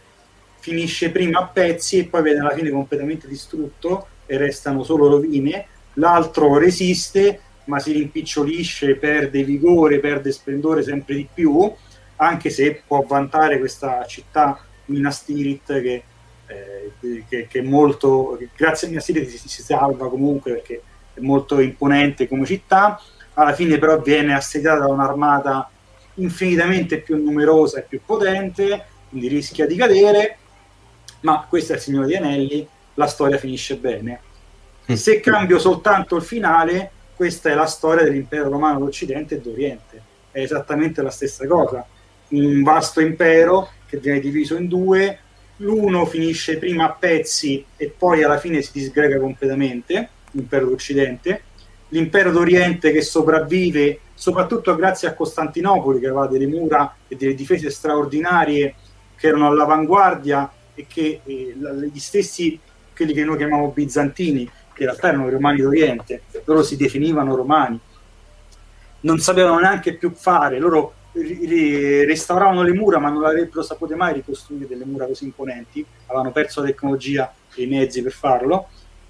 finisce 0.59 1.11
prima 1.11 1.39
a 1.39 1.47
pezzi 1.47 1.99
e 1.99 2.05
poi 2.05 2.23
viene 2.23 2.39
alla 2.39 2.55
fine 2.55 2.69
completamente 2.69 3.27
distrutto 3.27 4.07
e 4.25 4.37
restano 4.37 4.83
solo 4.83 5.07
rovine, 5.07 5.67
l'altro 5.93 6.57
resiste 6.57 7.41
ma 7.65 7.79
si 7.79 7.91
rimpicciolisce, 7.91 8.95
perde 8.95 9.43
vigore, 9.43 9.99
perde 9.99 10.31
splendore 10.31 10.83
sempre 10.83 11.15
di 11.15 11.27
più, 11.31 11.71
anche 12.17 12.49
se 12.49 12.81
può 12.85 13.03
vantare 13.03 13.59
questa 13.59 14.05
città 14.05 14.59
Minas 14.85 15.25
Tirith 15.25 15.65
che, 15.81 16.03
eh, 16.47 16.91
che, 17.27 17.47
che, 17.47 17.59
è 17.59 17.61
molto, 17.61 18.39
grazie 18.55 18.87
a 18.87 18.89
Minas 18.89 19.05
Tirith 19.05 19.29
si, 19.29 19.49
si 19.49 19.61
salva 19.61 20.09
comunque 20.09 20.53
perché 20.53 20.81
molto 21.19 21.59
imponente 21.59 22.27
come 22.27 22.45
città, 22.45 22.99
alla 23.33 23.53
fine 23.53 23.77
però 23.77 23.99
viene 23.99 24.33
assediata 24.33 24.79
da 24.79 24.87
un'armata 24.87 25.69
infinitamente 26.15 26.99
più 26.99 27.21
numerosa 27.21 27.79
e 27.79 27.83
più 27.83 28.01
potente, 28.03 28.85
quindi 29.09 29.27
rischia 29.27 29.65
di 29.65 29.75
cadere, 29.75 30.37
ma 31.21 31.45
questo 31.47 31.73
è 31.73 31.75
il 31.75 31.81
Signore 31.81 32.07
degli 32.07 32.15
Anelli, 32.15 32.67
la 32.95 33.07
storia 33.07 33.37
finisce 33.37 33.75
bene. 33.77 34.21
Mm. 34.91 34.95
Se 34.95 35.19
cambio 35.19 35.59
soltanto 35.59 36.15
il 36.15 36.23
finale, 36.23 36.91
questa 37.15 37.49
è 37.49 37.53
la 37.53 37.65
storia 37.65 38.03
dell'impero 38.03 38.49
romano 38.49 38.79
d'Occidente 38.79 39.35
e 39.35 39.41
d'Oriente, 39.41 40.01
è 40.31 40.41
esattamente 40.41 41.01
la 41.01 41.09
stessa 41.09 41.45
cosa, 41.47 41.85
un 42.29 42.63
vasto 42.63 42.99
impero 42.99 43.69
che 43.87 43.97
viene 43.97 44.19
diviso 44.19 44.55
in 44.55 44.67
due, 44.67 45.19
l'uno 45.57 46.05
finisce 46.05 46.57
prima 46.57 46.85
a 46.85 46.91
pezzi 46.91 47.65
e 47.75 47.93
poi 47.95 48.23
alla 48.23 48.37
fine 48.37 48.61
si 48.61 48.71
disgrega 48.73 49.19
completamente, 49.19 50.09
l'impero 50.37 50.67
d'Occidente, 50.67 51.41
l'impero 51.89 52.31
d'Oriente 52.31 52.91
che 52.91 53.01
sopravvive 53.01 53.99
soprattutto 54.13 54.75
grazie 54.75 55.07
a 55.07 55.13
Costantinopoli 55.13 55.99
che 55.99 56.07
aveva 56.07 56.27
delle 56.27 56.47
mura 56.47 56.95
e 57.07 57.15
delle 57.15 57.35
difese 57.35 57.69
straordinarie 57.69 58.75
che 59.15 59.27
erano 59.27 59.47
all'avanguardia 59.47 60.51
e 60.73 60.85
che 60.87 61.21
eh, 61.23 61.55
gli 61.91 61.99
stessi, 61.99 62.59
quelli 62.95 63.13
che 63.13 63.23
noi 63.23 63.37
chiamiamo 63.37 63.69
bizantini, 63.69 64.45
che 64.73 64.83
in 64.83 64.89
realtà 64.89 65.09
erano 65.09 65.27
i 65.27 65.31
romani 65.31 65.61
d'Oriente, 65.61 66.21
loro 66.45 66.63
si 66.63 66.77
definivano 66.77 67.35
romani, 67.35 67.79
non 69.01 69.19
sapevano 69.19 69.59
neanche 69.59 69.95
più 69.95 70.11
fare, 70.13 70.59
loro 70.59 70.93
restauravano 71.13 72.61
le 72.61 72.73
mura, 72.73 72.99
ma 72.99 73.09
non 73.09 73.23
avrebbero 73.23 73.63
saputo 73.63 73.95
mai 73.95 74.13
ricostruire 74.13 74.67
delle 74.67 74.85
mura 74.85 75.07
così 75.07 75.23
imponenti, 75.23 75.83
avevano 76.05 76.31
perso 76.31 76.61
la 76.61 76.67
tecnologia 76.67 77.33
e 77.55 77.63
i 77.63 77.67
mezzi 77.67 78.03
per 78.03 78.11
farlo, 78.11 78.67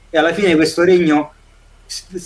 e 0.10 0.18
alla 0.18 0.34
fine 0.34 0.56
questo 0.56 0.84
regno 0.84 1.34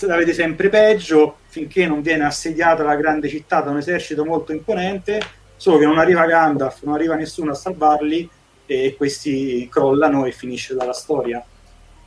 l'avete 0.02 0.34
sempre 0.34 0.70
peggio 0.70 1.38
finché 1.48 1.86
non 1.86 2.02
viene 2.02 2.26
assediata 2.26 2.84
la 2.84 2.96
grande 2.96 3.28
città 3.30 3.62
da 3.62 3.72
un 3.72 3.78
esercito 3.78 4.26
molto 4.26 4.52
imponente, 4.52 5.22
solo 5.56 5.78
che 5.78 5.86
non 5.86 5.98
arriva 6.00 6.26
Gandalf, 6.26 6.84
non 6.84 6.96
arriva 6.96 7.16
nessuno 7.16 7.52
a 7.52 7.56
salvarli 7.56 8.30
e 8.66 8.96
questi 8.98 9.68
crollano 9.70 10.26
e 10.26 10.32
finisce 10.32 10.76
dalla 10.76 10.94
storia. 10.94 11.44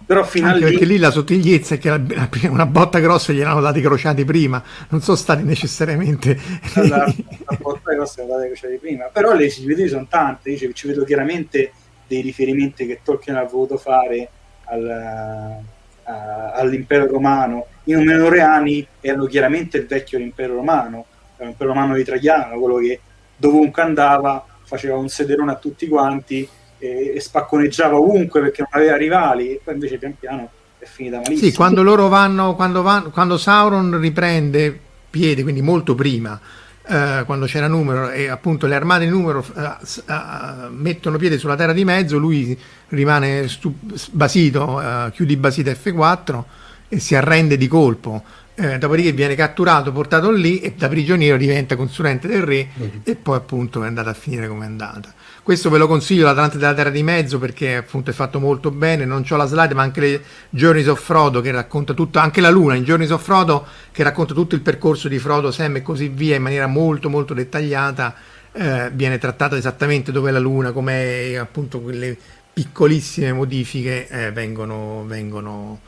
Però 0.06 0.22
fino 0.24 0.48
Anche 0.48 0.64
a 0.64 0.66
lì... 0.66 0.72
perché 0.72 0.86
lì 0.86 0.98
la 0.98 1.10
sottigliezza 1.10 1.76
è 1.76 1.78
che 1.78 1.88
la- 1.88 2.28
una 2.48 2.66
botta 2.66 2.98
grossa 2.98 3.32
gliel'hanno 3.32 3.60
dati 3.60 3.80
crociati 3.80 4.24
prima, 4.24 4.62
non 4.90 5.00
sono 5.00 5.16
stati 5.16 5.42
necessariamente... 5.42 6.38
la, 6.74 7.04
la 7.46 7.56
porta 7.58 7.92
grossa 7.92 8.20
è 8.20 8.24
andata 8.24 8.46
che 8.46 8.78
prima 8.80 9.04
però 9.06 9.34
le 9.34 9.48
similitudini 9.48 9.88
sono 9.88 10.06
tante 10.08 10.56
ci, 10.56 10.74
ci 10.74 10.86
vedo 10.88 11.04
chiaramente 11.04 11.72
dei 12.06 12.20
riferimenti 12.20 12.86
che 12.86 13.00
Tolkien 13.02 13.36
ha 13.36 13.44
voluto 13.44 13.78
fare 13.78 14.28
al, 14.66 15.60
a- 16.04 16.52
all'impero 16.52 17.06
romano. 17.06 17.66
I 17.84 17.92
Numenoreani 17.92 18.86
erano 19.00 19.26
chiaramente 19.26 19.76
il 19.78 19.86
vecchio 19.86 20.18
impero 20.18 20.54
romano 20.54 21.06
l'impero 21.44 21.70
romano 21.70 21.94
di 21.94 22.04
Traiano 22.04 22.58
quello 22.58 22.76
che 22.76 23.00
dovunque 23.36 23.82
andava 23.82 24.44
faceva 24.64 24.96
un 24.96 25.08
sederone 25.08 25.52
a 25.52 25.56
tutti 25.56 25.88
quanti 25.88 26.48
e, 26.78 27.12
e 27.14 27.20
spacconeggiava 27.20 27.96
ovunque 27.96 28.40
perché 28.40 28.62
non 28.62 28.70
aveva 28.80 28.96
rivali 28.96 29.52
e 29.52 29.60
poi 29.62 29.74
invece 29.74 29.98
pian 29.98 30.16
piano 30.18 30.50
è 30.78 30.84
finita 30.84 31.16
malissimo. 31.16 31.50
Sì, 31.50 31.54
quando 31.54 31.82
loro 31.82 32.08
vanno, 32.08 32.54
quando, 32.54 32.82
van- 32.82 33.10
quando 33.10 33.36
Sauron 33.36 33.98
riprende 34.00 34.78
piede, 35.10 35.42
quindi 35.42 35.62
molto 35.62 35.94
prima, 35.94 36.38
eh, 36.86 37.22
quando 37.24 37.46
c'era 37.46 37.66
numero 37.66 38.10
e 38.10 38.28
appunto 38.28 38.66
le 38.66 38.74
armate 38.74 39.04
di 39.04 39.10
numero 39.10 39.44
eh, 39.56 39.76
eh, 40.06 40.68
mettono 40.70 41.16
piede 41.16 41.38
sulla 41.38 41.56
terra 41.56 41.72
di 41.72 41.84
mezzo, 41.84 42.18
lui 42.18 42.58
rimane 42.88 43.48
stu- 43.48 43.74
basito, 44.10 44.80
eh, 44.80 45.10
chiudi 45.12 45.36
basito 45.36 45.70
F4 45.70 46.42
e 46.88 46.98
si 47.00 47.14
arrende 47.14 47.56
di 47.56 47.68
colpo. 47.68 48.22
Eh, 48.56 48.78
dopodiché 48.78 49.10
viene 49.10 49.34
catturato, 49.34 49.90
portato 49.90 50.30
lì 50.30 50.60
e 50.60 50.74
da 50.76 50.86
prigioniero 50.86 51.36
diventa 51.36 51.74
consulente 51.74 52.28
del 52.28 52.42
re 52.42 52.68
e 53.02 53.16
poi 53.16 53.36
appunto 53.36 53.82
è 53.82 53.88
andata 53.88 54.10
a 54.10 54.14
finire 54.14 54.46
come 54.46 54.62
è 54.62 54.68
andata. 54.68 55.12
Questo 55.42 55.70
ve 55.70 55.78
lo 55.78 55.88
consiglio, 55.88 56.24
l'Atlante 56.24 56.56
della 56.56 56.72
Terra 56.72 56.90
di 56.90 57.02
Mezzo, 57.02 57.40
perché 57.40 57.74
appunto 57.74 58.10
è 58.10 58.14
fatto 58.14 58.38
molto 58.38 58.70
bene. 58.70 59.04
Non 59.04 59.24
ho 59.28 59.36
la 59.36 59.46
slide, 59.46 59.74
ma 59.74 59.82
anche 59.82 60.00
le 60.00 60.22
Journeys 60.50 60.86
of 60.86 61.02
Frodo 61.02 61.40
che 61.40 61.50
racconta 61.50 61.94
tutto, 61.94 62.20
anche 62.20 62.40
la 62.40 62.48
Luna 62.48 62.76
in 62.76 62.84
Journeys 62.84 63.10
of 63.10 63.24
Frodo 63.24 63.66
che 63.90 64.04
racconta 64.04 64.34
tutto 64.34 64.54
il 64.54 64.60
percorso 64.60 65.08
di 65.08 65.18
Frodo, 65.18 65.50
Sam 65.50 65.76
e 65.76 65.82
così 65.82 66.08
via 66.08 66.36
in 66.36 66.42
maniera 66.42 66.68
molto 66.68 67.10
molto 67.10 67.34
dettagliata. 67.34 68.14
eh, 68.52 68.90
viene 68.94 69.18
trattata 69.18 69.56
esattamente 69.56 70.12
dove 70.12 70.30
è 70.30 70.32
la 70.32 70.38
Luna, 70.38 70.70
come 70.70 71.36
appunto 71.36 71.80
quelle 71.80 72.16
piccolissime 72.52 73.32
modifiche 73.32 74.08
eh, 74.08 74.30
vengono, 74.30 75.04
vengono 75.06 75.80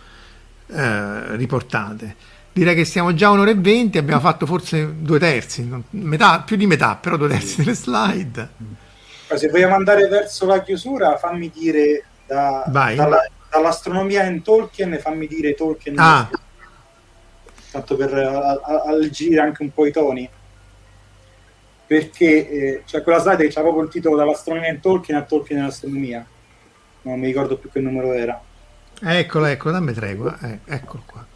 eh, 0.67 1.37
riportate. 1.37 2.35
Direi 2.57 2.75
che 2.75 2.87
siamo 2.87 3.13
già 3.13 3.27
a 3.27 3.33
un'ora 3.33 3.51
e 3.51 3.55
venti, 3.55 3.99
abbiamo 3.99 4.19
fatto 4.23 4.47
forse 4.47 4.95
due 5.03 5.19
terzi, 5.19 5.69
metà, 5.91 6.41
più 6.41 6.57
di 6.57 6.67
metà, 6.67 6.97
però 6.97 7.19
due 7.19 7.29
terzi 7.29 7.57
delle 7.59 7.75
slide. 7.75 8.49
Ma 9.29 9.37
se 9.37 9.49
vogliamo 9.51 9.75
andare 9.75 10.09
verso 10.09 10.47
la 10.47 10.63
chiusura, 10.63 11.19
fammi 11.19 11.51
dire 11.51 12.05
da- 12.27 12.65
dalla- 12.67 13.29
dall'astronomia 13.51 14.25
in 14.25 14.41
Tolkien, 14.41 14.99
fammi 14.99 15.27
dire 15.27 15.53
Tolkien, 15.55 15.99
Ah. 15.99 16.31
tanto 17.73 17.95
per 17.95 18.15
alleggerire 18.87 19.43
anche 19.43 19.63
un 19.63 19.71
po' 19.75 19.85
i 19.85 19.93
toni. 19.93 20.27
Perché 21.87 22.49
eh, 22.49 22.83
c'è 22.87 23.03
quella 23.03 23.19
slide 23.19 23.47
che 23.47 23.53
c'ha 23.53 23.61
proprio 23.61 23.83
il 23.83 23.91
titolo 23.91 24.17
dall'astronomia 24.17 24.71
in 24.71 24.81
Tolkien 24.81 25.19
a 25.19 25.23
Tolkien 25.25 25.59
nell'astronomia. 25.59 26.25
Non 27.03 27.19
mi 27.21 27.27
ricordo 27.27 27.59
più 27.59 27.71
che 27.71 27.81
numero 27.81 28.15
era. 28.15 28.41
Eccolo, 28.99 29.45
eccolo, 29.45 29.75
dammi 29.75 29.93
tregua, 29.93 30.39
eh, 30.41 30.61
eccolo 30.65 31.03
qua. 31.05 31.27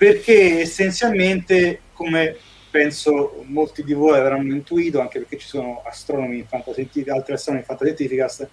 Perché 0.00 0.60
essenzialmente, 0.60 1.82
come 1.92 2.34
penso 2.70 3.44
molti 3.44 3.84
di 3.84 3.92
voi 3.92 4.18
avranno 4.18 4.54
intuito, 4.54 4.98
anche 4.98 5.18
perché 5.18 5.36
ci 5.36 5.46
sono 5.46 5.82
astronomi 5.84 6.38
in 6.38 6.46
fantascientifica, 6.46 7.12
altri 7.12 7.34
astronomi 7.34 7.62
in 7.62 7.68
fantascientificast, 7.68 8.48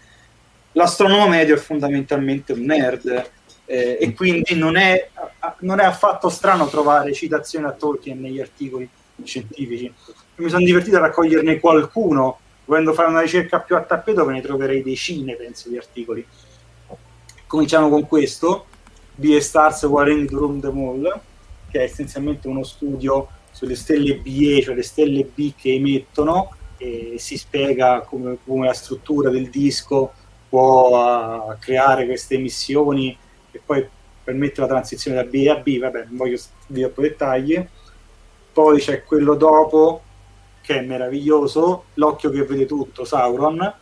l'astronomo 0.73 1.25
medio 1.29 1.55
è 1.55 1.57
fondamentalmente 1.57 2.51
un 2.51 2.65
nerd 2.65 3.31
eh, 3.63 3.97
e 3.97 4.13
quindi 4.13 4.55
non 4.55 4.75
è, 4.75 5.09
non 5.59 5.79
è 5.79 5.85
affatto 5.85 6.27
strano 6.27 6.67
trovare 6.67 7.13
citazioni 7.13 7.65
a 7.65 7.71
Tolkien 7.71 8.19
negli 8.19 8.41
articoli 8.41 8.89
scientifici. 9.23 9.89
Mi 10.35 10.49
sono 10.49 10.65
divertito 10.65 10.97
a 10.97 10.99
raccoglierne 10.99 11.61
qualcuno, 11.61 12.39
volendo 12.65 12.91
fare 12.91 13.07
una 13.07 13.21
ricerca 13.21 13.61
più 13.61 13.77
a 13.77 13.83
tappeto 13.83 14.25
ve 14.25 14.33
ne 14.33 14.41
troverei 14.41 14.83
decine, 14.83 15.35
penso, 15.35 15.69
di 15.69 15.77
articoli. 15.77 16.27
Cominciamo 17.47 17.87
con 17.87 18.05
questo, 18.05 18.65
B 19.15 19.37
Stars 19.37 19.83
Warring 19.83 20.29
to 20.29 20.37
Room 20.37 20.59
the 20.59 20.71
Mall, 20.71 21.21
che 21.69 21.79
è 21.79 21.83
essenzialmente 21.83 22.47
uno 22.47 22.63
studio 22.63 23.27
sulle 23.51 23.75
stelle 23.75 24.17
BE, 24.17 24.61
cioè 24.61 24.75
le 24.75 24.83
stelle 24.83 25.23
B 25.23 25.53
che 25.55 25.73
emettono, 25.73 26.53
e 26.77 27.15
si 27.17 27.37
spiega 27.37 28.01
come, 28.01 28.37
come 28.45 28.67
la 28.67 28.73
struttura 28.73 29.29
del 29.29 29.49
disco 29.49 30.13
può 30.47 31.49
uh, 31.49 31.57
creare 31.59 32.05
queste 32.05 32.35
emissioni 32.35 33.17
e 33.51 33.61
poi 33.65 33.85
permette 34.23 34.61
la 34.61 34.67
transizione 34.67 35.17
da 35.17 35.23
B 35.23 35.47
a 35.49 35.55
B, 35.55 35.79
vabbè, 35.79 36.05
non 36.07 36.17
voglio 36.17 36.39
dire 36.67 36.91
troppi 36.91 37.09
dettagli. 37.09 37.67
Poi 38.53 38.79
c'è 38.79 39.03
quello 39.03 39.35
dopo, 39.35 40.01
che 40.61 40.79
è 40.79 40.81
meraviglioso, 40.81 41.85
l'occhio 41.95 42.29
che 42.29 42.43
vede 42.43 42.65
tutto, 42.65 43.05
Sauron. 43.05 43.73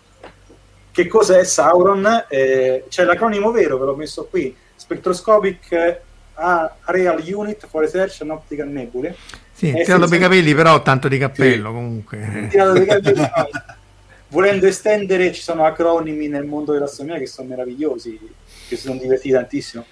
Che 0.92 1.08
cos'è 1.08 1.44
Sauron? 1.44 2.26
Eh, 2.30 2.86
c'è 2.88 3.04
l'acronimo 3.04 3.52
vero, 3.52 3.78
ve 3.78 3.86
l'ho 3.86 3.96
messo 3.96 4.26
qui, 4.26 4.56
Spectroscopic 4.76 6.02
Aerial 6.36 7.24
Unit 7.26 7.66
for 7.68 7.82
Research 7.82 8.22
and 8.22 8.32
Optical 8.32 8.68
Nebulae. 8.68 9.16
Sì, 9.52 9.70
Eh, 9.72 9.84
tirato 9.84 10.04
sì, 10.04 10.10
per 10.10 10.20
i 10.20 10.22
sì. 10.22 10.28
capelli, 10.30 10.56
però 10.56 10.82
tanto 10.82 11.08
di 11.08 11.18
cappello 11.18 11.72
comunque. 11.72 12.48
Tirato 12.50 12.74
dai 12.74 12.86
capelli, 12.86 13.20
no. 13.22 13.50
Volendo 14.30 14.66
estendere, 14.68 15.32
ci 15.32 15.42
sono 15.42 15.66
acronimi 15.66 16.28
nel 16.28 16.46
mondo 16.46 16.74
dell'astronomia 16.74 17.20
che 17.20 17.28
sono 17.28 17.48
meravigliosi, 17.48 18.20
che 18.68 18.76
si 18.76 18.82
sono 18.88 19.00
divertiti 19.00 19.34
tantissimo. 19.34 19.86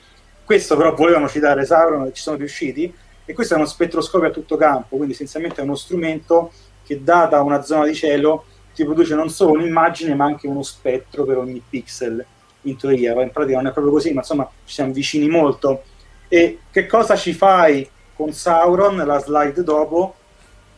Questo 0.44 0.76
però 0.76 0.94
volevano 0.94 1.30
citare 1.30 1.66
Sauron, 1.66 2.12
ci 2.14 2.22
sono 2.22 2.36
riusciti, 2.38 2.94
e 3.26 3.34
questo 3.34 3.54
è 3.54 3.58
uno 3.58 3.66
spettroscopio 3.66 4.28
a 4.28 4.32
tutto 4.32 4.58
campo, 4.58 4.98
quindi 4.98 5.14
essenzialmente 5.14 5.62
è 5.62 5.64
uno 5.64 5.76
strumento 5.76 6.52
che 6.84 7.02
data 7.02 7.42
una 7.42 7.62
zona 7.62 7.86
di 7.86 7.96
cielo 7.96 8.44
ti 8.76 8.84
produce 8.84 9.16
non 9.16 9.30
solo 9.30 9.52
un'immagine 9.52 10.16
ma 10.16 10.26
anche 10.26 10.48
uno 10.48 10.64
spettro 10.64 11.24
per 11.24 11.38
ogni 11.38 11.62
pixel 11.68 12.26
in 12.64 12.76
teoria, 12.76 13.14
in 13.22 13.32
pratica 13.32 13.58
non 13.58 13.68
è 13.68 13.72
proprio 13.72 13.94
così, 13.94 14.12
ma 14.12 14.20
insomma 14.20 14.50
ci 14.66 14.74
siamo 14.74 14.92
vicini 14.92 15.28
molto. 15.30 15.84
E 16.28 16.60
che 16.72 16.86
cosa 16.88 17.16
ci 17.16 17.34
fai 17.34 17.88
con 18.16 18.32
Sauron, 18.34 18.98
la 18.98 19.20
slide 19.20 19.64
dopo? 19.64 20.16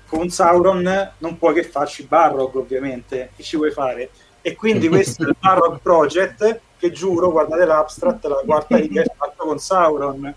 Con 0.07 0.29
Sauron 0.29 1.11
non 1.17 1.37
puoi 1.37 1.53
che 1.53 1.63
farci 1.63 2.03
Barrog 2.03 2.55
ovviamente, 2.55 3.31
che 3.35 3.43
ci 3.43 3.55
vuoi 3.57 3.71
fare? 3.71 4.09
E 4.41 4.55
quindi 4.55 4.87
questo 4.87 5.23
è 5.23 5.27
il 5.27 5.35
Barrog 5.39 5.79
Project 5.81 6.59
che 6.77 6.91
giuro, 6.91 7.31
guardate 7.31 7.65
l'abstract, 7.65 8.25
la 8.25 8.41
quarta 8.45 8.77
riga 8.77 9.01
è 9.01 9.05
fatto 9.15 9.43
con 9.45 9.57
Sauron. 9.59 10.33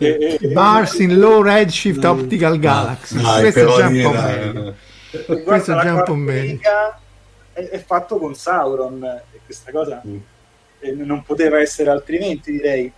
E- 0.00 0.38
e- 0.40 0.48
Bars 0.48 0.94
in 1.00 1.18
Low 1.18 1.42
Redshift 1.42 2.04
Optical 2.04 2.58
Galaxy. 2.60 3.20
Dai, 3.20 3.40
Questo 3.40 3.60
è 3.60 3.76
già 3.76 3.86
un 3.88 4.02
po' 4.02 4.10
meglio. 4.12 4.74
Questo 5.42 5.76
è 5.76 5.82
già 5.82 5.94
un 5.94 6.02
po' 6.04 6.14
meglio. 6.14 6.60
è, 7.52 7.60
è 7.70 7.82
fatto 7.84 8.18
con 8.18 8.34
Sauron 8.34 9.02
e 9.32 9.40
questa 9.44 9.72
cosa 9.72 10.00
Mm. 10.06 11.00
non 11.02 11.24
poteva 11.24 11.58
essere 11.58 11.90
altrimenti 11.90 12.52
direi 12.52 12.92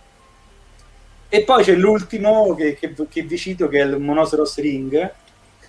e 1.33 1.43
poi 1.43 1.63
c'è 1.63 1.75
l'ultimo 1.75 2.53
che, 2.55 2.73
che- 2.75 2.93
che 3.09 3.21
vi 3.21 3.37
cito 3.37 3.69
che 3.69 3.79
è 3.79 3.85
il 3.85 3.97
Monoceros 3.97 4.59
Ring 4.59 5.13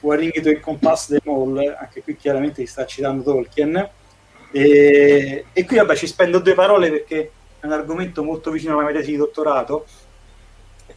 Warring 0.00 0.32
to 0.42 0.48
Encompass 0.48 1.06
the 1.06 1.20
Mall 1.22 1.56
anche 1.78 2.02
qui 2.02 2.16
chiaramente 2.16 2.62
si 2.64 2.66
sta 2.66 2.84
citando 2.84 3.22
Tolkien. 3.22 3.88
E, 4.50 5.44
e 5.52 5.64
qui 5.64 5.76
vabbè 5.76 5.94
ci 5.94 6.08
spendo 6.08 6.40
due 6.40 6.54
parole 6.54 6.90
perché 6.90 7.30
è 7.60 7.66
un 7.66 7.72
argomento 7.72 8.24
molto 8.24 8.50
vicino 8.50 8.74
alla 8.74 8.82
mia 8.82 8.98
tesi 8.98 9.12
di 9.12 9.16
dottorato. 9.16 9.86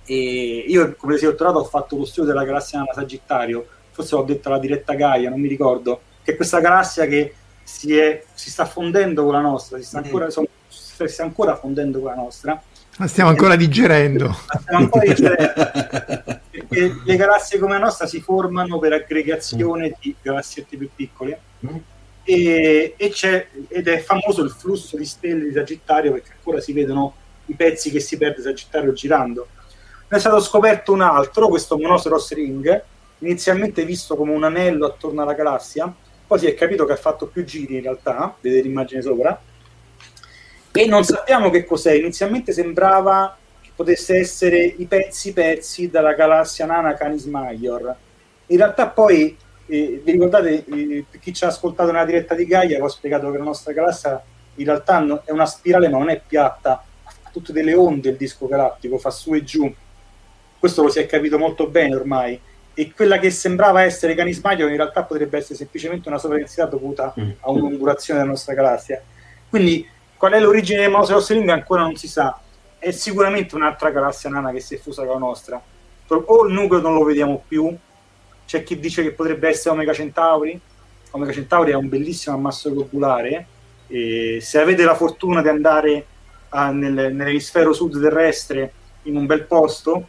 E 0.04 0.66
io 0.68 0.96
come 0.98 1.14
tesi 1.14 1.26
di 1.26 1.32
dottorato 1.32 1.60
ho 1.60 1.64
fatto 1.66 1.96
lo 1.96 2.06
studio 2.06 2.32
della 2.32 2.44
galassia 2.46 2.80
nana 2.80 2.94
Sagittario. 2.94 3.68
Forse 3.92 4.16
l'ho 4.16 4.24
detto 4.24 4.48
alla 4.48 4.60
diretta 4.60 4.94
Gaia, 4.96 5.30
non 5.30 5.40
mi 5.40 5.48
ricordo, 5.48 6.02
che 6.24 6.32
è 6.34 6.36
questa 6.36 6.60
galassia 6.60 7.06
che 7.06 7.34
si, 7.64 7.96
è, 7.96 8.24
si 8.34 8.50
sta 8.50 8.66
fondendo 8.66 9.24
con 9.24 9.34
la 9.34 9.40
nostra, 9.42 9.78
si 9.78 9.84
sta 9.86 10.00
ancora, 10.00 10.26
insomma, 10.26 10.48
si 10.68 11.08
sta 11.08 11.24
ancora 11.24 11.56
fondendo 11.56 12.00
con 12.00 12.10
la 12.10 12.16
nostra. 12.16 12.62
La 12.98 13.08
stiamo 13.08 13.30
ancora 13.30 13.56
digerendo. 13.56 14.28
La 14.28 14.60
stiamo 14.60 14.84
ancora 14.84 15.06
digerendo, 15.14 15.54
perché 16.50 16.96
le 17.04 17.16
galassie 17.16 17.60
come 17.60 17.74
la 17.74 17.84
nostra 17.84 18.08
si 18.08 18.22
formano 18.22 18.80
per 18.80 18.94
aggregazione 18.94 19.96
di 20.00 20.16
galassiette 20.22 20.78
più 20.78 20.90
piccole 20.96 21.40
e, 22.24 22.96
e 22.98 23.10
c'è, 23.10 23.48
ed 23.68 23.88
è 23.88 24.00
famoso 24.00 24.44
il 24.44 24.50
flusso 24.50 24.98
di 24.98 25.06
stelle 25.06 25.46
di 25.46 25.54
Sagittario 25.54 26.12
perché 26.12 26.32
ancora 26.38 26.60
si 26.60 26.74
vedono 26.74 27.14
i 27.48 27.54
pezzi 27.54 27.92
che 27.92 28.00
si 28.00 28.18
perde 28.18 28.42
Sagittario 28.42 28.94
girando. 28.94 29.48
Ne 30.08 30.18
è 30.18 30.20
stato 30.20 30.40
scoperto 30.40 30.94
un 30.94 31.02
altro, 31.02 31.50
questo 31.50 31.78
Monoceros 31.78 32.34
Ring, 32.34 32.84
inizialmente 33.20 33.86
visto 33.86 34.16
come 34.16 34.32
un 34.32 34.44
anello 34.44 34.86
attorno 34.86 35.22
alla 35.22 35.34
galassia, 35.34 35.94
poi 36.26 36.40
si 36.40 36.48
è 36.48 36.56
capito 36.56 36.86
che 36.86 36.94
ha 36.94 36.98
fatto 36.98 37.28
più 37.28 37.44
giri 37.44 37.76
in 37.76 37.82
realtà, 37.82 38.36
vedete 38.40 38.68
l'immagine 38.68 39.02
sopra, 39.02 39.40
e 40.76 40.88
non 40.88 41.04
sappiamo 41.04 41.50
che 41.50 41.64
cos'è. 41.64 41.94
Inizialmente 41.94 42.52
sembrava 42.52 43.38
che 43.62 43.70
potesse 43.74 44.18
essere 44.18 44.62
i 44.62 44.86
pezzi 44.86 45.32
pezzi 45.32 45.90
dalla 45.90 46.14
galassia 46.14 46.66
nana 46.66 46.96
Canis 46.96 47.24
Major. 47.26 47.96
In 48.48 48.58
realtà 48.58 48.88
poi, 48.88 49.38
eh, 49.68 50.02
vi 50.04 50.12
ricordate, 50.12 50.66
eh, 50.66 51.06
chi 51.20 51.34
ci 51.34 51.46
ha 51.46 51.48
ascoltato 51.48 51.92
nella 51.92 52.06
diretta 52.06 52.36
di 52.36 52.46
Gaia, 52.46 52.84
ho 52.84 52.90
spiegato 52.90 53.32
che 53.32 53.38
la 53.38 53.44
nostra 53.46 53.72
galassia 53.72 54.22
in 54.56 54.66
realtà 54.66 55.24
è 55.24 55.32
una 55.32 55.46
spirale 55.46 55.90
ma 55.90 55.98
non 55.98 56.10
è 56.10 56.22
piatta, 56.26 56.84
ha 57.04 57.30
tutte 57.32 57.54
delle 57.54 57.74
onde 57.74 58.10
il 58.10 58.18
disco 58.18 58.48
galattico, 58.48 58.98
fa 58.98 59.12
su 59.12 59.34
e 59.34 59.44
giù. 59.44 59.74
Questo 60.60 60.84
lo 60.84 60.90
si 60.90 61.00
è 61.00 61.06
capito 61.06 61.38
molto 61.38 61.68
bene 61.68 61.96
ormai. 61.96 62.40
E 62.74 62.92
quella 62.92 63.18
che 63.20 63.30
sembrava 63.30 63.84
essere 63.84 64.16
Canis 64.16 64.42
Major 64.42 64.70
in 64.70 64.76
realtà 64.76 65.04
potrebbe 65.04 65.38
essere 65.38 65.56
semplicemente 65.56 66.10
una 66.10 66.18
sovraintensità 66.18 66.66
dovuta 66.66 67.14
mm. 67.18 67.30
a 67.40 67.50
un'ondulazione 67.50 68.20
della 68.20 68.32
nostra 68.32 68.54
galassia. 68.54 69.02
Quindi 69.50 69.88
Qual 70.18 70.32
è 70.32 70.40
l'origine 70.40 70.82
del 70.82 70.92
mouse 70.92 71.14
Rossellini 71.14 71.52
ancora 71.52 71.82
non 71.82 71.96
si 71.96 72.08
sa. 72.08 72.40
È 72.78 72.92
sicuramente 72.92 73.56
un'altra 73.56 73.90
galassia 73.92 74.30
nana 74.30 74.52
che 74.52 74.60
si 74.60 74.76
è 74.76 74.78
fusa 74.78 75.04
con 75.04 75.14
la 75.14 75.20
nostra. 75.20 75.62
O 76.08 76.46
il 76.46 76.54
nucleo 76.54 76.82
non 76.82 76.94
lo 76.94 77.04
vediamo 77.04 77.44
più. 77.48 77.76
C'è 78.46 78.64
chi 78.64 78.80
dice 78.80 79.04
che 79.04 79.12
potrebbe 79.12 79.50
essere 79.50 79.76
Omega 79.76 79.94
Centauri. 79.94 80.60
Omega 81.12 81.32
Centauri 81.32 81.72
è 81.72 81.76
un 81.76 81.90
bellissimo 81.90 82.36
ammasso 82.36 82.72
globulare. 82.72 83.48
E 83.88 84.40
se 84.42 84.60
avete 84.60 84.84
la 84.84 84.96
fortuna 84.96 85.42
di 85.42 85.50
andare 85.50 86.06
a, 86.50 86.72
nel, 86.72 86.94
nell'emisfero 87.14 87.74
sud 87.74 88.00
terrestre 88.02 88.72
in 89.04 89.18
un 89.18 89.26
bel 89.26 89.44
posto, 89.44 90.08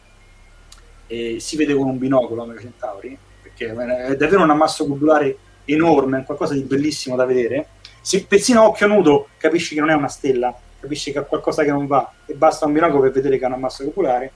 eh, 1.07 1.39
si 1.39 1.55
vede 1.57 1.73
con 1.73 1.87
un 1.87 1.97
binocolo 1.97 2.43
Omega 2.43 2.61
Centauri, 2.61 3.17
perché 3.41 3.71
è 3.71 4.15
davvero 4.15 4.43
un 4.43 4.49
ammasso 4.49 4.85
globulare 4.85 5.37
enorme, 5.65 6.21
è 6.21 6.23
qualcosa 6.23 6.53
di 6.53 6.61
bellissimo 6.61 7.15
da 7.15 7.25
vedere 7.25 7.67
se 8.07 8.23
persino 8.25 8.61
a 8.61 8.67
occhio 8.67 8.87
nudo 8.87 9.27
capisci 9.35 9.75
che 9.75 9.81
non 9.81 9.89
è 9.89 9.93
una 9.93 10.07
stella, 10.07 10.57
capisci 10.79 11.11
che 11.11 11.19
è 11.19 11.25
qualcosa 11.25 11.65
che 11.65 11.71
non 11.71 11.87
va 11.87 12.09
e 12.25 12.35
basta 12.35 12.65
un 12.65 12.71
binocolo 12.71 13.01
per 13.01 13.11
vedere 13.11 13.37
che 13.37 13.43
è 13.43 13.47
un 13.47 13.55
ammasso 13.55 13.83
popolare. 13.83 14.31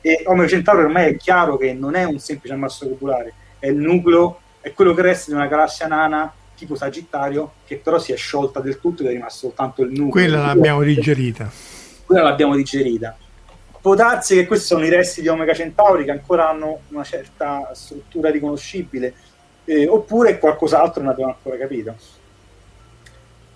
E 0.00 0.24
Omega 0.26 0.48
Centauri 0.48 0.82
ormai 0.82 1.12
è 1.12 1.16
chiaro 1.16 1.56
che 1.56 1.72
non 1.72 1.94
è 1.94 2.02
un 2.02 2.18
semplice 2.18 2.52
ammasso 2.52 2.88
popolare, 2.88 3.32
è 3.60 3.68
il 3.68 3.76
nucleo, 3.76 4.40
è 4.60 4.72
quello 4.72 4.92
che 4.92 5.02
resta 5.02 5.30
di 5.30 5.36
una 5.36 5.46
galassia 5.46 5.86
nana 5.86 6.32
tipo 6.56 6.74
Sagittario, 6.74 7.52
che 7.64 7.76
però 7.76 8.00
si 8.00 8.10
è 8.10 8.16
sciolta 8.16 8.58
del 8.58 8.80
tutto 8.80 9.02
ed 9.02 9.10
è 9.10 9.12
rimasto 9.12 9.46
soltanto 9.46 9.82
il 9.82 9.90
nucleo. 9.90 10.10
Quella 10.10 10.44
l'abbiamo 10.44 10.82
digerita. 10.82 11.48
Quella 12.04 12.24
l'abbiamo 12.24 12.56
digerita. 12.56 13.16
Può 13.80 13.94
darsi 13.94 14.34
che 14.34 14.46
questi 14.48 14.66
sono 14.66 14.84
i 14.84 14.90
resti 14.90 15.20
di 15.20 15.28
Omega 15.28 15.54
Centauri 15.54 16.04
che 16.04 16.10
ancora 16.10 16.48
hanno 16.48 16.80
una 16.88 17.04
certa 17.04 17.70
struttura 17.72 18.30
riconoscibile, 18.30 19.14
eh, 19.64 19.86
oppure 19.86 20.40
qualcos'altro 20.40 21.04
non 21.04 21.12
abbiamo 21.12 21.30
ancora 21.30 21.56
capito. 21.56 21.94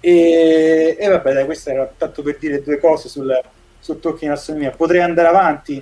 E, 0.00 0.96
e 0.98 1.08
vabbè, 1.08 1.32
dai, 1.32 1.44
questo 1.44 1.70
era 1.70 1.90
tanto 1.96 2.22
per 2.22 2.36
dire 2.38 2.62
due 2.62 2.78
cose 2.78 3.08
sul, 3.08 3.32
sul 3.78 4.00
Tolkien 4.00 4.32
astronomia. 4.32 4.70
Potrei 4.70 5.00
andare 5.00 5.28
avanti. 5.28 5.74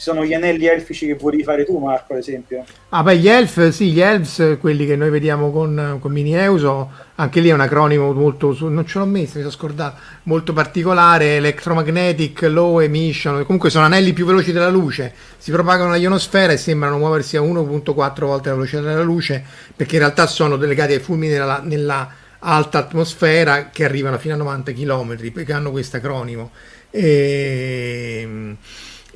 Ci 0.00 0.06
sono 0.06 0.24
gli 0.24 0.32
anelli 0.32 0.66
elfici 0.66 1.06
che 1.06 1.14
volevi 1.14 1.42
fare 1.42 1.66
tu, 1.66 1.76
Marco, 1.76 2.14
ad 2.14 2.20
esempio. 2.20 2.64
Ah, 2.88 3.02
beh, 3.02 3.18
gli 3.18 3.28
elf, 3.28 3.68
sì, 3.68 3.90
gli 3.92 4.00
elves, 4.00 4.56
quelli 4.58 4.86
che 4.86 4.96
noi 4.96 5.10
vediamo 5.10 5.50
con, 5.50 5.98
con 6.00 6.10
Mini 6.10 6.34
Euso, 6.34 6.90
anche 7.16 7.40
lì 7.40 7.50
è 7.50 7.52
un 7.52 7.60
acronimo 7.60 8.10
molto, 8.14 8.56
non 8.60 8.86
ce 8.86 8.98
l'ho 8.98 9.04
messo, 9.04 9.34
mi 9.34 9.42
sono 9.42 9.50
scordato, 9.50 9.98
molto 10.22 10.54
particolare, 10.54 11.36
electromagnetic, 11.36 12.42
low 12.42 12.80
emission, 12.80 13.44
comunque 13.44 13.68
sono 13.68 13.84
anelli 13.84 14.14
più 14.14 14.24
veloci 14.24 14.52
della 14.52 14.70
luce, 14.70 15.12
si 15.36 15.50
propagano 15.50 15.90
la 15.90 15.96
ionosfera 15.96 16.54
e 16.54 16.56
sembrano 16.56 16.96
muoversi 16.96 17.36
a 17.36 17.42
1.4 17.42 18.24
volte 18.24 18.48
la 18.48 18.54
velocità 18.54 18.80
della 18.80 19.02
luce, 19.02 19.44
perché 19.76 19.96
in 19.96 20.00
realtà 20.00 20.26
sono 20.26 20.56
delegati 20.56 20.94
ai 20.94 21.00
fulmini 21.00 21.34
nella, 21.34 21.60
nella 21.62 22.08
alta 22.40 22.78
atmosfera 22.78 23.70
che 23.70 23.84
arrivano 23.84 24.18
fino 24.18 24.34
a 24.34 24.38
90 24.38 24.72
km 24.72 25.30
perché 25.32 25.52
hanno 25.52 25.70
questo 25.70 25.96
acronimo. 25.96 26.50
E, 26.90 28.56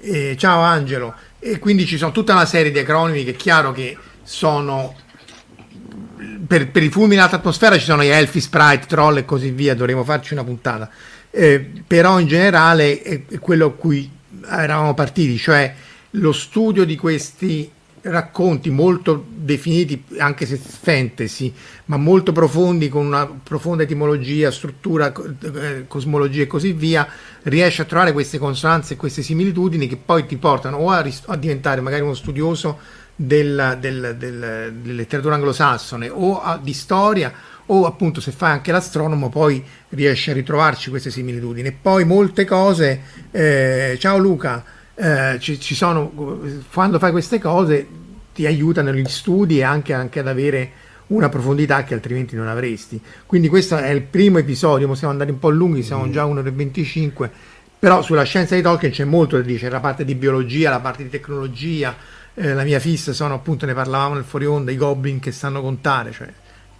e, 0.00 0.36
ciao 0.36 0.60
Angelo. 0.60 1.14
E 1.38 1.58
quindi 1.58 1.86
ci 1.86 1.96
sono 1.96 2.12
tutta 2.12 2.32
una 2.32 2.46
serie 2.46 2.70
di 2.70 2.78
acronimi 2.78 3.24
che 3.24 3.32
è 3.32 3.36
chiaro 3.36 3.72
che 3.72 3.96
sono 4.22 4.94
per, 6.46 6.70
per 6.70 6.82
i 6.82 6.88
fulmini 6.88 7.14
in 7.14 7.20
alta 7.20 7.36
atmosfera 7.36 7.78
ci 7.78 7.84
sono 7.84 8.02
gli 8.02 8.08
elfi, 8.08 8.40
sprite, 8.40 8.86
troll 8.86 9.18
e 9.18 9.24
così 9.24 9.50
via, 9.50 9.74
dovremo 9.74 10.04
farci 10.04 10.32
una 10.32 10.44
puntata. 10.44 10.90
Eh, 11.30 11.70
però 11.86 12.18
in 12.20 12.26
generale 12.26 13.02
è 13.02 13.38
quello 13.40 13.66
a 13.66 13.72
cui 13.72 14.10
eravamo 14.48 14.94
partiti, 14.94 15.36
cioè 15.36 15.74
lo 16.10 16.32
studio 16.32 16.84
di 16.84 16.96
questi 16.96 17.70
racconti 18.04 18.70
molto 18.70 19.24
definiti, 19.28 20.04
anche 20.18 20.46
se 20.46 20.56
fantasy, 20.56 21.52
ma 21.86 21.96
molto 21.96 22.32
profondi, 22.32 22.88
con 22.88 23.06
una 23.06 23.26
profonda 23.26 23.84
etimologia, 23.84 24.50
struttura, 24.50 25.12
eh, 25.12 25.86
cosmologia 25.86 26.42
e 26.42 26.46
così 26.46 26.72
via, 26.72 27.06
riesce 27.42 27.82
a 27.82 27.84
trovare 27.86 28.12
queste 28.12 28.38
consonanze 28.38 28.94
e 28.94 28.96
queste 28.96 29.22
similitudini 29.22 29.86
che 29.86 29.96
poi 29.96 30.26
ti 30.26 30.36
portano 30.36 30.78
o 30.78 30.90
a, 30.90 31.04
a 31.26 31.36
diventare 31.36 31.80
magari 31.80 32.02
uno 32.02 32.14
studioso 32.14 32.78
del, 33.16 33.78
del, 33.80 34.16
del, 34.18 34.72
della 34.82 34.92
letteratura 34.92 35.36
anglosassone 35.36 36.08
o 36.08 36.42
a, 36.42 36.58
di 36.60 36.72
storia 36.72 37.32
o 37.66 37.86
appunto 37.86 38.20
se 38.20 38.32
fai 38.32 38.50
anche 38.50 38.72
l'astronomo 38.72 39.30
poi 39.30 39.64
riesci 39.90 40.30
a 40.30 40.34
ritrovarci 40.34 40.90
queste 40.90 41.10
similitudini. 41.10 41.68
E 41.68 41.72
poi 41.72 42.04
molte 42.04 42.44
cose 42.44 43.00
eh, 43.30 43.96
ciao 43.98 44.18
Luca 44.18 44.82
eh, 44.96 45.38
ci, 45.40 45.58
ci, 45.58 45.74
sono, 45.74 46.12
quando 46.72 46.98
fai 46.98 47.10
queste 47.10 47.40
cose 47.40 47.86
ti 48.32 48.46
aiutano 48.46 48.90
negli 48.90 49.08
studi 49.08 49.58
e 49.58 49.62
anche, 49.62 49.92
anche, 49.92 50.20
ad 50.20 50.28
avere 50.28 50.70
una 51.08 51.28
profondità 51.28 51.84
che 51.84 51.94
altrimenti 51.94 52.36
non 52.36 52.48
avresti. 52.48 53.00
Quindi 53.26 53.48
questo 53.48 53.76
è 53.76 53.90
il 53.90 54.02
primo 54.02 54.38
episodio, 54.38 54.86
possiamo 54.86 55.12
andare 55.12 55.30
un 55.30 55.38
po' 55.38 55.50
lunghi, 55.50 55.82
siamo 55.82 56.06
mm. 56.06 56.12
già 56.12 56.24
1 56.24 56.40
ore 56.40 56.50
25, 56.50 57.30
però 57.78 58.02
sulla 58.02 58.22
scienza 58.22 58.54
di 58.54 58.62
Tolkien 58.62 58.92
c'è 58.92 59.04
molto 59.04 59.36
da 59.36 59.42
dire, 59.42 59.58
c'è 59.58 59.68
la 59.68 59.80
parte 59.80 60.04
di 60.04 60.14
biologia, 60.14 60.70
la 60.70 60.80
parte 60.80 61.02
di 61.02 61.10
tecnologia, 61.10 61.94
eh, 62.34 62.54
la 62.54 62.64
mia 62.64 62.80
fissa 62.80 63.12
sono 63.12 63.34
appunto, 63.34 63.66
ne 63.66 63.74
parlavamo 63.74 64.14
nel 64.14 64.24
fuori 64.24 64.46
onda, 64.46 64.70
i 64.70 64.76
goblin 64.76 65.20
che 65.20 65.32
sanno 65.32 65.60
contare, 65.60 66.12
cioè 66.12 66.28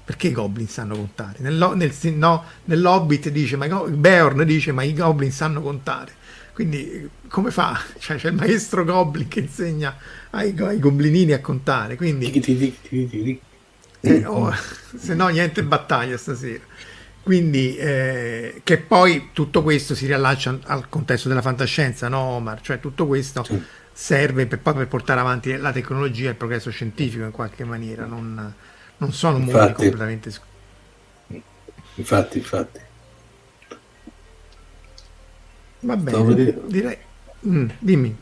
perché 0.05 0.29
i 0.29 0.33
goblin 0.33 0.69
sanno 0.69 0.97
contare? 0.97 1.37
Nel, 1.39 1.73
nel, 1.75 1.93
no, 2.15 2.45
nell'Hobbit 2.65 3.31
dice, 3.31 3.57
ma 3.57 3.67
Beorn 3.67 4.45
dice, 4.45 4.73
ma 4.73 4.83
i 4.83 4.93
goblin 4.93 5.33
sanno 5.33 5.63
contare 5.63 6.23
quindi 6.55 7.11
come 7.29 7.51
fa? 7.51 7.79
Cioè, 7.99 8.17
c'è 8.17 8.29
il 8.29 8.35
maestro 8.35 8.85
Goblin 8.85 9.29
che 9.29 9.41
insegna 9.41 9.97
ai, 10.31 10.55
ai 10.59 10.79
goblinini 10.79 11.33
a 11.33 11.41
contare. 11.41 11.97
Quindi, 11.97 12.31
eh, 14.01 14.25
oh, 14.25 14.53
se 14.97 15.15
no 15.15 15.29
niente 15.29 15.63
battaglia 15.65 16.17
stasera. 16.17 16.63
Quindi, 17.23 17.77
eh, 17.77 18.61
che 18.63 18.79
poi 18.79 19.31
tutto 19.33 19.63
questo 19.63 19.95
si 19.95 20.07
riallaccia 20.07 20.59
al 20.65 20.89
contesto 20.89 21.29
della 21.29 21.43
fantascienza, 21.43 22.09
no 22.09 22.19
Omar? 22.19 22.61
Cioè 22.61 22.81
tutto 22.81 23.07
questo 23.07 23.43
sì. 23.43 23.61
serve 23.93 24.47
per, 24.47 24.61
per, 24.61 24.87
portare 24.87 25.21
avanti 25.21 25.57
la 25.57 25.73
tecnologia 25.73 26.27
e 26.27 26.31
il 26.31 26.37
progresso 26.37 26.71
scientifico 26.71 27.25
in 27.25 27.31
qualche 27.31 27.65
maniera, 27.65 28.05
non, 28.05 28.55
non 28.99 29.13
sono 29.13 29.39
mondi 29.39 29.73
completamente... 29.73 30.31
Infatti, 31.97 32.39
infatti. 32.39 32.81
Va 35.85 35.97
bene, 35.97 36.55
direi... 36.67 36.97
Mm, 37.47 37.69
dimmi. 37.79 38.17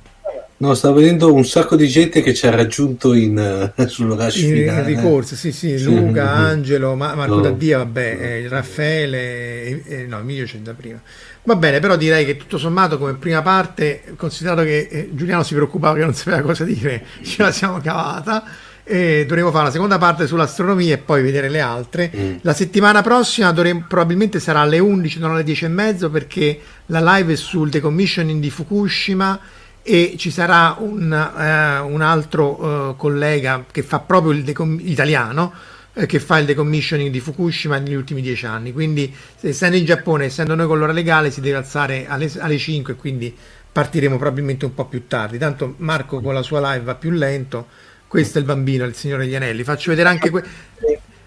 No, 0.63 0.75
stavo 0.75 0.95
vedendo 1.01 1.33
un 1.35 1.45
sacco 1.45 1.75
di 1.75 1.89
gente 1.89 2.23
che 2.23 2.35
ci 2.35 2.47
ha 2.47 2.51
raggiunto 2.51 3.15
in, 3.15 3.73
uh, 3.77 3.87
sul 3.89 4.13
rush 4.13 4.43
in, 4.43 4.57
in 4.59 4.85
ricorso, 4.85 5.35
sì, 5.35 5.51
sì, 5.51 5.77
sì. 5.77 5.85
Luca, 5.85 6.31
Angelo, 6.31 6.95
Ma- 6.95 7.17
Marco 7.17 7.35
no. 7.35 7.41
Daddia, 7.41 7.79
vabbè, 7.79 8.17
eh, 8.21 8.49
Raffaele, 8.49 9.65
eh, 9.65 9.83
eh, 9.85 10.07
no, 10.07 10.21
Emilio 10.21 10.45
c'è 10.45 10.59
da 10.59 10.73
prima. 10.73 11.01
Va 11.43 11.57
bene, 11.57 11.81
però 11.81 11.97
direi 11.97 12.25
che 12.25 12.37
tutto 12.37 12.59
sommato 12.59 12.97
come 12.97 13.15
prima 13.15 13.43
parte, 13.43 14.15
considerato 14.17 14.63
che 14.63 14.89
eh, 14.89 15.11
Giuliano 15.13 15.43
si 15.43 15.55
preoccupava 15.55 15.97
che 15.97 16.05
non 16.05 16.15
sapeva 16.15 16.43
cosa 16.43 16.63
dire, 16.63 17.07
ce 17.25 17.43
la 17.43 17.51
siamo 17.51 17.81
cavata 17.81 18.45
e 18.85 19.25
dovremo 19.27 19.51
fare 19.51 19.67
la 19.67 19.71
seconda 19.71 19.99
parte 19.99 20.27
sull'astronomia 20.27 20.95
e 20.95 20.99
poi 20.99 21.23
vedere 21.23 21.49
le 21.49 21.61
altre. 21.61 22.11
Mm. 22.15 22.37
La 22.41 22.53
settimana 22.53 23.03
prossima 23.03 23.53
dovremo, 23.53 23.85
probabilmente 23.89 24.41
sarà 24.41 24.61
alle 24.61 24.79
11, 24.79 25.19
non 25.19 25.33
alle 25.33 25.45
10 25.45 25.65
e 25.65 25.69
mezzo, 25.69 26.11
perché 26.11 26.59
la 26.87 27.17
live 27.17 27.35
è 27.35 27.37
sul 27.37 27.71
decommissioning 27.71 28.41
di 28.41 28.51
Fukushima 28.51 29.39
e 29.83 30.15
ci 30.17 30.31
sarà 30.31 30.77
un, 30.79 31.13
eh, 31.13 31.79
un 31.79 32.01
altro 32.01 32.91
eh, 32.91 32.95
collega 32.97 33.65
che 33.71 33.83
fa 33.83 34.01
proprio 34.01 34.33
il 34.33 34.45
decom- 34.45 34.81
italiano 34.83 35.53
eh, 35.95 36.07
che 36.07 36.21
fa 36.21 36.39
il 36.39 36.47
decommissioning 36.47 37.11
di 37.11 37.21
Fukushima 37.21 37.79
negli 37.79 37.95
ultimi 37.95 38.21
dieci 38.21 38.47
anni. 38.47 38.73
Quindi, 38.73 39.15
essendo 39.41 39.77
in 39.77 39.85
Giappone, 39.85 40.25
essendo 40.25 40.55
noi 40.55 40.67
con 40.67 40.79
l'ora 40.79 40.93
legale, 40.93 41.31
si 41.31 41.41
deve 41.41 41.57
alzare 41.57 42.07
alle, 42.09 42.31
alle 42.39 42.59
5, 42.59 42.95
quindi 42.95 43.35
partiremo 43.73 44.17
probabilmente 44.19 44.65
un 44.65 44.75
po' 44.75 44.87
più 44.87 45.07
tardi. 45.07 45.39
Tanto 45.39 45.75
Marco 45.79 46.21
con 46.21 46.35
la 46.35 46.43
sua 46.43 46.73
live 46.73 46.85
va 46.85 46.95
più 46.95 47.11
lento 47.11 47.67
questo 48.13 48.37
è 48.37 48.41
il 48.43 48.47
bambino, 48.47 48.85
il 48.85 48.95
Signore 48.95 49.25
degli 49.25 49.35
Anelli. 49.35 49.65
Faccio 49.65 49.89
vedere 49.89 50.11
anche, 50.11 50.29
que- 50.29 50.45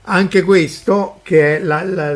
anche 0.03 0.43
questo, 0.43 1.19
che 1.23 1.57
è 1.57 1.59
la, 1.59 1.81
la, 1.81 2.15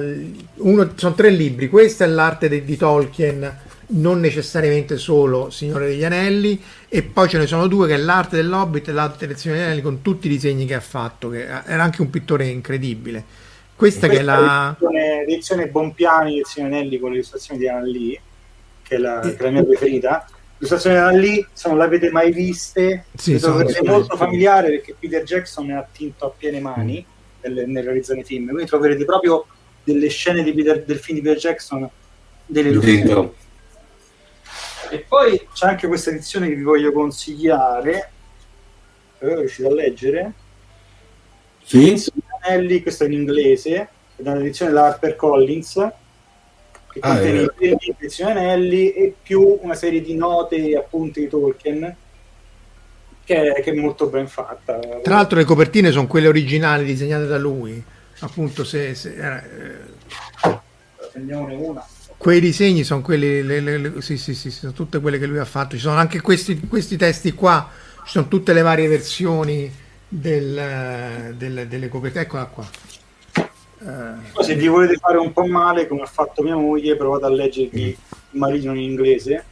uno, 0.57 0.91
sono 0.93 1.15
tre 1.15 1.31
libri. 1.31 1.69
Questa 1.69 2.03
è 2.03 2.07
l'arte 2.07 2.47
de- 2.49 2.63
di 2.63 2.77
Tolkien 2.77 3.57
non 3.87 4.19
necessariamente 4.19 4.97
solo 4.97 5.49
Signore 5.49 5.87
degli 5.87 6.03
Anelli, 6.03 6.61
e 6.87 7.01
poi 7.01 7.27
ce 7.27 7.39
ne 7.39 7.47
sono 7.47 7.65
due 7.65 7.87
che 7.87 7.95
è 7.95 7.97
l'arte 7.97 8.35
dell'Hobbit 8.35 8.89
e 8.89 8.91
l'arte 8.91 9.25
del 9.25 9.37
Signore 9.37 9.61
degli 9.61 9.69
Anelli 9.69 9.83
con 9.83 10.03
tutti 10.03 10.27
i 10.27 10.29
disegni 10.29 10.67
che 10.67 10.75
ha 10.75 10.81
fatto, 10.81 11.29
che 11.29 11.47
era 11.47 11.81
anche 11.81 12.03
un 12.03 12.11
pittore 12.11 12.45
incredibile. 12.45 13.23
Questa, 13.75 14.05
Questa 14.05 14.07
che 14.07 14.19
è 14.19 14.21
la... 14.21 14.77
L'edizione 15.25 15.65
Bompiani 15.65 16.35
del 16.35 16.45
Signore 16.45 16.75
Anelli 16.75 16.99
con 16.99 17.09
le 17.09 17.15
illustrazioni 17.15 17.59
di 17.59 17.67
Anna 17.67 17.85
Lee, 17.85 18.21
che 18.83 18.95
è 18.97 18.99
la, 18.99 19.19
che 19.19 19.35
è 19.35 19.41
la 19.41 19.49
mia 19.49 19.63
preferita. 19.63 20.27
Le 20.59 20.67
illustrazioni 20.67 20.95
di 20.95 21.01
Anna 21.01 21.17
Lee, 21.17 21.47
se 21.53 21.69
non 21.69 21.77
l'avete 21.77 22.11
mai 22.11 22.31
viste, 22.33 23.05
sì, 23.15 23.35
è 23.35 23.81
molto 23.83 24.17
familiare 24.17 24.69
perché 24.69 24.95
Peter 24.99 25.23
Jackson 25.23 25.67
ne 25.67 25.75
ha 25.75 25.87
tinto 25.89 26.25
a 26.25 26.33
piene 26.35 26.59
mani 26.59 27.05
mm. 27.05 27.53
nel, 27.53 27.69
nel 27.69 27.83
realizzare 27.83 28.19
i 28.19 28.23
film, 28.25 28.49
quindi 28.49 28.65
troverete 28.65 29.05
proprio 29.05 29.45
delle 29.83 30.09
scene 30.09 30.43
Peter, 30.43 30.83
del 30.83 30.99
film 30.99 31.19
di 31.19 31.23
Peter 31.23 31.39
Jackson 31.39 31.89
delle 32.45 32.69
illustrazioni 32.69 33.31
e 34.91 35.05
poi 35.07 35.47
c'è 35.53 35.67
anche 35.67 35.87
questa 35.87 36.09
edizione 36.09 36.47
che 36.47 36.55
vi 36.55 36.63
voglio 36.63 36.91
consigliare. 36.91 38.11
Eh, 39.19 39.35
riuscite 39.35 39.67
a 39.67 39.73
leggere? 39.73 40.33
Sì. 41.63 42.11
Anelli, 42.41 42.81
questo 42.81 43.03
è 43.03 43.07
in 43.07 43.13
inglese, 43.13 43.75
è 44.15 44.21
un'edizione 44.21 44.71
da 44.71 44.85
Harper 44.85 45.15
Collins 45.15 45.73
che 46.91 46.99
ah, 47.01 47.13
contiene 47.13 47.39
eh. 47.41 47.75
i 47.79 47.95
edizioni 48.09 48.31
Anelli 48.31 48.91
e 48.91 49.13
più 49.21 49.59
una 49.61 49.75
serie 49.75 50.01
di 50.01 50.15
note 50.15 50.55
e 50.55 50.75
appunti 50.75 51.21
di 51.21 51.27
Tolkien 51.29 51.95
che 53.23 53.53
è, 53.53 53.61
che 53.61 53.71
è 53.71 53.75
molto 53.75 54.07
ben 54.07 54.27
fatta. 54.27 54.79
Tra 55.03 55.15
l'altro 55.15 55.37
le 55.37 55.45
copertine 55.45 55.91
sono 55.91 56.07
quelle 56.07 56.27
originali 56.27 56.83
disegnate 56.83 57.27
da 57.27 57.37
lui, 57.37 57.81
appunto 58.19 58.63
se... 58.63 58.95
se 58.95 59.15
eh, 59.15 60.57
Prendiamone 61.11 61.55
una 61.55 61.85
quei 62.17 62.41
disegni 62.41 62.83
sono 62.83 62.99
quelli, 63.01 63.41
le, 63.41 63.61
le, 63.61 63.77
le, 63.77 64.01
sì, 64.01 64.17
sì, 64.17 64.33
sì, 64.33 64.51
sono 64.51 64.73
tutte 64.73 64.99
quelle 64.99 65.17
che 65.17 65.25
lui 65.25 65.37
ha 65.37 65.45
fatto. 65.45 65.77
Ci 65.77 65.81
sono 65.81 65.95
anche 65.95 66.19
questi, 66.19 66.59
questi 66.67 66.97
testi 66.97 67.31
qua, 67.31 67.69
ci 68.03 68.11
sono 68.11 68.27
tutte 68.27 68.51
le 68.51 68.61
varie 68.61 68.89
versioni 68.89 69.73
del, 70.05 71.33
del, 71.37 71.67
delle 71.69 71.87
copertine. 71.87 72.23
Eccola 72.23 72.45
qua. 72.47 72.69
Uh, 73.79 74.41
se 74.41 74.55
vi 74.55 74.67
volete 74.67 74.97
fare 74.97 75.17
un 75.17 75.31
po' 75.31 75.45
male, 75.45 75.87
come 75.87 76.01
ha 76.01 76.05
fatto 76.05 76.43
mia 76.43 76.55
moglie, 76.55 76.95
provate 76.95 77.25
a 77.25 77.29
leggervi 77.29 77.81
il 77.83 77.97
marito 78.31 78.69
in 78.71 78.77
inglese. 78.77 79.43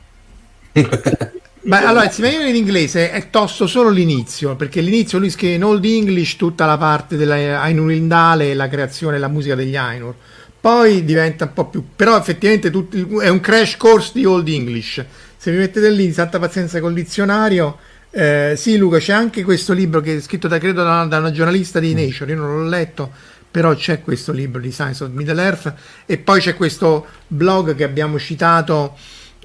Beh, 1.67 1.83
allora, 1.83 2.05
il 2.05 2.11
Silmarillion 2.11 2.47
in 2.47 2.55
inglese 2.55 3.11
è 3.11 3.29
tosto 3.29 3.67
solo 3.67 3.89
l'inizio, 3.89 4.55
perché 4.55 4.79
l'inizio 4.79 5.19
lui 5.19 5.29
scrive 5.29 5.55
in 5.55 5.65
Old 5.65 5.83
English 5.83 6.37
tutta 6.37 6.65
la 6.65 6.77
parte 6.77 7.17
della 7.17 7.61
Ainur 7.61 7.91
Indale 7.91 8.51
e 8.51 8.53
la 8.53 8.69
creazione 8.69 9.17
e 9.17 9.19
la 9.19 9.27
musica 9.27 9.55
degli 9.55 9.75
Ainur. 9.75 10.13
Poi 10.61 11.03
diventa 11.03 11.45
un 11.45 11.53
po' 11.53 11.65
più 11.65 11.83
però 11.95 12.17
effettivamente 12.17 12.69
tutti, 12.71 13.05
è 13.21 13.27
un 13.27 13.39
crash 13.41 13.75
course 13.75 14.11
di 14.13 14.23
Old 14.23 14.47
English. 14.47 15.03
Se 15.35 15.51
vi 15.51 15.57
mettete 15.57 15.89
lì 15.89 16.11
santa 16.13 16.39
pazienza 16.39 16.79
col 16.79 16.93
dizionario 16.93 17.77
eh, 18.09 18.53
sì 18.55 18.77
Luca 18.77 18.99
c'è 18.99 19.11
anche 19.11 19.43
questo 19.43 19.73
libro 19.73 19.99
che 19.99 20.15
è 20.15 20.21
scritto 20.21 20.47
da 20.47 20.57
credo 20.57 20.81
da, 20.81 21.03
da 21.03 21.17
una 21.17 21.31
giornalista 21.31 21.79
di 21.79 21.93
Nature 21.93 22.31
io 22.31 22.37
non 22.37 22.63
l'ho 22.63 22.69
letto 22.69 23.11
però 23.57 23.73
c'è 23.73 24.03
questo 24.03 24.33
libro 24.33 24.61
di 24.61 24.71
Science 24.71 25.03
of 25.03 25.09
Middle 25.09 25.41
Earth 25.41 25.73
e 26.05 26.19
poi 26.19 26.39
c'è 26.39 26.53
questo 26.53 27.07
blog 27.25 27.73
che 27.73 27.83
abbiamo 27.83 28.19
citato 28.19 28.95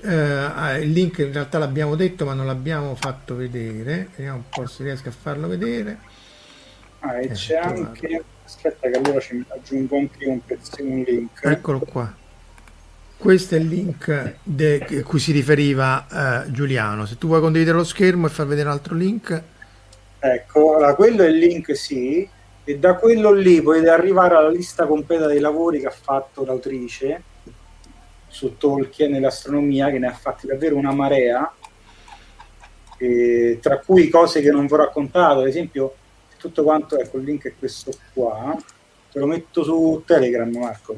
eh, 0.02 0.80
il 0.82 0.90
link 0.90 1.16
in 1.20 1.32
realtà 1.32 1.56
l'abbiamo 1.56 1.96
detto 1.96 2.26
ma 2.26 2.34
non 2.34 2.44
l'abbiamo 2.44 2.94
fatto 2.94 3.34
vedere. 3.34 4.08
Vediamo 4.14 4.36
un 4.36 4.48
po' 4.50 4.66
se 4.66 4.82
riesco 4.82 5.08
a 5.08 5.12
farlo 5.12 5.48
vedere. 5.48 5.98
Ah, 6.98 7.22
e 7.22 7.24
eh, 7.24 7.28
c'è 7.30 7.56
anche 7.56 8.22
aspetta 8.44 8.90
che 8.90 8.98
allora 8.98 9.18
ci 9.18 9.42
aggiungo 9.48 9.96
anche 9.96 10.26
un 10.26 10.44
pezzo 10.44 10.82
un 10.82 11.04
link. 11.06 11.40
Eccolo 11.44 11.78
qua. 11.78 12.14
Questo 13.16 13.54
è 13.54 13.58
il 13.60 13.66
link 13.66 14.34
de- 14.42 15.00
a 15.00 15.02
cui 15.04 15.20
si 15.20 15.32
riferiva 15.32 16.44
eh, 16.44 16.50
Giuliano. 16.50 17.06
Se 17.06 17.16
tu 17.16 17.28
vuoi 17.28 17.40
condividere 17.40 17.78
lo 17.78 17.84
schermo 17.84 18.26
e 18.26 18.28
far 18.28 18.44
vedere 18.46 18.68
un 18.68 18.74
altro 18.74 18.94
link. 18.94 19.42
Ecco 20.18 20.74
allora, 20.76 20.94
quello 20.94 21.22
è 21.22 21.28
il 21.28 21.38
link 21.38 21.74
sì 21.74 22.28
e 22.64 22.78
da 22.78 22.94
quello 22.94 23.32
lì 23.32 23.60
potete 23.60 23.90
arrivare 23.90 24.36
alla 24.36 24.50
lista 24.50 24.86
completa 24.86 25.26
dei 25.26 25.40
lavori 25.40 25.80
che 25.80 25.86
ha 25.86 25.94
fatto 25.98 26.44
l'autrice 26.44 27.22
su 28.28 28.56
Tolkien 28.56 29.14
e 29.14 29.20
l'astronomia 29.20 29.90
che 29.90 29.98
ne 29.98 30.06
ha 30.06 30.12
fatti 30.12 30.46
davvero 30.46 30.76
una 30.76 30.92
marea 30.92 31.52
tra 33.60 33.78
cui 33.78 34.08
cose 34.08 34.40
che 34.40 34.52
non 34.52 34.66
vi 34.66 34.72
ho 34.74 34.76
raccontato 34.76 35.40
ad 35.40 35.48
esempio 35.48 35.94
tutto 36.42 36.64
quanto, 36.64 36.98
ecco 36.98 37.18
il 37.18 37.24
link 37.24 37.46
è 37.46 37.52
questo 37.56 37.92
qua, 38.12 38.56
te 39.10 39.18
lo 39.18 39.26
metto 39.26 39.62
su 39.62 40.02
Telegram 40.04 40.50
Marco. 40.50 40.96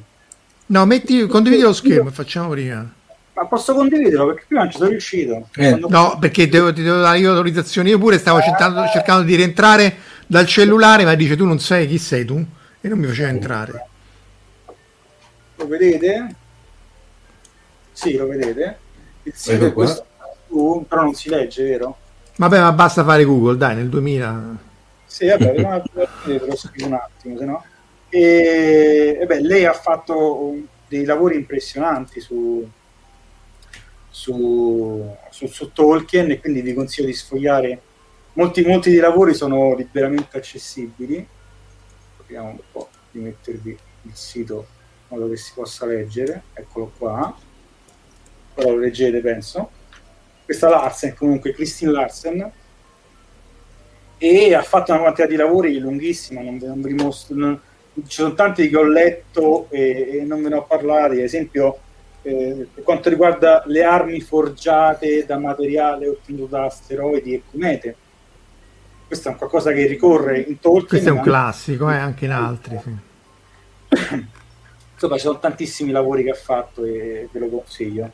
No, 0.66 0.86
metti, 0.86 1.27
condividi 1.27 1.61
lo 1.61 1.74
schermo 1.74 2.09
e 2.09 2.12
facciamo 2.12 2.49
prima. 2.49 2.91
Ma 3.35 3.47
posso 3.47 3.74
condividerlo 3.74 4.27
perché 4.27 4.45
prima 4.47 4.62
non 4.62 4.70
ci 4.70 4.78
sono 4.78 4.89
riuscito. 4.89 5.49
Eh. 5.57 5.78
No, 5.86 6.16
perché 6.19 6.49
devo, 6.49 6.73
ti 6.73 6.82
devo 6.82 7.01
dare 7.01 7.19
io 7.19 7.28
l'autorizzazione. 7.28 7.91
Io 7.91 7.99
pure 7.99 8.16
stavo 8.16 8.41
cercando, 8.41 8.86
cercando 8.91 9.24
di 9.24 9.35
rientrare 9.35 9.95
dal 10.27 10.47
cellulare, 10.47 11.05
ma 11.05 11.15
dice 11.15 11.37
tu 11.37 11.45
non 11.45 11.59
sai 11.59 11.87
chi 11.87 11.99
sei 11.99 12.25
tu 12.25 12.45
e 12.81 12.89
non 12.89 12.99
mi 12.99 13.07
faceva 13.07 13.29
entrare. 13.29 13.87
Lo 15.57 15.67
vedete? 15.67 16.35
Sì, 17.93 18.17
lo 18.17 18.27
vedete. 18.27 18.79
Il 19.23 19.33
sito 19.35 19.67
è 19.67 19.73
questo, 19.73 20.05
però 20.89 21.03
non 21.03 21.15
si 21.15 21.29
legge, 21.29 21.65
vero? 21.65 21.97
Vabbè, 22.37 22.61
ma 22.61 22.73
basta 22.73 23.05
fare 23.05 23.25
Google, 23.25 23.57
dai, 23.57 23.77
nel 23.77 23.89
2000 23.89 24.73
sì, 25.15 25.29
vabbè, 25.29 25.83
te 26.25 26.39
lo 26.45 26.57
scrivo 26.57 26.89
un 26.89 26.95
attimo, 26.95 27.39
se 27.39 27.45
no. 27.45 27.65
E, 28.09 29.17
e 29.21 29.27
beh, 29.27 29.43
lei 29.43 29.65
ha 29.65 29.73
fatto 29.73 30.57
dei 30.89 31.05
lavori 31.05 31.37
impressionanti 31.37 32.19
su, 32.19 32.69
su, 34.11 35.17
su, 35.31 35.47
su, 35.47 35.73
Tolkien 35.73 36.33
e 36.33 36.41
quindi 36.41 36.63
vi 36.63 36.75
consiglio 36.75 37.07
di 37.07 37.13
sfogliare. 37.13 37.81
Molti, 38.35 38.65
molti 38.65 38.90
dei 38.90 39.01
lavori 39.01 39.35
sono 39.35 39.74
liberamente 39.74 40.36
accessibili. 40.36 41.27
Proviamo 42.16 42.48
un 42.48 42.59
po' 42.70 42.89
di 43.11 43.20
mettervi 43.20 43.78
il 44.02 44.15
sito 44.15 44.66
in 45.09 45.16
modo 45.16 45.31
che 45.31 45.36
si 45.36 45.52
possa 45.55 45.86
leggere. 45.86 46.44
Eccolo 46.52 46.93
qua. 46.97 47.35
Ora 48.55 48.70
lo 48.70 48.78
leggete, 48.78 49.20
penso. 49.20 49.70
Questa 50.44 50.69
Larsen, 50.69 51.15
comunque, 51.15 51.52
Christine 51.52 51.93
Larsen, 51.93 52.52
e 54.19 54.55
ha 54.55 54.62
fatto 54.62 54.93
una 54.93 55.01
quantità 55.01 55.27
di 55.27 55.36
lavori 55.36 55.78
lunghissima, 55.78 56.40
non, 56.40 56.56
non 56.56 56.81
vi 56.81 56.94
mostro, 56.94 57.36
non, 57.36 57.61
ci 57.94 58.02
sono 58.09 58.35
tanti 58.35 58.69
che 58.69 58.77
ho 58.77 58.82
letto 58.82 59.66
e, 59.70 60.19
e 60.19 60.24
non 60.24 60.43
ve 60.43 60.48
ne 60.48 60.55
ho 60.56 60.65
parlati, 60.65 61.16
ad 61.16 61.24
esempio 61.24 61.78
eh, 62.23 62.66
per 62.73 62.82
quanto 62.85 63.09
riguarda 63.09 63.62
le 63.66 63.85
armi 63.85 64.20
forgiate 64.20 65.27
da 65.27 65.39
materiale 65.39 66.09
ottenuto 66.09 66.47
da 66.47 66.65
asteroidi 66.65 67.35
e 67.35 67.43
comete. 67.51 67.97
Questo 69.15 69.31
è 69.31 69.32
un 69.32 69.39
qualcosa 69.39 69.73
che 69.73 69.86
ricorre 69.86 70.41
in 70.41 70.59
Tolkien. 70.59 70.89
Questo 70.89 71.09
è 71.09 71.12
un 71.12 71.20
classico, 71.20 71.89
eh, 71.89 71.95
anche 71.95 72.24
in 72.24 72.32
altri. 72.32 72.81
Sì. 72.82 72.91
Insomma, 74.95 75.15
ci 75.15 75.20
sono 75.20 75.39
tantissimi 75.39 75.93
lavori 75.93 76.24
che 76.24 76.31
ha 76.31 76.35
fatto 76.35 76.85
e 76.85 77.28
ve 77.31 77.39
lo 77.39 77.49
consiglio. 77.49 78.11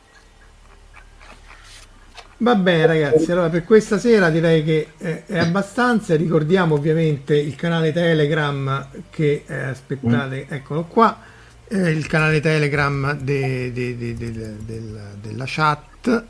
Va 2.37 2.55
bene 2.55 2.85
ragazzi, 2.85 3.33
allora 3.33 3.49
per 3.49 3.65
questa 3.65 3.99
sera 3.99 4.29
direi 4.29 4.63
che 4.63 4.89
eh, 4.99 5.25
è 5.25 5.39
abbastanza, 5.39 6.15
ricordiamo 6.17 6.75
ovviamente 6.75 7.35
il 7.35 7.55
canale 7.55 7.93
Telegram 7.93 8.89
che 9.09 9.45
eh, 9.47 9.55
aspettate, 9.55 10.49
mm. 10.51 10.53
eccolo 10.55 10.85
qua, 10.85 11.19
eh, 11.67 11.91
il 11.91 12.07
canale 12.07 12.41
Telegram 12.41 13.13
de, 13.15 13.73
de, 13.73 13.97
de, 13.97 14.15
del, 14.17 15.01
della 15.19 15.45
chat, 15.47 16.25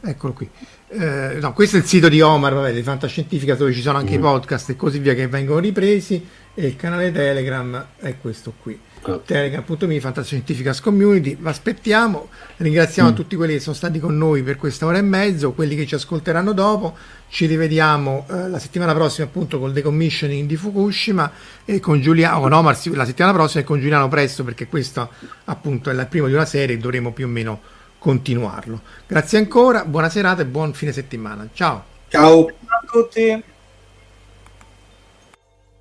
eccolo 0.00 0.32
qui. 0.32 0.50
Eh, 0.88 1.38
no, 1.40 1.52
questo 1.52 1.76
è 1.76 1.80
il 1.80 1.84
sito 1.84 2.08
di 2.08 2.20
Omar, 2.20 2.54
vabbè, 2.54 2.72
di 2.72 2.82
Fantascientifica 2.82 3.56
dove 3.56 3.72
ci 3.72 3.80
sono 3.80 3.98
anche 3.98 4.12
mm. 4.12 4.18
i 4.18 4.20
podcast 4.20 4.70
e 4.70 4.76
così 4.76 5.00
via 5.00 5.14
che 5.14 5.26
vengono 5.26 5.58
ripresi 5.58 6.24
e 6.54 6.66
il 6.66 6.76
canale 6.76 7.10
Telegram 7.10 7.86
è 7.96 8.16
questo 8.20 8.52
qui. 8.62 8.78
Telegram.me 9.24 10.00
Fantascientificas 10.00 10.80
Community 10.80 11.38
aspettiamo 11.44 12.28
ringraziamo 12.56 13.10
mm. 13.10 13.14
tutti 13.14 13.36
quelli 13.36 13.52
che 13.52 13.60
sono 13.60 13.76
stati 13.76 14.00
con 14.00 14.16
noi 14.16 14.42
per 14.42 14.56
questa 14.56 14.84
ora 14.86 14.98
e 14.98 15.02
mezzo 15.02 15.52
quelli 15.52 15.76
che 15.76 15.86
ci 15.86 15.94
ascolteranno 15.94 16.52
dopo. 16.52 16.96
Ci 17.28 17.46
rivediamo 17.46 18.26
eh, 18.28 18.48
la 18.48 18.58
settimana 18.58 18.94
prossima 18.94 19.26
appunto 19.26 19.58
col 19.58 19.72
decommissioning 19.72 20.46
di 20.46 20.56
Fukushima 20.56 21.30
e 21.64 21.80
con 21.80 22.00
Giuliano 22.00 22.40
con 22.40 22.52
Omar 22.52 22.78
la 22.94 23.04
settimana 23.04 23.34
prossima 23.34 23.62
e 23.62 23.64
con 23.64 23.80
Giuliano 23.80 24.08
presto 24.08 24.44
perché 24.44 24.66
questo 24.66 25.10
appunto 25.44 25.90
è 25.90 25.94
il 25.94 26.06
primo 26.08 26.28
di 26.28 26.34
una 26.34 26.44
serie 26.44 26.76
e 26.76 26.78
dovremo 26.78 27.12
più 27.12 27.26
o 27.26 27.28
meno 27.28 27.60
continuarlo. 28.06 28.82
Grazie 29.04 29.38
ancora 29.38 29.84
buona 29.84 30.08
serata 30.08 30.42
e 30.42 30.46
buon 30.46 30.72
fine 30.74 30.92
settimana. 30.92 31.48
Ciao. 31.52 31.82
Ciao. 32.06 32.46
A 32.46 32.86
tutti. 32.88 33.42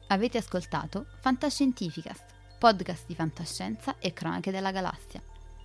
Avete 0.08 0.40
ascoltato 0.40 1.06
Fantascientificast 1.20 2.34
podcast 2.58 3.04
di 3.06 3.14
fantascienza 3.14 4.00
e 4.00 4.12
cronache 4.12 4.50
della 4.50 4.72
galassia, 4.72 5.22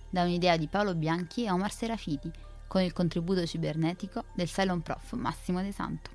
da 0.07 0.21
un'idea 0.21 0.55
di 0.55 0.67
Paolo 0.67 0.93
Bianchi 0.93 1.45
e 1.45 1.49
Omar 1.49 1.71
Serafiti, 1.71 2.31
con 2.67 2.83
il 2.83 2.93
contributo 2.93 3.43
cibernetico 3.43 4.25
del 4.35 4.47
Cylon 4.47 4.83
Prof 4.83 5.13
Massimo 5.13 5.63
De 5.63 5.71
Santo. 5.71 6.11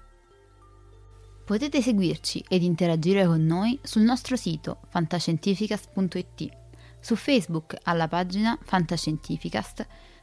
Potete 1.45 1.83
seguirci 1.83 2.45
ed 2.47 2.63
interagire 2.63 3.27
con 3.27 3.45
noi 3.45 3.81
sul 3.83 4.03
nostro 4.03 4.37
sito 4.37 4.79
fantascientificas.it, 4.91 6.51
su 7.01 7.17
Facebook 7.17 7.77
alla 7.83 8.07
pagina 8.07 8.57
Fantascientificast, 8.63 9.87